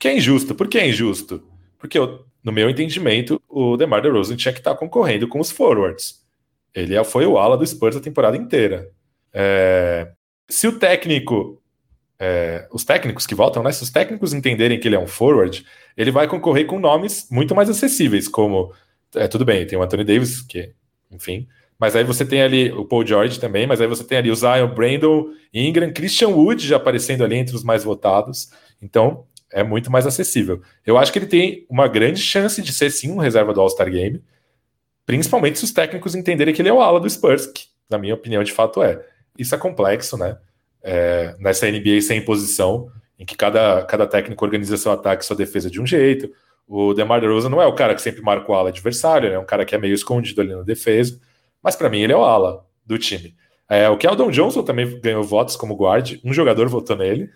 que 0.00 0.08
é 0.08 0.16
injusto. 0.16 0.54
Por 0.54 0.66
que 0.66 0.78
é 0.78 0.88
injusto? 0.88 1.42
Porque, 1.78 1.98
no 2.42 2.50
meu 2.50 2.70
entendimento, 2.70 3.40
o 3.48 3.76
DeMar 3.76 4.00
DeRozan 4.00 4.34
tinha 4.34 4.52
que 4.52 4.60
estar 4.60 4.74
concorrendo 4.74 5.28
com 5.28 5.38
os 5.38 5.50
forwards. 5.50 6.24
Ele 6.74 6.94
é, 6.94 7.04
foi 7.04 7.26
o 7.26 7.38
ala 7.38 7.56
do 7.56 7.66
Spurs 7.66 7.96
a 7.96 8.00
temporada 8.00 8.36
inteira. 8.36 8.90
É, 9.32 10.10
se 10.48 10.66
o 10.66 10.78
técnico, 10.78 11.62
é, 12.18 12.66
os 12.72 12.84
técnicos 12.84 13.26
que 13.26 13.34
votam, 13.34 13.62
né? 13.62 13.72
Se 13.72 13.82
os 13.82 13.90
técnicos 13.90 14.32
entenderem 14.32 14.78
que 14.78 14.88
ele 14.88 14.96
é 14.96 15.00
um 15.00 15.06
forward, 15.06 15.64
ele 15.96 16.10
vai 16.10 16.26
concorrer 16.26 16.66
com 16.66 16.78
nomes 16.78 17.28
muito 17.30 17.54
mais 17.54 17.70
acessíveis, 17.70 18.28
como 18.28 18.72
é, 19.14 19.26
tudo 19.28 19.44
bem, 19.44 19.66
tem 19.66 19.78
o 19.78 19.82
Anthony 19.82 20.04
Davis, 20.04 20.42
que, 20.42 20.72
enfim, 21.10 21.46
mas 21.78 21.96
aí 21.96 22.04
você 22.04 22.26
tem 22.26 22.42
ali 22.42 22.70
o 22.70 22.84
Paul 22.84 23.06
George 23.06 23.40
também, 23.40 23.66
mas 23.66 23.80
aí 23.80 23.86
você 23.86 24.04
tem 24.04 24.18
ali 24.18 24.30
o 24.30 24.36
Zion, 24.36 24.68
Brandon, 24.74 25.30
Ingram, 25.52 25.90
Christian 25.92 26.28
Wood 26.28 26.66
já 26.66 26.76
aparecendo 26.76 27.24
ali 27.24 27.36
entre 27.36 27.56
os 27.56 27.64
mais 27.64 27.82
votados. 27.82 28.50
Então, 28.82 29.24
é 29.50 29.64
muito 29.64 29.90
mais 29.90 30.06
acessível. 30.06 30.60
Eu 30.86 30.98
acho 30.98 31.10
que 31.10 31.18
ele 31.18 31.26
tem 31.26 31.66
uma 31.70 31.88
grande 31.88 32.20
chance 32.20 32.60
de 32.60 32.72
ser 32.72 32.90
sim 32.90 33.10
um 33.10 33.16
reserva 33.16 33.54
do 33.54 33.60
All-Star 33.62 33.90
Game, 33.90 34.22
principalmente 35.06 35.58
se 35.58 35.64
os 35.64 35.72
técnicos 35.72 36.14
entenderem 36.14 36.54
que 36.54 36.60
ele 36.60 36.68
é 36.68 36.72
o 36.72 36.82
ala 36.82 37.00
do 37.00 37.08
Spurs, 37.08 37.46
que 37.46 37.64
na 37.88 37.96
minha 37.96 38.14
opinião 38.14 38.44
de 38.44 38.52
fato 38.52 38.82
é. 38.82 39.02
Isso 39.40 39.54
é 39.54 39.58
complexo, 39.58 40.16
né? 40.16 40.36
É, 40.82 41.34
nessa 41.38 41.70
NBA 41.70 42.00
sem 42.02 42.24
posição, 42.24 42.90
em 43.18 43.24
que 43.24 43.36
cada, 43.36 43.82
cada 43.84 44.06
técnico 44.06 44.44
organiza 44.44 44.76
seu 44.76 44.92
ataque 44.92 45.24
e 45.24 45.26
sua 45.26 45.36
defesa 45.36 45.70
de 45.70 45.80
um 45.80 45.86
jeito. 45.86 46.30
O 46.66 46.94
DeMar 46.94 47.20
DeRozan 47.20 47.48
não 47.48 47.60
é 47.60 47.66
o 47.66 47.74
cara 47.74 47.94
que 47.94 48.02
sempre 48.02 48.22
marca 48.22 48.50
o 48.50 48.54
ala 48.54 48.68
adversário, 48.68 49.28
é 49.28 49.32
né? 49.32 49.38
um 49.38 49.44
cara 49.44 49.64
que 49.64 49.74
é 49.74 49.78
meio 49.78 49.94
escondido 49.94 50.40
ali 50.40 50.54
na 50.54 50.62
defesa, 50.62 51.20
mas 51.62 51.74
para 51.74 51.90
mim 51.90 52.00
ele 52.00 52.12
é 52.12 52.16
o 52.16 52.24
ala 52.24 52.64
do 52.86 52.96
time. 52.98 53.34
É, 53.68 53.88
o 53.88 53.96
Keldon 53.96 54.30
Johnson 54.30 54.62
também 54.62 55.00
ganhou 55.00 55.22
votos 55.22 55.56
como 55.56 55.76
guard, 55.76 56.18
um 56.24 56.32
jogador 56.32 56.68
votou 56.68 56.96
nele, 56.96 57.28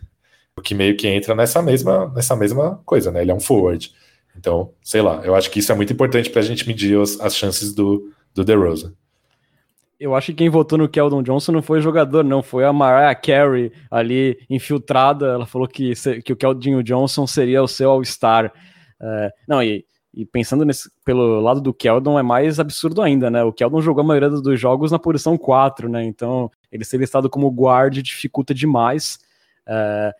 o 0.57 0.62
que 0.62 0.74
meio 0.74 0.96
que 0.96 1.09
entra 1.09 1.34
nessa 1.34 1.61
mesma, 1.61 2.11
nessa 2.14 2.36
mesma 2.36 2.80
coisa, 2.84 3.11
né? 3.11 3.22
Ele 3.22 3.30
é 3.30 3.34
um 3.34 3.40
forward. 3.40 3.92
Então, 4.36 4.72
sei 4.82 5.02
lá, 5.02 5.20
eu 5.24 5.34
acho 5.34 5.50
que 5.50 5.59
isso 5.59 5.70
é 5.70 5.74
muito 5.74 5.92
importante 5.92 6.30
para 6.30 6.40
a 6.40 6.44
gente 6.44 6.66
medir 6.66 7.00
as, 7.00 7.20
as 7.20 7.36
chances 7.36 7.72
do, 7.72 8.12
do 8.32 8.44
DeRozan. 8.44 8.92
Eu 10.05 10.14
acho 10.14 10.26
que 10.26 10.34
quem 10.34 10.50
votou 10.50 10.76
no 10.76 10.86
Keldon 10.86 11.22
Johnson 11.22 11.50
não 11.50 11.62
foi 11.62 11.80
jogador, 11.80 12.22
não. 12.22 12.42
Foi 12.42 12.62
a 12.62 12.74
Mariah 12.74 13.14
Carey 13.14 13.72
ali 13.90 14.38
infiltrada. 14.50 15.28
Ela 15.28 15.46
falou 15.46 15.66
que, 15.66 15.94
que 16.22 16.30
o 16.30 16.36
Keldon 16.36 16.82
Johnson 16.82 17.26
seria 17.26 17.62
o 17.62 17.66
seu 17.66 17.90
All-Star. 17.90 18.52
É, 19.00 19.32
não, 19.48 19.62
e, 19.62 19.82
e 20.12 20.26
pensando 20.26 20.62
nesse, 20.62 20.90
pelo 21.07 21.40
lado 21.40 21.59
do 21.59 21.72
Keldon, 21.72 22.18
é 22.18 22.22
mais 22.22 22.61
absurdo 22.61 23.00
ainda, 23.00 23.30
né? 23.30 23.42
O 23.44 23.50
Keldon 23.50 23.80
jogou 23.80 24.02
a 24.02 24.07
maioria 24.07 24.28
dos 24.28 24.61
jogos 24.61 24.92
na 24.92 24.98
posição 24.98 25.38
4, 25.38 25.88
né? 25.88 26.05
Então, 26.05 26.50
ele 26.70 26.84
ser 26.84 26.98
listado 26.98 27.30
como 27.30 27.48
guard 27.48 28.02
dificulta 28.02 28.52
demais. 28.52 29.18
É, 29.66 30.12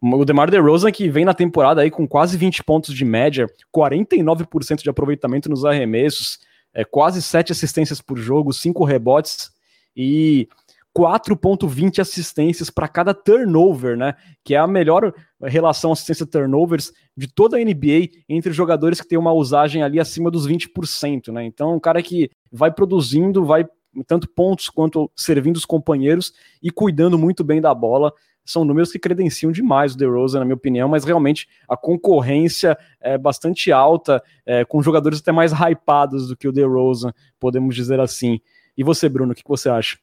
o 0.00 0.24
DeMar 0.24 0.50
DeRozan 0.50 0.90
que 0.90 1.10
vem 1.10 1.26
na 1.26 1.34
temporada 1.34 1.82
aí 1.82 1.90
com 1.90 2.08
quase 2.08 2.38
20 2.38 2.64
pontos 2.64 2.94
de 2.94 3.04
média, 3.04 3.46
49% 3.70 4.82
de 4.82 4.88
aproveitamento 4.88 5.50
nos 5.50 5.62
arremessos, 5.62 6.38
é, 6.74 6.84
quase 6.84 7.22
7 7.22 7.52
assistências 7.52 8.00
por 8.00 8.18
jogo, 8.18 8.52
5 8.52 8.84
rebotes 8.84 9.50
e 9.96 10.48
4.20 10.96 12.00
assistências 12.00 12.68
para 12.68 12.88
cada 12.88 13.14
turnover, 13.14 13.96
né? 13.96 14.14
Que 14.44 14.54
é 14.54 14.58
a 14.58 14.66
melhor 14.66 15.14
relação 15.40 15.92
assistência 15.92 16.26
turnovers 16.26 16.92
de 17.16 17.28
toda 17.28 17.56
a 17.56 17.60
NBA 17.60 18.08
entre 18.28 18.52
jogadores 18.52 19.00
que 19.00 19.06
têm 19.06 19.18
uma 19.18 19.32
usagem 19.32 19.82
ali 19.82 20.00
acima 20.00 20.30
dos 20.30 20.48
20%, 20.48 21.32
né? 21.32 21.44
Então, 21.44 21.74
um 21.74 21.80
cara 21.80 22.02
que 22.02 22.30
vai 22.50 22.72
produzindo, 22.72 23.44
vai 23.44 23.66
tanto 24.06 24.28
pontos 24.28 24.68
quanto 24.68 25.10
servindo 25.16 25.56
os 25.56 25.64
companheiros 25.64 26.32
e 26.62 26.70
cuidando 26.70 27.18
muito 27.18 27.42
bem 27.42 27.60
da 27.60 27.74
bola 27.74 28.12
são 28.44 28.64
números 28.64 28.90
que 28.90 28.98
credenciam 28.98 29.52
demais 29.52 29.94
o 29.94 29.96
DeRozan, 29.96 30.40
na 30.40 30.44
minha 30.44 30.54
opinião, 30.54 30.88
mas 30.88 31.04
realmente 31.04 31.48
a 31.68 31.76
concorrência 31.76 32.76
é 33.00 33.16
bastante 33.16 33.70
alta, 33.70 34.22
é, 34.44 34.64
com 34.64 34.82
jogadores 34.82 35.20
até 35.20 35.32
mais 35.32 35.52
hypados 35.52 36.28
do 36.28 36.36
que 36.36 36.48
o 36.48 36.52
DeRozan, 36.52 37.12
podemos 37.38 37.74
dizer 37.74 38.00
assim. 38.00 38.40
E 38.76 38.82
você, 38.82 39.08
Bruno, 39.08 39.32
o 39.32 39.34
que 39.34 39.42
você 39.46 39.68
acha? 39.68 39.98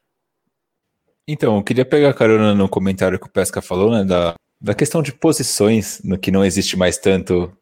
Então, 1.26 1.56
eu 1.56 1.62
queria 1.62 1.84
pegar 1.84 2.14
carona 2.14 2.54
no 2.54 2.68
comentário 2.68 3.18
que 3.18 3.26
o 3.26 3.30
Pesca 3.30 3.60
falou, 3.60 3.90
né, 3.90 4.02
da, 4.02 4.34
da 4.60 4.74
questão 4.74 5.02
de 5.02 5.12
posições, 5.12 6.00
no 6.02 6.18
que 6.18 6.30
não 6.30 6.44
existe 6.44 6.76
mais 6.76 6.96
tanto, 6.96 7.52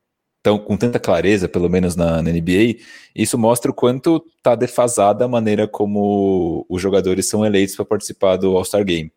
tão, 0.41 0.57
com 0.57 0.77
tanta 0.77 1.01
clareza, 1.01 1.49
pelo 1.49 1.69
menos 1.69 1.97
na, 1.97 2.23
na 2.23 2.31
NBA, 2.31 2.77
isso 3.15 3.37
mostra 3.37 3.69
o 3.69 3.75
quanto 3.75 4.25
está 4.37 4.55
defasada 4.55 5.25
a 5.25 5.29
maneira 5.29 5.67
como 5.67 6.65
os 6.69 6.81
jogadores 6.81 7.29
são 7.29 7.45
eleitos 7.45 7.75
para 7.75 7.85
participar 7.85 8.37
do 8.37 8.57
All-Star 8.57 8.85
Game. 8.85 9.13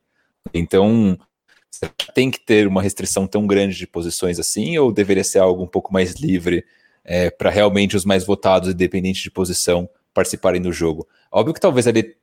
Então, 0.51 1.16
tem 2.14 2.30
que 2.30 2.40
ter 2.40 2.68
uma 2.68 2.82
restrição 2.82 3.28
tão 3.28 3.48
grande 3.48 3.76
de 3.76 3.88
posições 3.88 4.40
assim, 4.40 4.78
ou 4.78 4.92
deveria 4.92 5.24
ser 5.24 5.40
algo 5.40 5.64
um 5.64 5.68
pouco 5.68 5.94
mais 5.94 6.14
livre 6.14 6.66
é, 7.04 7.30
para 7.30 7.50
realmente 7.50 7.96
os 7.96 8.06
mais 8.06 8.26
votados, 8.26 8.70
independente 8.70 9.24
de 9.24 9.32
posição, 9.32 9.90
participarem 10.14 10.62
do 10.62 10.72
jogo? 10.72 11.08
Óbvio 11.32 11.54
que 11.54 11.62
talvez 11.62 11.88
ele 11.88 12.16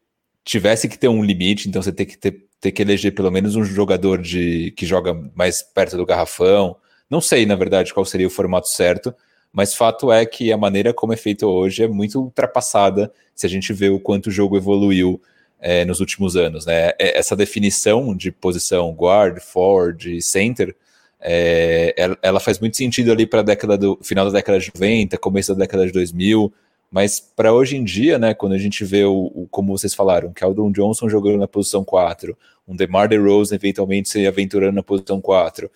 tivesse 0.45 0.89
que 0.89 0.99
ter 0.99 1.09
um 1.09 1.25
limite, 1.25 1.69
então 1.69 1.83
você 1.83 1.93
tem 1.93 2.07
que 2.07 2.17
ter, 2.17 2.45
ter 2.61 2.73
que 2.73 2.83
eleger 2.83 3.15
pelo 3.15 3.31
menos 3.31 3.57
um 3.57 3.65
jogador 3.65 4.21
de 4.21 4.73
que 4.77 4.87
joga 4.87 5.15
mais 5.35 5.63
perto 5.63 5.97
do 5.97 6.07
garrafão. 6.07 6.77
Não 7.11 7.21
sei, 7.21 7.47
na 7.47 7.57
verdade, 7.57 7.93
qual 7.93 8.05
seria 8.05 8.27
o 8.27 8.31
formato 8.31 8.69
certo, 8.69 9.15
mas 9.53 9.75
fato 9.75 10.13
é 10.13 10.25
que 10.27 10.53
a 10.53 10.57
maneira 10.57 10.93
como 10.93 11.13
é 11.13 11.17
feito 11.17 11.47
hoje 11.47 11.83
é 11.83 11.89
muito 11.89 12.21
ultrapassada 12.21 13.13
se 13.35 13.47
a 13.47 13.49
gente 13.49 13.73
vê 13.73 13.89
o 13.89 13.99
quanto 13.99 14.27
o 14.27 14.31
jogo 14.31 14.57
evoluiu 14.57 15.21
é, 15.61 15.85
nos 15.85 16.01
últimos 16.01 16.37
anos. 16.37 16.67
Né? 16.67 16.91
É, 16.99 17.19
essa 17.19 17.37
definição 17.37 18.15
de 18.15 18.31
posição 18.31 18.91
guard, 18.93 19.41
forward, 19.41 20.21
center 20.23 20.75
É, 21.19 21.95
ela, 22.23 22.39
faz 22.39 22.59
muito 22.61 22.77
sentido 22.77 23.11
ali 23.11 23.27
para 23.27 23.41
a 23.41 23.43
década 23.43 23.77
do 23.77 23.99
final 24.03 24.27
da 24.27 24.33
década 24.33 24.61
de 24.61 24.71
90, 24.75 25.17
começo 25.19 25.55
da 25.55 25.61
década 25.61 25.87
de 25.87 25.93
2000, 25.93 26.53
mas 26.91 27.19
para 27.19 27.53
hoje 27.53 27.77
em 27.77 27.83
dia, 27.83 28.19
né, 28.19 28.35
quando 28.35 28.53
a 28.53 28.59
gente 28.59 28.85
vê 28.85 29.05
o, 29.05 29.33
o 29.35 29.49
como 29.51 29.77
vocês 29.77 29.95
falaram, 29.95 30.33
que 30.33 30.45
Aldon 30.45 30.71
Johnson 30.71 31.09
jogando 31.09 31.39
na 31.39 31.49
posição 31.49 31.85
4, 31.85 32.37
um 32.69 32.77
DeMar 32.77 33.09
DeRozan 33.09 33.57
eventualmente 33.57 34.09
se 34.09 34.27
aventurando 34.27 34.75
na 34.75 34.83
posição 34.83 35.21
4, 35.21 35.71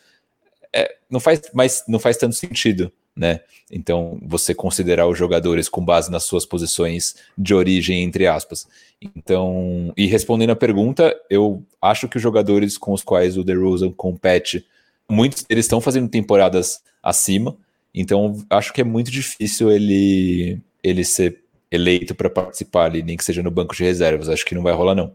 é, 0.73 0.95
não 1.09 1.19
faz 1.19 1.41
mais 1.53 1.83
não 1.89 1.99
faz 1.99 2.17
tanto 2.17 2.37
sentido, 2.37 2.93
né? 3.21 3.41
Então, 3.71 4.19
você 4.23 4.55
considerar 4.55 5.07
os 5.07 5.19
jogadores 5.19 5.69
com 5.69 5.85
base 5.85 6.11
nas 6.11 6.25
suas 6.25 6.47
posições 6.47 7.17
de 7.37 7.55
origem, 7.55 8.03
entre 8.03 8.27
aspas. 8.27 8.67
Então, 9.15 9.93
e 9.95 10.07
respondendo 10.07 10.51
a 10.51 10.57
pergunta, 10.57 11.15
eu 11.29 11.63
acho 11.83 12.09
que 12.09 12.17
os 12.17 12.23
jogadores 12.23 12.79
com 12.79 12.95
os 12.95 13.03
quais 13.03 13.37
o 13.37 13.45
DeRozan 13.45 13.93
compete, 13.93 14.67
muitos 15.09 15.43
deles 15.43 15.67
estão 15.67 15.83
fazendo 15.83 16.09
temporadas 16.09 16.83
acima, 17.03 17.55
então 17.95 18.43
acho 18.49 18.73
que 18.73 18.81
é 18.81 18.85
muito 18.85 19.11
difícil 19.11 19.71
ele, 19.71 20.59
ele 20.83 21.05
ser 21.05 21.43
eleito 21.71 22.15
para 22.15 22.31
participar 22.31 22.87
ali, 22.87 23.03
nem 23.03 23.19
que 23.19 23.25
seja 23.25 23.43
no 23.43 23.51
banco 23.51 23.77
de 23.77 23.85
reservas. 23.85 24.31
Acho 24.31 24.47
que 24.47 24.55
não 24.55 24.63
vai 24.63 24.73
rolar, 24.73 24.95
não. 24.95 25.15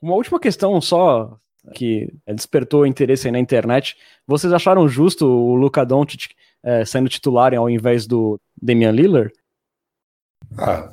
Uma 0.00 0.14
última 0.14 0.40
questão 0.40 0.80
só 0.80 1.36
que 1.74 2.12
despertou 2.26 2.86
interesse 2.86 3.28
aí 3.28 3.32
na 3.32 3.38
internet. 3.38 3.96
Vocês 4.26 4.52
acharam 4.52 4.88
justo 4.88 5.26
o 5.26 5.54
Luca 5.54 5.84
Doncic 5.84 6.32
é, 6.62 6.84
sendo 6.84 7.08
titular 7.08 7.54
ao 7.54 7.68
invés 7.68 8.06
do 8.06 8.40
Damian 8.60 8.92
Lillard? 8.92 9.32
Ah, 10.58 10.92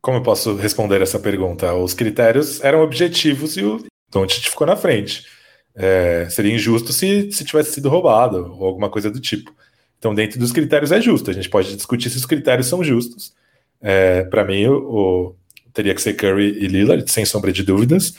como 0.00 0.18
eu 0.18 0.22
posso 0.22 0.54
responder 0.54 1.02
essa 1.02 1.18
pergunta? 1.18 1.74
Os 1.74 1.94
critérios 1.94 2.62
eram 2.62 2.82
objetivos 2.82 3.56
e 3.56 3.64
o 3.64 3.84
Doncic 4.10 4.48
ficou 4.50 4.66
na 4.66 4.76
frente. 4.76 5.26
É, 5.74 6.26
seria 6.30 6.54
injusto 6.54 6.92
se, 6.92 7.30
se 7.32 7.44
tivesse 7.44 7.72
sido 7.72 7.88
roubado 7.88 8.54
ou 8.58 8.66
alguma 8.66 8.88
coisa 8.88 9.10
do 9.10 9.20
tipo. 9.20 9.54
Então, 9.98 10.14
dentro 10.14 10.38
dos 10.38 10.52
critérios 10.52 10.92
é 10.92 11.00
justo. 11.00 11.30
A 11.30 11.34
gente 11.34 11.50
pode 11.50 11.74
discutir 11.74 12.10
se 12.10 12.16
os 12.16 12.24
critérios 12.24 12.66
são 12.66 12.82
justos. 12.82 13.34
É, 13.80 14.24
Para 14.24 14.44
mim, 14.44 14.66
o, 14.66 14.76
o, 14.76 15.36
teria 15.72 15.94
que 15.94 16.00
ser 16.00 16.14
Curry 16.14 16.56
e 16.62 16.66
Lillard, 16.66 17.10
sem 17.10 17.24
sombra 17.24 17.52
de 17.52 17.62
dúvidas. 17.62 18.14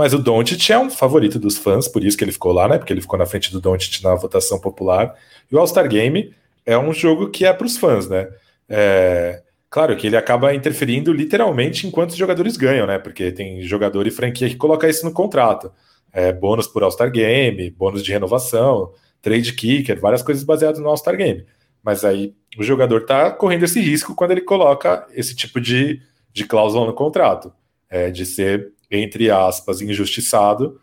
Mas 0.00 0.14
o 0.14 0.18
Doncic 0.18 0.70
é 0.70 0.78
um 0.78 0.88
favorito 0.88 1.38
dos 1.38 1.58
fãs, 1.58 1.86
por 1.86 2.02
isso 2.02 2.16
que 2.16 2.24
ele 2.24 2.32
ficou 2.32 2.52
lá, 2.52 2.66
né? 2.66 2.78
Porque 2.78 2.90
ele 2.90 3.02
ficou 3.02 3.18
na 3.18 3.26
frente 3.26 3.52
do 3.52 3.60
Doncic 3.60 4.02
na 4.02 4.14
votação 4.14 4.58
popular. 4.58 5.14
E 5.52 5.54
o 5.54 5.58
All-Star 5.58 5.86
Game 5.86 6.34
é 6.64 6.78
um 6.78 6.90
jogo 6.90 7.28
que 7.28 7.44
é 7.44 7.52
para 7.52 7.66
os 7.66 7.76
fãs, 7.76 8.08
né? 8.08 8.30
É, 8.66 9.42
claro 9.68 9.94
que 9.98 10.06
ele 10.06 10.16
acaba 10.16 10.54
interferindo 10.54 11.12
literalmente 11.12 11.86
enquanto 11.86 12.12
os 12.12 12.16
jogadores 12.16 12.56
ganham, 12.56 12.86
né? 12.86 12.98
Porque 12.98 13.30
tem 13.30 13.60
jogador 13.60 14.06
e 14.06 14.10
franquia 14.10 14.48
que 14.48 14.56
coloca 14.56 14.88
isso 14.88 15.04
no 15.04 15.12
contrato. 15.12 15.70
É, 16.10 16.32
bônus 16.32 16.66
por 16.66 16.82
All-Star 16.82 17.12
Game, 17.12 17.68
bônus 17.68 18.02
de 18.02 18.10
renovação, 18.10 18.94
trade 19.20 19.52
kicker, 19.52 20.00
várias 20.00 20.22
coisas 20.22 20.42
baseadas 20.44 20.80
no 20.80 20.88
All-Star 20.88 21.14
Game. 21.14 21.44
Mas 21.84 22.06
aí 22.06 22.34
o 22.56 22.62
jogador 22.62 23.02
está 23.02 23.30
correndo 23.30 23.64
esse 23.64 23.82
risco 23.82 24.14
quando 24.14 24.30
ele 24.30 24.40
coloca 24.40 25.06
esse 25.12 25.36
tipo 25.36 25.60
de, 25.60 26.00
de 26.32 26.46
cláusula 26.46 26.86
no 26.86 26.94
contrato, 26.94 27.52
é, 27.90 28.10
de 28.10 28.24
ser 28.24 28.72
entre 28.90 29.30
aspas, 29.30 29.80
injustiçado 29.80 30.80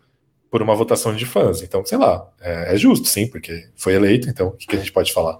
por 0.50 0.62
uma 0.62 0.74
votação 0.74 1.14
de 1.14 1.26
fãs. 1.26 1.62
Então, 1.62 1.84
sei 1.84 1.98
lá, 1.98 2.26
é, 2.40 2.74
é 2.74 2.76
justo, 2.76 3.06
sim, 3.06 3.26
porque 3.26 3.68
foi 3.76 3.94
eleito, 3.94 4.28
então 4.28 4.48
o 4.48 4.52
que, 4.52 4.66
que 4.66 4.76
a 4.76 4.78
gente 4.78 4.92
pode 4.92 5.12
falar? 5.12 5.38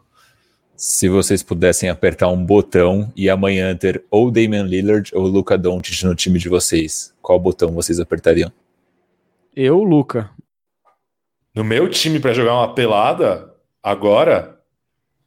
Se 0.77 1.09
vocês 1.09 1.43
pudessem 1.43 1.89
apertar 1.89 2.29
um 2.29 2.45
botão 2.45 3.13
e 3.17 3.29
amanhã 3.29 3.75
ter 3.75 4.05
ou 4.11 4.31
Damian 4.31 4.63
Lillard 4.63 5.11
ou 5.13 5.27
Luca 5.27 5.59
Doncic 5.59 6.05
no 6.05 6.15
time 6.15 6.39
de 6.39 6.49
vocês, 6.49 7.13
qual 7.21 7.39
botão 7.41 7.73
vocês 7.73 7.99
apertariam? 7.99 8.53
Eu, 9.57 9.83
Luca. 9.83 10.31
No 11.53 11.65
meu 11.65 11.89
time 11.89 12.21
para 12.21 12.33
jogar 12.33 12.55
uma 12.55 12.75
pelada, 12.75 13.53
agora, 13.83 14.61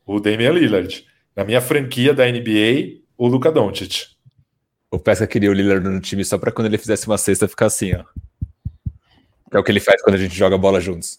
o 0.06 0.22
Damian 0.22 0.52
Lillard. 0.52 1.06
Na 1.36 1.44
minha 1.44 1.60
franquia 1.60 2.14
da 2.14 2.26
NBA, 2.26 3.02
o 3.18 3.28
Luca 3.28 3.52
Doncic. 3.52 4.11
O 4.92 5.00
Pesca 5.00 5.26
queria 5.26 5.50
o 5.50 5.54
Lillard 5.54 5.88
no 5.88 6.02
time 6.02 6.24
só 6.26 6.38
para 6.38 6.52
quando 6.52 6.68
ele 6.68 6.78
fizesse 6.78 7.08
uma 7.08 7.18
cesta 7.18 7.48
ficar 7.48 7.68
assim, 7.68 7.94
ó. 7.94 8.04
Que 9.50 9.58
é 9.58 9.60
o 9.60 9.64
que 9.64 9.72
ele 9.72 9.80
faz 9.80 10.02
quando 10.02 10.16
a 10.16 10.20
gente 10.20 10.36
joga 10.36 10.58
bola 10.58 10.82
juntos. 10.82 11.18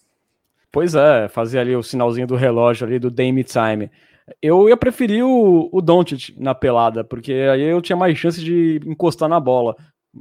Pois 0.70 0.94
é, 0.94 1.26
fazer 1.28 1.58
ali 1.58 1.74
o 1.74 1.82
sinalzinho 1.82 2.26
do 2.26 2.36
relógio 2.36 2.86
ali 2.86 2.98
do 2.98 3.10
Dame 3.10 3.42
Time. 3.42 3.90
Eu 4.40 4.68
ia 4.68 4.76
preferir 4.76 5.24
o, 5.24 5.68
o 5.72 5.80
Doncic 5.80 6.34
na 6.38 6.54
pelada, 6.54 7.02
porque 7.02 7.32
aí 7.32 7.62
eu 7.62 7.80
tinha 7.82 7.96
mais 7.96 8.16
chance 8.16 8.42
de 8.42 8.80
encostar 8.86 9.28
na 9.28 9.40
bola. 9.40 9.74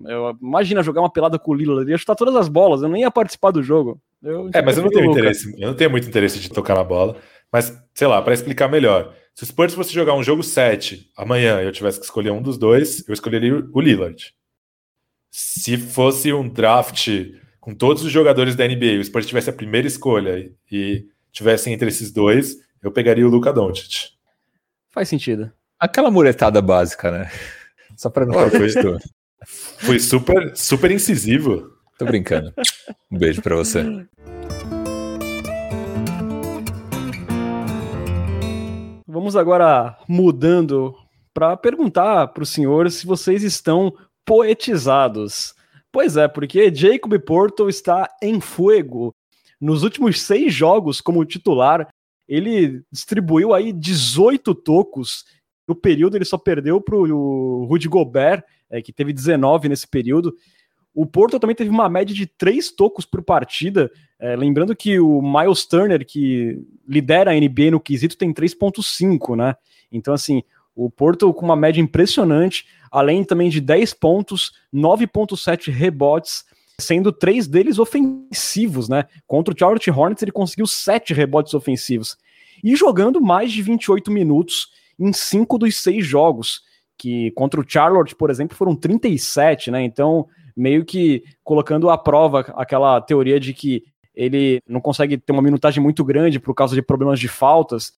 Eu, 0.05 0.37
imagina 0.41 0.81
jogar 0.81 1.01
uma 1.01 1.11
pelada 1.11 1.37
com 1.37 1.51
o 1.51 1.53
Lillard, 1.53 1.89
ia 1.89 1.97
chutar 1.97 2.15
todas 2.15 2.35
as 2.35 2.47
bolas, 2.47 2.81
eu 2.81 2.89
nem 2.89 3.01
ia 3.01 3.11
participar 3.11 3.51
do 3.51 3.61
jogo. 3.61 3.99
Eu, 4.23 4.49
é, 4.53 4.61
mas 4.61 4.77
eu 4.77 4.83
não 4.83 4.89
tenho 4.89 5.11
interesse, 5.11 5.53
eu 5.57 5.67
não 5.67 5.75
tenho 5.75 5.91
muito 5.91 6.07
interesse 6.07 6.39
de 6.39 6.49
tocar 6.49 6.75
na 6.75 6.83
bola. 6.83 7.17
Mas, 7.51 7.77
sei 7.93 8.07
lá, 8.07 8.21
para 8.21 8.33
explicar 8.33 8.69
melhor, 8.69 9.13
se 9.33 9.43
o 9.43 9.45
Spurs 9.45 9.73
fosse 9.73 9.93
jogar 9.93 10.13
um 10.13 10.23
jogo 10.23 10.43
7 10.43 11.09
amanhã 11.15 11.61
e 11.61 11.65
eu 11.65 11.71
tivesse 11.71 11.99
que 11.99 12.05
escolher 12.05 12.31
um 12.31 12.41
dos 12.41 12.57
dois, 12.57 13.07
eu 13.07 13.13
escolheria 13.13 13.65
o 13.71 13.81
Lillard. 13.81 14.33
Se 15.29 15.77
fosse 15.77 16.33
um 16.33 16.47
draft 16.47 17.07
com 17.59 17.73
todos 17.73 18.03
os 18.03 18.11
jogadores 18.11 18.55
da 18.55 18.67
NBA, 18.67 18.99
o 18.99 19.03
Spurs 19.03 19.25
tivesse 19.25 19.49
a 19.49 19.53
primeira 19.53 19.87
escolha 19.87 20.51
e 20.71 21.05
tivessem 21.31 21.73
entre 21.73 21.87
esses 21.87 22.11
dois, 22.11 22.57
eu 22.81 22.91
pegaria 22.91 23.25
o 23.25 23.29
Luca 23.29 23.53
Doncic. 23.53 24.09
Faz 24.89 25.07
sentido. 25.07 25.51
Aquela 25.79 26.11
muretada 26.11 26.61
básica, 26.61 27.11
né? 27.11 27.31
Só 27.95 28.09
para 28.09 28.25
não 28.25 28.35
oh, 28.35 28.49
foi, 28.49 28.69
foi 29.79 29.99
super, 29.99 30.55
super 30.55 30.91
incisivo. 30.91 31.71
Tô 31.97 32.05
brincando. 32.05 32.53
Um 33.11 33.17
beijo 33.17 33.41
para 33.41 33.55
você. 33.55 33.85
Vamos 39.13 39.35
agora 39.35 39.97
mudando 40.07 40.95
para 41.33 41.57
perguntar 41.57 42.27
para 42.27 42.43
o 42.43 42.45
senhor 42.45 42.89
se 42.89 43.05
vocês 43.05 43.43
estão 43.43 43.93
poetizados. 44.25 45.53
Pois 45.91 46.15
é, 46.15 46.29
porque 46.29 46.73
Jacob 46.73 47.19
Porto 47.19 47.67
está 47.67 48.09
em 48.23 48.39
fogo. 48.39 49.13
Nos 49.59 49.83
últimos 49.83 50.21
seis 50.21 50.53
jogos 50.53 51.01
como 51.01 51.25
titular, 51.25 51.89
ele 52.25 52.85
distribuiu 52.89 53.53
aí 53.53 53.73
18 53.73 54.55
tocos. 54.55 55.25
No 55.67 55.75
período, 55.75 56.15
ele 56.15 56.23
só 56.23 56.37
perdeu 56.37 56.79
para 56.79 56.95
o 56.95 57.65
Rudy 57.65 57.89
Gobert, 57.89 58.45
é, 58.69 58.81
que 58.81 58.93
teve 58.93 59.11
19 59.11 59.67
nesse 59.67 59.89
período. 59.89 60.33
O 60.93 61.05
Porto 61.05 61.37
também 61.37 61.55
teve 61.55 61.69
uma 61.69 61.89
média 61.89 62.15
de 62.15 62.25
três 62.25 62.71
tocos 62.71 63.05
por 63.05 63.21
partida. 63.21 63.91
É, 64.21 64.35
lembrando 64.35 64.75
que 64.75 64.99
o 64.99 65.19
Miles 65.19 65.65
Turner, 65.65 66.05
que 66.05 66.61
lidera 66.87 67.31
a 67.31 67.33
NBA 67.33 67.71
no 67.71 67.79
quesito, 67.79 68.15
tem 68.15 68.31
3,5, 68.31 69.35
né? 69.35 69.55
Então, 69.91 70.13
assim, 70.13 70.43
o 70.75 70.91
Porto 70.91 71.33
com 71.33 71.43
uma 71.43 71.55
média 71.55 71.81
impressionante, 71.81 72.67
além 72.91 73.23
também 73.23 73.49
de 73.49 73.59
10 73.59 73.95
pontos, 73.95 74.51
9,7 74.71 75.71
rebotes, 75.71 76.45
sendo 76.77 77.11
três 77.11 77.47
deles 77.47 77.79
ofensivos, 77.79 78.87
né? 78.87 79.05
Contra 79.25 79.53
o 79.53 79.57
Charlotte 79.57 79.89
Hornets, 79.89 80.21
ele 80.21 80.31
conseguiu 80.31 80.67
sete 80.67 81.15
rebotes 81.15 81.55
ofensivos. 81.55 82.15
E 82.63 82.75
jogando 82.75 83.19
mais 83.19 83.51
de 83.51 83.63
28 83.63 84.11
minutos 84.11 84.69
em 84.99 85.11
cinco 85.11 85.57
dos 85.57 85.77
seis 85.77 86.05
jogos, 86.05 86.61
que 86.95 87.31
contra 87.31 87.59
o 87.59 87.65
Charlotte, 87.67 88.15
por 88.15 88.29
exemplo, 88.29 88.55
foram 88.55 88.75
37, 88.75 89.71
né? 89.71 89.83
Então 89.83 90.27
meio 90.55 90.83
que 90.85 91.23
colocando 91.43 91.89
à 91.89 91.97
prova 91.97 92.41
aquela 92.55 92.99
teoria 93.01 93.39
de 93.39 93.53
que 93.53 93.83
ele 94.15 94.61
não 94.67 94.81
consegue 94.81 95.17
ter 95.17 95.31
uma 95.31 95.41
minutagem 95.41 95.81
muito 95.81 96.03
grande 96.03 96.39
por 96.39 96.53
causa 96.53 96.75
de 96.75 96.81
problemas 96.81 97.19
de 97.19 97.27
faltas. 97.27 97.93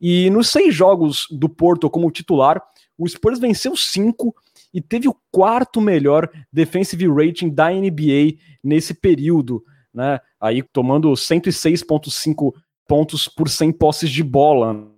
E 0.00 0.28
nos 0.30 0.50
seis 0.50 0.74
jogos 0.74 1.26
do 1.30 1.48
Porto 1.48 1.88
como 1.88 2.10
titular, 2.10 2.62
o 2.98 3.08
Spurs 3.08 3.38
venceu 3.38 3.76
cinco 3.76 4.34
e 4.72 4.80
teve 4.80 5.08
o 5.08 5.16
quarto 5.30 5.80
melhor 5.80 6.28
defensive 6.52 7.06
rating 7.08 7.48
da 7.48 7.70
NBA 7.70 8.38
nesse 8.62 8.92
período, 8.94 9.62
né? 9.92 10.20
Aí 10.40 10.62
tomando 10.62 11.10
106.5 11.12 12.52
pontos 12.86 13.28
por 13.28 13.48
100 13.48 13.72
posses 13.72 14.10
de 14.10 14.22
bola. 14.22 14.90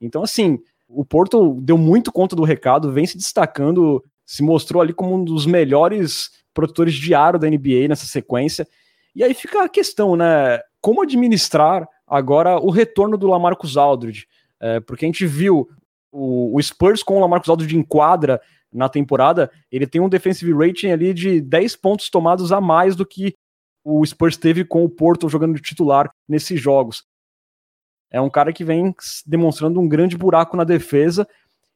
Então 0.00 0.22
assim, 0.22 0.58
o 0.88 1.04
Porto 1.04 1.60
deu 1.60 1.76
muito 1.76 2.10
conta 2.10 2.34
do 2.34 2.42
recado, 2.42 2.92
vem 2.92 3.06
se 3.06 3.16
destacando 3.16 4.02
se 4.26 4.42
mostrou 4.42 4.82
ali 4.82 4.92
como 4.92 5.14
um 5.14 5.24
dos 5.24 5.46
melhores 5.46 6.30
produtores 6.52 6.94
de 6.94 7.14
aro 7.14 7.38
da 7.38 7.48
NBA 7.48 7.86
nessa 7.88 8.06
sequência. 8.06 8.66
E 9.16 9.24
aí 9.24 9.32
fica 9.32 9.64
a 9.64 9.68
questão, 9.68 10.14
né? 10.14 10.60
Como 10.78 11.02
administrar 11.02 11.88
agora 12.06 12.60
o 12.60 12.68
retorno 12.68 13.16
do 13.16 13.26
Lamarcus 13.26 13.78
Aldridge? 13.78 14.26
É, 14.60 14.78
porque 14.78 15.06
a 15.06 15.08
gente 15.08 15.26
viu 15.26 15.66
o, 16.12 16.54
o, 16.54 16.62
Spurs 16.62 17.02
com 17.02 17.16
o 17.16 17.20
Lamarcus 17.20 17.48
Aldridge 17.48 17.78
em 17.78 17.82
quadra 17.82 18.42
na 18.70 18.90
temporada, 18.90 19.50
ele 19.72 19.86
tem 19.86 20.02
um 20.02 20.08
defensive 20.08 20.52
rating 20.52 20.88
ali 20.88 21.14
de 21.14 21.40
10 21.40 21.76
pontos 21.76 22.10
tomados 22.10 22.52
a 22.52 22.60
mais 22.60 22.94
do 22.94 23.06
que 23.06 23.34
o 23.82 24.04
Spurs 24.04 24.36
teve 24.36 24.66
com 24.66 24.84
o 24.84 24.88
Porto 24.88 25.30
jogando 25.30 25.54
de 25.54 25.62
titular 25.62 26.10
nesses 26.28 26.60
jogos. 26.60 27.02
É 28.10 28.20
um 28.20 28.28
cara 28.28 28.52
que 28.52 28.64
vem 28.64 28.94
demonstrando 29.24 29.80
um 29.80 29.88
grande 29.88 30.14
buraco 30.14 30.58
na 30.58 30.64
defesa, 30.64 31.26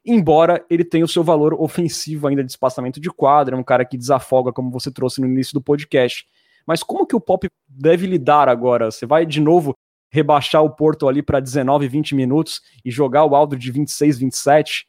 embora 0.05 0.63
ele 0.69 0.85
tenha 0.85 1.07
o 1.07 1.09
seu 1.09 1.25
valor 1.25 1.55
ofensivo 1.55 2.27
ainda 2.27 2.45
de 2.45 2.51
espaçamento 2.51 3.01
de 3.01 3.11
quadra, 3.11 3.57
é 3.57 3.59
um 3.59 3.65
cara 3.65 3.85
que 3.85 3.97
desafoga, 3.97 4.53
como 4.53 4.71
você 4.71 4.91
trouxe 4.91 5.23
no 5.23 5.27
início 5.27 5.55
do 5.55 5.63
podcast. 5.63 6.27
Mas 6.71 6.85
como 6.85 7.05
que 7.05 7.17
o 7.17 7.21
Pop 7.21 7.49
deve 7.69 8.07
lidar 8.07 8.49
agora? 8.49 8.93
Você 8.93 9.05
vai 9.05 9.27
de 9.27 9.41
novo 9.41 9.75
rebaixar 10.09 10.63
o 10.63 10.71
Porto 10.71 11.09
ali 11.09 11.21
para 11.21 11.41
19, 11.41 11.89
20 11.89 12.15
minutos 12.15 12.61
e 12.85 12.93
jogar 12.93 13.25
o 13.25 13.35
Aldridge 13.35 13.65
de 13.65 13.73
26, 13.73 14.19
27? 14.21 14.87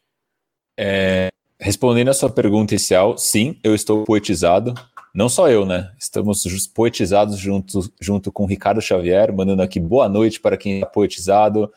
É, 0.78 1.30
respondendo 1.60 2.10
a 2.10 2.14
sua 2.14 2.30
pergunta 2.30 2.76
inicial, 2.76 3.18
sim, 3.18 3.60
eu 3.64 3.74
estou 3.74 4.04
poetizado. 4.04 4.76
Não 5.12 5.28
só 5.28 5.50
eu, 5.50 5.66
né? 5.66 5.92
Estamos 5.98 6.46
poetizados 6.68 7.40
junto, 7.40 7.92
junto 8.00 8.32
com 8.32 8.46
Ricardo 8.46 8.80
Xavier, 8.80 9.34
mandando 9.34 9.64
aqui 9.64 9.80
boa 9.80 10.08
noite 10.08 10.40
para 10.40 10.58
quem 10.58 10.76
está 10.76 10.86
poetizado. 10.86 11.74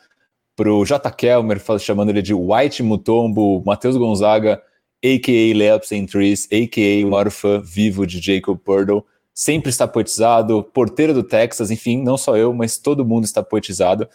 Para 0.55 0.71
o 0.71 0.85
J. 0.85 1.09
Kelmer, 1.09 1.59
chamando 1.79 2.09
ele 2.09 2.21
de 2.21 2.35
White 2.35 2.83
Mutombo, 2.83 3.63
Matheus 3.65 3.97
Gonzaga, 3.97 4.61
a.k.a. 5.03 5.57
Layups 5.57 5.91
and 5.91 6.05
Trees, 6.05 6.47
a.k.a. 6.51 7.07
Morpha, 7.07 7.59
vivo 7.59 8.05
de 8.05 8.21
Jacob 8.21 8.59
Purdle 8.59 9.03
sempre 9.35 9.69
está 9.69 9.85
poetizado, 9.85 10.63
porteiro 10.63 11.13
do 11.13 11.21
Texas, 11.21 11.69
enfim, 11.69 12.01
não 12.01 12.17
só 12.17 12.37
eu, 12.37 12.53
mas 12.53 12.77
todo 12.77 13.05
mundo 13.05 13.25
está 13.25 13.43
poetizado. 13.43 14.07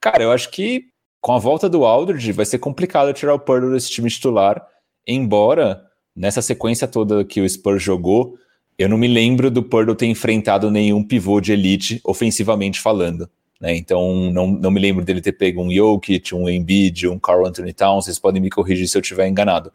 Cara, 0.00 0.24
eu 0.24 0.32
acho 0.32 0.50
que 0.50 0.86
com 1.20 1.32
a 1.32 1.38
volta 1.38 1.68
do 1.68 1.84
Aldridge 1.84 2.32
vai 2.32 2.44
ser 2.44 2.58
complicado 2.58 3.12
tirar 3.12 3.34
o 3.34 3.38
Purdle 3.38 3.72
desse 3.72 3.90
time 3.90 4.10
titular, 4.10 4.66
embora 5.06 5.82
nessa 6.16 6.42
sequência 6.42 6.88
toda 6.88 7.24
que 7.24 7.40
o 7.40 7.48
Spurs 7.48 7.80
jogou, 7.80 8.34
eu 8.76 8.88
não 8.88 8.98
me 8.98 9.06
lembro 9.06 9.50
do 9.50 9.62
Purdle 9.62 9.94
ter 9.94 10.06
enfrentado 10.06 10.68
nenhum 10.70 11.04
pivô 11.04 11.40
de 11.40 11.52
elite 11.52 12.00
ofensivamente 12.02 12.80
falando. 12.80 13.30
Né? 13.60 13.76
Então 13.76 14.32
não, 14.32 14.48
não 14.48 14.70
me 14.70 14.80
lembro 14.80 15.04
dele 15.04 15.20
ter 15.20 15.32
pego 15.32 15.62
um 15.62 15.70
Jokic, 15.70 16.34
um 16.34 16.48
Embiid, 16.48 17.06
um 17.06 17.18
Carl 17.18 17.46
Anthony 17.46 17.72
Towns, 17.72 18.06
vocês 18.06 18.18
podem 18.18 18.42
me 18.42 18.50
corrigir 18.50 18.88
se 18.88 18.96
eu 18.96 19.02
estiver 19.02 19.28
enganado. 19.28 19.70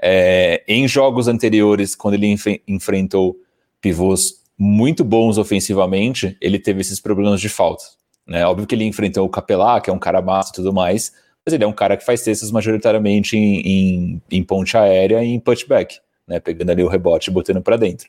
É, 0.00 0.62
em 0.66 0.88
jogos 0.88 1.28
anteriores, 1.28 1.94
quando 1.94 2.14
ele 2.14 2.28
enf 2.28 2.46
enfrentou 2.66 3.36
pivôs 3.84 4.42
muito 4.58 5.04
bons 5.04 5.36
ofensivamente, 5.36 6.38
ele 6.40 6.58
teve 6.58 6.80
esses 6.80 6.98
problemas 6.98 7.38
de 7.38 7.50
falta. 7.50 7.84
Né? 8.26 8.46
Óbvio 8.46 8.66
que 8.66 8.74
ele 8.74 8.84
enfrentou 8.84 9.26
o 9.26 9.28
Capelá, 9.28 9.78
que 9.78 9.90
é 9.90 9.92
um 9.92 9.98
cara 9.98 10.22
massa 10.22 10.52
e 10.52 10.54
tudo 10.54 10.72
mais, 10.72 11.12
mas 11.44 11.52
ele 11.52 11.64
é 11.64 11.66
um 11.66 11.72
cara 11.72 11.94
que 11.94 12.04
faz 12.04 12.22
cestas 12.22 12.50
majoritariamente 12.50 13.36
em, 13.36 13.60
em, 13.60 14.22
em 14.30 14.42
ponte 14.42 14.74
aérea 14.74 15.22
e 15.22 15.28
em 15.28 15.38
putback, 15.38 15.98
né? 16.26 16.40
pegando 16.40 16.70
ali 16.70 16.82
o 16.82 16.88
rebote 16.88 17.28
e 17.28 17.32
botando 17.32 17.60
para 17.60 17.76
dentro. 17.76 18.08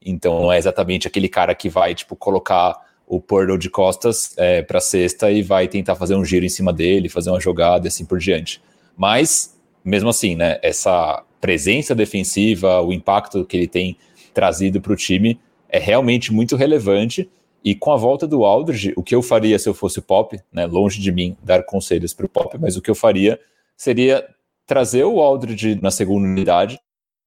Então 0.00 0.42
não 0.42 0.52
é 0.52 0.58
exatamente 0.58 1.08
aquele 1.08 1.28
cara 1.28 1.52
que 1.56 1.68
vai 1.68 1.92
tipo 1.92 2.14
colocar 2.14 2.76
o 3.04 3.20
Purdle 3.20 3.58
de 3.58 3.68
costas 3.68 4.32
é, 4.36 4.62
para 4.62 4.78
cesta 4.78 5.28
e 5.32 5.42
vai 5.42 5.66
tentar 5.66 5.96
fazer 5.96 6.14
um 6.14 6.24
giro 6.24 6.46
em 6.46 6.48
cima 6.48 6.72
dele, 6.72 7.08
fazer 7.08 7.30
uma 7.30 7.40
jogada 7.40 7.86
e 7.86 7.88
assim 7.88 8.04
por 8.04 8.20
diante. 8.20 8.62
Mas 8.96 9.56
mesmo 9.84 10.08
assim, 10.08 10.36
né? 10.36 10.60
Essa 10.62 11.24
presença 11.40 11.94
defensiva, 11.96 12.80
o 12.80 12.92
impacto 12.92 13.44
que 13.44 13.56
ele 13.56 13.66
tem 13.66 13.96
trazido 14.36 14.82
para 14.82 14.92
o 14.92 14.96
time 14.96 15.40
é 15.66 15.78
realmente 15.78 16.30
muito 16.30 16.56
relevante. 16.56 17.26
E 17.64 17.74
com 17.74 17.90
a 17.90 17.96
volta 17.96 18.26
do 18.28 18.44
Aldridge, 18.44 18.92
o 18.94 19.02
que 19.02 19.14
eu 19.14 19.22
faria 19.22 19.58
se 19.58 19.66
eu 19.66 19.72
fosse 19.72 19.98
o 19.98 20.02
Pop, 20.02 20.38
né, 20.52 20.66
longe 20.66 21.00
de 21.00 21.10
mim 21.10 21.34
dar 21.42 21.64
conselhos 21.64 22.12
para 22.12 22.26
o 22.26 22.28
Pop, 22.28 22.56
mas 22.60 22.76
o 22.76 22.82
que 22.82 22.90
eu 22.90 22.94
faria 22.94 23.40
seria 23.76 24.28
trazer 24.66 25.04
o 25.04 25.22
Aldridge 25.22 25.80
na 25.80 25.90
segunda 25.90 26.28
unidade, 26.28 26.78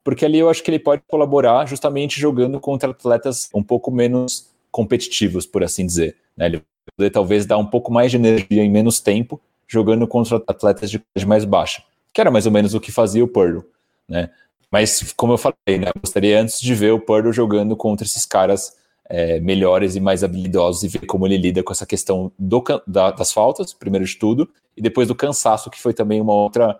porque 0.03 0.23
ali 0.23 0.37
eu 0.37 0.49
acho 0.49 0.63
que 0.63 0.69
ele 0.69 0.79
pode 0.79 1.01
colaborar 1.07 1.67
justamente 1.67 2.21
jogando 2.21 2.59
contra 2.59 2.91
atletas 2.91 3.49
um 3.53 3.63
pouco 3.63 3.91
menos 3.91 4.49
competitivos, 4.71 5.47
por 5.47 5.63
assim 5.63 5.85
dizer. 5.85 6.15
Né? 6.37 6.45
Ele 6.45 6.63
poder 6.95 7.09
talvez 7.09 7.45
dar 7.45 7.57
um 7.57 7.65
pouco 7.65 7.91
mais 7.91 8.11
de 8.11 8.17
energia 8.17 8.63
em 8.63 8.69
menos 8.69 8.99
tempo 8.99 9.41
jogando 9.67 10.07
contra 10.07 10.37
atletas 10.47 10.91
de 10.91 11.01
mais 11.25 11.43
baixa, 11.43 11.83
que 12.13 12.21
era 12.21 12.31
mais 12.31 12.45
ou 12.45 12.51
menos 12.51 12.73
o 12.73 12.79
que 12.79 12.91
fazia 12.91 13.23
o 13.23 13.27
Purdle. 13.27 13.65
Né? 14.07 14.29
Mas, 14.71 15.13
como 15.13 15.33
eu 15.33 15.37
falei, 15.37 15.79
né, 15.79 15.87
eu 15.87 16.01
gostaria 16.01 16.39
antes 16.39 16.59
de 16.59 16.75
ver 16.75 16.93
o 16.93 16.99
Purdle 16.99 17.33
jogando 17.33 17.75
contra 17.75 18.05
esses 18.05 18.25
caras 18.25 18.77
é, 19.09 19.39
melhores 19.39 19.95
e 19.95 19.99
mais 19.99 20.23
habilidosos 20.23 20.83
e 20.83 20.87
ver 20.87 21.05
como 21.07 21.25
ele 21.25 21.37
lida 21.37 21.63
com 21.63 21.73
essa 21.73 21.85
questão 21.85 22.31
do, 22.37 22.63
da, 22.85 23.11
das 23.11 23.31
faltas, 23.31 23.73
primeiro 23.73 24.05
de 24.05 24.15
tudo, 24.15 24.47
e 24.77 24.81
depois 24.81 25.07
do 25.07 25.15
cansaço, 25.15 25.69
que 25.69 25.81
foi 25.81 25.93
também 25.93 26.21
uma 26.21 26.33
outra, 26.33 26.79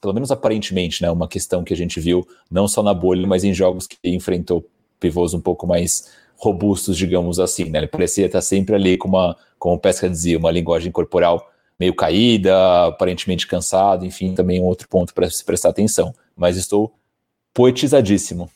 pelo 0.00 0.12
menos 0.12 0.30
aparentemente, 0.30 1.02
né, 1.02 1.10
uma 1.10 1.26
questão 1.26 1.64
que 1.64 1.72
a 1.72 1.76
gente 1.76 1.98
viu 1.98 2.26
não 2.50 2.68
só 2.68 2.82
na 2.82 2.92
bolha, 2.92 3.26
mas 3.26 3.42
em 3.42 3.54
jogos 3.54 3.86
que 3.86 3.96
enfrentou 4.04 4.66
pivôs 5.00 5.32
um 5.32 5.40
pouco 5.40 5.66
mais 5.66 6.10
robustos, 6.36 6.96
digamos 6.96 7.40
assim. 7.40 7.64
Né? 7.70 7.80
Ele 7.80 7.86
parecia 7.86 8.26
estar 8.26 8.42
sempre 8.42 8.74
ali 8.74 8.98
com 8.98 9.08
uma, 9.08 9.36
como 9.58 9.74
o 9.74 9.78
Pesca 9.78 10.08
dizia, 10.08 10.38
uma 10.38 10.50
linguagem 10.50 10.92
corporal 10.92 11.50
meio 11.78 11.94
caída, 11.94 12.86
aparentemente 12.88 13.46
cansado, 13.46 14.04
enfim, 14.04 14.34
também 14.34 14.60
um 14.60 14.64
outro 14.64 14.86
ponto 14.86 15.14
para 15.14 15.30
se 15.30 15.42
prestar 15.42 15.70
atenção. 15.70 16.14
Mas 16.36 16.58
estou 16.58 16.92
poetizadíssimo. 17.54 18.50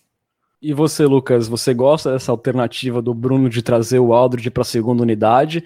E 0.61 0.73
você, 0.73 1.05
Lucas, 1.05 1.47
você 1.47 1.75
gosta 1.75 2.13
dessa 2.13 2.33
alternativa 2.33 3.03
do 3.03 3.13
Bruno 3.13 3.51
de 3.51 3.63
trazer 3.63 3.99
o 3.99 4.15
Aldridge 4.15 4.51
para 4.51 4.63
a 4.63 4.65
segunda 4.65 5.03
unidade? 5.03 5.63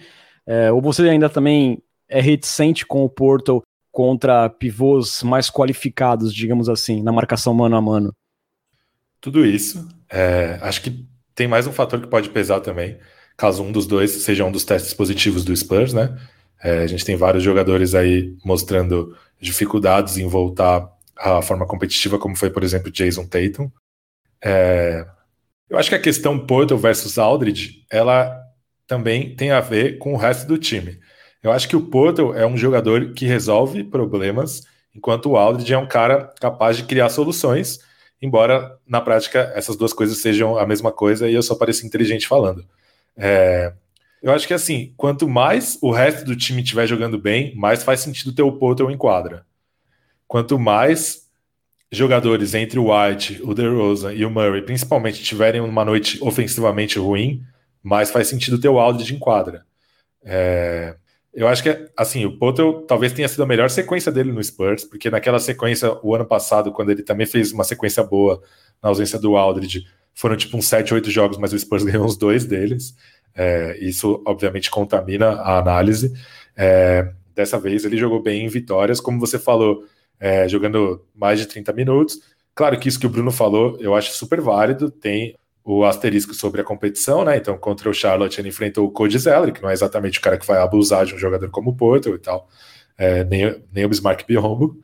É, 0.46 0.72
ou 0.72 0.80
você 0.80 1.02
ainda 1.08 1.28
também 1.28 1.82
é 2.08 2.20
reticente 2.20 2.84
com 2.84 3.04
o 3.04 3.08
Porto 3.08 3.62
contra 3.92 4.48
pivôs 4.48 5.22
mais 5.22 5.50
qualificados, 5.50 6.34
digamos 6.34 6.68
assim, 6.68 7.02
na 7.02 7.12
marcação 7.12 7.54
mano 7.54 7.76
a 7.76 7.80
mano? 7.80 8.12
Tudo 9.20 9.44
isso. 9.44 9.86
É, 10.10 10.58
acho 10.62 10.82
que 10.82 11.06
tem 11.34 11.46
mais 11.46 11.66
um 11.66 11.72
fator 11.72 12.00
que 12.00 12.06
pode 12.06 12.30
pesar 12.30 12.60
também, 12.60 12.98
caso 13.36 13.62
um 13.62 13.70
dos 13.70 13.86
dois 13.86 14.10
seja 14.10 14.44
um 14.44 14.50
dos 14.50 14.64
testes 14.64 14.94
positivos 14.94 15.44
do 15.44 15.54
Spurs, 15.54 15.92
né? 15.92 16.18
É, 16.62 16.78
a 16.78 16.86
gente 16.88 17.04
tem 17.04 17.14
vários 17.14 17.44
jogadores 17.44 17.94
aí 17.94 18.36
mostrando 18.44 19.16
dificuldades 19.40 20.16
em 20.16 20.26
voltar 20.26 20.88
a 21.18 21.42
forma 21.42 21.66
competitiva, 21.66 22.18
como 22.18 22.36
foi, 22.36 22.50
por 22.50 22.62
exemplo, 22.62 22.90
Jason 22.90 23.26
Tatum. 23.26 23.70
É, 24.42 25.04
eu 25.68 25.76
acho 25.76 25.88
que 25.88 25.94
a 25.94 26.00
questão 26.00 26.38
Porto 26.38 26.76
versus 26.76 27.18
Aldridge, 27.18 27.84
ela 27.90 28.40
também 28.86 29.34
tem 29.36 29.50
a 29.50 29.60
ver 29.60 29.98
com 29.98 30.14
o 30.14 30.16
resto 30.16 30.46
do 30.46 30.56
time. 30.56 30.98
Eu 31.42 31.52
acho 31.52 31.68
que 31.68 31.76
o 31.76 31.86
Porto 31.86 32.32
é 32.34 32.46
um 32.46 32.56
jogador 32.56 33.12
que 33.12 33.26
resolve 33.26 33.84
problemas, 33.84 34.62
enquanto 34.94 35.30
o 35.30 35.36
Aldridge 35.36 35.72
é 35.72 35.78
um 35.78 35.86
cara 35.86 36.32
capaz 36.40 36.76
de 36.76 36.84
criar 36.84 37.08
soluções, 37.10 37.80
embora 38.20 38.76
na 38.86 39.00
prática 39.00 39.52
essas 39.54 39.76
duas 39.76 39.92
coisas 39.92 40.18
sejam 40.18 40.58
a 40.58 40.66
mesma 40.66 40.90
coisa 40.90 41.28
e 41.28 41.34
eu 41.34 41.42
só 41.42 41.54
pareço 41.54 41.86
inteligente 41.86 42.26
falando. 42.26 42.64
É, 43.16 43.72
eu 44.22 44.32
acho 44.32 44.46
que 44.48 44.54
assim, 44.54 44.92
quanto 44.96 45.28
mais 45.28 45.78
o 45.80 45.92
resto 45.92 46.24
do 46.24 46.34
time 46.34 46.62
estiver 46.62 46.86
jogando 46.86 47.18
bem, 47.18 47.54
mais 47.54 47.82
faz 47.82 48.00
sentido 48.00 48.32
ter 48.34 48.42
o 48.42 48.52
Porto 48.52 48.90
em 48.90 48.96
quadra. 48.96 49.46
Quanto 50.28 50.58
mais 50.58 51.26
jogadores 51.90 52.54
entre 52.54 52.78
o 52.78 52.92
White, 52.92 53.40
o 53.42 53.54
DeRozan 53.54 54.12
e 54.12 54.24
o 54.24 54.30
Murray, 54.30 54.62
principalmente, 54.62 55.22
tiverem 55.22 55.60
uma 55.60 55.84
noite 55.84 56.18
ofensivamente 56.22 56.98
ruim, 56.98 57.42
mais 57.82 58.10
faz 58.10 58.28
sentido 58.28 58.60
ter 58.60 58.68
o 58.68 58.78
Aldridge 58.78 59.14
em 59.14 59.18
quadra. 59.18 59.64
É, 60.22 60.96
eu 61.32 61.48
acho 61.48 61.62
que, 61.62 61.88
assim, 61.96 62.26
o 62.26 62.36
Potter 62.36 62.64
talvez 62.86 63.12
tenha 63.12 63.28
sido 63.28 63.42
a 63.42 63.46
melhor 63.46 63.70
sequência 63.70 64.12
dele 64.12 64.32
no 64.32 64.42
Spurs, 64.42 64.84
porque 64.84 65.10
naquela 65.10 65.38
sequência, 65.38 65.98
o 66.02 66.14
ano 66.14 66.26
passado, 66.26 66.72
quando 66.72 66.90
ele 66.90 67.02
também 67.02 67.26
fez 67.26 67.52
uma 67.52 67.64
sequência 67.64 68.02
boa 68.02 68.42
na 68.82 68.90
ausência 68.90 69.18
do 69.18 69.36
Aldridge, 69.36 69.86
foram 70.14 70.36
tipo 70.36 70.56
uns 70.56 70.66
7, 70.66 70.92
8 70.92 71.10
jogos, 71.10 71.38
mas 71.38 71.52
o 71.52 71.58
Spurs 71.58 71.84
ganhou 71.84 72.04
uns 72.04 72.16
dois 72.16 72.44
deles. 72.44 72.94
É, 73.34 73.78
isso, 73.80 74.22
obviamente, 74.26 74.70
contamina 74.70 75.30
a 75.34 75.58
análise. 75.58 76.12
É, 76.56 77.12
dessa 77.34 77.58
vez, 77.58 77.84
ele 77.84 77.96
jogou 77.96 78.20
bem 78.20 78.44
em 78.44 78.48
vitórias, 78.48 79.00
como 79.00 79.20
você 79.20 79.38
falou, 79.38 79.84
é, 80.20 80.48
jogando 80.48 81.04
mais 81.14 81.38
de 81.38 81.46
30 81.46 81.72
minutos. 81.72 82.20
Claro 82.54 82.78
que 82.78 82.88
isso 82.88 82.98
que 82.98 83.06
o 83.06 83.10
Bruno 83.10 83.30
falou, 83.30 83.76
eu 83.80 83.94
acho 83.94 84.12
super 84.12 84.40
válido. 84.40 84.90
Tem 84.90 85.36
o 85.64 85.84
asterisco 85.84 86.32
sobre 86.32 86.60
a 86.60 86.64
competição, 86.64 87.24
né? 87.24 87.36
Então, 87.36 87.56
contra 87.58 87.90
o 87.90 87.94
Charlotte, 87.94 88.40
ele 88.40 88.48
enfrentou 88.48 88.86
o 88.86 88.90
Cody 88.90 89.18
Zeller, 89.18 89.52
que 89.52 89.62
não 89.62 89.68
é 89.68 89.74
exatamente 89.74 90.18
o 90.18 90.22
cara 90.22 90.38
que 90.38 90.46
vai 90.46 90.58
abusar 90.58 91.04
de 91.04 91.14
um 91.14 91.18
jogador 91.18 91.50
como 91.50 91.70
o 91.70 91.76
Porto 91.76 92.14
e 92.14 92.18
tal, 92.18 92.48
é, 92.96 93.22
nem, 93.24 93.62
nem 93.70 93.84
o 93.84 93.88
Bismarck 93.88 94.26
Biombo. 94.26 94.80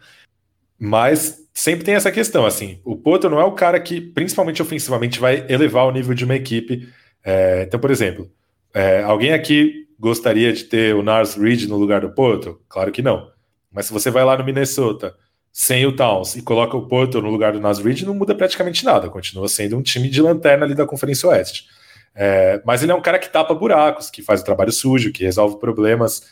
Mas 0.78 1.42
sempre 1.54 1.84
tem 1.84 1.94
essa 1.94 2.12
questão, 2.12 2.44
assim, 2.44 2.80
o 2.84 2.96
Porto 2.96 3.30
não 3.30 3.40
é 3.40 3.44
o 3.44 3.52
cara 3.52 3.80
que, 3.80 4.00
principalmente 4.00 4.60
ofensivamente, 4.60 5.18
vai 5.18 5.46
elevar 5.48 5.86
o 5.86 5.90
nível 5.90 6.14
de 6.14 6.26
uma 6.26 6.34
equipe. 6.34 6.86
É, 7.24 7.62
então, 7.62 7.80
por 7.80 7.90
exemplo, 7.90 8.30
é, 8.74 9.02
alguém 9.02 9.32
aqui 9.32 9.88
gostaria 9.98 10.52
de 10.52 10.64
ter 10.64 10.94
o 10.94 11.02
Nars 11.02 11.34
Reed 11.34 11.64
no 11.64 11.76
lugar 11.76 12.02
do 12.02 12.12
Porto? 12.12 12.60
Claro 12.68 12.92
que 12.92 13.00
não. 13.00 13.30
Mas 13.72 13.86
se 13.86 13.92
você 13.92 14.10
vai 14.10 14.22
lá 14.22 14.36
no 14.36 14.44
Minnesota 14.44 15.16
sem 15.56 15.86
o 15.86 15.94
Towns 15.94 16.34
e 16.34 16.42
coloca 16.42 16.76
o 16.76 16.88
Porto 16.88 17.22
no 17.22 17.30
lugar 17.30 17.52
do 17.52 17.60
Nas 17.60 17.78
Reed, 17.78 18.02
não 18.02 18.12
muda 18.12 18.34
praticamente 18.34 18.84
nada. 18.84 19.08
Continua 19.08 19.46
sendo 19.46 19.78
um 19.78 19.82
time 19.82 20.10
de 20.10 20.20
lanterna 20.20 20.66
ali 20.66 20.74
da 20.74 20.84
Conferência 20.84 21.28
Oeste. 21.28 21.66
É, 22.12 22.60
mas 22.66 22.82
ele 22.82 22.90
é 22.90 22.94
um 22.94 23.00
cara 23.00 23.20
que 23.20 23.30
tapa 23.30 23.54
buracos, 23.54 24.10
que 24.10 24.20
faz 24.20 24.40
o 24.40 24.44
trabalho 24.44 24.72
sujo, 24.72 25.12
que 25.12 25.22
resolve 25.22 25.60
problemas. 25.60 26.24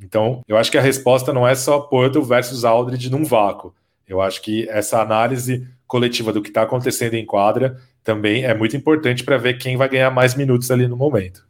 Então, 0.00 0.42
eu 0.46 0.56
acho 0.56 0.70
que 0.70 0.78
a 0.78 0.80
resposta 0.80 1.32
não 1.32 1.46
é 1.46 1.56
só 1.56 1.80
Porto 1.80 2.22
versus 2.22 2.64
Aldridge 2.64 3.10
num 3.10 3.24
vácuo. 3.24 3.74
Eu 4.06 4.20
acho 4.20 4.40
que 4.40 4.68
essa 4.68 5.02
análise 5.02 5.66
coletiva 5.84 6.32
do 6.32 6.40
que 6.40 6.50
está 6.50 6.62
acontecendo 6.62 7.14
em 7.14 7.26
quadra 7.26 7.80
também 8.04 8.44
é 8.44 8.54
muito 8.54 8.76
importante 8.76 9.24
para 9.24 9.36
ver 9.38 9.58
quem 9.58 9.76
vai 9.76 9.88
ganhar 9.88 10.12
mais 10.12 10.36
minutos 10.36 10.70
ali 10.70 10.86
no 10.86 10.96
momento. 10.96 11.44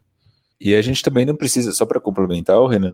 E 0.59 0.73
a 0.73 0.81
gente 0.81 1.03
também 1.03 1.27
não 1.27 1.35
precisa, 1.35 1.71
só 1.73 1.85
para 1.85 2.01
complementar, 2.01 2.59
Renan, 2.65 2.93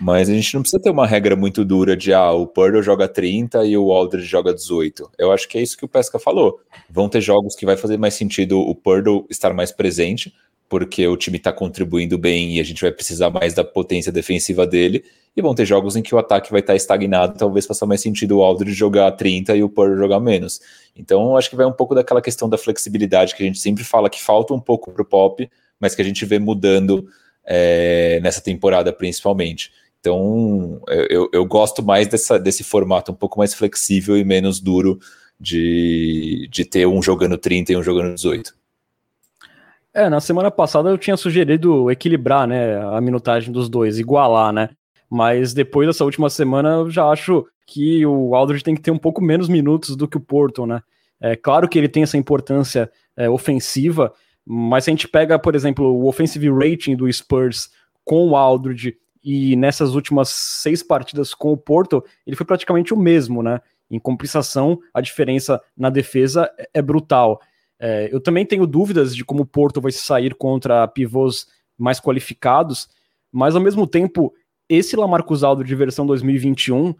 mas 0.00 0.30
a 0.30 0.32
gente 0.32 0.54
não 0.54 0.62
precisa 0.62 0.82
ter 0.82 0.90
uma 0.90 1.06
regra 1.06 1.36
muito 1.36 1.62
dura 1.62 1.94
de 1.94 2.12
ah, 2.14 2.32
o 2.32 2.46
Purdle 2.46 2.82
joga 2.82 3.06
30 3.06 3.66
e 3.66 3.76
o 3.76 3.92
Aldridge 3.92 4.26
joga 4.26 4.54
18. 4.54 5.10
Eu 5.18 5.30
acho 5.30 5.46
que 5.46 5.58
é 5.58 5.62
isso 5.62 5.76
que 5.76 5.84
o 5.84 5.88
Pesca 5.88 6.18
falou. 6.18 6.58
Vão 6.88 7.08
ter 7.08 7.20
jogos 7.20 7.54
que 7.54 7.66
vai 7.66 7.76
fazer 7.76 7.98
mais 7.98 8.14
sentido 8.14 8.58
o 8.58 8.74
Purdle 8.74 9.26
estar 9.28 9.52
mais 9.52 9.70
presente, 9.70 10.32
porque 10.70 11.06
o 11.06 11.16
time 11.18 11.36
está 11.36 11.52
contribuindo 11.52 12.16
bem 12.16 12.56
e 12.56 12.60
a 12.60 12.64
gente 12.64 12.80
vai 12.80 12.90
precisar 12.90 13.28
mais 13.28 13.52
da 13.52 13.62
potência 13.62 14.10
defensiva 14.10 14.66
dele. 14.66 15.04
E 15.36 15.42
vão 15.42 15.54
ter 15.54 15.66
jogos 15.66 15.94
em 15.94 16.02
que 16.02 16.14
o 16.14 16.18
ataque 16.18 16.50
vai 16.50 16.60
estar 16.60 16.72
tá 16.72 16.76
estagnado, 16.76 17.38
talvez 17.38 17.66
faça 17.66 17.86
mais 17.86 18.00
sentido 18.00 18.38
o 18.38 18.42
Aldridge 18.42 18.74
jogar 18.74 19.12
30 19.12 19.54
e 19.54 19.62
o 19.62 19.68
Purr 19.68 19.96
jogar 19.96 20.18
menos. 20.18 20.60
Então, 20.96 21.36
acho 21.36 21.50
que 21.50 21.56
vai 21.56 21.66
um 21.66 21.72
pouco 21.72 21.94
daquela 21.94 22.22
questão 22.22 22.48
da 22.48 22.58
flexibilidade 22.58 23.34
que 23.34 23.42
a 23.42 23.46
gente 23.46 23.58
sempre 23.58 23.84
fala 23.84 24.10
que 24.10 24.20
falta 24.20 24.54
um 24.54 24.60
pouco 24.60 24.90
para 24.90 25.02
o 25.02 25.04
Pop, 25.04 25.48
mas 25.78 25.94
que 25.94 26.02
a 26.02 26.04
gente 26.04 26.24
vê 26.24 26.38
mudando 26.38 27.06
é, 27.44 28.18
nessa 28.22 28.40
temporada 28.40 28.92
principalmente. 28.92 29.70
Então, 30.00 30.80
eu, 31.10 31.28
eu 31.30 31.44
gosto 31.44 31.82
mais 31.82 32.08
dessa, 32.08 32.38
desse 32.38 32.64
formato 32.64 33.12
um 33.12 33.14
pouco 33.14 33.38
mais 33.38 33.52
flexível 33.52 34.16
e 34.16 34.24
menos 34.24 34.58
duro 34.58 34.98
de, 35.38 36.48
de 36.50 36.64
ter 36.64 36.86
um 36.86 37.02
jogando 37.02 37.36
30 37.36 37.72
e 37.72 37.76
um 37.76 37.82
jogando 37.82 38.14
18. 38.14 38.54
É, 39.92 40.08
na 40.08 40.20
semana 40.20 40.50
passada 40.50 40.88
eu 40.88 40.96
tinha 40.96 41.16
sugerido 41.16 41.90
equilibrar, 41.90 42.46
né, 42.46 42.78
a 42.78 43.00
minutagem 43.00 43.52
dos 43.52 43.68
dois, 43.68 43.98
igualar, 43.98 44.52
né? 44.52 44.70
Mas 45.08 45.52
depois 45.52 45.88
dessa 45.88 46.04
última 46.04 46.30
semana 46.30 46.70
eu 46.70 46.90
já 46.90 47.06
acho 47.06 47.44
que 47.66 48.06
o 48.06 48.34
Aldridge 48.34 48.64
tem 48.64 48.74
que 48.74 48.80
ter 48.80 48.92
um 48.92 48.98
pouco 48.98 49.20
menos 49.22 49.48
minutos 49.48 49.96
do 49.96 50.08
que 50.08 50.16
o 50.16 50.20
Porto, 50.20 50.64
né? 50.64 50.80
É 51.20 51.36
claro 51.36 51.68
que 51.68 51.78
ele 51.78 51.88
tem 51.88 52.04
essa 52.04 52.16
importância 52.16 52.90
é, 53.16 53.28
ofensiva, 53.28 54.14
mas 54.46 54.84
se 54.84 54.90
a 54.90 54.92
gente 54.92 55.08
pega, 55.08 55.38
por 55.38 55.54
exemplo, 55.54 55.84
o 55.84 56.06
offensive 56.06 56.48
rating 56.48 56.96
do 56.96 57.12
Spurs 57.12 57.68
com 58.04 58.28
o 58.28 58.36
Aldridge 58.36 58.96
e 59.22 59.54
nessas 59.56 59.94
últimas 59.94 60.28
seis 60.30 60.82
partidas 60.82 61.34
com 61.34 61.52
o 61.52 61.56
Porto, 61.56 62.04
ele 62.26 62.36
foi 62.36 62.46
praticamente 62.46 62.94
o 62.94 62.96
mesmo, 62.96 63.42
né? 63.42 63.60
Em 63.90 63.98
compensação, 63.98 64.78
a 64.94 65.00
diferença 65.00 65.60
na 65.76 65.90
defesa 65.90 66.50
é, 66.58 66.70
é 66.74 66.82
brutal. 66.82 67.40
É, 67.78 68.08
eu 68.12 68.20
também 68.20 68.46
tenho 68.46 68.66
dúvidas 68.66 69.14
de 69.14 69.24
como 69.24 69.42
o 69.42 69.46
Porto 69.46 69.80
vai 69.80 69.92
sair 69.92 70.34
contra 70.34 70.86
pivôs 70.86 71.46
mais 71.78 71.98
qualificados, 71.98 72.88
mas 73.32 73.54
ao 73.54 73.62
mesmo 73.62 73.86
tempo, 73.86 74.32
esse 74.68 74.96
Lamarcus 74.96 75.42
Aldo 75.42 75.64
de 75.64 75.74
versão 75.74 76.06
2021, 76.06 76.94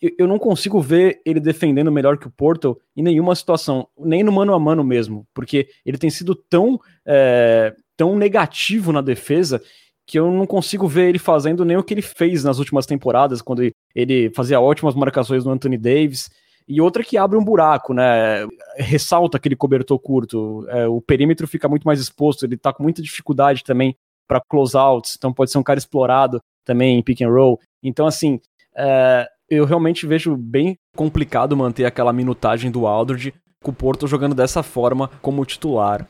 eu, 0.00 0.10
eu 0.18 0.26
não 0.26 0.38
consigo 0.38 0.80
ver 0.80 1.20
ele 1.24 1.38
defendendo 1.38 1.92
melhor 1.92 2.18
que 2.18 2.26
o 2.26 2.30
Porto 2.30 2.80
em 2.96 3.02
nenhuma 3.02 3.34
situação, 3.34 3.86
nem 3.98 4.22
no 4.22 4.32
mano 4.32 4.54
a 4.54 4.58
mano 4.58 4.82
mesmo, 4.82 5.26
porque 5.32 5.68
ele 5.86 5.98
tem 5.98 6.10
sido 6.10 6.34
tão, 6.34 6.80
é, 7.06 7.74
tão 7.96 8.16
negativo 8.16 8.90
na 8.92 9.00
defesa 9.00 9.62
que 10.06 10.18
eu 10.18 10.30
não 10.30 10.46
consigo 10.46 10.88
ver 10.88 11.08
ele 11.08 11.18
fazendo 11.18 11.64
nem 11.64 11.76
o 11.76 11.82
que 11.82 11.94
ele 11.94 12.02
fez 12.02 12.44
nas 12.44 12.58
últimas 12.58 12.86
temporadas, 12.86 13.40
quando 13.40 13.62
ele 13.94 14.30
fazia 14.34 14.60
ótimas 14.60 14.94
marcações 14.94 15.44
no 15.44 15.52
Anthony 15.52 15.78
Davis 15.78 16.28
e 16.68 16.80
outra 16.80 17.04
que 17.04 17.16
abre 17.16 17.36
um 17.36 17.44
buraco, 17.44 17.92
né? 17.92 18.46
Ressalta 18.76 19.36
aquele 19.36 19.56
cobertor 19.56 19.98
curto. 19.98 20.66
É, 20.68 20.86
o 20.86 21.00
perímetro 21.00 21.46
fica 21.46 21.68
muito 21.68 21.84
mais 21.84 22.00
exposto, 22.00 22.44
ele 22.44 22.56
tá 22.56 22.72
com 22.72 22.82
muita 22.82 23.02
dificuldade 23.02 23.64
também 23.64 23.96
para 24.28 24.40
closeouts, 24.40 25.14
então 25.16 25.32
pode 25.32 25.50
ser 25.50 25.58
um 25.58 25.62
cara 25.62 25.78
explorado 25.78 26.40
também 26.64 26.98
em 26.98 27.02
pick 27.02 27.20
and 27.22 27.30
roll. 27.30 27.60
Então, 27.82 28.06
assim, 28.06 28.40
é, 28.76 29.28
eu 29.48 29.64
realmente 29.64 30.06
vejo 30.06 30.36
bem 30.36 30.78
complicado 30.96 31.56
manter 31.56 31.84
aquela 31.84 32.12
minutagem 32.12 32.70
do 32.70 32.86
Aldridge 32.86 33.34
com 33.62 33.70
o 33.70 33.74
Porto 33.74 34.06
jogando 34.06 34.34
dessa 34.34 34.62
forma 34.62 35.10
como 35.20 35.44
titular. 35.44 36.06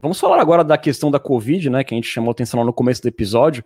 Vamos 0.00 0.20
falar 0.20 0.40
agora 0.40 0.62
da 0.62 0.78
questão 0.78 1.10
da 1.10 1.18
Covid, 1.18 1.68
né, 1.70 1.82
que 1.82 1.92
a 1.92 1.96
gente 1.96 2.08
chamou 2.08 2.30
atenção 2.30 2.64
no 2.64 2.72
começo 2.72 3.02
do 3.02 3.08
episódio. 3.08 3.64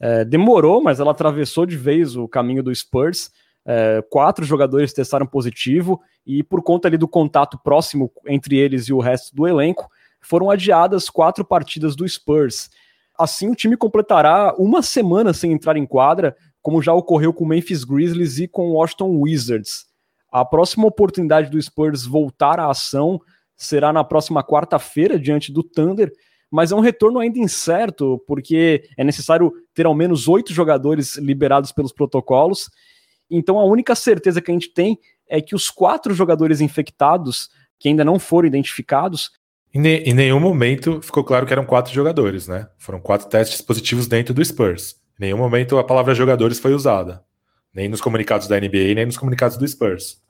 É, 0.00 0.24
demorou, 0.24 0.80
mas 0.80 1.00
ela 1.00 1.10
atravessou 1.10 1.66
de 1.66 1.76
vez 1.76 2.16
o 2.16 2.28
caminho 2.28 2.62
do 2.62 2.74
Spurs. 2.74 3.30
É, 3.64 4.02
quatro 4.08 4.44
jogadores 4.44 4.92
testaram 4.92 5.26
positivo 5.26 6.00
e 6.26 6.42
por 6.42 6.62
conta 6.62 6.88
ali 6.88 6.96
do 6.96 7.08
contato 7.08 7.58
próximo 7.58 8.10
entre 8.26 8.56
eles 8.56 8.84
e 8.84 8.92
o 8.92 9.00
resto 9.00 9.34
do 9.34 9.46
elenco, 9.46 9.88
foram 10.20 10.50
adiadas 10.50 11.10
quatro 11.10 11.44
partidas 11.44 11.96
do 11.96 12.08
Spurs. 12.08 12.70
Assim, 13.18 13.50
o 13.50 13.54
time 13.54 13.76
completará 13.76 14.54
uma 14.56 14.82
semana 14.82 15.32
sem 15.32 15.52
entrar 15.52 15.76
em 15.76 15.86
quadra, 15.86 16.36
como 16.60 16.80
já 16.80 16.94
ocorreu 16.94 17.32
com 17.32 17.44
o 17.44 17.48
Memphis 17.48 17.82
Grizzlies 17.82 18.38
e 18.38 18.46
com 18.46 18.70
o 18.70 18.74
Washington 18.74 19.20
Wizards. 19.20 19.86
A 20.30 20.44
próxima 20.44 20.86
oportunidade 20.86 21.50
do 21.50 21.60
Spurs 21.60 22.06
voltar 22.06 22.58
à 22.58 22.70
ação 22.70 23.20
será 23.56 23.92
na 23.92 24.04
próxima 24.04 24.42
quarta-feira 24.42 25.18
diante 25.18 25.52
do 25.52 25.62
Thunder, 25.62 26.12
mas 26.50 26.70
é 26.70 26.76
um 26.76 26.80
retorno 26.80 27.18
ainda 27.18 27.38
incerto, 27.38 28.22
porque 28.26 28.84
é 28.96 29.02
necessário 29.02 29.52
ter 29.72 29.86
ao 29.86 29.94
menos 29.94 30.28
oito 30.28 30.52
jogadores 30.52 31.16
liberados 31.16 31.72
pelos 31.72 31.92
protocolos. 31.92 32.70
Então 33.30 33.58
a 33.58 33.64
única 33.64 33.94
certeza 33.94 34.42
que 34.42 34.50
a 34.50 34.54
gente 34.54 34.72
tem 34.72 34.98
é 35.26 35.40
que 35.40 35.54
os 35.54 35.70
quatro 35.70 36.12
jogadores 36.12 36.60
infectados, 36.60 37.48
que 37.78 37.88
ainda 37.88 38.04
não 38.04 38.18
foram 38.18 38.46
identificados. 38.46 39.30
Em, 39.72 39.80
ne 39.80 39.96
em 40.00 40.12
nenhum 40.12 40.38
momento 40.38 41.00
ficou 41.00 41.24
claro 41.24 41.46
que 41.46 41.52
eram 41.54 41.64
quatro 41.64 41.92
jogadores, 41.92 42.46
né? 42.46 42.68
Foram 42.76 43.00
quatro 43.00 43.28
testes 43.28 43.62
positivos 43.62 44.06
dentro 44.06 44.34
do 44.34 44.44
Spurs. 44.44 44.96
Em 45.18 45.24
nenhum 45.24 45.38
momento 45.38 45.78
a 45.78 45.84
palavra 45.84 46.14
jogadores 46.14 46.58
foi 46.58 46.74
usada. 46.74 47.24
Nem 47.72 47.88
nos 47.88 48.02
comunicados 48.02 48.46
da 48.46 48.60
NBA, 48.60 48.94
nem 48.94 49.06
nos 49.06 49.16
comunicados 49.16 49.56
do 49.56 49.66
Spurs. 49.66 50.20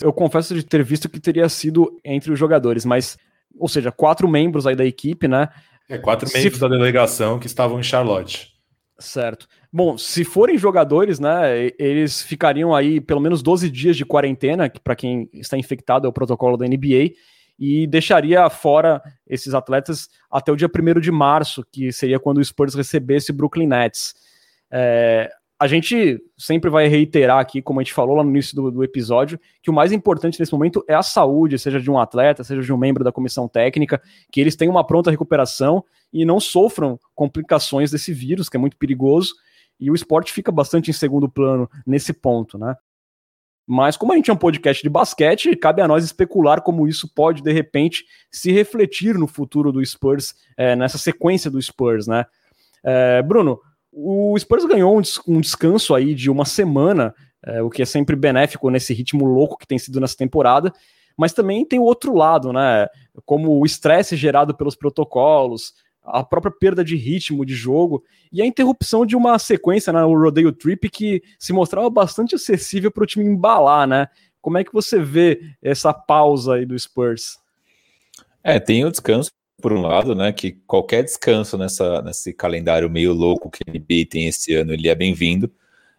Eu 0.00 0.12
confesso 0.12 0.54
de 0.54 0.64
ter 0.64 0.82
visto 0.82 1.08
que 1.08 1.20
teria 1.20 1.48
sido 1.48 2.00
entre 2.04 2.32
os 2.32 2.38
jogadores, 2.38 2.84
mas 2.84 3.16
ou 3.58 3.68
seja, 3.68 3.92
quatro 3.92 4.28
membros 4.28 4.66
aí 4.66 4.74
da 4.74 4.84
equipe, 4.84 5.28
né? 5.28 5.48
É, 5.88 5.98
quatro 5.98 6.28
se... 6.28 6.36
membros 6.36 6.58
da 6.58 6.68
delegação 6.68 7.38
que 7.38 7.46
estavam 7.46 7.78
em 7.78 7.82
Charlotte. 7.82 8.52
Certo. 8.98 9.48
Bom, 9.72 9.98
se 9.98 10.24
forem 10.24 10.56
jogadores, 10.56 11.18
né, 11.18 11.70
eles 11.78 12.22
ficariam 12.22 12.74
aí 12.74 13.00
pelo 13.00 13.20
menos 13.20 13.42
12 13.42 13.68
dias 13.68 13.96
de 13.96 14.04
quarentena, 14.04 14.68
que 14.68 14.80
para 14.80 14.94
quem 14.94 15.28
está 15.32 15.58
infectado 15.58 16.06
é 16.06 16.08
o 16.08 16.12
protocolo 16.12 16.56
da 16.56 16.66
NBA, 16.66 17.12
e 17.58 17.86
deixaria 17.86 18.48
fora 18.50 19.02
esses 19.26 19.52
atletas 19.52 20.08
até 20.30 20.52
o 20.52 20.56
dia 20.56 20.68
1 20.68 21.00
de 21.00 21.10
março, 21.10 21.64
que 21.72 21.92
seria 21.92 22.20
quando 22.20 22.38
o 22.38 22.44
Spurs 22.44 22.74
recebesse 22.74 23.30
o 23.30 23.34
Brooklyn 23.34 23.66
Nets. 23.66 24.14
É, 24.70 25.30
a 25.58 25.66
gente 25.68 26.20
sempre 26.36 26.68
vai 26.68 26.88
reiterar 26.88 27.38
aqui, 27.38 27.62
como 27.62 27.78
a 27.78 27.82
gente 27.82 27.94
falou 27.94 28.16
lá 28.16 28.24
no 28.24 28.30
início 28.30 28.56
do, 28.56 28.70
do, 28.70 28.84
episódio, 28.84 29.38
que 29.62 29.70
o 29.70 29.72
mais 29.72 29.92
importante 29.92 30.38
nesse 30.38 30.52
momento 30.52 30.84
é 30.88 30.94
a 30.94 31.02
saúde, 31.02 31.58
seja 31.58 31.80
de 31.80 31.90
um 31.90 31.98
atleta, 31.98 32.42
seja 32.42 32.60
de 32.60 32.72
um 32.72 32.76
membro 32.76 33.04
da 33.04 33.12
comissão 33.12 33.48
técnica, 33.48 34.02
que 34.32 34.40
eles 34.40 34.56
tenham 34.56 34.72
uma 34.72 34.84
pronta 34.84 35.10
recuperação 35.10 35.84
e 36.12 36.24
não 36.24 36.40
sofram 36.40 36.98
complicações 37.14 37.90
desse 37.90 38.12
vírus, 38.12 38.48
que 38.48 38.56
é 38.56 38.60
muito 38.60 38.76
perigoso, 38.76 39.34
e 39.78 39.90
o 39.90 39.94
esporte 39.94 40.32
fica 40.32 40.50
bastante 40.50 40.90
em 40.90 40.94
segundo 40.94 41.28
plano 41.28 41.70
nesse 41.86 42.12
ponto, 42.12 42.58
né? 42.58 42.76
Mas 43.66 43.96
como 43.96 44.12
a 44.12 44.16
gente 44.16 44.30
é 44.30 44.34
um 44.34 44.36
podcast 44.36 44.82
de 44.82 44.90
basquete, 44.90 45.56
cabe 45.56 45.80
a 45.80 45.88
nós 45.88 46.04
especular 46.04 46.60
como 46.60 46.86
isso 46.86 47.08
pode, 47.14 47.42
de 47.42 47.52
repente, 47.52 48.04
se 48.30 48.52
refletir 48.52 49.18
no 49.18 49.26
futuro 49.26 49.72
do 49.72 49.84
Spurs, 49.84 50.34
é, 50.56 50.76
nessa 50.76 50.98
sequência 50.98 51.50
do 51.50 51.60
Spurs, 51.62 52.06
né? 52.06 52.26
É, 52.84 53.22
Bruno, 53.22 53.58
o 53.94 54.36
Spurs 54.38 54.64
ganhou 54.64 55.00
um, 55.28 55.40
descanso 55.40 55.94
aí 55.94 56.14
de 56.14 56.28
uma 56.28 56.44
semana, 56.44 57.14
é, 57.44 57.62
o 57.62 57.70
que 57.70 57.80
é 57.80 57.84
sempre 57.84 58.16
benéfico 58.16 58.68
nesse 58.68 58.92
ritmo 58.92 59.24
louco 59.24 59.56
que 59.56 59.66
tem 59.66 59.78
sido 59.78 60.00
nessa 60.00 60.16
temporada, 60.16 60.72
mas 61.16 61.32
também 61.32 61.64
tem 61.64 61.78
o 61.78 61.84
outro 61.84 62.12
lado, 62.12 62.52
né? 62.52 62.88
Como 63.24 63.56
o 63.60 63.64
estresse 63.64 64.16
gerado 64.16 64.52
pelos 64.56 64.74
protocolos, 64.74 65.72
a 66.02 66.24
própria 66.24 66.52
perda 66.52 66.84
de 66.84 66.96
ritmo 66.96 67.46
de 67.46 67.54
jogo 67.54 68.02
e 68.32 68.42
a 68.42 68.46
interrupção 68.46 69.06
de 69.06 69.14
uma 69.14 69.38
sequência 69.38 69.92
né, 69.92 70.02
Rodeio 70.02 70.52
Trip 70.52 70.90
que 70.90 71.22
se 71.38 71.52
mostrava 71.52 71.88
bastante 71.88 72.34
acessível 72.34 72.90
para 72.90 73.04
o 73.04 73.06
time 73.06 73.24
embalar, 73.24 73.86
né? 73.86 74.08
Como 74.42 74.58
é 74.58 74.64
que 74.64 74.72
você 74.72 74.98
vê 74.98 75.40
essa 75.62 75.94
pausa 75.94 76.54
aí 76.54 76.66
do 76.66 76.78
Spurs? 76.78 77.38
É, 78.42 78.58
tem 78.58 78.84
o 78.84 78.90
descanso 78.90 79.30
por 79.64 79.72
um 79.72 79.80
lado, 79.80 80.14
né, 80.14 80.30
que 80.30 80.52
qualquer 80.66 81.02
descanso 81.02 81.56
nessa, 81.56 82.02
nesse 82.02 82.34
calendário 82.34 82.90
meio 82.90 83.14
louco 83.14 83.50
que 83.50 83.64
a 83.66 83.72
NBA 83.72 84.06
tem 84.10 84.26
esse 84.26 84.54
ano, 84.54 84.74
ele 84.74 84.90
é 84.90 84.94
bem-vindo. 84.94 85.50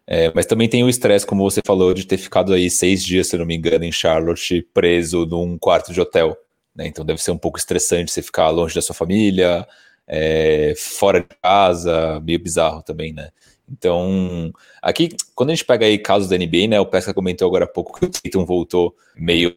É, 0.06 0.30
mas 0.32 0.46
também 0.46 0.68
tem 0.68 0.84
o 0.84 0.88
estresse, 0.88 1.26
como 1.26 1.42
você 1.42 1.60
falou, 1.66 1.92
de 1.92 2.06
ter 2.06 2.16
ficado 2.16 2.52
aí 2.52 2.70
seis 2.70 3.02
dias, 3.02 3.26
se 3.26 3.36
não 3.36 3.44
me 3.44 3.56
engano, 3.56 3.84
em 3.84 3.90
Charlotte, 3.90 4.62
preso 4.72 5.26
num 5.26 5.58
quarto 5.58 5.92
de 5.92 6.00
hotel. 6.00 6.36
Né? 6.76 6.86
Então 6.86 7.04
deve 7.04 7.20
ser 7.20 7.32
um 7.32 7.38
pouco 7.38 7.58
estressante 7.58 8.12
você 8.12 8.22
ficar 8.22 8.50
longe 8.50 8.72
da 8.72 8.80
sua 8.80 8.94
família, 8.94 9.66
é, 10.06 10.72
fora 10.76 11.18
de 11.18 11.26
casa, 11.42 12.20
meio 12.20 12.38
bizarro 12.38 12.84
também, 12.84 13.12
né? 13.12 13.30
Então, 13.68 14.52
aqui, 14.80 15.08
quando 15.34 15.50
a 15.50 15.54
gente 15.56 15.64
pega 15.64 15.86
aí 15.86 15.98
casos 15.98 16.28
da 16.28 16.38
NBA, 16.38 16.68
né? 16.68 16.78
O 16.78 16.86
Pesca 16.86 17.12
comentou 17.12 17.48
agora 17.48 17.64
há 17.64 17.68
pouco 17.68 17.98
que 17.98 18.06
o 18.06 18.08
Tatum 18.08 18.44
voltou 18.44 18.94
meio 19.16 19.56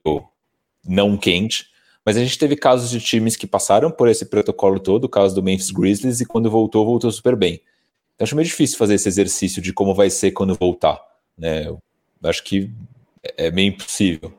não 0.83 1.15
quente. 1.15 1.68
Mas 2.09 2.17
a 2.17 2.21
gente 2.21 2.39
teve 2.39 2.55
casos 2.55 2.89
de 2.89 2.99
times 2.99 3.35
que 3.35 3.45
passaram 3.45 3.91
por 3.91 4.07
esse 4.07 4.25
protocolo 4.25 4.79
todo, 4.79 5.03
o 5.03 5.07
caso 5.07 5.35
do 5.35 5.43
Memphis 5.43 5.69
Grizzlies, 5.69 6.19
e 6.19 6.25
quando 6.25 6.49
voltou, 6.49 6.83
voltou 6.83 7.11
super 7.11 7.35
bem. 7.35 7.61
Então 8.15 8.25
acho 8.25 8.35
meio 8.35 8.47
difícil 8.47 8.79
fazer 8.79 8.95
esse 8.95 9.07
exercício 9.07 9.61
de 9.61 9.71
como 9.71 9.93
vai 9.93 10.09
ser 10.09 10.31
quando 10.31 10.55
voltar. 10.55 10.99
Né? 11.37 11.67
Eu 11.67 11.79
acho 12.23 12.43
que 12.43 12.71
é 13.37 13.51
meio 13.51 13.67
impossível. 13.67 14.33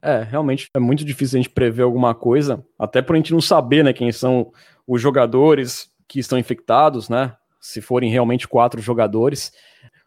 É, 0.00 0.22
realmente 0.22 0.70
é 0.72 0.78
muito 0.78 1.04
difícil 1.04 1.38
a 1.38 1.42
gente 1.42 1.52
prever 1.52 1.82
alguma 1.82 2.14
coisa, 2.14 2.64
até 2.78 3.02
por 3.02 3.12
a 3.12 3.16
gente 3.18 3.32
não 3.32 3.40
saber 3.42 3.84
né, 3.84 3.92
quem 3.92 4.10
são 4.10 4.50
os 4.86 4.98
jogadores 4.98 5.90
que 6.08 6.20
estão 6.20 6.38
infectados, 6.38 7.10
né? 7.10 7.36
Se 7.60 7.82
forem 7.82 8.10
realmente 8.10 8.48
quatro 8.48 8.80
jogadores. 8.80 9.52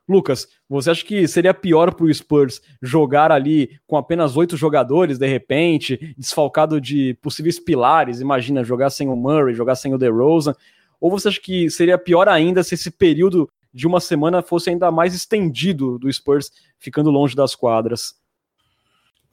Lucas, 0.07 0.47
você 0.67 0.91
acha 0.91 1.05
que 1.05 1.27
seria 1.27 1.53
pior 1.53 1.93
para 1.93 2.05
o 2.05 2.13
Spurs 2.13 2.61
jogar 2.81 3.31
ali 3.31 3.79
com 3.87 3.95
apenas 3.95 4.35
oito 4.35 4.57
jogadores, 4.57 5.17
de 5.17 5.27
repente, 5.27 6.13
desfalcado 6.17 6.81
de 6.81 7.13
possíveis 7.21 7.59
pilares? 7.59 8.19
Imagina, 8.19 8.63
jogar 8.63 8.89
sem 8.89 9.07
o 9.07 9.15
Murray, 9.15 9.55
jogar 9.55 9.75
sem 9.75 9.93
o 9.93 9.97
DeRozan. 9.97 10.55
Ou 10.99 11.09
você 11.09 11.29
acha 11.29 11.39
que 11.39 11.69
seria 11.69 11.97
pior 11.97 12.27
ainda 12.27 12.63
se 12.63 12.75
esse 12.75 12.91
período 12.91 13.49
de 13.73 13.87
uma 13.87 13.99
semana 13.99 14.41
fosse 14.41 14.69
ainda 14.69 14.91
mais 14.91 15.15
estendido 15.15 15.97
do 15.97 16.11
Spurs 16.11 16.51
ficando 16.77 17.09
longe 17.09 17.35
das 17.35 17.55
quadras? 17.55 18.15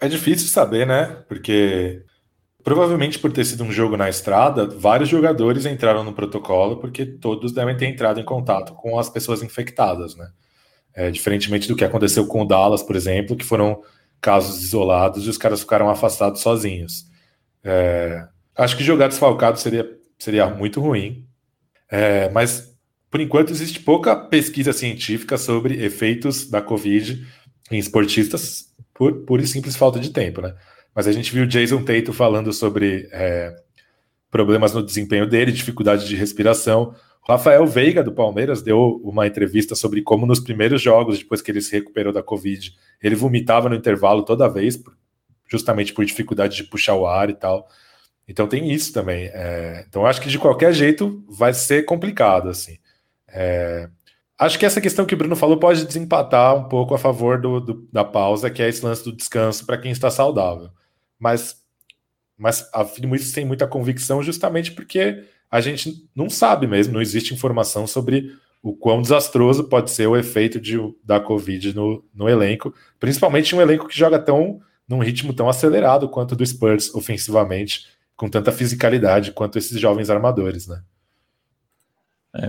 É 0.00 0.08
difícil 0.08 0.48
saber, 0.48 0.86
né? 0.86 1.22
Porque 1.28 2.02
provavelmente 2.62 3.18
por 3.18 3.32
ter 3.32 3.44
sido 3.44 3.64
um 3.64 3.72
jogo 3.72 3.96
na 3.96 4.08
estrada, 4.08 4.66
vários 4.66 5.08
jogadores 5.08 5.66
entraram 5.66 6.04
no 6.04 6.12
protocolo 6.12 6.76
porque 6.76 7.04
todos 7.04 7.52
devem 7.52 7.76
ter 7.76 7.86
entrado 7.86 8.20
em 8.20 8.24
contato 8.24 8.74
com 8.74 8.98
as 8.98 9.10
pessoas 9.10 9.42
infectadas, 9.42 10.14
né? 10.16 10.30
É, 10.92 11.10
diferentemente 11.10 11.68
do 11.68 11.76
que 11.76 11.84
aconteceu 11.84 12.26
com 12.26 12.42
o 12.42 12.44
Dallas, 12.44 12.82
por 12.82 12.96
exemplo, 12.96 13.36
que 13.36 13.44
foram 13.44 13.82
casos 14.20 14.62
isolados 14.62 15.24
e 15.24 15.30
os 15.30 15.38
caras 15.38 15.60
ficaram 15.60 15.88
afastados 15.88 16.40
sozinhos. 16.40 17.06
É, 17.62 18.26
acho 18.56 18.76
que 18.76 18.84
jogar 18.84 19.08
desfalcado 19.08 19.58
seria, 19.58 19.88
seria 20.18 20.46
muito 20.48 20.80
ruim, 20.80 21.24
é, 21.88 22.28
mas 22.30 22.74
por 23.10 23.20
enquanto 23.20 23.50
existe 23.50 23.80
pouca 23.80 24.14
pesquisa 24.14 24.72
científica 24.72 25.38
sobre 25.38 25.82
efeitos 25.82 26.48
da 26.48 26.60
Covid 26.60 27.26
em 27.70 27.78
esportistas 27.78 28.70
por 29.26 29.40
e 29.40 29.46
simples 29.46 29.76
falta 29.76 29.98
de 29.98 30.10
tempo, 30.10 30.42
né? 30.42 30.54
Mas 30.94 31.06
a 31.06 31.12
gente 31.12 31.32
viu 31.32 31.46
Jason 31.46 31.82
Tatum 31.82 32.12
falando 32.12 32.52
sobre 32.52 33.08
é, 33.12 33.54
problemas 34.30 34.74
no 34.74 34.82
desempenho 34.82 35.26
dele, 35.26 35.52
dificuldade 35.52 36.06
de 36.06 36.14
respiração. 36.16 36.94
Rafael 37.22 37.66
Veiga, 37.66 38.02
do 38.02 38.12
Palmeiras, 38.12 38.62
deu 38.62 39.00
uma 39.04 39.26
entrevista 39.26 39.74
sobre 39.74 40.02
como 40.02 40.26
nos 40.26 40.40
primeiros 40.40 40.80
jogos, 40.80 41.18
depois 41.18 41.42
que 41.42 41.50
ele 41.50 41.60
se 41.60 41.72
recuperou 41.72 42.12
da 42.12 42.22
Covid, 42.22 42.74
ele 43.02 43.14
vomitava 43.14 43.68
no 43.68 43.74
intervalo 43.74 44.22
toda 44.22 44.48
vez, 44.48 44.82
justamente 45.46 45.92
por 45.92 46.04
dificuldade 46.04 46.56
de 46.56 46.64
puxar 46.64 46.94
o 46.94 47.06
ar 47.06 47.28
e 47.28 47.34
tal. 47.34 47.68
Então 48.26 48.46
tem 48.46 48.70
isso 48.72 48.92
também. 48.92 49.28
É, 49.32 49.84
então 49.88 50.06
acho 50.06 50.20
que 50.20 50.28
de 50.28 50.38
qualquer 50.38 50.72
jeito 50.72 51.24
vai 51.28 51.52
ser 51.52 51.84
complicado, 51.84 52.48
assim. 52.48 52.78
É, 53.28 53.88
acho 54.38 54.58
que 54.58 54.64
essa 54.64 54.80
questão 54.80 55.04
que 55.04 55.14
o 55.14 55.18
Bruno 55.18 55.36
falou 55.36 55.58
pode 55.58 55.84
desempatar 55.84 56.56
um 56.56 56.68
pouco 56.68 56.94
a 56.94 56.98
favor 56.98 57.40
do, 57.40 57.60
do 57.60 57.88
da 57.92 58.04
pausa, 58.04 58.48
que 58.48 58.62
é 58.62 58.68
esse 58.68 58.84
lance 58.84 59.04
do 59.04 59.12
descanso 59.12 59.66
para 59.66 59.78
quem 59.78 59.90
está 59.90 60.10
saudável. 60.10 60.70
Mas, 61.18 61.56
mas 62.38 62.68
afirmo 62.72 63.14
isso 63.14 63.32
sem 63.32 63.44
muita 63.44 63.66
convicção, 63.66 64.22
justamente 64.22 64.72
porque 64.72 65.24
a 65.50 65.60
gente 65.60 66.08
não 66.14 66.30
sabe 66.30 66.66
mesmo, 66.66 66.94
não 66.94 67.02
existe 67.02 67.34
informação 67.34 67.86
sobre 67.86 68.32
o 68.62 68.74
quão 68.74 69.00
desastroso 69.00 69.64
pode 69.64 69.90
ser 69.90 70.06
o 70.06 70.16
efeito 70.16 70.60
de, 70.60 70.78
da 71.02 71.18
Covid 71.18 71.74
no, 71.74 72.04
no 72.14 72.28
elenco, 72.28 72.74
principalmente 72.98 73.54
um 73.56 73.60
elenco 73.60 73.88
que 73.88 73.98
joga 73.98 74.18
tão 74.18 74.60
num 74.86 74.98
ritmo 74.98 75.32
tão 75.32 75.48
acelerado 75.48 76.08
quanto 76.08 76.34
do 76.34 76.44
Spurs 76.44 76.92
ofensivamente, 76.94 77.86
com 78.16 78.28
tanta 78.28 78.50
fisicalidade 78.50 79.30
quanto 79.30 79.56
esses 79.56 79.78
jovens 79.78 80.10
armadores, 80.10 80.66
né? 80.66 80.82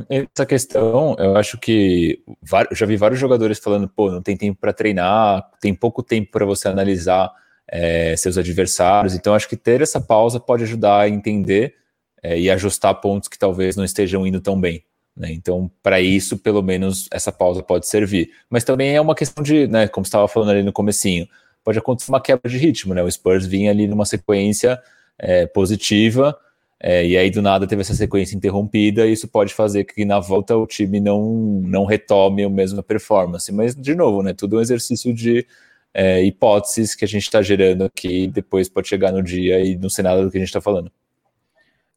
É, 0.09 0.27
essa 0.33 0.45
questão, 0.45 1.15
eu 1.17 1.35
acho 1.35 1.57
que 1.57 2.23
já 2.71 2.85
vi 2.85 2.97
vários 2.97 3.19
jogadores 3.19 3.59
falando, 3.59 3.87
pô, 3.87 4.11
não 4.11 4.21
tem 4.21 4.35
tempo 4.35 4.59
para 4.59 4.73
treinar, 4.73 5.49
tem 5.59 5.73
pouco 5.73 6.03
tempo 6.03 6.31
para 6.31 6.45
você 6.45 6.67
analisar 6.67 7.31
é, 7.67 8.15
seus 8.17 8.37
adversários. 8.37 9.15
Então, 9.15 9.33
acho 9.33 9.47
que 9.47 9.57
ter 9.57 9.81
essa 9.81 10.01
pausa 10.01 10.39
pode 10.39 10.63
ajudar 10.63 11.01
a 11.01 11.09
entender 11.09 11.75
é, 12.21 12.39
e 12.39 12.49
ajustar 12.49 12.95
pontos 13.01 13.27
que 13.27 13.37
talvez 13.37 13.75
não 13.75 13.83
estejam 13.83 14.25
indo 14.25 14.39
tão 14.39 14.59
bem. 14.59 14.83
Né? 15.15 15.31
Então, 15.31 15.69
para 15.83 15.99
isso, 15.99 16.37
pelo 16.37 16.61
menos 16.61 17.07
essa 17.11 17.31
pausa 17.31 17.61
pode 17.61 17.87
servir. 17.87 18.31
Mas 18.49 18.63
também 18.63 18.95
é 18.95 19.01
uma 19.01 19.15
questão 19.15 19.43
de, 19.43 19.67
né, 19.67 19.87
como 19.87 20.05
estava 20.05 20.27
falando 20.27 20.51
ali 20.51 20.63
no 20.63 20.71
comecinho, 20.71 21.27
pode 21.63 21.77
acontecer 21.77 22.11
uma 22.11 22.21
quebra 22.21 22.49
de 22.49 22.57
ritmo, 22.57 22.93
né? 22.93 23.03
O 23.03 23.11
Spurs 23.11 23.45
vinha 23.45 23.71
ali 23.71 23.87
numa 23.87 24.05
sequência 24.05 24.81
é, 25.17 25.45
positiva, 25.45 26.35
é, 26.79 27.05
e 27.05 27.15
aí 27.15 27.29
do 27.29 27.41
nada 27.41 27.67
teve 27.67 27.81
essa 27.81 27.93
sequência 27.93 28.35
interrompida, 28.35 29.05
e 29.05 29.13
isso 29.13 29.27
pode 29.27 29.53
fazer 29.53 29.83
que 29.83 30.03
na 30.03 30.19
volta 30.19 30.57
o 30.57 30.65
time 30.65 30.99
não, 30.99 31.61
não 31.63 31.85
retome 31.85 32.43
a 32.43 32.49
mesma 32.49 32.81
performance. 32.81 33.51
Mas, 33.51 33.75
de 33.75 33.93
novo, 33.93 34.23
né? 34.23 34.33
Tudo 34.33 34.57
um 34.57 34.61
exercício 34.61 35.13
de 35.13 35.45
é, 35.93 36.23
hipóteses 36.23 36.95
que 36.95 37.05
a 37.05 37.07
gente 37.07 37.23
está 37.23 37.41
gerando 37.41 37.83
aqui, 37.83 38.27
depois 38.27 38.69
pode 38.69 38.87
chegar 38.87 39.11
no 39.11 39.21
dia 39.21 39.59
e 39.59 39.77
não 39.77 39.89
ser 39.89 40.03
nada 40.03 40.23
do 40.23 40.31
que 40.31 40.37
a 40.37 40.39
gente 40.39 40.49
está 40.49 40.61
falando. 40.61 40.91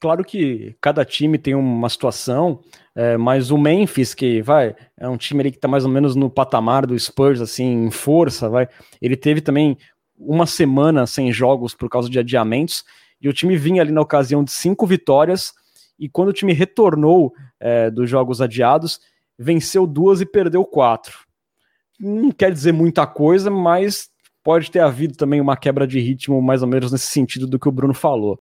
Claro 0.01 0.25
que 0.25 0.77
cada 0.81 1.05
time 1.05 1.39
tem 1.39 1.55
uma 1.55 1.89
situação, 1.89 2.61
é, 2.95 3.17
mas 3.17 3.51
o 3.51 3.57
Memphis, 3.57 4.13
que 4.13 4.43
vai, 4.43 4.75
é 4.99 5.09
um 5.09 5.17
time 5.17 5.41
ali 5.41 5.51
que 5.51 5.57
está 5.57 5.67
mais 5.67 5.85
ou 5.85 5.91
menos 5.91 6.15
no 6.15 6.29
patamar 6.29 6.87
do 6.87 6.99
Spurs, 6.99 7.41
assim, 7.41 7.87
em 7.87 7.91
força, 7.91 8.49
vai. 8.49 8.69
Ele 9.01 9.17
teve 9.17 9.41
também 9.41 9.79
uma 10.17 10.47
semana 10.47 11.07
sem 11.07 11.33
jogos 11.33 11.75
por 11.75 11.89
causa 11.89 12.11
de 12.11 12.19
adiamentos, 12.19 12.85
e 13.21 13.29
o 13.29 13.33
time 13.33 13.57
vinha 13.57 13.81
ali 13.81 13.93
na 13.93 14.03
ocasião 14.03 14.45
de 14.45 14.53
cinco 14.53 14.87
vitórias, 14.87 15.55
e 15.99 16.09
quando 16.09 16.29
o 16.29 16.33
time 16.33 16.53
retornou 16.53 17.33
é, 17.59 17.91
dos 17.91 18.11
jogos 18.11 18.43
adiados, 18.43 19.01
venceu 19.39 19.87
duas 19.87 20.21
e 20.21 20.27
perdeu 20.27 20.65
quatro. 20.65 21.21
Não 21.99 22.31
quer 22.31 22.53
dizer 22.53 22.73
muita 22.73 23.07
coisa, 23.07 23.51
mas 23.51 24.11
pode 24.43 24.71
ter 24.71 24.81
havido 24.81 25.17
também 25.17 25.41
uma 25.41 25.57
quebra 25.57 25.87
de 25.87 25.99
ritmo, 25.99 26.43
mais 26.43 26.63
ou 26.63 26.69
menos 26.69 26.93
nesse 26.93 27.07
sentido 27.07 27.47
do 27.47 27.59
que 27.59 27.69
o 27.69 27.73
Bruno 27.73 27.95
falou. 27.95 28.39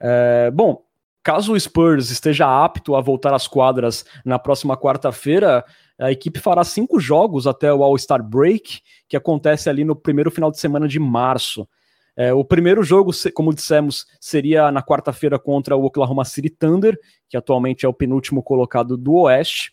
É, 0.00 0.50
bom, 0.50 0.82
caso 1.22 1.52
o 1.52 1.60
Spurs 1.60 2.10
esteja 2.10 2.46
apto 2.46 2.94
a 2.94 3.00
voltar 3.00 3.34
às 3.34 3.48
quadras 3.48 4.04
na 4.24 4.38
próxima 4.38 4.76
quarta-feira, 4.76 5.64
a 5.98 6.12
equipe 6.12 6.38
fará 6.38 6.62
cinco 6.62 7.00
jogos 7.00 7.46
até 7.46 7.72
o 7.72 7.82
All-Star 7.82 8.22
Break, 8.22 8.80
que 9.08 9.16
acontece 9.16 9.68
ali 9.68 9.84
no 9.84 9.96
primeiro 9.96 10.30
final 10.30 10.50
de 10.50 10.58
semana 10.58 10.86
de 10.86 10.98
março. 10.98 11.66
É, 12.14 12.32
o 12.32 12.44
primeiro 12.44 12.82
jogo, 12.82 13.10
como 13.34 13.54
dissemos, 13.54 14.06
seria 14.18 14.70
na 14.70 14.82
quarta-feira 14.82 15.38
contra 15.38 15.76
o 15.76 15.84
Oklahoma 15.84 16.24
City 16.24 16.48
Thunder, 16.48 16.98
que 17.28 17.36
atualmente 17.36 17.84
é 17.84 17.88
o 17.88 17.92
penúltimo 17.92 18.42
colocado 18.42 18.96
do 18.96 19.14
Oeste. 19.14 19.72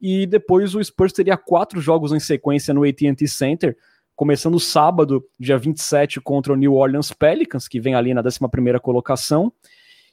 E 0.00 0.26
depois 0.26 0.74
o 0.74 0.82
Spurs 0.82 1.12
teria 1.12 1.36
quatro 1.36 1.80
jogos 1.80 2.12
em 2.12 2.20
sequência 2.20 2.74
no 2.74 2.84
AT&T 2.84 3.28
Center, 3.28 3.76
começando 4.16 4.60
sábado, 4.60 5.24
dia 5.38 5.58
27, 5.58 6.20
contra 6.20 6.52
o 6.52 6.56
New 6.56 6.74
Orleans 6.74 7.12
Pelicans, 7.12 7.68
que 7.68 7.80
vem 7.80 7.94
ali 7.94 8.14
na 8.14 8.22
11 8.22 8.38
colocação. 8.80 9.52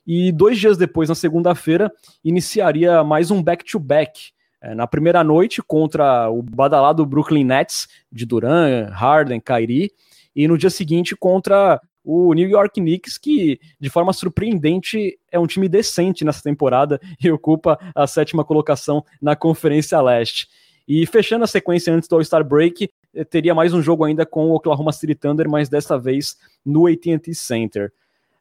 E 0.06 0.32
dois 0.32 0.60
dias 0.60 0.78
depois, 0.78 1.10
na 1.10 1.16
segunda-feira, 1.16 1.92
iniciaria 2.24 3.04
mais 3.04 3.30
um 3.30 3.42
back-to-back. 3.42 4.32
É, 4.62 4.76
na 4.76 4.86
primeira 4.88 5.24
noite, 5.24 5.62
contra 5.62 6.30
o 6.30 6.42
badalado 6.42 7.06
Brooklyn 7.06 7.44
Nets, 7.44 7.88
de 8.12 8.26
Duran, 8.26 8.90
Harden, 8.92 9.40
Kyrie. 9.40 9.92
E 10.36 10.48
no 10.48 10.58
dia 10.58 10.70
seguinte, 10.70 11.16
contra 11.16 11.80
o 12.04 12.34
New 12.34 12.50
York 12.50 12.80
Knicks, 12.82 13.18
que 13.18 13.60
de 13.80 13.90
forma 13.90 14.12
surpreendente 14.12 15.20
é 15.32 15.40
um 15.40 15.46
time 15.46 15.70
decente 15.70 16.26
nessa 16.26 16.42
temporada 16.42 17.00
e 17.24 17.30
ocupa 17.32 17.80
a 17.94 18.08
sétima 18.08 18.44
colocação 18.44 19.04
na 19.22 19.36
Conferência 19.36 20.02
Leste. 20.02 20.48
E 20.88 21.06
fechando 21.06 21.44
a 21.44 21.48
sequência 21.48 21.94
antes 21.94 22.10
do 22.10 22.16
All-Star 22.16 22.44
Break, 22.44 22.90
teria 23.30 23.54
mais 23.54 23.74
um 23.74 23.82
jogo 23.82 24.04
ainda 24.04 24.26
com 24.26 24.50
o 24.50 24.56
Oklahoma 24.56 24.92
City 24.92 25.16
Thunder, 25.16 25.50
mas 25.50 25.70
dessa 25.70 25.98
vez 25.98 26.38
no 26.66 26.88
AT&T 26.88 27.34
Center. 27.34 27.92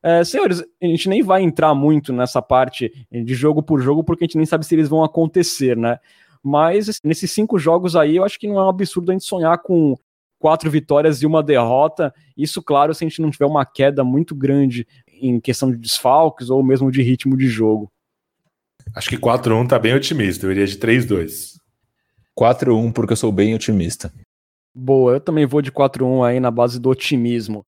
É, 0.02 0.24
senhores, 0.24 0.62
a 0.82 0.86
gente 0.86 1.08
nem 1.08 1.22
vai 1.22 1.42
entrar 1.42 1.74
muito 1.74 2.12
nessa 2.12 2.40
parte 2.40 2.92
de 3.10 3.34
jogo 3.34 3.62
por 3.62 3.80
jogo, 3.80 4.02
porque 4.02 4.24
a 4.24 4.26
gente 4.26 4.36
nem 4.36 4.46
sabe 4.46 4.64
se 4.64 4.74
eles 4.74 4.88
vão 4.88 5.04
acontecer, 5.04 5.76
né? 5.76 5.98
Mas 6.42 6.88
assim, 6.88 7.00
nesses 7.04 7.30
cinco 7.30 7.58
jogos 7.58 7.94
aí, 7.94 8.16
eu 8.16 8.24
acho 8.24 8.38
que 8.38 8.48
não 8.48 8.58
é 8.58 8.64
um 8.64 8.68
absurdo 8.68 9.10
a 9.10 9.12
gente 9.12 9.26
sonhar 9.26 9.58
com 9.58 9.94
quatro 10.38 10.70
vitórias 10.70 11.20
e 11.20 11.26
uma 11.26 11.42
derrota. 11.42 12.14
Isso, 12.36 12.62
claro, 12.62 12.94
se 12.94 13.04
a 13.04 13.08
gente 13.08 13.20
não 13.20 13.30
tiver 13.30 13.44
uma 13.44 13.66
queda 13.66 14.02
muito 14.02 14.34
grande 14.34 14.86
em 15.06 15.38
questão 15.38 15.70
de 15.70 15.76
desfalques 15.76 16.48
ou 16.48 16.62
mesmo 16.62 16.90
de 16.90 17.02
ritmo 17.02 17.36
de 17.36 17.46
jogo. 17.46 17.92
Acho 18.94 19.10
que 19.10 19.18
4-1 19.18 19.68
tá 19.68 19.78
bem 19.78 19.94
otimista, 19.94 20.46
eu 20.46 20.50
iria 20.50 20.66
de 20.66 20.78
3-2. 20.78 21.58
4-1 22.36 22.92
porque 22.92 23.12
eu 23.12 23.16
sou 23.16 23.30
bem 23.30 23.54
otimista. 23.54 24.10
Boa, 24.74 25.14
eu 25.14 25.20
também 25.20 25.46
vou 25.46 25.60
de 25.60 25.72
4-1 25.72 26.24
aí 26.24 26.38
na 26.38 26.50
base 26.50 26.78
do 26.78 26.90
otimismo. 26.90 27.64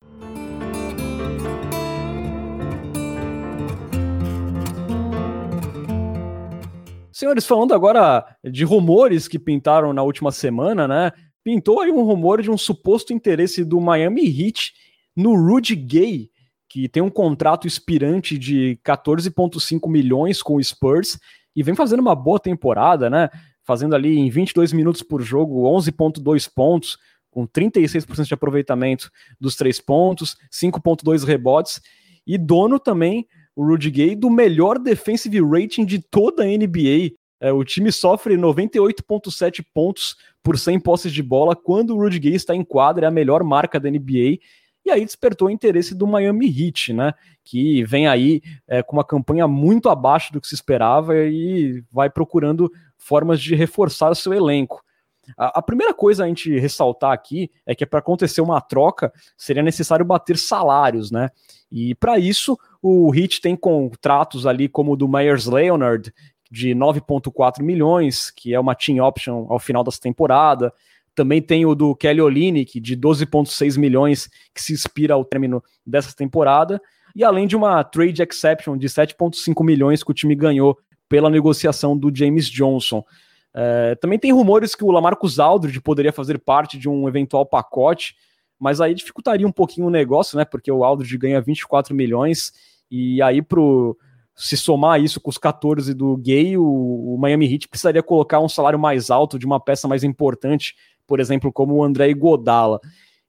Senhores, 7.12 7.44
falando 7.44 7.74
agora 7.74 8.24
de 8.44 8.64
rumores 8.64 9.26
que 9.26 9.38
pintaram 9.38 9.92
na 9.92 10.02
última 10.02 10.30
semana, 10.30 10.86
né? 10.86 11.12
Pintou 11.44 11.80
aí 11.80 11.90
um 11.90 12.04
rumor 12.04 12.40
de 12.40 12.50
um 12.50 12.56
suposto 12.56 13.12
interesse 13.12 13.64
do 13.64 13.80
Miami 13.80 14.24
Heat 14.24 14.72
no 15.16 15.34
Rudy 15.34 15.74
Gay, 15.74 16.30
que 16.68 16.88
tem 16.88 17.02
um 17.02 17.10
contrato 17.10 17.66
expirante 17.66 18.38
de 18.38 18.78
14,5 18.84 19.90
milhões 19.90 20.40
com 20.40 20.54
o 20.54 20.62
Spurs 20.62 21.18
e 21.54 21.62
vem 21.62 21.74
fazendo 21.74 22.00
uma 22.00 22.14
boa 22.14 22.38
temporada, 22.38 23.10
né? 23.10 23.28
Fazendo 23.64 23.94
ali 23.94 24.18
em 24.18 24.28
22 24.28 24.72
minutos 24.72 25.02
por 25.02 25.22
jogo 25.22 25.62
11,2 25.62 26.50
pontos, 26.52 26.98
com 27.30 27.46
36% 27.46 28.26
de 28.26 28.34
aproveitamento 28.34 29.10
dos 29.40 29.56
três 29.56 29.80
pontos, 29.80 30.36
5,2 30.52 31.24
rebotes, 31.24 31.80
e 32.26 32.36
dono 32.36 32.78
também, 32.78 33.26
o 33.56 33.66
Rudy 33.66 33.90
Gay, 33.90 34.14
do 34.14 34.30
melhor 34.30 34.78
defensive 34.78 35.40
rating 35.40 35.84
de 35.84 35.98
toda 35.98 36.44
a 36.44 36.46
NBA. 36.46 37.16
É, 37.40 37.52
o 37.52 37.64
time 37.64 37.90
sofre 37.90 38.36
98,7 38.36 39.64
pontos 39.74 40.16
por 40.42 40.58
100 40.58 40.80
posses 40.80 41.12
de 41.12 41.22
bola 41.22 41.56
quando 41.56 41.94
o 41.94 41.98
Rudy 41.98 42.18
Gay 42.18 42.34
está 42.34 42.54
em 42.54 42.64
quadra, 42.64 43.06
é 43.06 43.08
a 43.08 43.12
melhor 43.12 43.42
marca 43.42 43.80
da 43.80 43.90
NBA. 43.90 44.38
E 44.84 44.90
aí 44.90 45.04
despertou 45.04 45.48
o 45.48 45.50
interesse 45.50 45.94
do 45.94 46.06
Miami 46.06 46.46
Heat, 46.46 46.92
né? 46.92 47.14
Que 47.44 47.84
vem 47.84 48.08
aí 48.08 48.42
é, 48.66 48.82
com 48.82 48.96
uma 48.96 49.04
campanha 49.04 49.46
muito 49.46 49.88
abaixo 49.88 50.32
do 50.32 50.40
que 50.40 50.48
se 50.48 50.54
esperava 50.54 51.16
e 51.16 51.84
vai 51.90 52.10
procurando 52.10 52.70
formas 53.02 53.40
de 53.40 53.54
reforçar 53.54 54.14
seu 54.14 54.32
elenco. 54.32 54.82
A, 55.36 55.58
a 55.58 55.62
primeira 55.62 55.92
coisa 55.92 56.24
a 56.24 56.28
gente 56.28 56.58
ressaltar 56.58 57.12
aqui 57.12 57.50
é 57.66 57.74
que 57.74 57.86
para 57.86 57.98
acontecer 57.98 58.40
uma 58.40 58.60
troca 58.60 59.12
seria 59.36 59.62
necessário 59.62 60.04
bater 60.04 60.36
salários, 60.36 61.10
né? 61.10 61.30
E 61.70 61.94
para 61.94 62.18
isso 62.18 62.58
o 62.80 63.14
Heat 63.14 63.40
tem 63.40 63.56
contratos 63.56 64.46
ali 64.46 64.68
como 64.68 64.92
o 64.92 64.96
do 64.96 65.08
Myers 65.08 65.46
Leonard 65.46 66.12
de 66.50 66.74
9,4 66.74 67.62
milhões, 67.62 68.30
que 68.30 68.52
é 68.52 68.60
uma 68.60 68.74
team 68.74 69.04
option 69.04 69.46
ao 69.48 69.58
final 69.58 69.82
dessa 69.82 70.00
temporada. 70.00 70.72
Também 71.14 71.40
tem 71.40 71.64
o 71.64 71.74
do 71.74 71.94
Kelly 71.94 72.20
Olynyk 72.20 72.80
de 72.80 72.96
12,6 72.96 73.78
milhões, 73.78 74.28
que 74.54 74.62
se 74.62 74.72
expira 74.72 75.14
ao 75.14 75.24
término 75.24 75.62
dessa 75.86 76.14
temporada. 76.14 76.80
E 77.14 77.22
além 77.22 77.46
de 77.46 77.56
uma 77.56 77.82
trade 77.84 78.22
exception 78.22 78.76
de 78.76 78.88
7,5 78.88 79.64
milhões 79.64 80.02
que 80.02 80.10
o 80.10 80.14
time 80.14 80.34
ganhou 80.34 80.78
pela 81.12 81.28
negociação 81.28 81.94
do 81.94 82.10
James 82.10 82.48
Johnson. 82.48 83.04
É, 83.52 83.94
também 83.96 84.18
tem 84.18 84.32
rumores 84.32 84.74
que 84.74 84.82
o 84.82 84.90
Lamarcus 84.90 85.38
Aldridge 85.38 85.78
poderia 85.78 86.10
fazer 86.10 86.38
parte 86.38 86.78
de 86.78 86.88
um 86.88 87.06
eventual 87.06 87.44
pacote, 87.44 88.16
mas 88.58 88.80
aí 88.80 88.94
dificultaria 88.94 89.46
um 89.46 89.52
pouquinho 89.52 89.88
o 89.88 89.90
negócio, 89.90 90.38
né? 90.38 90.46
Porque 90.46 90.72
o 90.72 90.82
Aldridge 90.82 91.18
ganha 91.18 91.38
24 91.38 91.94
milhões 91.94 92.50
e 92.90 93.20
aí 93.20 93.42
pro 93.42 93.94
se 94.34 94.56
somar 94.56 95.02
isso 95.02 95.20
com 95.20 95.28
os 95.28 95.36
14 95.36 95.92
do 95.92 96.16
Gay, 96.16 96.56
o, 96.56 96.64
o 96.64 97.18
Miami 97.18 97.52
Heat 97.52 97.68
precisaria 97.68 98.02
colocar 98.02 98.40
um 98.40 98.48
salário 98.48 98.78
mais 98.78 99.10
alto 99.10 99.38
de 99.38 99.44
uma 99.44 99.60
peça 99.60 99.86
mais 99.86 100.02
importante, 100.02 100.74
por 101.06 101.20
exemplo, 101.20 101.52
como 101.52 101.74
o 101.74 101.84
André 101.84 102.14
Godala. 102.14 102.80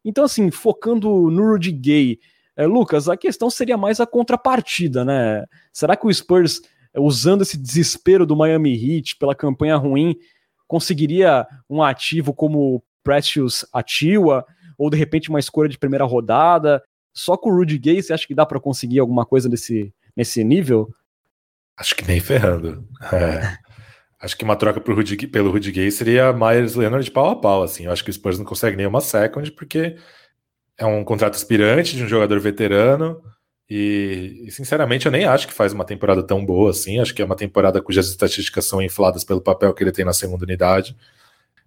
Então, 0.06 0.24
assim, 0.24 0.50
focando 0.50 1.30
no 1.30 1.52
Rudy 1.52 1.74
Gay, 1.74 2.20
é, 2.56 2.66
Lucas, 2.66 3.10
a 3.10 3.18
questão 3.18 3.50
seria 3.50 3.76
mais 3.76 4.00
a 4.00 4.08
contrapartida, 4.08 5.04
né? 5.04 5.44
Será 5.74 5.98
que 5.98 6.08
o 6.08 6.14
Spurs 6.14 6.62
usando 6.96 7.42
esse 7.42 7.58
desespero 7.58 8.26
do 8.26 8.36
Miami 8.36 8.74
Heat 8.74 9.18
pela 9.18 9.36
campanha 9.36 9.76
ruim, 9.76 10.16
conseguiria 10.68 11.48
um 11.70 11.82
ativo 11.82 12.34
como 12.34 12.84
Precious 13.04 13.66
Atiwa, 13.74 14.46
ou 14.78 14.90
de 14.90 14.98
repente 14.98 15.30
uma 15.30 15.40
escolha 15.40 15.70
de 15.70 15.78
primeira 15.78 16.06
rodada. 16.06 16.82
Só 17.14 17.38
com 17.38 17.52
o 17.52 17.56
Rudy 17.56 17.78
Gay, 17.78 18.02
você 18.02 18.14
acha 18.14 18.26
que 18.26 18.34
dá 18.34 18.46
para 18.46 18.60
conseguir 18.60 19.00
alguma 19.00 19.26
coisa 19.26 19.48
nesse, 19.48 19.94
nesse 20.16 20.44
nível? 20.44 20.90
Acho 21.78 21.96
que 21.96 22.08
nem 22.08 22.20
ferrando. 22.20 22.88
É. 23.12 23.58
Acho 24.20 24.38
que 24.38 24.44
uma 24.44 24.56
troca 24.56 24.80
pro 24.80 24.96
Rudy, 24.96 25.28
pelo 25.28 25.52
Rudy 25.52 25.72
Gay 25.72 25.92
seria 25.92 26.32
Myers 26.32 26.76
Leonard 26.76 27.10
pau 27.12 27.30
a 27.30 27.36
pau. 27.36 27.64
Assim. 27.64 27.86
Eu 27.86 27.92
acho 27.92 28.04
que 28.04 28.10
o 28.10 28.14
Spurs 28.14 28.40
não 28.40 28.46
consegue 28.46 28.78
nenhuma 28.78 29.02
second, 29.02 29.52
porque 29.52 29.98
é 30.78 30.86
um 30.86 31.04
contrato 31.04 31.36
aspirante 31.36 31.96
de 31.96 32.04
um 32.04 32.08
jogador 32.08 32.40
veterano. 32.40 33.22
E, 33.70 34.48
sinceramente, 34.52 35.06
eu 35.06 35.12
nem 35.12 35.26
acho 35.26 35.48
que 35.48 35.54
faz 35.54 35.74
uma 35.74 35.86
temporada 35.86 36.22
tão 36.22 36.46
boa 36.46 36.72
assim. 36.72 37.00
Acho 37.00 37.14
que 37.14 37.22
é 37.22 37.26
uma 37.26 37.36
temporada 37.36 37.82
cujas 37.82 38.08
estatísticas 38.08 38.66
são 38.66 38.82
infladas 38.82 39.24
pelo 39.24 39.42
papel 39.42 39.74
que 39.74 39.84
ele 39.84 39.92
tem 39.92 40.06
na 40.06 40.14
segunda 40.14 40.44
unidade. 40.44 40.96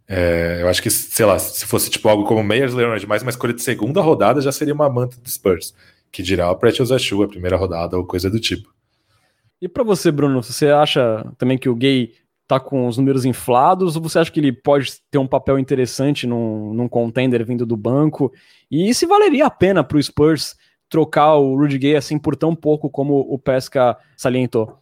É, 0.08 0.58
eu 0.60 0.68
acho 0.68 0.82
que, 0.82 0.90
sei 0.90 1.26
lá, 1.26 1.38
se 1.38 1.66
fosse 1.66 1.90
tipo 1.90 2.08
algo 2.08 2.24
como 2.24 2.44
Meyers 2.44 2.74
Leonard, 2.74 3.04
mais 3.06 3.22
uma 3.22 3.30
escolha 3.30 3.52
de 3.52 3.62
segunda 3.62 4.00
rodada, 4.00 4.40
já 4.40 4.52
seria 4.52 4.74
uma 4.74 4.88
manta 4.88 5.16
do 5.20 5.28
Spurs. 5.28 5.74
Que 6.12 6.22
dirá 6.22 6.50
o 6.50 6.56
Precious 6.56 6.92
Achu, 6.92 7.22
a 7.22 7.28
primeira 7.28 7.56
rodada 7.56 7.96
ou 7.96 8.06
coisa 8.06 8.30
do 8.30 8.38
tipo. 8.38 8.72
E 9.60 9.68
para 9.68 9.82
você, 9.82 10.12
Bruno, 10.12 10.42
você 10.42 10.68
acha 10.68 11.26
também 11.38 11.58
que 11.58 11.68
o 11.68 11.74
Gay 11.74 12.12
tá 12.46 12.60
com 12.60 12.86
os 12.86 12.96
números 12.96 13.24
inflados 13.24 13.96
ou 13.96 14.02
você 14.02 14.18
acha 14.18 14.30
que 14.30 14.38
ele 14.38 14.52
pode 14.52 14.92
ter 15.10 15.18
um 15.18 15.26
papel 15.26 15.58
interessante 15.58 16.26
num, 16.26 16.72
num 16.72 16.88
contender 16.88 17.44
vindo 17.44 17.66
do 17.66 17.76
banco? 17.76 18.32
E 18.70 18.94
se 18.94 19.06
valeria 19.06 19.46
a 19.46 19.50
pena 19.50 19.82
para 19.82 20.00
Spurs 20.00 20.54
trocar 20.88 21.34
o 21.36 21.56
Rudy 21.56 21.78
Gay 21.78 21.96
assim 21.96 22.18
por 22.18 22.36
tão 22.36 22.54
pouco 22.54 22.88
como 22.90 23.20
o 23.20 23.38
Pesca 23.38 23.96
salientou? 24.16 24.78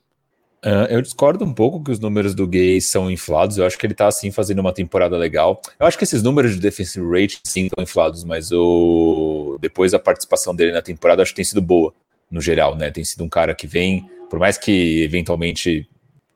Uh, 0.64 0.88
eu 0.88 1.02
discordo 1.02 1.44
um 1.44 1.52
pouco 1.52 1.84
que 1.84 1.90
os 1.90 2.00
números 2.00 2.34
do 2.34 2.46
Gay 2.46 2.80
são 2.80 3.10
inflados. 3.10 3.58
Eu 3.58 3.66
acho 3.66 3.76
que 3.76 3.86
ele 3.86 3.92
tá 3.92 4.06
assim 4.06 4.30
fazendo 4.30 4.60
uma 4.60 4.72
temporada 4.72 5.14
legal. 5.16 5.60
Eu 5.78 5.86
acho 5.86 5.98
que 5.98 6.04
esses 6.04 6.22
números 6.22 6.54
de 6.54 6.60
defensive 6.60 7.06
rate 7.06 7.38
sim 7.44 7.66
estão 7.66 7.82
inflados, 7.84 8.24
mas 8.24 8.50
o 8.50 9.58
depois 9.60 9.92
a 9.92 9.98
participação 9.98 10.54
dele 10.54 10.72
na 10.72 10.80
temporada 10.80 11.22
acho 11.22 11.32
que 11.32 11.36
tem 11.36 11.44
sido 11.44 11.60
boa 11.60 11.92
no 12.30 12.40
geral, 12.40 12.74
né? 12.76 12.90
Tem 12.90 13.04
sido 13.04 13.22
um 13.22 13.28
cara 13.28 13.54
que 13.54 13.66
vem, 13.66 14.08
por 14.30 14.38
mais 14.38 14.56
que 14.56 15.02
eventualmente 15.02 15.86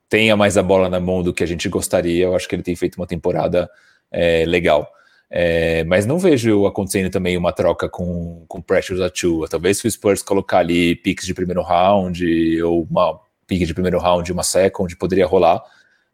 tenha 0.07 0.37
mais 0.37 0.57
a 0.57 0.63
bola 0.63 0.87
na 0.89 0.99
mão 0.99 1.23
do 1.23 1.33
que 1.33 1.43
a 1.43 1.47
gente 1.47 1.67
gostaria, 1.67 2.25
eu 2.25 2.35
acho 2.35 2.47
que 2.47 2.55
ele 2.55 2.63
tem 2.63 2.75
feito 2.75 2.97
uma 2.97 3.07
temporada 3.07 3.69
é, 4.11 4.45
legal. 4.45 4.91
É, 5.31 5.83
mas 5.83 6.05
não 6.07 6.17
vejo 6.17 6.65
acontecendo 6.65 7.11
também 7.11 7.37
uma 7.37 7.53
troca 7.53 7.87
com, 7.87 8.43
com 8.47 8.61
Precious 8.61 8.99
Atua. 8.99 9.47
Talvez 9.47 9.77
se 9.77 9.87
o 9.87 9.91
Spurs 9.91 10.23
colocar 10.23 10.59
ali 10.59 10.95
picks 10.95 11.25
de 11.25 11.33
primeiro 11.33 11.61
round, 11.61 12.63
ou 12.63 12.87
uma 12.89 13.19
pick 13.45 13.65
de 13.65 13.73
primeiro 13.73 13.99
round, 13.99 14.31
uma 14.31 14.43
second, 14.43 14.95
poderia 14.95 15.27
rolar. 15.27 15.61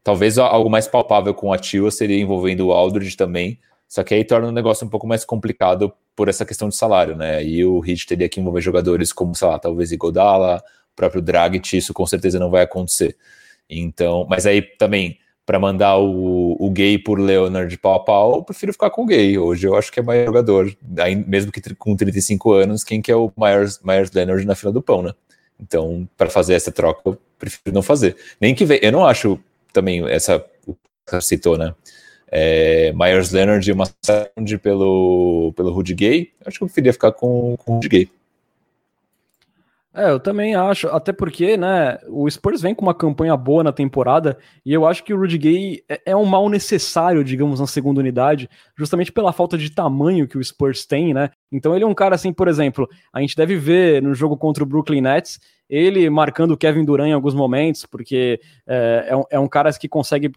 Talvez 0.03 0.37
algo 0.37 0.69
mais 0.69 0.87
palpável 0.87 1.33
com 1.33 1.51
a 1.53 1.57
seria 1.91 2.19
envolvendo 2.19 2.67
o 2.67 2.71
Aldridge 2.71 3.15
também. 3.15 3.59
Só 3.87 4.03
que 4.03 4.13
aí 4.13 4.23
torna 4.23 4.47
o 4.47 4.51
negócio 4.51 4.85
um 4.85 4.89
pouco 4.89 5.07
mais 5.07 5.23
complicado 5.23 5.93
por 6.15 6.27
essa 6.27 6.45
questão 6.45 6.69
de 6.69 6.75
salário, 6.75 7.15
né? 7.15 7.43
E 7.43 7.63
o 7.65 7.83
Heat 7.85 8.07
teria 8.07 8.29
que 8.29 8.39
envolver 8.39 8.61
jogadores 8.61 9.13
como, 9.13 9.35
sei 9.35 9.47
lá, 9.47 9.59
talvez 9.59 9.91
Igodala, 9.91 10.63
próprio 10.95 11.21
Dragic, 11.21 11.77
isso 11.77 11.93
com 11.93 12.05
certeza 12.05 12.39
não 12.39 12.49
vai 12.49 12.63
acontecer. 12.63 13.15
Então, 13.69 14.25
mas 14.29 14.45
aí 14.45 14.61
também 14.61 15.17
para 15.45 15.59
mandar 15.59 15.97
o, 15.97 16.57
o 16.59 16.69
gay 16.71 16.97
por 16.97 17.19
Leonard 17.19 17.77
pau 17.77 17.95
a 17.95 17.99
pau, 17.99 18.35
eu 18.37 18.43
prefiro 18.43 18.73
ficar 18.73 18.89
com 18.89 19.03
o 19.03 19.05
gay. 19.05 19.37
Hoje 19.37 19.67
eu 19.67 19.75
acho 19.75 19.91
que 19.91 19.99
é 19.99 20.03
mais 20.03 20.25
jogador, 20.25 20.75
aí, 20.97 21.15
mesmo 21.15 21.51
que 21.51 21.61
com 21.75 21.95
35 21.95 22.53
anos, 22.53 22.83
quem 22.83 23.01
que 23.01 23.11
é 23.11 23.15
o 23.15 23.31
Myers, 23.37 23.79
Myers 23.83 24.11
Leonard 24.11 24.45
na 24.45 24.55
fila 24.55 24.71
do 24.71 24.81
pão, 24.81 25.03
né? 25.03 25.13
Então, 25.59 26.07
para 26.17 26.29
fazer 26.29 26.53
essa 26.55 26.71
troca, 26.71 27.01
eu 27.05 27.17
prefiro 27.37 27.73
não 27.73 27.83
fazer. 27.83 28.17
Nem 28.41 28.55
que 28.55 28.65
eu 28.81 28.91
não 28.91 29.05
acho 29.05 29.39
também 29.71 30.07
essa 30.09 30.43
o 30.65 30.75
que 31.07 31.21
citou, 31.21 31.57
né? 31.57 31.73
É, 32.31 32.91
Myers 32.93 33.31
Leonard 33.31 33.69
e 33.69 33.71
uma 33.71 33.85
second 34.03 34.57
pelo, 34.57 35.53
pelo 35.55 35.71
Rudy 35.71 35.93
Gay, 35.93 36.31
acho 36.45 36.57
que 36.57 36.63
eu 36.63 36.67
preferia 36.67 36.91
ficar 36.91 37.11
com, 37.11 37.55
com 37.57 37.73
o 37.73 37.75
Rudy 37.75 37.87
Gay. 37.87 38.09
É, 39.97 40.09
eu 40.09 40.19
também 40.19 40.55
acho, 40.55 40.89
até 40.89 41.13
porque, 41.13 41.55
né, 41.55 41.97
o 42.09 42.29
Spurs 42.29 42.61
vem 42.61 42.75
com 42.75 42.81
uma 42.81 42.93
campanha 42.93 43.37
boa 43.37 43.63
na 43.63 43.71
temporada 43.71 44.37
e 44.65 44.73
eu 44.73 44.85
acho 44.85 45.01
que 45.01 45.13
o 45.13 45.17
Rudy 45.17 45.37
Gay 45.37 45.83
é, 45.87 46.01
é 46.07 46.15
um 46.15 46.25
mal 46.25 46.49
necessário, 46.49 47.23
digamos, 47.23 47.61
na 47.61 47.67
segunda 47.67 48.01
unidade, 48.01 48.49
justamente 48.77 49.09
pela 49.09 49.31
falta 49.31 49.57
de 49.57 49.69
tamanho 49.69 50.27
que 50.27 50.37
o 50.37 50.43
Spurs 50.43 50.85
tem, 50.85 51.13
né? 51.13 51.29
Então 51.49 51.73
ele 51.73 51.85
é 51.85 51.87
um 51.87 51.93
cara 51.93 52.13
assim, 52.13 52.33
por 52.33 52.49
exemplo, 52.49 52.89
a 53.13 53.21
gente 53.21 53.37
deve 53.37 53.55
ver 53.55 54.01
no 54.01 54.13
jogo 54.13 54.35
contra 54.35 54.65
o 54.65 54.67
Brooklyn 54.67 54.99
Nets 54.99 55.39
ele 55.69 56.09
marcando 56.09 56.51
o 56.51 56.57
Kevin 56.57 56.85
Durant 56.85 57.09
em 57.09 57.13
alguns 57.13 57.33
momentos, 57.33 57.85
porque 57.85 58.39
é, 58.67 59.05
é, 59.09 59.15
um, 59.15 59.23
é 59.31 59.39
um 59.39 59.47
cara 59.47 59.71
que 59.73 59.87
consegue 59.87 60.31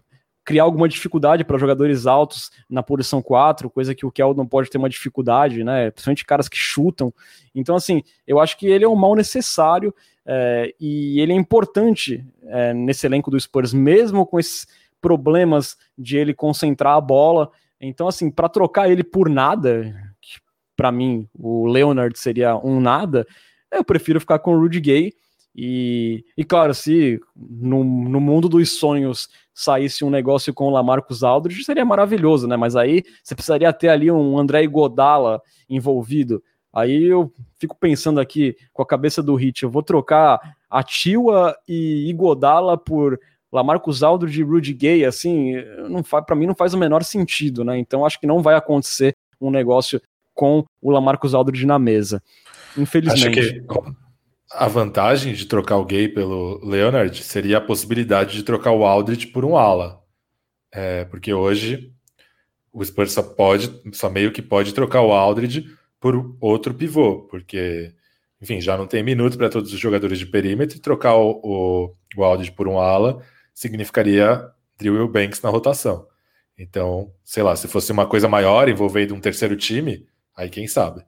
criar 0.49 0.63
alguma 0.63 0.89
dificuldade 0.89 1.43
para 1.43 1.59
jogadores 1.59 2.07
altos 2.07 2.49
na 2.67 2.81
posição 2.81 3.21
4, 3.21 3.69
coisa 3.69 3.93
que 3.93 4.03
o 4.03 4.11
Keldon 4.11 4.47
pode 4.47 4.67
ter 4.67 4.79
uma 4.79 4.89
dificuldade, 4.89 5.63
né? 5.63 5.91
Principalmente 5.91 6.25
caras 6.25 6.49
que 6.49 6.57
chutam. 6.57 7.13
Então, 7.53 7.75
assim, 7.75 8.01
eu 8.25 8.39
acho 8.39 8.57
que 8.57 8.65
ele 8.65 8.83
é 8.83 8.89
um 8.89 8.95
mal 8.95 9.13
necessário 9.13 9.93
é, 10.25 10.73
e 10.79 11.19
ele 11.21 11.33
é 11.33 11.35
importante 11.35 12.25
é, 12.47 12.73
nesse 12.73 13.05
elenco 13.05 13.29
do 13.29 13.39
Spurs, 13.39 13.75
mesmo 13.75 14.25
com 14.25 14.39
esses 14.39 14.65
problemas 14.99 15.77
de 15.95 16.17
ele 16.17 16.33
concentrar 16.33 16.95
a 16.95 17.01
bola. 17.01 17.51
Então, 17.79 18.07
assim, 18.07 18.31
para 18.31 18.49
trocar 18.49 18.89
ele 18.89 19.03
por 19.03 19.29
nada, 19.29 19.93
para 20.75 20.91
mim 20.91 21.29
o 21.31 21.67
Leonard 21.67 22.17
seria 22.17 22.57
um 22.57 22.81
nada, 22.81 23.27
eu 23.71 23.83
prefiro 23.83 24.19
ficar 24.19 24.39
com 24.39 24.55
o 24.55 24.59
Rudy 24.59 24.79
Gay. 24.79 25.13
E, 25.55 26.23
e 26.37 26.43
claro, 26.43 26.73
se 26.73 27.19
no, 27.35 27.83
no 27.83 28.19
mundo 28.19 28.47
dos 28.47 28.77
sonhos 28.77 29.29
saísse 29.53 30.05
um 30.05 30.09
negócio 30.09 30.53
com 30.53 30.65
o 30.65 30.69
Lamarcus 30.69 31.23
Aldridge, 31.23 31.63
seria 31.63 31.83
maravilhoso, 31.83 32.47
né? 32.47 32.55
Mas 32.55 32.75
aí 32.75 33.03
você 33.23 33.35
precisaria 33.35 33.71
ter 33.73 33.89
ali 33.89 34.09
um 34.11 34.37
André 34.37 34.65
Godala 34.67 35.41
envolvido. 35.69 36.41
Aí 36.71 37.03
eu 37.03 37.33
fico 37.57 37.75
pensando 37.75 38.19
aqui 38.19 38.55
com 38.71 38.81
a 38.81 38.87
cabeça 38.87 39.23
do 39.23 39.35
Hit, 39.35 39.63
eu 39.63 39.69
vou 39.69 39.83
trocar 39.83 40.55
a 40.69 40.83
Tiwa 40.83 41.55
e 41.67 42.07
Igodala 42.09 42.77
por 42.77 43.19
Lamarcus 43.51 44.03
Aldridge 44.03 44.39
e 44.39 44.43
Rudy 44.43 44.73
Gay, 44.73 45.03
assim, 45.03 45.55
não 45.89 46.03
para 46.03 46.35
mim 46.35 46.45
não 46.45 46.53
faz 46.53 46.73
o 46.75 46.77
menor 46.77 47.03
sentido, 47.03 47.63
né? 47.63 47.77
Então 47.79 48.05
acho 48.05 48.19
que 48.19 48.27
não 48.27 48.41
vai 48.41 48.55
acontecer 48.55 49.15
um 49.41 49.49
negócio 49.49 49.99
com 50.35 50.63
o 50.81 50.91
Lamarcus 50.91 51.33
Aldridge 51.33 51.65
na 51.65 51.79
mesa. 51.79 52.21
Infelizmente. 52.77 53.39
Acho 53.39 53.53
que 53.53 53.65
a 54.51 54.67
vantagem 54.67 55.33
de 55.33 55.45
trocar 55.45 55.77
o 55.77 55.85
Gay 55.85 56.07
pelo 56.07 56.59
Leonard 56.65 57.23
seria 57.23 57.57
a 57.57 57.61
possibilidade 57.61 58.35
de 58.35 58.43
trocar 58.43 58.71
o 58.71 58.85
Aldridge 58.85 59.27
por 59.27 59.45
um 59.45 59.55
ala. 59.55 60.03
É, 60.71 61.05
porque 61.05 61.33
hoje 61.33 61.93
o 62.71 62.83
Spurs 62.83 63.13
só 63.13 63.23
pode, 63.23 63.81
só 63.93 64.09
meio 64.09 64.31
que 64.31 64.41
pode 64.41 64.73
trocar 64.73 65.01
o 65.01 65.11
Aldridge 65.11 65.65
por 65.99 66.35
outro 66.39 66.73
pivô, 66.73 67.27
porque, 67.27 67.93
enfim, 68.41 68.61
já 68.61 68.77
não 68.77 68.87
tem 68.87 69.03
minuto 69.03 69.37
para 69.37 69.49
todos 69.49 69.73
os 69.73 69.79
jogadores 69.79 70.17
de 70.17 70.25
perímetro 70.25 70.77
e 70.77 70.81
trocar 70.81 71.15
o, 71.15 71.39
o, 71.43 71.95
o 72.17 72.23
Aldridge 72.23 72.51
por 72.51 72.67
um 72.67 72.79
ala 72.79 73.21
significaria 73.53 74.49
Drew 74.77 75.07
Banks 75.07 75.41
na 75.41 75.49
rotação. 75.49 76.07
Então, 76.57 77.13
sei 77.23 77.43
lá, 77.43 77.55
se 77.55 77.67
fosse 77.67 77.91
uma 77.91 78.07
coisa 78.07 78.27
maior 78.27 78.67
envolvendo 78.69 79.13
um 79.13 79.19
terceiro 79.19 79.55
time, 79.55 80.07
aí 80.35 80.49
quem 80.49 80.67
sabe. 80.67 81.03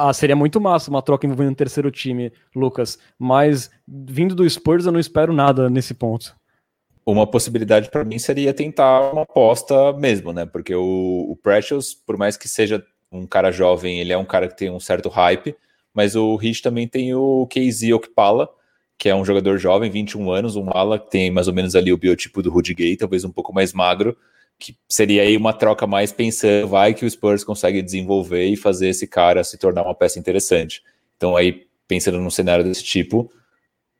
Ah, 0.00 0.12
seria 0.12 0.36
muito 0.36 0.60
massa 0.60 0.90
uma 0.90 1.02
troca 1.02 1.26
envolvendo 1.26 1.50
um 1.50 1.54
terceiro 1.54 1.90
time, 1.90 2.32
Lucas. 2.54 3.00
Mas 3.18 3.68
vindo 3.84 4.32
do 4.32 4.48
Spurs, 4.48 4.86
eu 4.86 4.92
não 4.92 5.00
espero 5.00 5.32
nada 5.32 5.68
nesse 5.68 5.92
ponto. 5.92 6.36
Uma 7.04 7.26
possibilidade 7.26 7.90
para 7.90 8.04
mim 8.04 8.16
seria 8.16 8.54
tentar 8.54 9.12
uma 9.12 9.22
aposta 9.22 9.92
mesmo, 9.94 10.32
né? 10.32 10.46
Porque 10.46 10.72
o, 10.72 11.26
o 11.28 11.36
Precious, 11.42 11.94
por 11.94 12.16
mais 12.16 12.36
que 12.36 12.48
seja 12.48 12.80
um 13.10 13.26
cara 13.26 13.50
jovem, 13.50 13.98
ele 13.98 14.12
é 14.12 14.16
um 14.16 14.24
cara 14.24 14.46
que 14.46 14.56
tem 14.56 14.70
um 14.70 14.78
certo 14.78 15.08
hype, 15.08 15.56
mas 15.92 16.14
o 16.14 16.36
Rich 16.36 16.62
também 16.62 16.86
tem 16.86 17.12
o 17.12 17.48
KZ 17.48 17.90
Okpala, 17.94 18.48
que 18.96 19.08
é 19.08 19.14
um 19.16 19.24
jogador 19.24 19.58
jovem, 19.58 19.90
21 19.90 20.30
anos, 20.30 20.54
um 20.54 20.70
ala 20.70 20.96
que 21.00 21.10
tem 21.10 21.28
mais 21.28 21.48
ou 21.48 21.54
menos 21.54 21.74
ali 21.74 21.92
o 21.92 21.98
biotipo 21.98 22.40
do 22.40 22.50
Rudy 22.50 22.72
Gay, 22.72 22.96
talvez 22.96 23.24
um 23.24 23.32
pouco 23.32 23.52
mais 23.52 23.72
magro, 23.72 24.16
que 24.58 24.76
seria 24.88 25.22
aí 25.22 25.36
uma 25.36 25.52
troca 25.52 25.86
mais 25.86 26.10
pensando, 26.12 26.68
vai 26.68 26.92
que 26.92 27.04
o 27.04 27.10
Spurs 27.10 27.44
consegue 27.44 27.80
desenvolver 27.80 28.46
e 28.46 28.56
fazer 28.56 28.88
esse 28.88 29.06
cara 29.06 29.44
se 29.44 29.56
tornar 29.56 29.82
uma 29.82 29.94
peça 29.94 30.18
interessante. 30.18 30.82
Então 31.16 31.36
aí, 31.36 31.66
pensando 31.86 32.18
num 32.18 32.30
cenário 32.30 32.64
desse 32.64 32.82
tipo, 32.82 33.30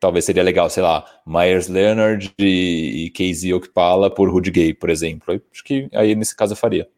talvez 0.00 0.24
seria 0.24 0.42
legal, 0.42 0.68
sei 0.68 0.82
lá, 0.82 1.04
Myers 1.26 1.68
Leonard 1.68 2.32
e, 2.38 3.12
Casey 3.14 3.54
Okpala 3.54 4.10
por 4.10 4.30
Rudy 4.30 4.50
Gay, 4.50 4.74
por 4.74 4.90
exemplo. 4.90 5.40
Acho 5.52 5.64
que 5.64 5.88
aí 5.92 6.14
nesse 6.14 6.34
caso 6.34 6.52
eu 6.52 6.56
faria. 6.56 6.88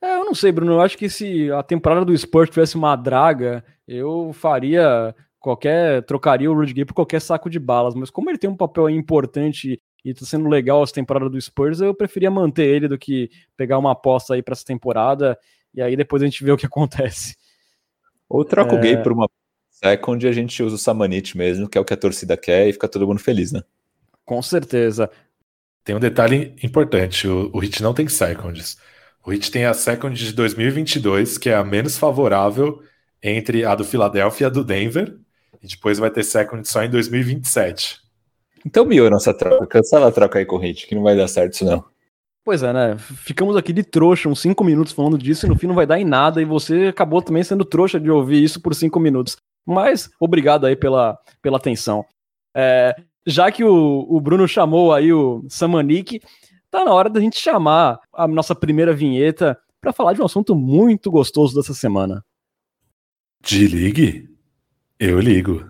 É, 0.00 0.16
eu 0.16 0.24
não 0.24 0.34
sei, 0.34 0.52
Bruno. 0.52 0.72
Eu 0.72 0.80
acho 0.80 0.96
que 0.96 1.08
se 1.08 1.50
a 1.52 1.62
temporada 1.62 2.04
do 2.04 2.16
Spurs 2.16 2.50
tivesse 2.50 2.76
uma 2.76 2.96
draga, 2.96 3.64
eu 3.86 4.32
faria 4.32 5.14
qualquer. 5.38 6.02
trocaria 6.04 6.50
o 6.50 6.54
Rudy 6.54 6.74
Gay 6.74 6.84
por 6.84 6.94
qualquer 6.94 7.20
saco 7.20 7.48
de 7.48 7.58
balas. 7.58 7.94
Mas 7.94 8.10
como 8.10 8.30
ele 8.30 8.38
tem 8.38 8.48
um 8.48 8.56
papel 8.56 8.90
importante 8.90 9.80
e 10.04 10.14
tá 10.14 10.24
sendo 10.24 10.48
legal 10.48 10.82
essa 10.82 10.92
temporada 10.92 11.28
do 11.28 11.40
Spurs, 11.40 11.80
eu 11.80 11.94
preferia 11.94 12.30
manter 12.30 12.66
ele 12.66 12.88
do 12.88 12.98
que 12.98 13.30
pegar 13.56 13.78
uma 13.78 13.92
aposta 13.92 14.34
aí 14.34 14.42
para 14.42 14.52
essa 14.52 14.64
temporada. 14.64 15.38
E 15.74 15.82
aí 15.82 15.96
depois 15.96 16.22
a 16.22 16.24
gente 16.24 16.42
vê 16.42 16.50
o 16.50 16.56
que 16.56 16.66
acontece. 16.66 17.36
Ou 18.28 18.44
troca 18.44 18.74
é... 18.74 18.78
o 18.78 18.80
Gay 18.80 18.96
por 19.02 19.12
uma 19.12 19.28
second 19.70 20.24
e 20.24 20.28
a 20.28 20.32
gente 20.32 20.62
usa 20.62 20.76
o 20.76 20.78
Samanit 20.78 21.36
mesmo, 21.36 21.68
que 21.68 21.76
é 21.76 21.80
o 21.80 21.84
que 21.84 21.94
a 21.94 21.96
torcida 21.96 22.36
quer, 22.36 22.68
e 22.68 22.72
fica 22.72 22.88
todo 22.88 23.06
mundo 23.06 23.20
feliz, 23.20 23.50
né? 23.50 23.62
Com 24.24 24.40
certeza. 24.42 25.10
Tem 25.82 25.94
um 25.94 26.00
detalhe 26.00 26.54
importante: 26.62 27.26
o, 27.26 27.50
o 27.52 27.58
Hit 27.58 27.82
não 27.82 27.94
tem 27.94 28.06
seconds. 28.08 28.78
O 29.24 29.30
Hit 29.30 29.50
tem 29.50 29.64
a 29.64 29.74
second 29.74 30.16
de 30.16 30.32
2022, 30.32 31.38
que 31.38 31.50
é 31.50 31.54
a 31.54 31.64
menos 31.64 31.98
favorável 31.98 32.82
entre 33.22 33.64
a 33.64 33.74
do 33.74 33.84
Philadelphia 33.84 34.44
e 34.44 34.46
a 34.46 34.50
do 34.50 34.64
Denver, 34.64 35.18
e 35.62 35.66
depois 35.66 35.98
vai 35.98 36.10
ter 36.10 36.22
second 36.22 36.66
só 36.66 36.82
em 36.82 36.90
2027. 36.90 38.00
Então 38.64 38.84
miou 38.84 39.10
nossa 39.10 39.32
troca, 39.32 39.66
cancela 39.66 40.08
a 40.08 40.12
troca 40.12 40.38
aí 40.38 40.44
com 40.44 40.56
o 40.56 40.58
Hit, 40.58 40.86
que 40.86 40.94
não 40.94 41.02
vai 41.02 41.16
dar 41.16 41.28
certo 41.28 41.54
isso 41.54 41.64
não. 41.64 41.84
Pois 42.44 42.62
é, 42.62 42.72
né? 42.72 42.96
Ficamos 42.98 43.56
aqui 43.56 43.72
de 43.72 43.82
trouxa 43.82 44.28
uns 44.28 44.40
cinco 44.40 44.64
minutos 44.64 44.92
falando 44.92 45.18
disso 45.18 45.46
e 45.46 45.48
no 45.48 45.56
fim 45.56 45.66
não 45.66 45.74
vai 45.74 45.86
dar 45.86 46.00
em 46.00 46.04
nada, 46.04 46.40
e 46.40 46.44
você 46.44 46.86
acabou 46.86 47.22
também 47.22 47.44
sendo 47.44 47.64
trouxa 47.64 48.00
de 48.00 48.10
ouvir 48.10 48.42
isso 48.42 48.60
por 48.60 48.74
cinco 48.74 48.98
minutos. 48.98 49.36
Mas 49.66 50.10
obrigado 50.18 50.66
aí 50.66 50.74
pela, 50.74 51.18
pela 51.42 51.58
atenção. 51.58 52.04
É, 52.56 52.96
já 53.26 53.52
que 53.52 53.62
o, 53.62 54.06
o 54.08 54.20
Bruno 54.20 54.48
chamou 54.48 54.92
aí 54.92 55.12
o 55.12 55.44
Samanik, 55.48 56.20
tá 56.70 56.84
na 56.84 56.92
hora 56.92 57.10
da 57.10 57.20
gente 57.20 57.38
chamar 57.38 58.00
a 58.12 58.26
nossa 58.26 58.54
primeira 58.54 58.92
vinheta 58.92 59.58
para 59.80 59.92
falar 59.92 60.14
de 60.14 60.22
um 60.22 60.24
assunto 60.24 60.54
muito 60.54 61.10
gostoso 61.10 61.54
dessa 61.54 61.74
semana. 61.74 62.24
De 63.42 63.66
ligue? 63.66 64.28
Eu 64.98 65.20
ligo. 65.20 65.69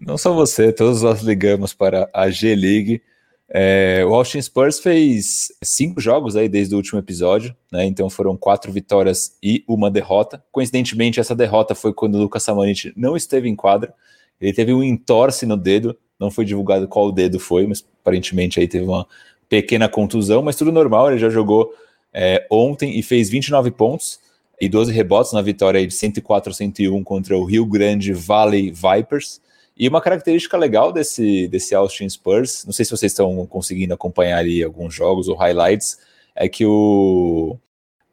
Não 0.00 0.18
só 0.18 0.32
você, 0.32 0.72
todos 0.72 1.02
nós 1.02 1.22
ligamos 1.22 1.72
para 1.72 2.08
a 2.12 2.28
G-League. 2.30 3.02
É, 3.48 4.04
o 4.04 4.12
Austin 4.14 4.42
Spurs 4.42 4.80
fez 4.80 5.52
cinco 5.62 6.00
jogos 6.00 6.34
aí 6.34 6.48
desde 6.48 6.74
o 6.74 6.78
último 6.78 6.98
episódio, 6.98 7.54
né? 7.70 7.84
Então 7.84 8.10
foram 8.10 8.36
quatro 8.36 8.72
vitórias 8.72 9.36
e 9.42 9.64
uma 9.68 9.90
derrota. 9.90 10.42
Coincidentemente, 10.50 11.20
essa 11.20 11.34
derrota 11.34 11.74
foi 11.74 11.92
quando 11.92 12.16
o 12.16 12.18
Lucas 12.18 12.42
Samanit 12.42 12.92
não 12.96 13.16
esteve 13.16 13.48
em 13.48 13.54
quadra. 13.54 13.94
Ele 14.40 14.52
teve 14.52 14.74
um 14.74 14.82
entorse 14.82 15.46
no 15.46 15.56
dedo, 15.56 15.96
não 16.18 16.30
foi 16.30 16.44
divulgado 16.44 16.88
qual 16.88 17.12
dedo 17.12 17.38
foi, 17.38 17.66
mas 17.66 17.84
aparentemente 18.00 18.58
aí 18.58 18.66
teve 18.66 18.84
uma 18.84 19.06
pequena 19.48 19.88
contusão, 19.88 20.42
mas 20.42 20.56
tudo 20.56 20.72
normal. 20.72 21.10
Ele 21.10 21.18
já 21.18 21.30
jogou 21.30 21.72
é, 22.12 22.46
ontem 22.50 22.98
e 22.98 23.02
fez 23.02 23.30
29 23.30 23.70
pontos 23.70 24.18
e 24.60 24.68
12 24.68 24.92
rebotes 24.92 25.32
na 25.32 25.42
vitória 25.42 25.86
de 25.86 25.94
104 25.94 26.50
a 26.50 26.54
101 26.54 27.04
contra 27.04 27.36
o 27.36 27.44
Rio 27.44 27.64
Grande 27.64 28.12
Valley 28.12 28.72
Vipers. 28.72 29.40
E 29.76 29.86
uma 29.86 30.00
característica 30.00 30.56
legal 30.56 30.90
desse, 30.90 31.46
desse 31.48 31.74
Austin 31.74 32.08
Spurs, 32.08 32.64
não 32.64 32.72
sei 32.72 32.84
se 32.84 32.90
vocês 32.90 33.12
estão 33.12 33.46
conseguindo 33.46 33.92
acompanhar 33.92 34.38
ali 34.38 34.64
alguns 34.64 34.94
jogos 34.94 35.28
ou 35.28 35.36
highlights, 35.36 35.98
é 36.34 36.48
que 36.48 36.64
o, 36.64 37.58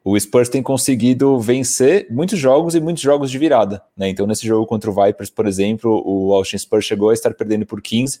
o 0.04 0.20
Spurs 0.20 0.50
tem 0.50 0.62
conseguido 0.62 1.40
vencer 1.40 2.06
muitos 2.10 2.38
jogos 2.38 2.74
e 2.74 2.80
muitos 2.80 3.02
jogos 3.02 3.30
de 3.30 3.38
virada. 3.38 3.82
Né? 3.96 4.10
Então, 4.10 4.26
nesse 4.26 4.46
jogo 4.46 4.66
contra 4.66 4.90
o 4.90 4.94
Vipers, 4.94 5.30
por 5.30 5.46
exemplo, 5.46 6.02
o 6.04 6.34
Austin 6.34 6.58
Spurs 6.58 6.84
chegou 6.84 7.08
a 7.08 7.14
estar 7.14 7.32
perdendo 7.32 7.64
por 7.64 7.80
15 7.80 8.20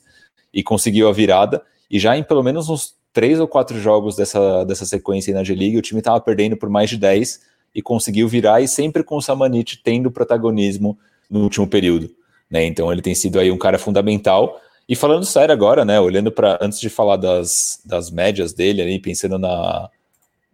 e 0.52 0.62
conseguiu 0.62 1.06
a 1.06 1.12
virada. 1.12 1.62
E 1.90 1.98
já 1.98 2.16
em 2.16 2.22
pelo 2.22 2.42
menos 2.42 2.70
uns 2.70 2.94
três 3.12 3.38
ou 3.38 3.46
quatro 3.46 3.78
jogos 3.78 4.16
dessa, 4.16 4.64
dessa 4.64 4.86
sequência 4.86 5.34
na 5.34 5.44
G-League, 5.44 5.76
o 5.76 5.82
time 5.82 6.00
estava 6.00 6.18
perdendo 6.18 6.56
por 6.56 6.70
mais 6.70 6.88
de 6.88 6.96
10 6.96 7.42
e 7.74 7.82
conseguiu 7.82 8.26
virar, 8.26 8.62
e 8.62 8.68
sempre 8.68 9.02
com 9.02 9.16
o 9.16 9.20
Samanit 9.20 9.82
tendo 9.82 10.10
protagonismo 10.10 10.96
no 11.28 11.42
último 11.42 11.66
período 11.66 12.10
né? 12.54 12.64
Então 12.64 12.92
ele 12.92 13.02
tem 13.02 13.16
sido 13.16 13.40
aí 13.40 13.50
um 13.50 13.58
cara 13.58 13.80
fundamental. 13.80 14.60
E 14.88 14.94
falando 14.94 15.26
sério 15.26 15.52
agora, 15.52 15.84
né? 15.84 15.98
Olhando 15.98 16.30
para 16.30 16.56
antes 16.60 16.78
de 16.78 16.88
falar 16.88 17.16
das, 17.16 17.80
das 17.84 18.12
médias 18.12 18.52
dele 18.52 18.80
ali, 18.80 19.00
pensando 19.00 19.36
na, 19.36 19.90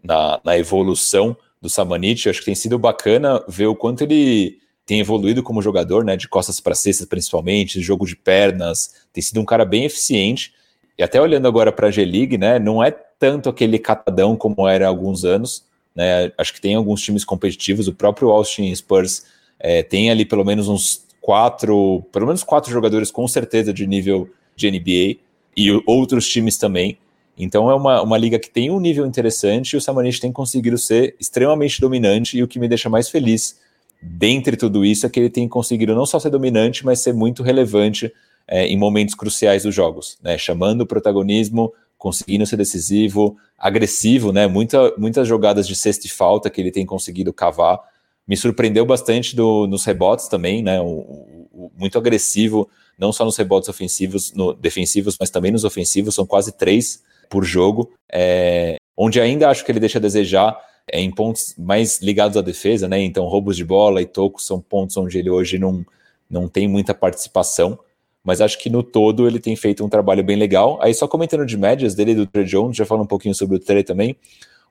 na, 0.03 0.41
na 0.43 0.57
evolução 0.57 1.37
do 1.61 1.69
Samanit, 1.69 2.27
acho 2.27 2.39
que 2.39 2.47
tem 2.47 2.55
sido 2.55 2.79
bacana 2.79 3.45
ver 3.47 3.67
o 3.67 3.77
quanto 3.77 4.03
ele 4.03 4.57
tem 4.87 5.01
evoluído 5.01 5.43
como 5.43 5.61
jogador, 5.61 6.03
né? 6.03 6.17
De 6.17 6.27
costas 6.27 6.59
para 6.59 6.75
cestas 6.75 7.07
principalmente, 7.07 7.83
jogo 7.83 8.07
de 8.07 8.17
pernas, 8.17 8.95
tem 9.13 9.23
sido 9.23 9.39
um 9.39 9.45
cara 9.45 9.67
bem 9.67 9.85
eficiente. 9.85 10.55
E 10.97 11.03
até 11.03 11.21
olhando 11.21 11.47
agora 11.47 11.71
para 11.71 11.89
a 11.89 11.91
G-League, 11.91 12.39
né? 12.39 12.59
Não 12.59 12.83
é 12.83 12.91
tanto 12.91 13.51
aquele 13.51 13.79
catadão 13.79 14.37
como 14.37 14.67
era 14.67 14.87
há 14.87 14.89
alguns 14.89 15.23
anos, 15.23 15.67
né? 15.95 16.33
Acho 16.39 16.55
que 16.55 16.63
tem 16.63 16.77
alguns 16.77 17.03
times 17.03 17.27
competitivos. 17.27 17.89
O 17.89 17.93
próprio 17.93 18.31
Austin 18.31 18.75
Spurs 18.75 19.27
é, 19.59 19.83
tem 19.83 20.11
ali 20.11 20.25
pelo 20.25 20.47
menos 20.47 20.67
uns 20.67 21.10
quatro, 21.21 22.05
pelo 22.13 22.27
menos 22.27 22.43
quatro 22.43 22.71
jogadores 22.71 23.11
com 23.11 23.27
certeza 23.29 23.73
de 23.73 23.87
nível 23.87 24.29
de 24.57 24.71
NBA 24.71 25.21
e 25.57 25.83
outros 25.87 26.29
times 26.29 26.57
também. 26.57 26.99
Então 27.37 27.71
é 27.71 27.75
uma, 27.75 28.03
uma 28.03 28.19
liga 28.19 28.39
que 28.39 28.51
tem 28.51 28.71
um 28.71 28.81
nível 28.81 29.07
interessante 29.07 29.73
e 29.73 29.77
o 29.77 29.81
Samanich 29.81 30.21
tem 30.21 30.33
conseguido 30.33 30.77
ser 30.77 31.15
extremamente 31.19 31.81
dominante 31.81 32.37
e 32.37 32.43
o 32.43 32.49
que 32.49 32.59
me 32.59 32.69
deixa 32.69 32.89
mais 32.89 33.09
feliz 33.09 33.59
dentre 34.03 34.57
tudo 34.57 34.85
isso 34.85 35.07
é 35.07 35.09
que 35.09 35.21
ele 35.21 35.31
tem 35.31 35.47
conseguido 35.49 35.95
não 35.95 36.07
só 36.07 36.19
ser 36.19 36.31
dominante, 36.31 36.85
mas 36.85 37.01
ser 37.01 37.13
muito 37.13 37.43
relevante 37.43 38.13
é, 38.49 38.67
em 38.67 38.77
momentos 38.77 39.15
cruciais 39.15 39.63
dos 39.63 39.75
jogos, 39.75 40.19
né? 40.23 40.39
chamando 40.39 40.83
o 40.83 40.87
protagonismo, 40.87 41.73
conseguindo 41.99 42.47
ser 42.47 42.57
decisivo, 42.57 43.37
agressivo, 43.59 44.33
né? 44.33 44.47
Muita, 44.47 44.95
muitas 44.97 45.29
jogadas 45.29 45.69
de 45.69 45.77
cesta 45.77 46.07
e 46.07 46.11
falta 46.11 46.49
que 46.49 46.59
ele 46.59 46.71
tem 46.71 46.87
conseguido 46.87 47.31
cavar 47.31 47.79
me 48.27 48.37
surpreendeu 48.37 48.87
bastante 48.87 49.35
do, 49.35 49.67
nos 49.67 49.85
rebotes 49.85 50.29
também, 50.29 50.63
né? 50.63 50.81
O, 50.81 50.87
o, 50.87 51.73
muito 51.77 51.99
agressivo, 51.99 52.69
não 52.99 53.13
só 53.13 53.25
nos 53.25 53.37
rebotes 53.37 53.69
ofensivos, 53.69 54.33
no, 54.33 54.53
defensivos, 54.53 55.17
mas 55.19 55.31
também 55.31 55.51
nos 55.51 55.65
ofensivos, 55.65 56.15
são 56.15 56.27
quase 56.27 56.53
três 56.53 57.03
por 57.29 57.45
jogo. 57.45 57.93
É, 58.13 58.77
onde 58.97 59.21
ainda 59.21 59.49
acho 59.49 59.65
que 59.65 59.73
ele 59.73 59.81
deixa 59.81 59.99
a 59.99 60.03
desejar 60.03 60.59
é 60.93 61.01
em 61.01 61.11
pontos 61.11 61.55
mais 61.57 62.01
ligados 62.01 62.37
à 62.37 62.43
defesa, 62.43 62.89
né? 62.89 63.01
Então, 63.01 63.25
roubos 63.27 63.57
de 63.57 63.65
bola 63.65 64.03
e 64.03 64.07
tocos 64.07 64.47
são 64.47 64.61
pontos 64.61 64.97
onde 64.97 65.19
ele 65.19 65.31
hoje 65.31 65.59
não, 65.59 65.85
não 66.29 66.49
tem 66.49 66.67
muita 66.67 66.95
participação. 66.95 67.79
Mas 68.23 68.41
acho 68.41 68.59
que 68.59 68.69
no 68.69 68.83
todo 68.83 69.27
ele 69.27 69.39
tem 69.39 69.57
feito 69.57 69.85
um 69.85 69.89
trabalho 69.89 70.23
bem 70.23 70.37
legal. 70.37 70.79
Aí, 70.83 70.93
só 70.93 71.09
comentando 71.09 71.47
de 71.47 71.57
médias 71.57 71.95
dele 71.95 72.15
do 72.15 72.27
Trey 72.27 72.45
Jones, 72.45 72.77
já 72.77 72.85
falo 72.85 73.03
um 73.03 73.07
pouquinho 73.07 73.35
sobre 73.35 73.57
o 73.57 73.59
Trey 73.59 73.83
também. 73.83 74.17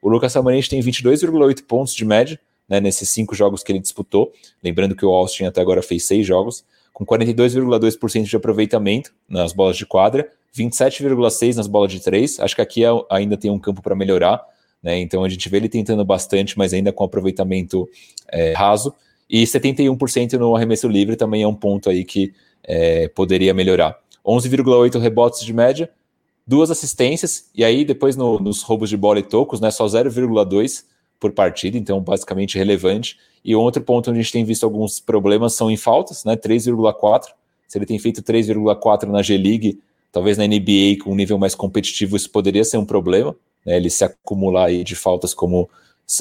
O 0.01 0.09
Lucas 0.09 0.31
Samanich 0.31 0.69
tem 0.69 0.81
22,8 0.81 1.63
pontos 1.65 1.93
de 1.93 2.05
média, 2.05 2.39
né, 2.69 2.79
nesses 2.79 3.09
cinco 3.09 3.35
jogos 3.35 3.63
que 3.63 3.71
ele 3.71 3.79
disputou. 3.79 4.31
Lembrando 4.63 4.95
que 4.95 5.05
o 5.05 5.09
Austin 5.09 5.45
até 5.45 5.61
agora 5.61 5.81
fez 5.81 6.05
seis 6.05 6.25
jogos, 6.25 6.63
com 6.93 7.05
42,2% 7.05 8.23
de 8.23 8.35
aproveitamento 8.35 9.13
nas 9.27 9.53
bolas 9.53 9.77
de 9.77 9.85
quadra, 9.85 10.29
27,6% 10.55 11.55
nas 11.55 11.67
bolas 11.67 11.91
de 11.91 11.99
três. 12.01 12.39
Acho 12.39 12.55
que 12.55 12.61
aqui 12.61 12.83
é, 12.85 12.89
ainda 13.09 13.35
tem 13.35 13.49
um 13.49 13.59
campo 13.59 13.81
para 13.81 13.95
melhorar. 13.95 14.41
Né, 14.81 14.99
então 14.99 15.23
a 15.23 15.29
gente 15.29 15.49
vê 15.49 15.57
ele 15.57 15.69
tentando 15.69 16.05
bastante, 16.05 16.57
mas 16.57 16.73
ainda 16.73 16.93
com 16.93 17.03
aproveitamento 17.03 17.89
é, 18.31 18.53
raso. 18.53 18.93
E 19.29 19.43
71% 19.43 20.33
no 20.33 20.55
arremesso 20.55 20.87
livre 20.87 21.15
também 21.15 21.43
é 21.43 21.47
um 21.47 21.53
ponto 21.53 21.89
aí 21.89 22.03
que 22.03 22.33
é, 22.63 23.07
poderia 23.09 23.53
melhorar. 23.53 23.97
11,8 24.25 24.99
rebotes 24.99 25.45
de 25.45 25.53
média, 25.53 25.89
duas 26.45 26.71
assistências, 26.71 27.49
e 27.53 27.63
aí 27.63 27.85
depois 27.85 28.15
no, 28.15 28.39
nos 28.39 28.61
roubos 28.61 28.89
de 28.89 28.97
bola 28.97 29.19
e 29.19 29.23
tocos, 29.23 29.59
né, 29.59 29.69
só 29.71 29.85
0,2 29.85 30.83
por 31.19 31.31
partida, 31.31 31.77
então 31.77 31.99
basicamente 32.01 32.57
relevante. 32.57 33.17
E 33.43 33.55
outro 33.55 33.81
ponto 33.81 34.09
onde 34.09 34.19
a 34.19 34.21
gente 34.21 34.31
tem 34.31 34.43
visto 34.43 34.63
alguns 34.63 34.99
problemas 34.99 35.53
são 35.53 35.69
em 35.71 35.77
faltas, 35.77 36.23
né? 36.23 36.35
3,4. 36.35 37.27
Se 37.67 37.77
ele 37.77 37.85
tem 37.85 37.99
feito 37.99 38.21
3,4 38.21 39.07
na 39.07 39.21
G-League, 39.21 39.79
Talvez 40.11 40.37
na 40.37 40.47
NBA, 40.47 41.03
com 41.03 41.11
um 41.11 41.15
nível 41.15 41.37
mais 41.37 41.53
competitivo, 41.53 42.15
isso 42.15 42.29
poderia 42.31 42.63
ser 42.63 42.77
um 42.77 42.85
problema, 42.85 43.35
né? 43.65 43.77
Ele 43.77 43.89
se 43.89 44.03
acumular 44.03 44.65
aí 44.65 44.83
de 44.83 44.95
faltas 44.95 45.33
como 45.33 45.69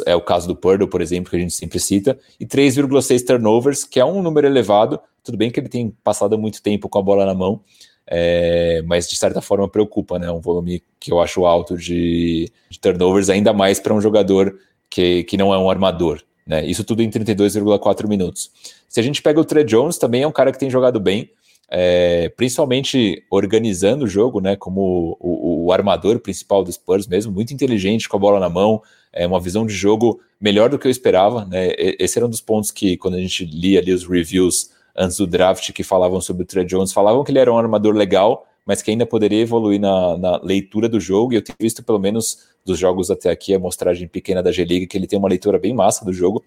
é 0.05 0.15
o 0.15 0.21
caso 0.21 0.47
do 0.47 0.55
Purdle, 0.55 0.87
por 0.87 1.01
exemplo, 1.01 1.31
que 1.31 1.37
a 1.37 1.41
gente 1.41 1.55
sempre 1.55 1.81
cita, 1.81 2.19
e 2.39 2.45
3,6 2.45 3.25
turnovers, 3.25 3.85
que 3.85 3.99
é 3.99 4.05
um 4.05 4.23
número 4.23 4.47
elevado. 4.47 5.01
Tudo 5.25 5.39
bem 5.39 5.51
que 5.51 5.59
ele 5.59 5.71
tem 5.71 5.91
passado 6.05 6.39
muito 6.39 6.63
tempo 6.63 6.89
com 6.91 6.99
a 6.99 7.03
bola 7.03 7.25
na 7.25 7.33
mão, 7.33 7.63
é, 8.07 8.83
mas 8.87 9.09
de 9.09 9.17
certa 9.17 9.41
forma 9.41 9.67
preocupa, 9.67 10.19
né? 10.19 10.31
Um 10.31 10.41
volume 10.41 10.83
que 11.01 11.11
eu 11.11 11.19
acho 11.19 11.47
alto 11.47 11.75
de, 11.75 12.53
de 12.69 12.79
turnovers, 12.79 13.31
ainda 13.31 13.55
mais 13.55 13.81
para 13.81 13.95
um 13.95 14.03
jogador 14.03 14.55
que, 14.91 15.25
que 15.25 15.37
não 15.37 15.53
é 15.53 15.59
um 15.59 15.71
armador. 15.71 16.21
Né? 16.47 16.65
Isso 16.67 16.83
tudo 16.83 17.03
em 17.03 17.11
32,4 17.11 18.09
minutos. 18.09 18.51
Se 18.89 18.99
a 18.99 19.03
gente 19.03 19.21
pega 19.21 19.41
o 19.41 19.45
Trey 19.45 19.65
Jones, 19.65 19.99
também 19.99 20.23
é 20.23 20.27
um 20.27 20.33
cara 20.33 20.51
que 20.51 20.59
tem 20.59 20.71
jogado 20.71 20.99
bem, 20.99 21.31
é, 21.71 22.31
principalmente 22.31 23.23
organizando 23.31 24.07
o 24.07 24.09
jogo, 24.09 24.41
né, 24.41 24.57
como 24.57 25.19
o, 25.21 25.67
o, 25.67 25.73
armador 25.73 26.19
principal 26.19 26.65
do 26.65 26.73
Spurs 26.73 27.07
mesmo, 27.07 27.31
muito 27.31 27.53
inteligente 27.53 28.09
com 28.09 28.17
a 28.17 28.21
bola 28.21 28.41
na 28.41 28.49
mão, 28.49 28.81
é 29.13 29.27
uma 29.27 29.39
visão 29.39 29.67
de 29.67 29.75
jogo 29.75 30.19
melhor 30.41 30.71
do 30.71 30.79
que 30.79 30.87
eu 30.87 30.91
esperava, 30.91 31.45
né, 31.45 31.75
esse 31.77 32.19
era 32.19 32.25
um 32.25 32.31
dos 32.31 32.41
pontos 32.41 32.71
que 32.71 32.97
quando 32.97 33.17
a 33.17 33.21
gente 33.21 33.45
lia 33.45 33.81
ali 33.81 33.93
os 33.93 34.09
reviews 34.09 34.71
antes 34.97 35.19
do 35.19 35.27
draft 35.27 35.71
que 35.73 35.83
falavam 35.83 36.23
sobre 36.23 36.43
o 36.43 36.47
Trey 36.47 36.65
Jones, 36.65 36.91
falavam 36.91 37.23
que 37.23 37.31
ele 37.31 37.39
era 37.39 37.53
um 37.53 37.59
armador 37.59 37.95
legal, 37.95 38.48
mas 38.69 38.83
que 38.83 38.91
ainda 38.91 39.07
poderia 39.07 39.41
evoluir 39.41 39.81
na, 39.81 40.19
na 40.19 40.37
leitura 40.43 40.91
do 40.91 41.01
jogo, 41.01 41.33
e 41.33 41.37
eu 41.37 41.43
tenho 41.43 41.57
visto 41.59 41.83
pelo 41.83 41.99
menos 41.99 42.51
dos 42.63 42.79
jogos 42.79 43.11
até 43.11 43.31
aqui, 43.31 43.55
a 43.55 43.59
mostragem 43.59 44.07
pequena 44.07 44.43
da 44.43 44.53
G-League, 44.53 44.87
que 44.87 44.99
ele 44.99 45.07
tem 45.07 45.19
uma 45.19 45.27
leitura 45.27 45.59
bem 45.59 45.73
massa 45.73 46.05
do 46.05 46.13
jogo, 46.13 46.45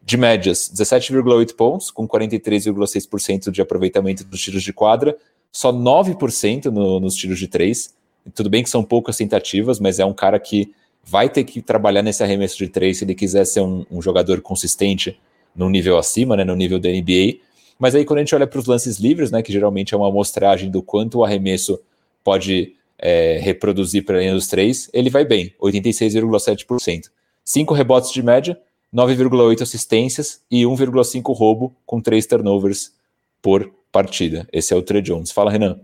de 0.00 0.16
médias, 0.16 0.70
17,8 0.72 1.56
pontos, 1.56 1.90
com 1.90 2.06
43,6% 2.06 3.50
de 3.50 3.60
aproveitamento 3.60 4.22
dos 4.22 4.40
tiros 4.40 4.62
de 4.62 4.72
quadra, 4.72 5.16
só 5.50 5.72
9% 5.72 6.66
no, 6.66 7.00
nos 7.00 7.16
tiros 7.16 7.40
de 7.40 7.48
três. 7.48 7.92
Tudo 8.36 8.48
bem 8.48 8.62
que 8.62 8.70
são 8.70 8.84
poucas 8.84 9.16
tentativas, 9.16 9.80
mas 9.80 9.98
é 9.98 10.04
um 10.04 10.14
cara 10.14 10.38
que 10.38 10.72
vai 11.02 11.28
ter 11.28 11.42
que 11.42 11.60
trabalhar 11.60 12.02
nesse 12.02 12.22
arremesso 12.22 12.56
de 12.56 12.68
três 12.68 12.98
se 12.98 13.04
ele 13.04 13.16
quiser 13.16 13.44
ser 13.46 13.62
um, 13.62 13.84
um 13.90 14.00
jogador 14.00 14.40
consistente 14.40 15.18
no 15.56 15.68
nível 15.68 15.98
acima, 15.98 16.36
né, 16.36 16.44
no 16.44 16.54
nível 16.54 16.78
da 16.78 16.88
NBA. 16.88 17.40
Mas 17.78 17.94
aí 17.94 18.04
quando 18.04 18.18
a 18.18 18.22
gente 18.22 18.34
olha 18.34 18.46
para 18.46 18.58
os 18.58 18.66
lances 18.66 18.98
livres, 18.98 19.30
né, 19.30 19.42
que 19.42 19.52
geralmente 19.52 19.94
é 19.94 19.96
uma 19.96 20.08
amostragem 20.08 20.70
do 20.70 20.82
quanto 20.82 21.18
o 21.18 21.24
arremesso 21.24 21.80
pode 22.22 22.74
é, 22.98 23.38
reproduzir 23.42 24.04
para 24.04 24.16
a 24.16 24.20
linha 24.20 24.34
dos 24.34 24.46
três, 24.46 24.88
ele 24.92 25.10
vai 25.10 25.24
bem, 25.24 25.54
86,7%. 25.60 27.10
Cinco 27.44 27.74
rebotes 27.74 28.12
de 28.12 28.22
média, 28.22 28.58
9,8 28.94 29.62
assistências 29.62 30.42
e 30.50 30.62
1,5 30.62 31.34
roubo 31.34 31.74
com 31.84 32.00
3 32.00 32.26
turnovers 32.26 32.94
por 33.42 33.70
partida. 33.92 34.48
Esse 34.52 34.72
é 34.72 34.76
o 34.76 34.82
Trey 34.82 35.02
Jones. 35.02 35.30
Fala, 35.30 35.50
Renan. 35.50 35.78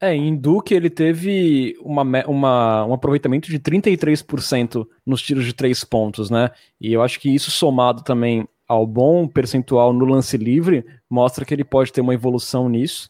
É, 0.00 0.14
em 0.14 0.36
Duke 0.36 0.74
ele 0.74 0.90
teve 0.90 1.76
uma, 1.80 2.02
uma, 2.26 2.84
um 2.84 2.92
aproveitamento 2.92 3.50
de 3.50 3.58
33% 3.58 4.86
nos 5.06 5.22
tiros 5.22 5.44
de 5.44 5.54
três 5.54 5.84
pontos, 5.84 6.28
né? 6.28 6.50
E 6.78 6.92
eu 6.92 7.02
acho 7.02 7.18
que 7.18 7.34
isso 7.34 7.50
somado 7.50 8.02
também 8.02 8.46
ao 8.68 8.86
bom 8.86 9.26
percentual 9.26 9.92
no 9.92 10.04
lance 10.04 10.36
livre 10.36 10.84
mostra 11.08 11.44
que 11.44 11.54
ele 11.54 11.64
pode 11.64 11.92
ter 11.92 12.00
uma 12.00 12.14
evolução 12.14 12.68
nisso. 12.68 13.08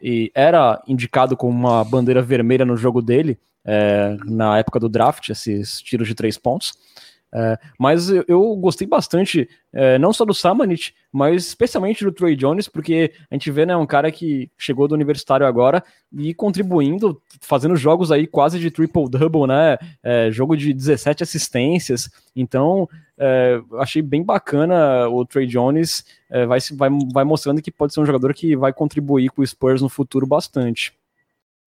E 0.00 0.30
era 0.34 0.80
indicado 0.86 1.36
como 1.36 1.52
uma 1.52 1.84
bandeira 1.84 2.22
vermelha 2.22 2.64
no 2.64 2.76
jogo 2.76 3.02
dele 3.02 3.38
é, 3.64 4.16
na 4.24 4.58
época 4.58 4.78
do 4.78 4.88
draft, 4.88 5.28
esses 5.28 5.82
tiros 5.82 6.08
de 6.08 6.14
três 6.14 6.38
pontos. 6.38 6.72
É, 7.32 7.58
mas 7.78 8.08
eu, 8.08 8.24
eu, 8.26 8.56
gostei 8.56 8.86
bastante, 8.86 9.48
é, 9.70 9.98
não 9.98 10.14
só 10.14 10.24
do 10.24 10.32
Samanit, 10.32 10.94
mas 11.12 11.46
especialmente 11.46 12.02
do 12.02 12.10
Trey 12.10 12.34
Jones, 12.34 12.68
porque 12.68 13.12
a 13.30 13.34
gente 13.34 13.50
vê, 13.50 13.66
né, 13.66 13.76
um 13.76 13.86
cara 13.86 14.10
que 14.10 14.50
chegou 14.56 14.88
do 14.88 14.94
universitário 14.94 15.46
agora 15.46 15.84
e 16.10 16.32
contribuindo, 16.32 17.20
fazendo 17.42 17.76
jogos 17.76 18.10
aí 18.10 18.26
quase 18.26 18.58
de 18.58 18.70
triple-double, 18.70 19.46
né, 19.46 19.76
é, 20.02 20.30
jogo 20.30 20.56
de 20.56 20.72
17 20.72 21.22
assistências, 21.22 22.10
então 22.34 22.88
é, 23.18 23.60
achei 23.74 24.00
bem 24.00 24.22
bacana 24.22 25.06
o 25.08 25.26
Trey 25.26 25.46
Jones, 25.46 26.06
é, 26.30 26.46
vai, 26.46 26.60
vai, 26.72 26.88
vai 27.12 27.24
mostrando 27.24 27.60
que 27.60 27.70
pode 27.70 27.92
ser 27.92 28.00
um 28.00 28.06
jogador 28.06 28.32
que 28.32 28.56
vai 28.56 28.72
contribuir 28.72 29.28
com 29.28 29.42
o 29.42 29.46
Spurs 29.46 29.82
no 29.82 29.90
futuro 29.90 30.26
bastante. 30.26 30.94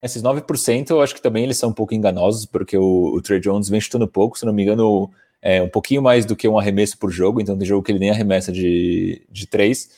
Esses 0.02 0.24
9% 0.24 0.90
eu 0.90 1.02
acho 1.02 1.14
que 1.14 1.22
também 1.22 1.44
eles 1.44 1.58
são 1.58 1.70
um 1.70 1.74
pouco 1.74 1.94
enganosos, 1.94 2.48
porque 2.48 2.76
o, 2.76 3.14
o 3.14 3.22
Trey 3.22 3.40
Jones 3.40 3.70
vem 3.70 3.80
chutando 3.80 4.08
pouco, 4.08 4.40
se 4.40 4.46
não 4.48 4.54
me 4.54 4.64
engano 4.64 5.12
é, 5.42 5.62
um 5.62 5.70
pouquinho 5.70 6.02
mais 6.02 6.26
do 6.26 6.36
que 6.36 6.48
um 6.48 6.58
arremesso 6.58 6.98
por 6.98 7.10
jogo, 7.10 7.42
então 7.42 7.58
tem 7.58 7.68
jogo 7.68 7.84
que 7.84 7.92
ele 7.92 8.00
nem 8.00 8.12
arremessa 8.12 8.52
de, 8.52 9.22
de 9.30 9.48
três. 9.48 9.90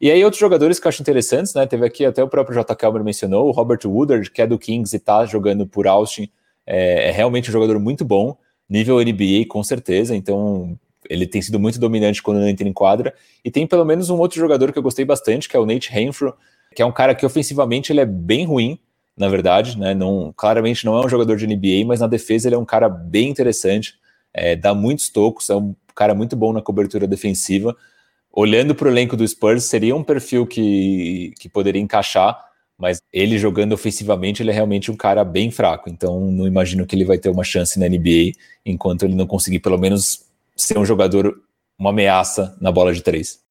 E 0.00 0.10
aí 0.10 0.24
outros 0.24 0.40
jogadores 0.40 0.78
que 0.78 0.86
eu 0.86 0.88
acho 0.88 1.02
interessantes, 1.02 1.54
né? 1.54 1.66
Teve 1.66 1.86
aqui 1.86 2.04
até 2.04 2.22
o 2.22 2.28
próprio 2.28 2.54
J. 2.54 2.74
Kelmer 2.74 3.04
mencionou, 3.04 3.48
o 3.48 3.50
Robert 3.50 3.80
Woodard, 3.84 4.30
que 4.30 4.40
é 4.40 4.46
do 4.46 4.58
Kings 4.58 4.94
e 4.94 4.98
tá 4.98 5.24
jogando 5.26 5.66
por 5.66 5.86
Austin, 5.86 6.30
é, 6.66 7.08
é 7.08 7.10
realmente 7.10 7.50
um 7.50 7.52
jogador 7.52 7.78
muito 7.78 8.04
bom, 8.04 8.36
nível 8.68 8.98
NBA 8.98 9.46
com 9.48 9.62
certeza, 9.62 10.14
então 10.14 10.78
ele 11.08 11.26
tem 11.26 11.42
sido 11.42 11.58
muito 11.58 11.78
dominante 11.78 12.22
quando 12.22 12.46
entra 12.46 12.68
em 12.68 12.72
quadra. 12.72 13.14
E 13.44 13.50
tem 13.50 13.66
pelo 13.66 13.84
menos 13.84 14.10
um 14.10 14.18
outro 14.18 14.38
jogador 14.38 14.72
que 14.72 14.78
eu 14.78 14.82
gostei 14.82 15.04
bastante, 15.04 15.48
que 15.48 15.56
é 15.56 15.60
o 15.60 15.66
Nate 15.66 15.90
Renfro, 15.90 16.34
que 16.74 16.80
é 16.80 16.86
um 16.86 16.92
cara 16.92 17.14
que 17.14 17.26
ofensivamente 17.26 17.92
ele 17.92 18.00
é 18.00 18.06
bem 18.06 18.46
ruim, 18.46 18.78
na 19.16 19.28
verdade, 19.28 19.78
né? 19.78 19.92
Não, 19.92 20.32
claramente 20.34 20.86
não 20.86 20.96
é 20.96 21.04
um 21.04 21.08
jogador 21.08 21.36
de 21.36 21.46
NBA, 21.46 21.84
mas 21.86 22.00
na 22.00 22.06
defesa 22.06 22.48
ele 22.48 22.54
é 22.54 22.58
um 22.58 22.64
cara 22.64 22.88
bem 22.88 23.28
interessante 23.28 23.99
é, 24.32 24.56
dá 24.56 24.74
muitos 24.74 25.08
tocos, 25.08 25.50
é 25.50 25.54
um 25.54 25.74
cara 25.94 26.14
muito 26.14 26.36
bom 26.36 26.52
na 26.52 26.62
cobertura 26.62 27.06
defensiva. 27.06 27.76
Olhando 28.32 28.74
para 28.74 28.86
o 28.86 28.90
elenco 28.90 29.16
do 29.16 29.26
Spurs, 29.26 29.64
seria 29.64 29.94
um 29.94 30.04
perfil 30.04 30.46
que, 30.46 31.34
que 31.38 31.48
poderia 31.48 31.82
encaixar, 31.82 32.38
mas 32.78 33.02
ele 33.12 33.38
jogando 33.38 33.72
ofensivamente, 33.72 34.42
ele 34.42 34.50
é 34.50 34.54
realmente 34.54 34.90
um 34.90 34.96
cara 34.96 35.24
bem 35.24 35.50
fraco. 35.50 35.90
Então, 35.90 36.30
não 36.30 36.46
imagino 36.46 36.86
que 36.86 36.94
ele 36.94 37.04
vai 37.04 37.18
ter 37.18 37.28
uma 37.28 37.44
chance 37.44 37.78
na 37.78 37.88
NBA 37.88 38.32
enquanto 38.64 39.04
ele 39.04 39.14
não 39.14 39.26
conseguir, 39.26 39.58
pelo 39.58 39.76
menos, 39.76 40.24
ser 40.56 40.78
um 40.78 40.84
jogador, 40.84 41.42
uma 41.78 41.90
ameaça 41.90 42.56
na 42.60 42.70
bola 42.70 42.94
de 42.94 43.02
três. 43.02 43.44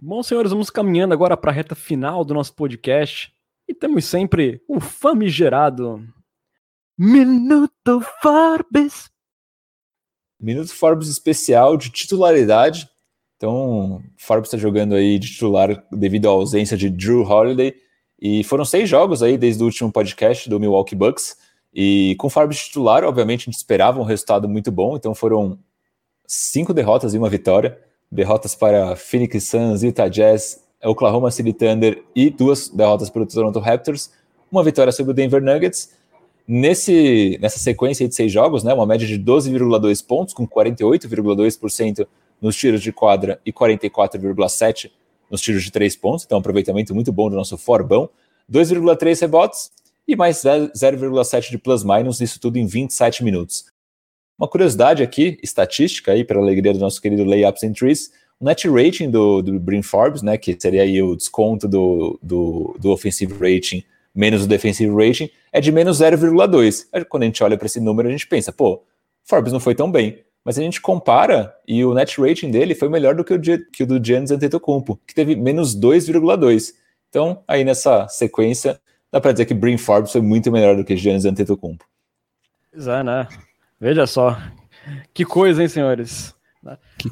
Bom, 0.00 0.22
senhores, 0.22 0.52
vamos 0.52 0.70
caminhando 0.70 1.14
agora 1.14 1.36
para 1.36 1.50
a 1.50 1.54
reta 1.54 1.74
final 1.74 2.24
do 2.24 2.34
nosso 2.34 2.54
podcast. 2.54 3.32
E 3.68 3.74
temos 3.74 4.04
sempre 4.04 4.60
o 4.66 4.80
famigerado 4.80 6.02
Minuto 7.02 8.02
Forbes. 8.20 9.08
Minuto 10.38 10.68
Forbes 10.74 11.08
especial 11.08 11.74
de 11.78 11.88
titularidade. 11.88 12.86
Então, 13.38 14.02
Forbes 14.18 14.48
está 14.48 14.58
jogando 14.58 14.94
aí 14.94 15.18
de 15.18 15.28
titular 15.28 15.82
devido 15.90 16.26
à 16.26 16.32
ausência 16.32 16.76
de 16.76 16.90
Drew 16.90 17.22
Holiday. 17.22 17.74
E 18.20 18.44
foram 18.44 18.66
seis 18.66 18.86
jogos 18.86 19.22
aí 19.22 19.38
desde 19.38 19.62
o 19.62 19.64
último 19.64 19.90
podcast 19.90 20.46
do 20.50 20.60
Milwaukee 20.60 20.94
Bucks. 20.94 21.38
E 21.72 22.16
com 22.18 22.28
Forbes 22.28 22.66
titular, 22.66 23.02
obviamente, 23.02 23.44
a 23.44 23.50
gente 23.50 23.56
esperava 23.56 23.98
um 23.98 24.04
resultado 24.04 24.46
muito 24.46 24.70
bom. 24.70 24.94
Então 24.94 25.14
foram 25.14 25.58
cinco 26.26 26.74
derrotas 26.74 27.14
e 27.14 27.18
uma 27.18 27.30
vitória. 27.30 27.80
Derrotas 28.12 28.54
para 28.54 28.94
Phoenix 28.94 29.44
Suns, 29.44 29.82
Utah 29.82 30.08
Jazz, 30.08 30.62
Oklahoma 30.84 31.30
City 31.30 31.54
Thunder 31.54 32.04
e 32.14 32.28
duas 32.28 32.68
derrotas 32.68 33.08
para 33.08 33.22
o 33.22 33.26
Toronto 33.26 33.58
Raptors. 33.58 34.10
Uma 34.52 34.62
vitória 34.62 34.92
sobre 34.92 35.12
o 35.12 35.14
Denver 35.14 35.42
Nuggets. 35.42 35.98
Nesse, 36.52 37.38
nessa 37.40 37.60
sequência 37.60 38.08
de 38.08 38.12
seis 38.12 38.32
jogos, 38.32 38.64
né, 38.64 38.74
uma 38.74 38.84
média 38.84 39.06
de 39.06 39.16
12,2 39.16 40.04
pontos, 40.04 40.34
com 40.34 40.48
48,2% 40.48 42.08
nos 42.42 42.56
tiros 42.56 42.82
de 42.82 42.90
quadra 42.90 43.40
e 43.46 43.52
44,7% 43.52 44.90
nos 45.30 45.40
tiros 45.40 45.62
de 45.62 45.70
três 45.70 45.94
pontos, 45.94 46.24
então 46.24 46.36
um 46.36 46.40
aproveitamento 46.40 46.92
muito 46.92 47.12
bom 47.12 47.30
do 47.30 47.36
nosso 47.36 47.56
Forbão, 47.56 48.10
2,3 48.52 49.20
rebotes 49.20 49.70
e 50.08 50.16
mais 50.16 50.38
0,7 50.38 51.50
de 51.50 51.56
plus-minus, 51.56 52.20
isso 52.20 52.40
tudo 52.40 52.56
em 52.56 52.66
27 52.66 53.22
minutos. 53.22 53.66
Uma 54.36 54.48
curiosidade 54.48 55.04
aqui, 55.04 55.38
estatística 55.44 56.10
aí, 56.10 56.24
para 56.24 56.40
alegria 56.40 56.72
do 56.72 56.80
nosso 56.80 57.00
querido 57.00 57.22
Layups 57.22 57.62
and 57.62 57.74
Trees, 57.74 58.10
o 58.40 58.44
net 58.44 58.68
rating 58.68 59.08
do, 59.08 59.40
do 59.40 59.60
Brin 59.60 59.82
Forbes, 59.82 60.20
né, 60.20 60.36
que 60.36 60.56
seria 60.58 60.82
aí 60.82 61.00
o 61.00 61.14
desconto 61.14 61.68
do, 61.68 62.18
do, 62.20 62.76
do 62.80 62.90
offensive 62.90 63.34
rating 63.34 63.84
menos 64.14 64.44
o 64.44 64.48
defensive 64.48 64.92
rating, 64.92 65.30
é 65.52 65.60
de 65.60 65.70
menos 65.70 66.00
0,2. 66.00 66.86
Quando 67.08 67.22
a 67.22 67.26
gente 67.26 67.42
olha 67.42 67.56
para 67.56 67.66
esse 67.66 67.80
número, 67.80 68.08
a 68.08 68.10
gente 68.10 68.26
pensa, 68.26 68.52
pô, 68.52 68.82
Forbes 69.24 69.52
não 69.52 69.60
foi 69.60 69.74
tão 69.74 69.90
bem. 69.90 70.24
Mas 70.44 70.58
a 70.58 70.62
gente 70.62 70.80
compara 70.80 71.54
e 71.68 71.84
o 71.84 71.92
net 71.92 72.18
rating 72.20 72.50
dele 72.50 72.74
foi 72.74 72.88
melhor 72.88 73.14
do 73.14 73.22
que 73.22 73.34
o, 73.34 73.40
que 73.70 73.82
o 73.82 73.86
do 73.86 74.02
Giannis 74.02 74.30
Antetokounmpo, 74.30 74.98
que 75.06 75.14
teve 75.14 75.36
menos 75.36 75.78
2,2. 75.78 76.72
Então, 77.08 77.42
aí 77.46 77.62
nessa 77.62 78.08
sequência, 78.08 78.80
dá 79.12 79.20
para 79.20 79.32
dizer 79.32 79.44
que 79.44 79.52
Brin 79.52 79.76
Forbes 79.76 80.12
foi 80.12 80.22
muito 80.22 80.50
melhor 80.50 80.76
do 80.76 80.84
que 80.84 80.96
Giannis 80.96 81.26
Antetokounmpo. 81.26 81.84
Pois 82.72 82.86
é, 82.86 83.02
né? 83.02 83.28
Veja 83.78 84.06
só. 84.06 84.38
Que 85.12 85.24
coisa, 85.24 85.62
hein, 85.62 85.68
senhores? 85.68 86.34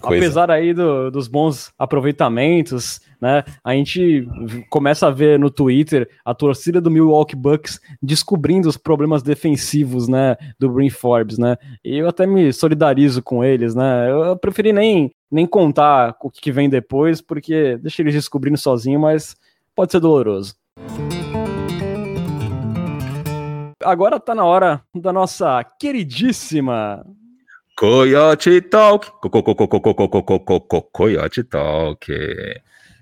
Apesar 0.03 0.51
aí 0.51 0.75
do, 0.75 1.11
dos 1.11 1.27
bons 1.27 1.73
aproveitamentos, 1.79 3.01
né? 3.21 3.45
A 3.65 3.73
gente 3.73 4.29
começa 4.69 5.07
a 5.07 5.11
ver 5.11 5.39
no 5.39 5.51
Twitter 5.51 6.09
a 6.25 6.35
torcida 6.35 6.81
do 6.81 6.91
Milwaukee 6.91 7.35
Bucks 7.35 7.81
descobrindo 8.03 8.69
os 8.69 8.77
problemas 8.77 9.23
defensivos, 9.23 10.07
né? 10.07 10.37
Do 10.59 10.71
Brin 10.71 10.91
Forbes, 10.91 11.39
né? 11.39 11.57
E 11.83 11.97
eu 11.97 12.09
até 12.09 12.27
me 12.27 12.53
solidarizo 12.53 13.23
com 13.23 13.43
eles, 13.43 13.75
né? 13.75 14.11
Eu 14.11 14.37
preferi 14.37 14.73
nem, 14.73 15.11
nem 15.31 15.47
contar 15.47 16.17
o 16.23 16.31
que 16.31 16.53
vem 16.53 16.69
depois, 16.69 17.21
porque 17.21 17.79
deixa 17.79 18.03
eles 18.03 18.15
descobrindo 18.15 18.59
sozinho, 18.59 19.01
mas 19.01 19.35
pode 19.75 19.93
ser 19.93 20.01
doloroso. 20.01 20.55
Agora 23.83 24.21
tá 24.21 24.35
na 24.35 24.45
hora 24.45 24.83
da 24.95 25.13
nossa 25.13 25.65
queridíssima 25.65 27.07
Coyote 27.79 28.61
Talk. 28.63 29.07
Coyote 30.93 31.45
Talk. 31.45 32.13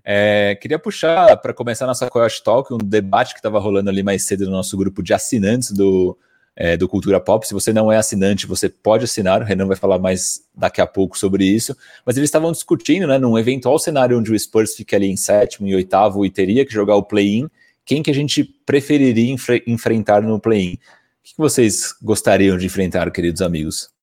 É, 0.05 0.55
queria 0.61 0.78
puxar 0.78 1.35
para 1.39 1.55
começar 1.55 1.86
nossa 1.86 2.11
Coyote 2.11 2.44
Talk 2.44 2.74
um 2.74 2.77
debate 2.77 3.32
que 3.32 3.39
estava 3.39 3.59
rolando 3.59 3.89
ali 3.89 4.03
mais 4.03 4.24
cedo 4.24 4.44
no 4.44 4.51
nosso 4.51 4.77
grupo 4.77 5.03
de 5.03 5.15
assinantes 5.15 5.73
do, 5.73 6.15
é, 6.55 6.77
do 6.77 6.86
Cultura 6.86 7.19
Pop. 7.19 7.48
Se 7.48 7.55
você 7.55 7.73
não 7.73 7.90
é 7.90 7.97
assinante, 7.97 8.47
você 8.47 8.69
pode 8.69 9.05
assinar. 9.05 9.40
O 9.40 9.47
Renan 9.47 9.66
vai 9.66 9.78
falar 9.78 9.98
mais 9.98 10.43
daqui 10.55 10.82
a 10.82 10.86
pouco 10.86 11.19
sobre 11.19 11.47
isso. 11.47 11.74
Mas 12.05 12.19
eles 12.19 12.28
estavam 12.28 12.53
discutindo, 12.53 13.07
né, 13.07 13.16
num 13.16 13.39
eventual 13.39 13.78
cenário 13.78 14.19
onde 14.19 14.31
o 14.31 14.39
Spurs 14.39 14.74
fica 14.74 14.94
ali 14.97 15.07
em 15.07 15.16
sétimo 15.16 15.66
e 15.66 15.74
oitavo 15.74 16.23
e 16.27 16.31
teria 16.31 16.66
que 16.66 16.73
jogar 16.74 16.97
o 16.97 17.03
play-in, 17.03 17.48
quem 17.82 18.03
que 18.03 18.11
a 18.11 18.15
gente 18.15 18.44
preferiria 18.44 19.32
enfre 19.32 19.62
enfrentar 19.66 20.20
no 20.20 20.39
play-in? 20.39 20.74
O 20.74 20.78
que 21.23 21.35
vocês 21.39 21.94
gostariam 22.03 22.59
de 22.59 22.66
enfrentar, 22.66 23.11
queridos 23.11 23.40
amigos? 23.40 23.95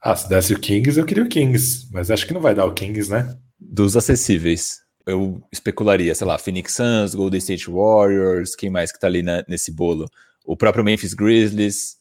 Ah, 0.00 0.16
se 0.16 0.28
desse 0.28 0.54
o 0.54 0.58
Kings, 0.58 0.98
eu 0.98 1.04
queria 1.04 1.24
o 1.24 1.28
Kings, 1.28 1.88
mas 1.92 2.10
acho 2.10 2.26
que 2.26 2.32
não 2.32 2.40
vai 2.40 2.54
dar 2.54 2.64
o 2.64 2.72
Kings, 2.72 3.10
né? 3.10 3.36
Dos 3.58 3.96
acessíveis, 3.96 4.80
eu 5.06 5.42
especularia, 5.52 6.14
sei 6.14 6.26
lá, 6.26 6.38
Phoenix 6.38 6.72
Suns, 6.72 7.14
Golden 7.14 7.38
State 7.38 7.70
Warriors, 7.70 8.54
quem 8.54 8.70
mais 8.70 8.90
que 8.90 8.98
tá 8.98 9.06
ali 9.06 9.22
na, 9.22 9.44
nesse 9.46 9.70
bolo? 9.70 10.06
O 10.44 10.56
próprio 10.56 10.84
Memphis 10.84 11.12
Grizzlies. 11.12 11.96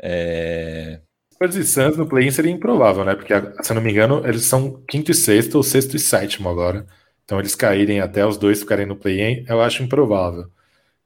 É... 0.00 1.00
Spurs 1.32 1.54
e 1.56 1.64
Suns 1.64 1.96
no 1.96 2.06
play-in 2.06 2.30
seria 2.30 2.50
improvável, 2.50 3.04
né? 3.04 3.14
Porque, 3.14 3.32
se 3.62 3.72
eu 3.72 3.74
não 3.74 3.82
me 3.82 3.90
engano, 3.90 4.26
eles 4.26 4.44
são 4.44 4.82
quinto 4.88 5.10
e 5.10 5.14
sexto, 5.14 5.56
ou 5.56 5.62
sexto 5.62 5.96
e 5.96 5.98
sétimo 5.98 6.48
agora. 6.48 6.86
Então, 7.24 7.38
eles 7.38 7.54
caírem 7.54 8.00
até 8.00 8.26
os 8.26 8.36
dois 8.36 8.60
ficarem 8.60 8.86
no 8.86 8.96
play-in, 8.96 9.44
eu 9.48 9.60
acho 9.60 9.82
improvável. 9.82 10.46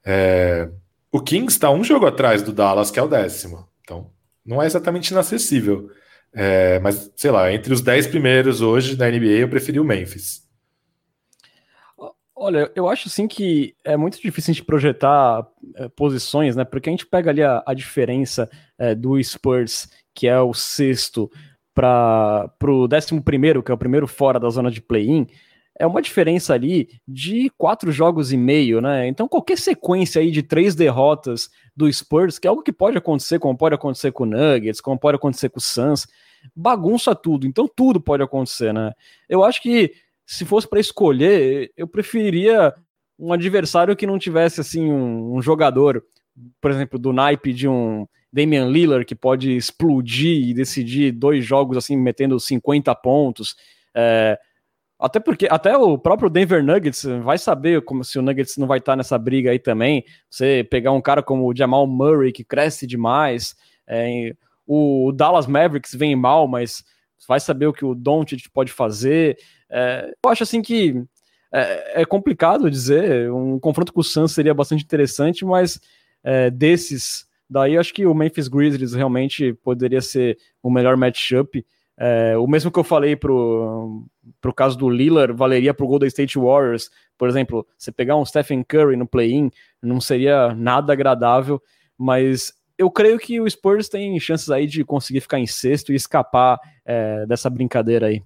É... 0.03 0.69
O 1.11 1.19
Kings 1.19 1.55
está 1.55 1.69
um 1.71 1.83
jogo 1.83 2.05
atrás 2.05 2.41
do 2.41 2.53
Dallas, 2.53 2.91
que 2.91 2.99
é 2.99 3.03
o 3.03 3.07
décimo. 3.07 3.67
Então, 3.81 4.11
não 4.45 4.61
é 4.61 4.65
exatamente 4.65 5.09
inacessível. 5.09 5.89
É... 6.33 6.79
Mas, 6.79 7.11
sei 7.15 7.31
lá, 7.31 7.51
entre 7.51 7.73
os 7.73 7.81
dez 7.81 8.07
primeiros 8.07 8.61
hoje 8.61 8.95
da 8.95 9.09
NBA, 9.09 9.39
eu 9.39 9.49
preferi 9.49 9.79
o 9.79 9.83
Memphis. 9.83 10.47
Olha, 12.41 12.71
eu 12.73 12.87
acho 12.87 13.09
assim 13.09 13.27
que 13.27 13.75
é 13.83 13.97
muito 13.97 14.21
difícil 14.21 14.51
a 14.51 14.53
gente 14.53 14.65
projetar 14.65 15.45
é, 15.75 15.89
posições, 15.89 16.55
né? 16.55 16.63
Porque 16.63 16.89
a 16.89 16.91
gente 16.91 17.05
pega 17.05 17.29
ali 17.29 17.43
a, 17.43 17.61
a 17.65 17.73
diferença 17.73 18.49
é, 18.77 18.95
do 18.95 19.21
Spurs, 19.21 19.89
que 20.15 20.25
é 20.25 20.39
o 20.39 20.53
sexto, 20.53 21.29
para 21.73 22.49
o 22.63 22.87
décimo 22.87 23.21
primeiro, 23.21 23.61
que 23.61 23.71
é 23.71 23.73
o 23.73 23.77
primeiro 23.77 24.07
fora 24.07 24.39
da 24.39 24.49
zona 24.49 24.71
de 24.71 24.81
play-in, 24.81 25.27
é 25.79 25.87
uma 25.87 26.01
diferença 26.01 26.53
ali 26.53 26.89
de 27.07 27.49
quatro 27.57 27.89
jogos 27.89 28.33
e 28.33 28.37
meio, 28.37 28.81
né? 28.81 29.07
Então 29.07 29.29
qualquer 29.29 29.57
sequência 29.57 30.21
aí 30.21 30.29
de 30.29 30.43
três 30.43 30.75
derrotas 30.75 31.49
do 31.73 31.91
Spurs, 31.91 32.37
que 32.37 32.45
é 32.45 32.49
algo 32.49 32.61
que 32.61 32.73
pode 32.73 32.97
acontecer, 32.97 33.39
como 33.39 33.57
pode 33.57 33.75
acontecer 33.75 34.11
com 34.11 34.23
o 34.23 34.27
Nuggets, 34.27 34.81
como 34.81 34.99
pode 34.99 35.15
acontecer 35.15 35.47
com 35.47 35.57
o 35.57 35.61
Suns, 35.61 36.05
bagunça 36.53 37.15
tudo. 37.15 37.47
Então 37.47 37.65
tudo 37.73 38.01
pode 38.01 38.21
acontecer, 38.21 38.73
né? 38.73 38.91
Eu 39.29 39.41
acho 39.41 39.61
que 39.61 39.93
se 40.25 40.43
fosse 40.43 40.67
para 40.67 40.81
escolher, 40.81 41.71
eu 41.77 41.87
preferiria 41.87 42.73
um 43.17 43.31
adversário 43.31 43.95
que 43.95 44.05
não 44.05 44.19
tivesse 44.19 44.59
assim 44.59 44.91
um, 44.91 45.35
um, 45.35 45.41
jogador, 45.41 46.03
por 46.61 46.71
exemplo, 46.71 46.99
do 46.99 47.13
naipe 47.13 47.53
de 47.53 47.69
um 47.69 48.05
Damian 48.31 48.67
Lillard 48.67 49.05
que 49.05 49.15
pode 49.15 49.55
explodir 49.55 50.49
e 50.49 50.53
decidir 50.53 51.13
dois 51.13 51.45
jogos 51.45 51.77
assim 51.77 51.97
metendo 51.97 52.37
50 52.37 52.93
pontos. 52.95 53.55
É, 53.95 54.37
até 54.99 55.19
porque 55.19 55.47
até 55.49 55.77
o 55.77 55.97
próprio 55.97 56.29
Denver 56.29 56.63
Nuggets 56.63 57.03
vai 57.23 57.37
saber 57.37 57.81
como 57.83 58.03
se 58.03 58.19
o 58.19 58.21
Nuggets 58.21 58.57
não 58.57 58.67
vai 58.67 58.79
estar 58.79 58.95
nessa 58.95 59.17
briga 59.17 59.51
aí 59.51 59.59
também. 59.59 60.03
Você 60.29 60.67
pegar 60.69 60.91
um 60.91 61.01
cara 61.01 61.23
como 61.23 61.47
o 61.47 61.55
Jamal 61.55 61.87
Murray 61.87 62.31
que 62.31 62.43
cresce 62.43 62.85
demais, 62.85 63.55
é, 63.87 64.35
o 64.67 65.11
Dallas 65.11 65.47
Mavericks 65.47 65.95
vem 65.95 66.15
mal, 66.15 66.47
mas 66.47 66.83
vai 67.27 67.39
saber 67.39 67.67
o 67.67 67.73
que 67.73 67.85
o 67.85 67.95
Doncic 67.95 68.49
pode 68.53 68.71
fazer. 68.71 69.37
É, 69.69 70.13
eu 70.23 70.31
acho 70.31 70.43
assim 70.43 70.61
que 70.61 71.01
é, 71.51 72.01
é, 72.01 72.05
complicado 72.05 72.69
dizer, 72.69 73.31
um 73.31 73.59
confronto 73.59 73.91
com 73.91 74.01
o 74.01 74.03
Suns 74.03 74.31
seria 74.31 74.53
bastante 74.53 74.83
interessante, 74.83 75.43
mas 75.43 75.79
é, 76.23 76.51
desses, 76.51 77.25
daí 77.49 77.77
acho 77.77 77.93
que 77.93 78.05
o 78.05 78.13
Memphis 78.13 78.47
Grizzlies 78.47 78.93
realmente 78.93 79.53
poderia 79.53 80.01
ser 80.01 80.37
o 80.61 80.69
melhor 80.69 80.95
matchup. 80.95 81.65
É, 82.01 82.37
o 82.37 82.47
mesmo 82.47 82.71
que 82.71 82.79
eu 82.79 82.83
falei 82.83 83.17
pro, 83.17 84.05
pro 84.39 84.53
caso 84.53 84.77
do 84.77 84.89
Lillard, 84.89 85.33
valeria 85.33 85.73
pro 85.73 85.85
Golden 85.85 86.07
State 86.07 86.39
Warriors. 86.39 86.89
Por 87.17 87.27
exemplo, 87.27 87.67
você 87.77 87.91
pegar 87.91 88.15
um 88.15 88.25
Stephen 88.25 88.63
Curry 88.63 88.95
no 88.95 89.05
play-in, 89.05 89.51
não 89.81 89.99
seria 89.99 90.55
nada 90.55 90.93
agradável, 90.93 91.61
mas 91.97 92.53
eu 92.77 92.89
creio 92.89 93.19
que 93.19 93.41
o 93.41 93.49
Spurs 93.49 93.89
tem 93.89 94.17
chances 94.17 94.49
aí 94.49 94.65
de 94.65 94.85
conseguir 94.85 95.19
ficar 95.19 95.39
em 95.39 95.45
sexto 95.45 95.91
e 95.91 95.95
escapar 95.95 96.57
é, 96.85 97.25
dessa 97.25 97.49
brincadeira 97.49 98.07
aí. 98.07 98.23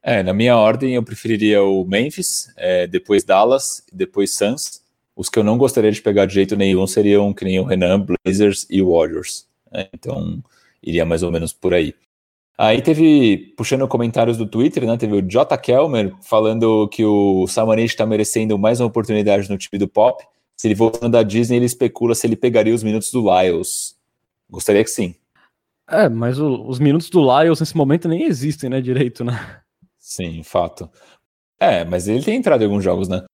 É, 0.00 0.22
na 0.22 0.32
minha 0.32 0.56
ordem 0.56 0.94
eu 0.94 1.02
preferiria 1.02 1.60
o 1.62 1.84
Memphis, 1.84 2.52
é, 2.56 2.86
depois 2.86 3.24
Dallas, 3.24 3.84
depois 3.92 4.36
Suns. 4.36 4.80
Os 5.16 5.28
que 5.28 5.38
eu 5.38 5.44
não 5.44 5.58
gostaria 5.58 5.90
de 5.90 6.00
pegar 6.00 6.26
de 6.26 6.34
jeito 6.34 6.56
nenhum 6.56 6.86
seriam 6.86 7.34
que 7.34 7.44
nem 7.44 7.58
o 7.58 7.64
Renan, 7.64 8.06
Blazers 8.24 8.64
e 8.70 8.80
Warriors. 8.80 9.48
Né? 9.70 9.88
Então 9.92 10.40
iria 10.80 11.04
mais 11.04 11.24
ou 11.24 11.32
menos 11.32 11.52
por 11.52 11.74
aí. 11.74 11.94
Aí 12.62 12.80
teve, 12.80 13.52
puxando 13.56 13.88
comentários 13.88 14.36
do 14.36 14.46
Twitter, 14.46 14.86
né, 14.86 14.96
teve 14.96 15.16
o 15.16 15.20
J. 15.20 15.58
Kelmer 15.58 16.14
falando 16.22 16.86
que 16.86 17.04
o 17.04 17.44
Samanich 17.48 17.88
está 17.88 18.06
merecendo 18.06 18.56
mais 18.56 18.78
uma 18.78 18.86
oportunidade 18.86 19.50
no 19.50 19.58
time 19.58 19.80
do 19.80 19.88
Pop. 19.88 20.24
Se 20.56 20.68
ele 20.68 20.76
voltando 20.76 21.14
da 21.14 21.24
Disney, 21.24 21.56
ele 21.56 21.66
especula 21.66 22.14
se 22.14 22.24
ele 22.24 22.36
pegaria 22.36 22.72
os 22.72 22.84
minutos 22.84 23.10
do 23.10 23.20
Lyles. 23.20 23.96
Gostaria 24.48 24.84
que 24.84 24.90
sim. 24.90 25.16
É, 25.90 26.08
mas 26.08 26.38
o, 26.38 26.64
os 26.68 26.78
minutos 26.78 27.10
do 27.10 27.20
Lyles 27.20 27.58
nesse 27.58 27.76
momento 27.76 28.06
nem 28.06 28.22
existem, 28.22 28.70
né, 28.70 28.80
direito, 28.80 29.24
né? 29.24 29.60
Sim, 29.98 30.44
fato. 30.44 30.88
É, 31.58 31.84
mas 31.84 32.06
ele 32.06 32.22
tem 32.22 32.36
entrado 32.36 32.62
em 32.62 32.66
alguns 32.66 32.84
jogos, 32.84 33.08
né? 33.08 33.24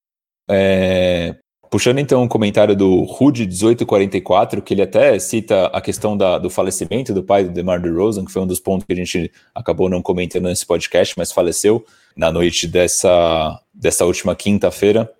É, 0.49 1.35
puxando 1.69 1.99
então 1.99 2.23
um 2.23 2.27
comentário 2.27 2.75
do 2.75 3.05
Rude1844, 3.05 4.61
que 4.61 4.73
ele 4.73 4.81
até 4.81 5.17
cita 5.19 5.67
a 5.67 5.79
questão 5.79 6.17
da, 6.17 6.37
do 6.37 6.49
falecimento 6.49 7.13
do 7.13 7.23
pai 7.23 7.43
do 7.43 7.51
DeMar 7.51 7.81
DeRozan, 7.81 8.25
que 8.25 8.31
foi 8.31 8.41
um 8.41 8.47
dos 8.47 8.59
pontos 8.59 8.85
que 8.85 8.93
a 8.93 8.95
gente 8.95 9.31
acabou 9.53 9.89
não 9.89 10.01
comentando 10.01 10.45
nesse 10.45 10.65
podcast, 10.65 11.13
mas 11.17 11.31
faleceu 11.31 11.85
na 12.15 12.31
noite 12.31 12.67
dessa, 12.67 13.59
dessa 13.73 14.05
última 14.05 14.35
quinta-feira. 14.35 15.11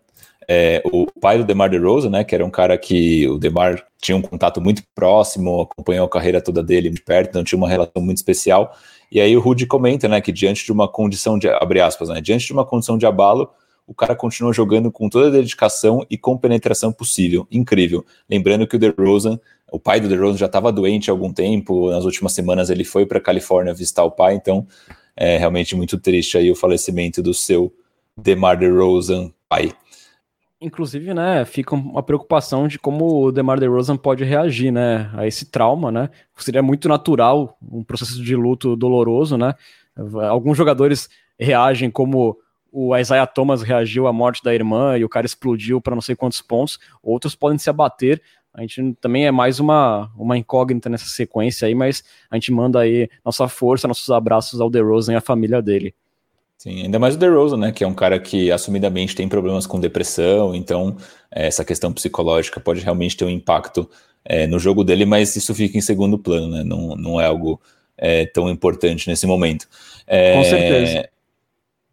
É, 0.47 0.81
o 0.91 1.05
pai 1.21 1.37
do 1.37 1.43
DeMar 1.43 1.69
DeRozan, 1.69 2.09
né, 2.09 2.23
que 2.23 2.33
era 2.33 2.43
um 2.43 2.49
cara 2.49 2.75
que 2.77 3.27
o 3.27 3.37
DeMar 3.37 3.85
tinha 4.01 4.17
um 4.17 4.21
contato 4.21 4.59
muito 4.59 4.81
próximo, 4.95 5.61
acompanhou 5.61 6.07
a 6.07 6.09
carreira 6.09 6.41
toda 6.41 6.63
dele 6.63 6.89
de 6.89 7.01
perto, 7.01 7.29
então 7.29 7.43
tinha 7.43 7.57
uma 7.57 7.69
relação 7.69 8.01
muito 8.01 8.17
especial. 8.17 8.75
E 9.11 9.21
aí 9.21 9.37
o 9.37 9.39
Rudy 9.39 9.67
comenta, 9.67 10.07
né, 10.07 10.19
que 10.19 10.31
diante 10.31 10.65
de 10.65 10.71
uma 10.71 10.87
condição 10.87 11.37
de, 11.37 11.47
abre 11.47 11.79
aspas, 11.79 12.09
né, 12.09 12.19
diante 12.19 12.47
de 12.47 12.53
uma 12.53 12.65
condição 12.65 12.97
de 12.97 13.05
abalo, 13.05 13.51
o 13.89 13.93
cara 13.95 14.15
continua 14.15 14.53
jogando 14.53 14.91
com 14.91 15.09
toda 15.09 15.29
a 15.29 15.31
dedicação 15.31 16.05
e 16.11 16.15
com 16.15 16.37
penetração 16.37 16.91
possível. 16.91 17.47
Incrível. 17.49 18.05
Lembrando 18.29 18.67
que 18.67 18.75
o 18.75 18.79
DeRozan, 18.79 19.39
o 19.71 19.79
pai 19.79 19.99
do 19.99 20.07
DeRozan 20.07 20.37
já 20.37 20.45
estava 20.45 20.71
doente 20.71 21.09
há 21.09 21.13
algum 21.13 21.33
tempo, 21.33 21.89
nas 21.89 22.05
últimas 22.05 22.33
semanas 22.33 22.69
ele 22.69 22.83
foi 22.83 23.07
para 23.07 23.17
a 23.17 23.21
Califórnia 23.21 23.73
visitar 23.73 24.03
o 24.03 24.11
pai, 24.11 24.35
então 24.35 24.67
é 25.15 25.39
realmente 25.39 25.75
muito 25.75 25.97
triste 25.97 26.37
aí 26.37 26.51
o 26.51 26.55
falecimento 26.55 27.23
do 27.23 27.33
seu 27.33 27.73
DeMar 28.15 28.59
DeRozan 28.59 29.31
pai. 29.49 29.71
Inclusive, 30.61 31.11
né, 31.15 31.43
fica 31.45 31.73
uma 31.73 32.03
preocupação 32.03 32.67
de 32.67 32.77
como 32.77 33.23
o 33.23 33.31
DeMar 33.31 33.59
DeRozan 33.59 33.97
pode 33.97 34.23
reagir, 34.23 34.71
né, 34.71 35.09
a 35.15 35.25
esse 35.25 35.45
trauma, 35.45 35.91
né? 35.91 36.11
Seria 36.37 36.61
muito 36.61 36.87
natural 36.87 37.57
um 37.59 37.83
processo 37.83 38.21
de 38.21 38.35
luto 38.35 38.75
doloroso, 38.75 39.35
né? 39.35 39.55
Alguns 40.29 40.55
jogadores 40.55 41.09
reagem 41.39 41.89
como 41.89 42.37
o 42.71 42.95
Isaiah 42.95 43.27
Thomas 43.27 43.61
reagiu 43.61 44.07
à 44.07 44.13
morte 44.13 44.43
da 44.43 44.53
irmã 44.53 44.97
e 44.97 45.03
o 45.03 45.09
cara 45.09 45.25
explodiu 45.25 45.81
para 45.81 45.95
não 45.95 46.01
sei 46.01 46.15
quantos 46.15 46.41
pontos. 46.41 46.79
Outros 47.01 47.35
podem 47.35 47.57
se 47.57 47.69
abater. 47.69 48.21
A 48.53 48.61
gente 48.61 48.95
também 48.99 49.25
é 49.25 49.31
mais 49.31 49.59
uma, 49.59 50.11
uma 50.17 50.37
incógnita 50.37 50.89
nessa 50.89 51.05
sequência 51.05 51.67
aí, 51.67 51.75
mas 51.75 52.03
a 52.29 52.35
gente 52.35 52.51
manda 52.51 52.79
aí 52.79 53.09
nossa 53.23 53.47
força, 53.47 53.87
nossos 53.87 54.09
abraços 54.09 54.59
ao 54.59 54.69
DeRozan 54.69 55.13
e 55.13 55.15
à 55.15 55.21
família 55.21 55.61
dele. 55.61 55.93
Sim, 56.57 56.83
ainda 56.83 56.99
mais 56.99 57.15
o 57.15 57.17
DeRozan, 57.17 57.57
né, 57.57 57.71
que 57.71 57.85
é 57.85 57.87
um 57.87 57.93
cara 57.93 58.19
que 58.19 58.51
assumidamente 58.51 59.15
tem 59.15 59.29
problemas 59.29 59.65
com 59.65 59.79
depressão, 59.79 60.53
então 60.53 60.97
é, 61.31 61.47
essa 61.47 61.63
questão 61.63 61.93
psicológica 61.93 62.59
pode 62.59 62.81
realmente 62.81 63.15
ter 63.15 63.23
um 63.23 63.29
impacto 63.29 63.89
é, 64.25 64.45
no 64.45 64.59
jogo 64.59 64.83
dele, 64.83 65.05
mas 65.05 65.33
isso 65.37 65.55
fica 65.55 65.77
em 65.77 65.81
segundo 65.81 66.19
plano, 66.19 66.49
né, 66.49 66.63
não, 66.65 66.97
não 66.97 67.21
é 67.21 67.25
algo 67.25 67.61
é, 67.97 68.25
tão 68.25 68.49
importante 68.49 69.07
nesse 69.07 69.25
momento. 69.25 69.69
É, 70.05 70.33
com 70.33 70.43
certeza. 70.43 71.09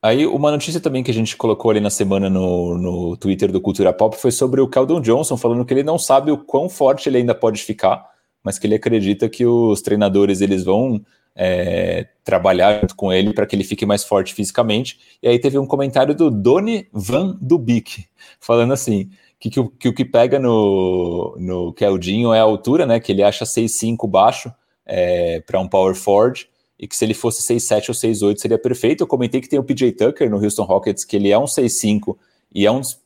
Aí, 0.07 0.25
uma 0.25 0.53
notícia 0.53 0.81
também 0.81 1.03
que 1.03 1.11
a 1.11 1.15
gente 1.15 1.37
colocou 1.37 1.69
ali 1.69 1.81
na 1.81 1.91
semana 1.91 2.31
no, 2.31 2.79
no 2.79 3.17
Twitter 3.17 3.51
do 3.51 3.61
Cultura 3.61 3.93
Pop 3.93 4.17
foi 4.17 4.31
sobre 4.31 4.61
o 4.61 4.69
Keldon 4.69 5.01
Johnson, 5.01 5.37
falando 5.37 5.65
que 5.65 5.75
ele 5.75 5.83
não 5.83 5.99
sabe 5.99 6.31
o 6.31 6.39
quão 6.39 6.69
forte 6.69 7.09
ele 7.09 7.19
ainda 7.19 7.35
pode 7.35 7.61
ficar, 7.61 8.09
mas 8.41 8.57
que 8.57 8.69
ele 8.69 8.77
acredita 8.77 9.29
que 9.29 9.45
os 9.45 9.83
treinadores 9.83 10.41
eles 10.41 10.63
vão 10.63 11.05
é, 11.35 12.07
trabalhar 12.23 12.83
junto 12.83 12.95
com 12.95 13.13
ele 13.13 13.35
para 13.35 13.47
que 13.47 13.57
ele 13.57 13.65
fique 13.65 13.85
mais 13.85 14.05
forte 14.05 14.33
fisicamente. 14.33 14.97
E 15.21 15.27
aí 15.27 15.41
teve 15.41 15.59
um 15.59 15.67
comentário 15.67 16.15
do 16.15 16.31
Doni 16.31 16.87
Van 16.93 17.37
Dubik, 17.41 18.07
falando 18.39 18.75
assim, 18.75 19.11
que, 19.41 19.51
que, 19.51 19.69
que 19.77 19.89
o 19.89 19.93
que 19.93 20.05
pega 20.05 20.39
no, 20.39 21.35
no 21.37 21.73
Keldinho 21.73 22.33
é 22.33 22.39
a 22.39 22.45
altura, 22.45 22.87
né? 22.87 23.01
Que 23.01 23.11
ele 23.11 23.25
acha 23.25 23.45
6'5 23.45 24.09
baixo 24.09 24.55
é, 24.87 25.41
para 25.41 25.59
um 25.59 25.67
power 25.67 25.97
forward 25.97 26.49
e 26.79 26.87
que 26.87 26.97
se 26.97 27.05
ele 27.05 27.15
fosse 27.15 27.43
6'7 27.43 27.89
ou 27.89 27.95
6'8 27.95 28.39
seria 28.39 28.59
perfeito. 28.59 29.03
Eu 29.03 29.07
comentei 29.07 29.41
que 29.41 29.49
tem 29.49 29.59
o 29.59 29.65
PJ 29.65 29.93
Tucker 29.93 30.31
no 30.31 30.43
Houston 30.43 30.65
Rockets, 30.65 31.05
que 31.05 31.17
ele 31.17 31.31
é 31.31 31.39
um 31.39 31.45
6'5 31.45 32.17
e 32.55 32.67
é 32.67 32.71
um 32.71 32.81
dos 32.81 33.01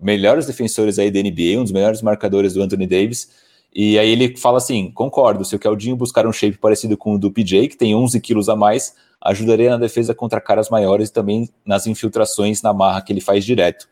melhores 0.00 0.46
defensores 0.46 0.98
aí 0.98 1.10
da 1.10 1.20
NBA, 1.20 1.58
um 1.58 1.62
dos 1.62 1.72
melhores 1.72 2.02
marcadores 2.02 2.54
do 2.54 2.62
Anthony 2.62 2.86
Davis. 2.86 3.30
E 3.74 3.98
aí 3.98 4.10
ele 4.10 4.36
fala 4.36 4.58
assim: 4.58 4.90
concordo, 4.90 5.44
se 5.44 5.54
o 5.56 5.58
Keldinho 5.58 5.96
buscar 5.96 6.26
um 6.26 6.32
shape 6.32 6.58
parecido 6.58 6.96
com 6.96 7.14
o 7.14 7.18
do 7.18 7.30
PJ, 7.30 7.68
que 7.68 7.76
tem 7.76 7.94
11 7.94 8.20
quilos 8.20 8.48
a 8.48 8.56
mais, 8.56 8.94
ajudaria 9.20 9.70
na 9.70 9.78
defesa 9.78 10.14
contra 10.14 10.40
caras 10.40 10.68
maiores 10.68 11.08
e 11.08 11.12
também 11.12 11.48
nas 11.64 11.86
infiltrações 11.86 12.60
na 12.60 12.74
marra 12.74 13.00
que 13.00 13.12
ele 13.12 13.20
faz 13.20 13.44
direto. 13.44 13.88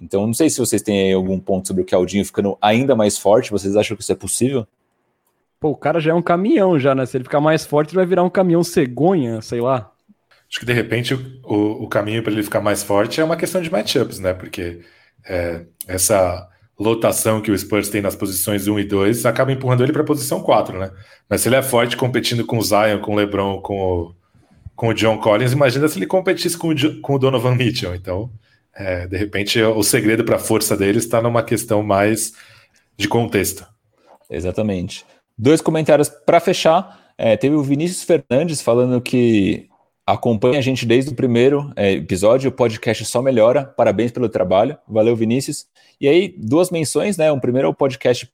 Então, 0.00 0.26
não 0.26 0.34
sei 0.34 0.50
se 0.50 0.58
vocês 0.58 0.82
têm 0.82 1.12
algum 1.14 1.40
ponto 1.40 1.66
sobre 1.66 1.82
o 1.82 1.86
Keldinho 1.86 2.24
ficando 2.24 2.58
ainda 2.60 2.94
mais 2.94 3.16
forte, 3.16 3.50
vocês 3.50 3.74
acham 3.76 3.96
que 3.96 4.02
isso 4.02 4.12
é 4.12 4.16
possível? 4.16 4.66
Pô, 5.58 5.70
o 5.70 5.76
cara 5.76 6.00
já 6.00 6.10
é 6.10 6.14
um 6.14 6.22
caminhão 6.22 6.78
já, 6.78 6.94
né? 6.94 7.06
Se 7.06 7.16
ele 7.16 7.24
ficar 7.24 7.40
mais 7.40 7.64
forte, 7.64 7.90
ele 7.90 7.96
vai 7.96 8.06
virar 8.06 8.22
um 8.22 8.30
caminhão 8.30 8.62
cegonha, 8.62 9.40
sei 9.40 9.60
lá. 9.60 9.92
Acho 10.48 10.60
que 10.60 10.66
de 10.66 10.72
repente 10.72 11.14
o, 11.14 11.84
o 11.84 11.88
caminho 11.88 12.22
para 12.22 12.32
ele 12.32 12.42
ficar 12.42 12.60
mais 12.60 12.82
forte 12.82 13.20
é 13.20 13.24
uma 13.24 13.36
questão 13.36 13.60
de 13.60 13.70
matchups, 13.70 14.18
né? 14.18 14.32
Porque 14.32 14.80
é, 15.26 15.62
essa 15.88 16.48
lotação 16.78 17.40
que 17.40 17.50
o 17.50 17.58
Spurs 17.58 17.88
tem 17.88 18.02
nas 18.02 18.14
posições 18.14 18.68
1 18.68 18.78
e 18.78 18.84
2 18.84 19.26
acaba 19.26 19.50
empurrando 19.50 19.82
ele 19.82 19.92
para 19.92 20.02
a 20.02 20.06
posição 20.06 20.42
4, 20.42 20.78
né? 20.78 20.90
Mas 21.28 21.40
se 21.40 21.48
ele 21.48 21.56
é 21.56 21.62
forte 21.62 21.96
competindo 21.96 22.44
com 22.44 22.58
o 22.58 22.62
Zion, 22.62 23.00
com 23.00 23.12
o 23.12 23.16
LeBron, 23.16 23.60
com 23.60 23.78
o, 23.78 24.14
com 24.74 24.88
o 24.88 24.94
John 24.94 25.18
Collins, 25.18 25.52
imagina 25.52 25.88
se 25.88 25.98
ele 25.98 26.06
competisse 26.06 26.56
com 26.56 26.68
o, 26.68 27.00
com 27.00 27.14
o 27.14 27.18
Donovan 27.18 27.54
Mitchell. 27.54 27.94
Então, 27.94 28.30
é, 28.74 29.06
de 29.06 29.16
repente, 29.16 29.60
o 29.60 29.82
segredo 29.82 30.22
para 30.22 30.36
a 30.36 30.38
força 30.38 30.76
dele 30.76 30.98
está 30.98 31.20
numa 31.22 31.42
questão 31.42 31.82
mais 31.82 32.34
de 32.96 33.08
contexto. 33.08 33.66
Exatamente. 34.30 35.04
Dois 35.38 35.60
comentários 35.60 36.08
para 36.08 36.40
fechar. 36.40 37.12
É, 37.18 37.36
teve 37.36 37.54
o 37.54 37.62
Vinícius 37.62 38.02
Fernandes 38.02 38.60
falando 38.60 39.00
que 39.00 39.68
acompanha 40.06 40.58
a 40.58 40.62
gente 40.62 40.86
desde 40.86 41.10
o 41.10 41.14
primeiro 41.14 41.72
é, 41.74 41.92
episódio, 41.92 42.48
o 42.48 42.52
podcast 42.52 43.04
só 43.04 43.20
melhora. 43.20 43.64
Parabéns 43.64 44.12
pelo 44.12 44.28
trabalho. 44.28 44.78
Valeu, 44.86 45.16
Vinícius. 45.16 45.66
E 46.00 46.08
aí, 46.08 46.34
duas 46.38 46.70
menções, 46.70 47.16
né? 47.16 47.30
O 47.32 47.40
primeiro 47.40 47.66
é 47.66 47.70
o 47.70 47.74
podcast 47.74 48.30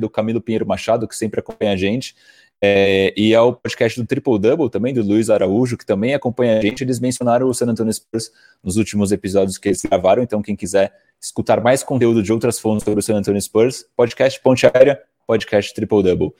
do 0.00 0.10
Camilo 0.10 0.40
Pinheiro 0.40 0.66
Machado, 0.66 1.06
que 1.06 1.14
sempre 1.14 1.38
acompanha 1.38 1.72
a 1.72 1.76
gente. 1.76 2.14
É, 2.60 3.12
e 3.16 3.34
é 3.34 3.40
o 3.40 3.52
podcast 3.52 4.00
do 4.00 4.06
Triple 4.06 4.38
Double 4.38 4.70
também, 4.70 4.94
do 4.94 5.02
Luiz 5.02 5.28
Araújo, 5.28 5.76
que 5.76 5.84
também 5.84 6.14
acompanha 6.14 6.58
a 6.58 6.60
gente. 6.60 6.82
Eles 6.82 6.98
mencionaram 6.98 7.46
o 7.46 7.54
San 7.54 7.66
Antonio 7.66 7.92
Spurs 7.92 8.30
nos 8.62 8.76
últimos 8.76 9.12
episódios 9.12 9.58
que 9.58 9.68
eles 9.68 9.82
gravaram, 9.82 10.22
então 10.22 10.40
quem 10.40 10.56
quiser 10.56 10.92
escutar 11.20 11.62
mais 11.62 11.82
conteúdo 11.82 12.22
de 12.22 12.32
outras 12.32 12.58
fontes 12.58 12.84
sobre 12.84 13.00
o 13.00 13.02
San 13.02 13.16
Antonio 13.16 13.40
Spurs, 13.40 13.84
podcast 13.94 14.40
Ponte 14.42 14.66
Aérea, 14.66 14.98
podcast 15.26 15.74
Triple 15.74 16.02
Double. 16.02 16.32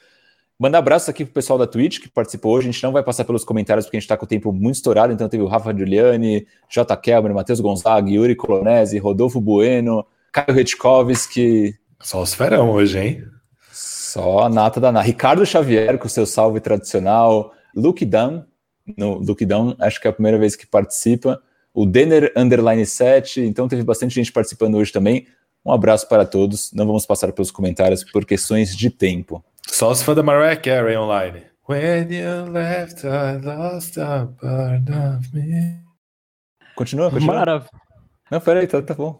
Manda 0.59 0.78
abraços 0.78 1.09
aqui 1.09 1.24
pro 1.24 1.35
pessoal 1.35 1.59
da 1.59 1.66
Twitch 1.66 2.01
que 2.01 2.09
participou 2.09 2.52
hoje. 2.52 2.69
A 2.69 2.73
gente 2.73 2.82
não 2.82 2.93
vai 2.93 3.02
passar 3.02 3.24
pelos 3.24 3.44
comentários 3.44 3.86
porque 3.86 3.97
a 3.97 4.01
gente 4.01 4.05
está 4.05 4.16
com 4.16 4.24
o 4.24 4.28
tempo 4.28 4.52
muito 4.52 4.77
estourado. 4.77 5.12
Então 5.12 5.28
teve 5.28 5.43
o 5.43 5.47
Rafa 5.47 5.77
Giuliani, 5.77 6.47
J. 6.70 6.97
Kelmer, 6.97 7.35
Matheus 7.35 7.61
Gonzaga, 7.61 8.09
Yuri 8.09 8.36
Colonese, 8.36 8.98
Rodolfo 8.98 9.40
Bueno, 9.40 10.06
Caio 10.32 10.52
Retkovski. 10.52 11.74
Só 12.01 12.23
os 12.23 12.35
ferão 12.35 12.70
hoje, 12.70 12.98
hein? 12.98 13.24
Só 13.73 14.40
a 14.40 14.48
nata 14.48 14.81
da 14.81 14.93
nata. 14.93 15.06
Ricardo 15.06 15.44
Xavier 15.44 15.98
com 15.98 16.09
seu 16.09 16.24
salve 16.24 16.61
tradicional. 16.61 17.52
Luke 17.74 18.05
Dunn, 18.05 18.44
no 18.97 19.19
Luke 19.19 19.44
Dunn, 19.44 19.74
acho 19.81 20.01
que 20.01 20.06
é 20.06 20.11
a 20.11 20.15
primeira 20.15 20.39
vez 20.39 20.55
que 20.55 20.66
participa. 20.66 21.43
O 21.73 21.85
Denner 21.85 22.32
Underline 22.36 22.86
7, 22.86 23.40
então 23.40 23.66
teve 23.66 23.82
bastante 23.82 24.15
gente 24.15 24.31
participando 24.31 24.77
hoje 24.77 24.93
também. 24.93 25.27
Um 25.65 25.73
abraço 25.73 26.09
para 26.09 26.27
todos. 26.27 26.73
Não 26.73 26.86
vamos 26.86 27.07
passar 27.07 27.32
pelos 27.32 27.51
comentários 27.51 28.05
por 28.05 28.24
questões 28.27 28.77
de 28.77 28.91
tempo. 28.91 29.43
Só 29.66 29.91
os 29.91 30.03
fãs 30.03 30.16
da 30.16 30.23
Mariah 30.23 30.61
Carey 30.61 30.97
online. 30.97 31.43
When 31.66 32.12
you 32.12 32.53
left, 32.53 33.07
I 33.07 33.39
lost 33.43 33.97
a 33.99 34.27
part 34.41 34.85
of 34.93 35.35
me. 35.35 35.78
Continua, 36.77 37.11
continua. 37.11 37.36
Maravilha. 37.36 37.70
Não, 38.31 38.41
peraí, 38.41 38.66
tá, 38.66 38.82
tá 38.82 38.95
bom. 38.95 39.19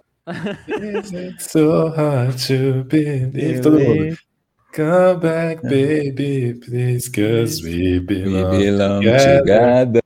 Is 0.69 1.13
it 1.13 1.43
so 1.43 1.89
hard 1.89 2.37
to 2.47 2.85
believe? 2.85 3.61
Todo 3.63 3.81
mundo. 3.81 4.17
Come 4.75 5.21
back, 5.21 5.63
baby, 5.63 6.55
please, 6.61 7.09
cause 7.09 7.63
we 7.63 8.01
belong, 8.01 8.59
We 8.59 8.65
belong 8.65 9.03
together. 9.03 10.03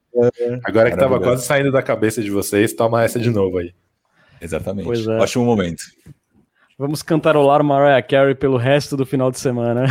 Agora 0.65 0.91
que 0.91 0.97
tava 0.97 1.19
quase 1.19 1.47
saindo 1.47 1.73
da 1.73 1.83
cabeça 1.83 2.23
de 2.23 2.31
vocês, 2.31 2.73
toma 2.75 3.03
essa 3.03 3.19
de 3.19 3.31
novo 3.31 3.59
aí. 3.59 3.73
Exatamente. 4.41 5.09
É. 5.09 5.19
Ótimo 5.19 5.45
momento. 5.45 5.83
Vamos 6.79 7.03
cantarolar 7.03 7.65
Mariah 7.65 8.01
Carey 8.01 8.37
pelo 8.37 8.57
resto 8.57 8.97
do 8.97 9.05
final 9.05 9.33
de 9.33 9.41
semana. 9.41 9.87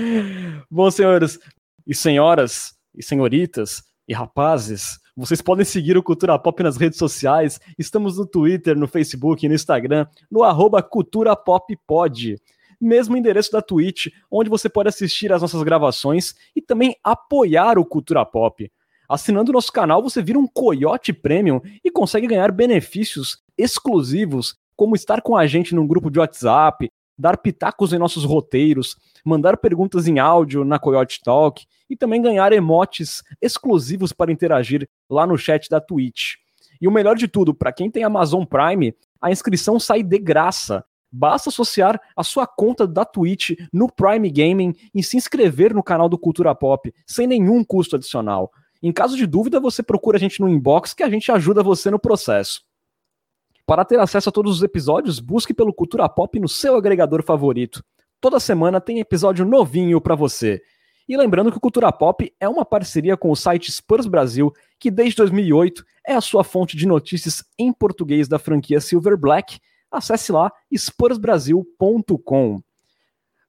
Bom, 0.70 0.90
senhores 0.90 1.38
e 1.86 1.94
senhoras 1.94 2.74
e 2.94 3.02
senhoritas 3.02 3.82
e 4.06 4.12
rapazes, 4.12 4.98
vocês 5.16 5.40
podem 5.40 5.64
seguir 5.64 5.96
o 5.96 6.02
Cultura 6.02 6.38
Pop 6.38 6.62
nas 6.62 6.76
redes 6.76 6.98
sociais. 6.98 7.58
Estamos 7.78 8.18
no 8.18 8.26
Twitter, 8.26 8.76
no 8.76 8.86
Facebook 8.86 9.48
no 9.48 9.54
Instagram, 9.54 10.06
no 10.30 10.42
arroba 10.42 10.82
Cultura 10.82 11.34
Pop 11.34 11.74
Pod. 11.86 12.36
Mesmo 12.78 13.16
endereço 13.16 13.50
da 13.50 13.62
Twitch, 13.62 14.08
onde 14.30 14.50
você 14.50 14.68
pode 14.68 14.90
assistir 14.90 15.32
às 15.32 15.40
nossas 15.40 15.62
gravações 15.62 16.34
e 16.54 16.60
também 16.60 16.94
apoiar 17.02 17.78
o 17.78 17.86
Cultura 17.86 18.22
Pop. 18.26 18.70
Assinando 19.08 19.50
o 19.50 19.54
nosso 19.54 19.72
canal, 19.72 20.02
você 20.02 20.20
vira 20.22 20.38
um 20.38 20.46
Coyote 20.46 21.10
Premium 21.10 21.62
e 21.82 21.90
consegue 21.90 22.26
ganhar 22.26 22.52
benefícios 22.52 23.38
exclusivos, 23.56 24.56
como 24.76 24.94
estar 24.94 25.20
com 25.22 25.36
a 25.36 25.46
gente 25.46 25.74
num 25.74 25.86
grupo 25.86 26.10
de 26.10 26.18
WhatsApp, 26.18 26.90
dar 27.18 27.36
pitacos 27.36 27.92
em 27.92 27.98
nossos 27.98 28.24
roteiros, 28.24 28.96
mandar 29.24 29.56
perguntas 29.56 30.08
em 30.08 30.18
áudio 30.18 30.64
na 30.64 30.78
Coyote 30.78 31.20
Talk 31.22 31.64
e 31.88 31.96
também 31.96 32.20
ganhar 32.20 32.52
emotes 32.52 33.22
exclusivos 33.40 34.12
para 34.12 34.32
interagir 34.32 34.88
lá 35.08 35.26
no 35.26 35.36
chat 35.36 35.68
da 35.68 35.80
Twitch. 35.80 36.34
E 36.80 36.88
o 36.88 36.90
melhor 36.90 37.14
de 37.14 37.28
tudo, 37.28 37.54
para 37.54 37.72
quem 37.72 37.90
tem 37.90 38.02
Amazon 38.02 38.44
Prime, 38.44 38.94
a 39.20 39.30
inscrição 39.30 39.78
sai 39.78 40.02
de 40.02 40.18
graça. 40.18 40.84
Basta 41.12 41.50
associar 41.50 42.00
a 42.16 42.24
sua 42.24 42.46
conta 42.46 42.86
da 42.86 43.04
Twitch 43.04 43.50
no 43.72 43.86
Prime 43.86 44.28
Gaming 44.30 44.74
e 44.94 45.02
se 45.02 45.16
inscrever 45.16 45.74
no 45.74 45.82
canal 45.82 46.08
do 46.08 46.18
Cultura 46.18 46.54
Pop, 46.54 46.92
sem 47.06 47.26
nenhum 47.26 47.62
custo 47.62 47.96
adicional. 47.96 48.50
Em 48.82 48.90
caso 48.90 49.16
de 49.16 49.26
dúvida, 49.26 49.60
você 49.60 49.82
procura 49.82 50.16
a 50.16 50.20
gente 50.20 50.40
no 50.40 50.48
inbox 50.48 50.92
que 50.92 51.04
a 51.04 51.10
gente 51.10 51.30
ajuda 51.30 51.62
você 51.62 51.88
no 51.88 52.00
processo. 52.00 52.62
Para 53.66 53.84
ter 53.84 53.98
acesso 54.00 54.28
a 54.28 54.32
todos 54.32 54.56
os 54.56 54.62
episódios, 54.62 55.20
busque 55.20 55.54
pelo 55.54 55.72
Cultura 55.72 56.08
Pop 56.08 56.38
no 56.38 56.48
seu 56.48 56.76
agregador 56.76 57.22
favorito. 57.22 57.82
Toda 58.20 58.40
semana 58.40 58.80
tem 58.80 58.98
episódio 58.98 59.44
novinho 59.44 60.00
para 60.00 60.14
você. 60.14 60.60
E 61.08 61.16
lembrando 61.16 61.50
que 61.50 61.58
o 61.58 61.60
Cultura 61.60 61.92
Pop 61.92 62.32
é 62.38 62.48
uma 62.48 62.64
parceria 62.64 63.16
com 63.16 63.30
o 63.30 63.36
site 63.36 63.70
Spurs 63.70 64.06
Brasil, 64.06 64.52
que 64.78 64.90
desde 64.90 65.16
2008 65.16 65.84
é 66.06 66.14
a 66.14 66.20
sua 66.20 66.44
fonte 66.44 66.76
de 66.76 66.86
notícias 66.86 67.44
em 67.58 67.72
português 67.72 68.28
da 68.28 68.38
franquia 68.38 68.80
Silver 68.80 69.16
Black. 69.16 69.58
Acesse 69.90 70.32
lá 70.32 70.50
spursbrasil.com. 70.72 72.62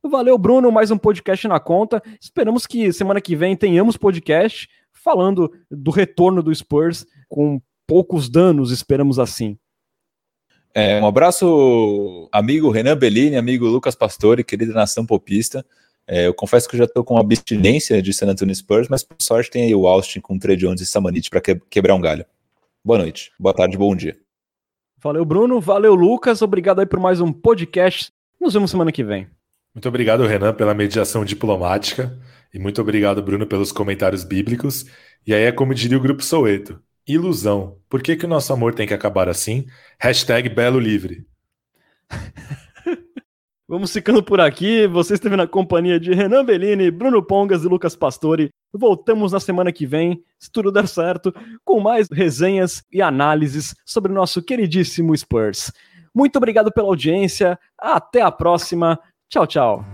Valeu, 0.03 0.37
Bruno, 0.37 0.71
mais 0.71 0.91
um 0.91 0.97
podcast 0.97 1.47
na 1.47 1.59
conta. 1.59 2.03
Esperamos 2.19 2.67
que 2.67 2.91
semana 2.91 3.21
que 3.21 3.35
vem 3.35 3.55
tenhamos 3.55 3.95
podcast 3.95 4.67
falando 4.91 5.51
do 5.71 5.91
retorno 5.91 6.43
do 6.43 6.53
Spurs 6.53 7.05
com 7.29 7.61
poucos 7.87 8.29
danos, 8.29 8.71
esperamos 8.71 9.19
assim. 9.19 9.57
É, 10.75 10.99
um 10.99 11.05
abraço, 11.05 12.27
amigo 12.31 12.71
Renan 12.71 12.97
Bellini, 12.97 13.35
amigo 13.35 13.67
Lucas 13.67 13.93
Pastore, 13.93 14.43
querida 14.43 14.73
nação 14.73 15.05
popista. 15.05 15.63
É, 16.07 16.27
eu 16.27 16.33
confesso 16.33 16.67
que 16.67 16.75
eu 16.75 16.79
já 16.79 16.85
estou 16.85 17.03
com 17.03 17.17
abstinência 17.17 18.01
de 18.01 18.11
San 18.11 18.27
Antonio 18.27 18.55
Spurs, 18.55 18.87
mas 18.89 19.03
por 19.03 19.15
sorte 19.21 19.51
tem 19.51 19.63
aí 19.63 19.75
o 19.75 19.87
Austin 19.87 20.19
com 20.19 20.37
Trey 20.37 20.57
Jones 20.57 20.81
e 20.81 20.85
Samanit 20.85 21.29
para 21.29 21.39
que, 21.39 21.55
quebrar 21.69 21.95
um 21.95 22.01
galho. 22.01 22.25
Boa 22.83 22.97
noite, 22.97 23.31
boa 23.39 23.53
tarde, 23.53 23.77
bom 23.77 23.95
dia. 23.95 24.17
Valeu, 24.97 25.23
Bruno. 25.23 25.59
Valeu, 25.59 25.93
Lucas. 25.93 26.41
Obrigado 26.41 26.79
aí 26.79 26.85
por 26.85 26.99
mais 26.99 27.21
um 27.21 27.31
podcast. 27.31 28.11
Nos 28.39 28.53
vemos 28.53 28.71
semana 28.71 28.91
que 28.91 29.03
vem. 29.03 29.27
Muito 29.75 29.87
obrigado, 29.87 30.25
Renan, 30.25 30.53
pela 30.53 30.73
mediação 30.73 31.23
diplomática. 31.25 32.17
E 32.53 32.59
muito 32.59 32.81
obrigado, 32.81 33.21
Bruno, 33.21 33.45
pelos 33.45 33.71
comentários 33.71 34.23
bíblicos. 34.23 34.85
E 35.25 35.33
aí 35.33 35.43
é 35.43 35.51
como 35.51 35.73
diria 35.73 35.97
o 35.97 36.01
Grupo 36.01 36.23
Soueto. 36.23 36.81
Ilusão. 37.07 37.77
Por 37.89 38.01
que, 38.01 38.15
que 38.15 38.25
o 38.25 38.29
nosso 38.29 38.53
amor 38.53 38.73
tem 38.73 38.87
que 38.87 38.93
acabar 38.93 39.27
assim? 39.27 39.65
Hashtag 39.99 40.49
Belo 40.49 40.79
Livre. 40.79 41.25
Vamos 43.67 43.91
ficando 43.91 44.21
por 44.21 44.39
aqui. 44.39 44.85
Você 44.87 45.15
esteve 45.15 45.35
na 45.35 45.47
companhia 45.47 45.99
de 45.99 46.13
Renan 46.13 46.45
Bellini, 46.45 46.91
Bruno 46.91 47.23
Pongas 47.23 47.63
e 47.63 47.67
Lucas 47.67 47.95
Pastore. 47.95 48.49
Voltamos 48.71 49.31
na 49.31 49.39
semana 49.39 49.71
que 49.71 49.85
vem, 49.85 50.23
se 50.37 50.51
tudo 50.51 50.71
der 50.71 50.87
certo, 50.87 51.33
com 51.63 51.79
mais 51.79 52.07
resenhas 52.11 52.83
e 52.91 53.01
análises 53.01 53.75
sobre 53.85 54.11
o 54.11 54.15
nosso 54.15 54.41
queridíssimo 54.43 55.15
Spurs. 55.15 55.71
Muito 56.13 56.35
obrigado 56.37 56.71
pela 56.71 56.87
audiência. 56.87 57.57
Até 57.77 58.21
a 58.21 58.31
próxima. 58.31 58.99
Tchau, 59.29 59.47
tchau. 59.47 59.92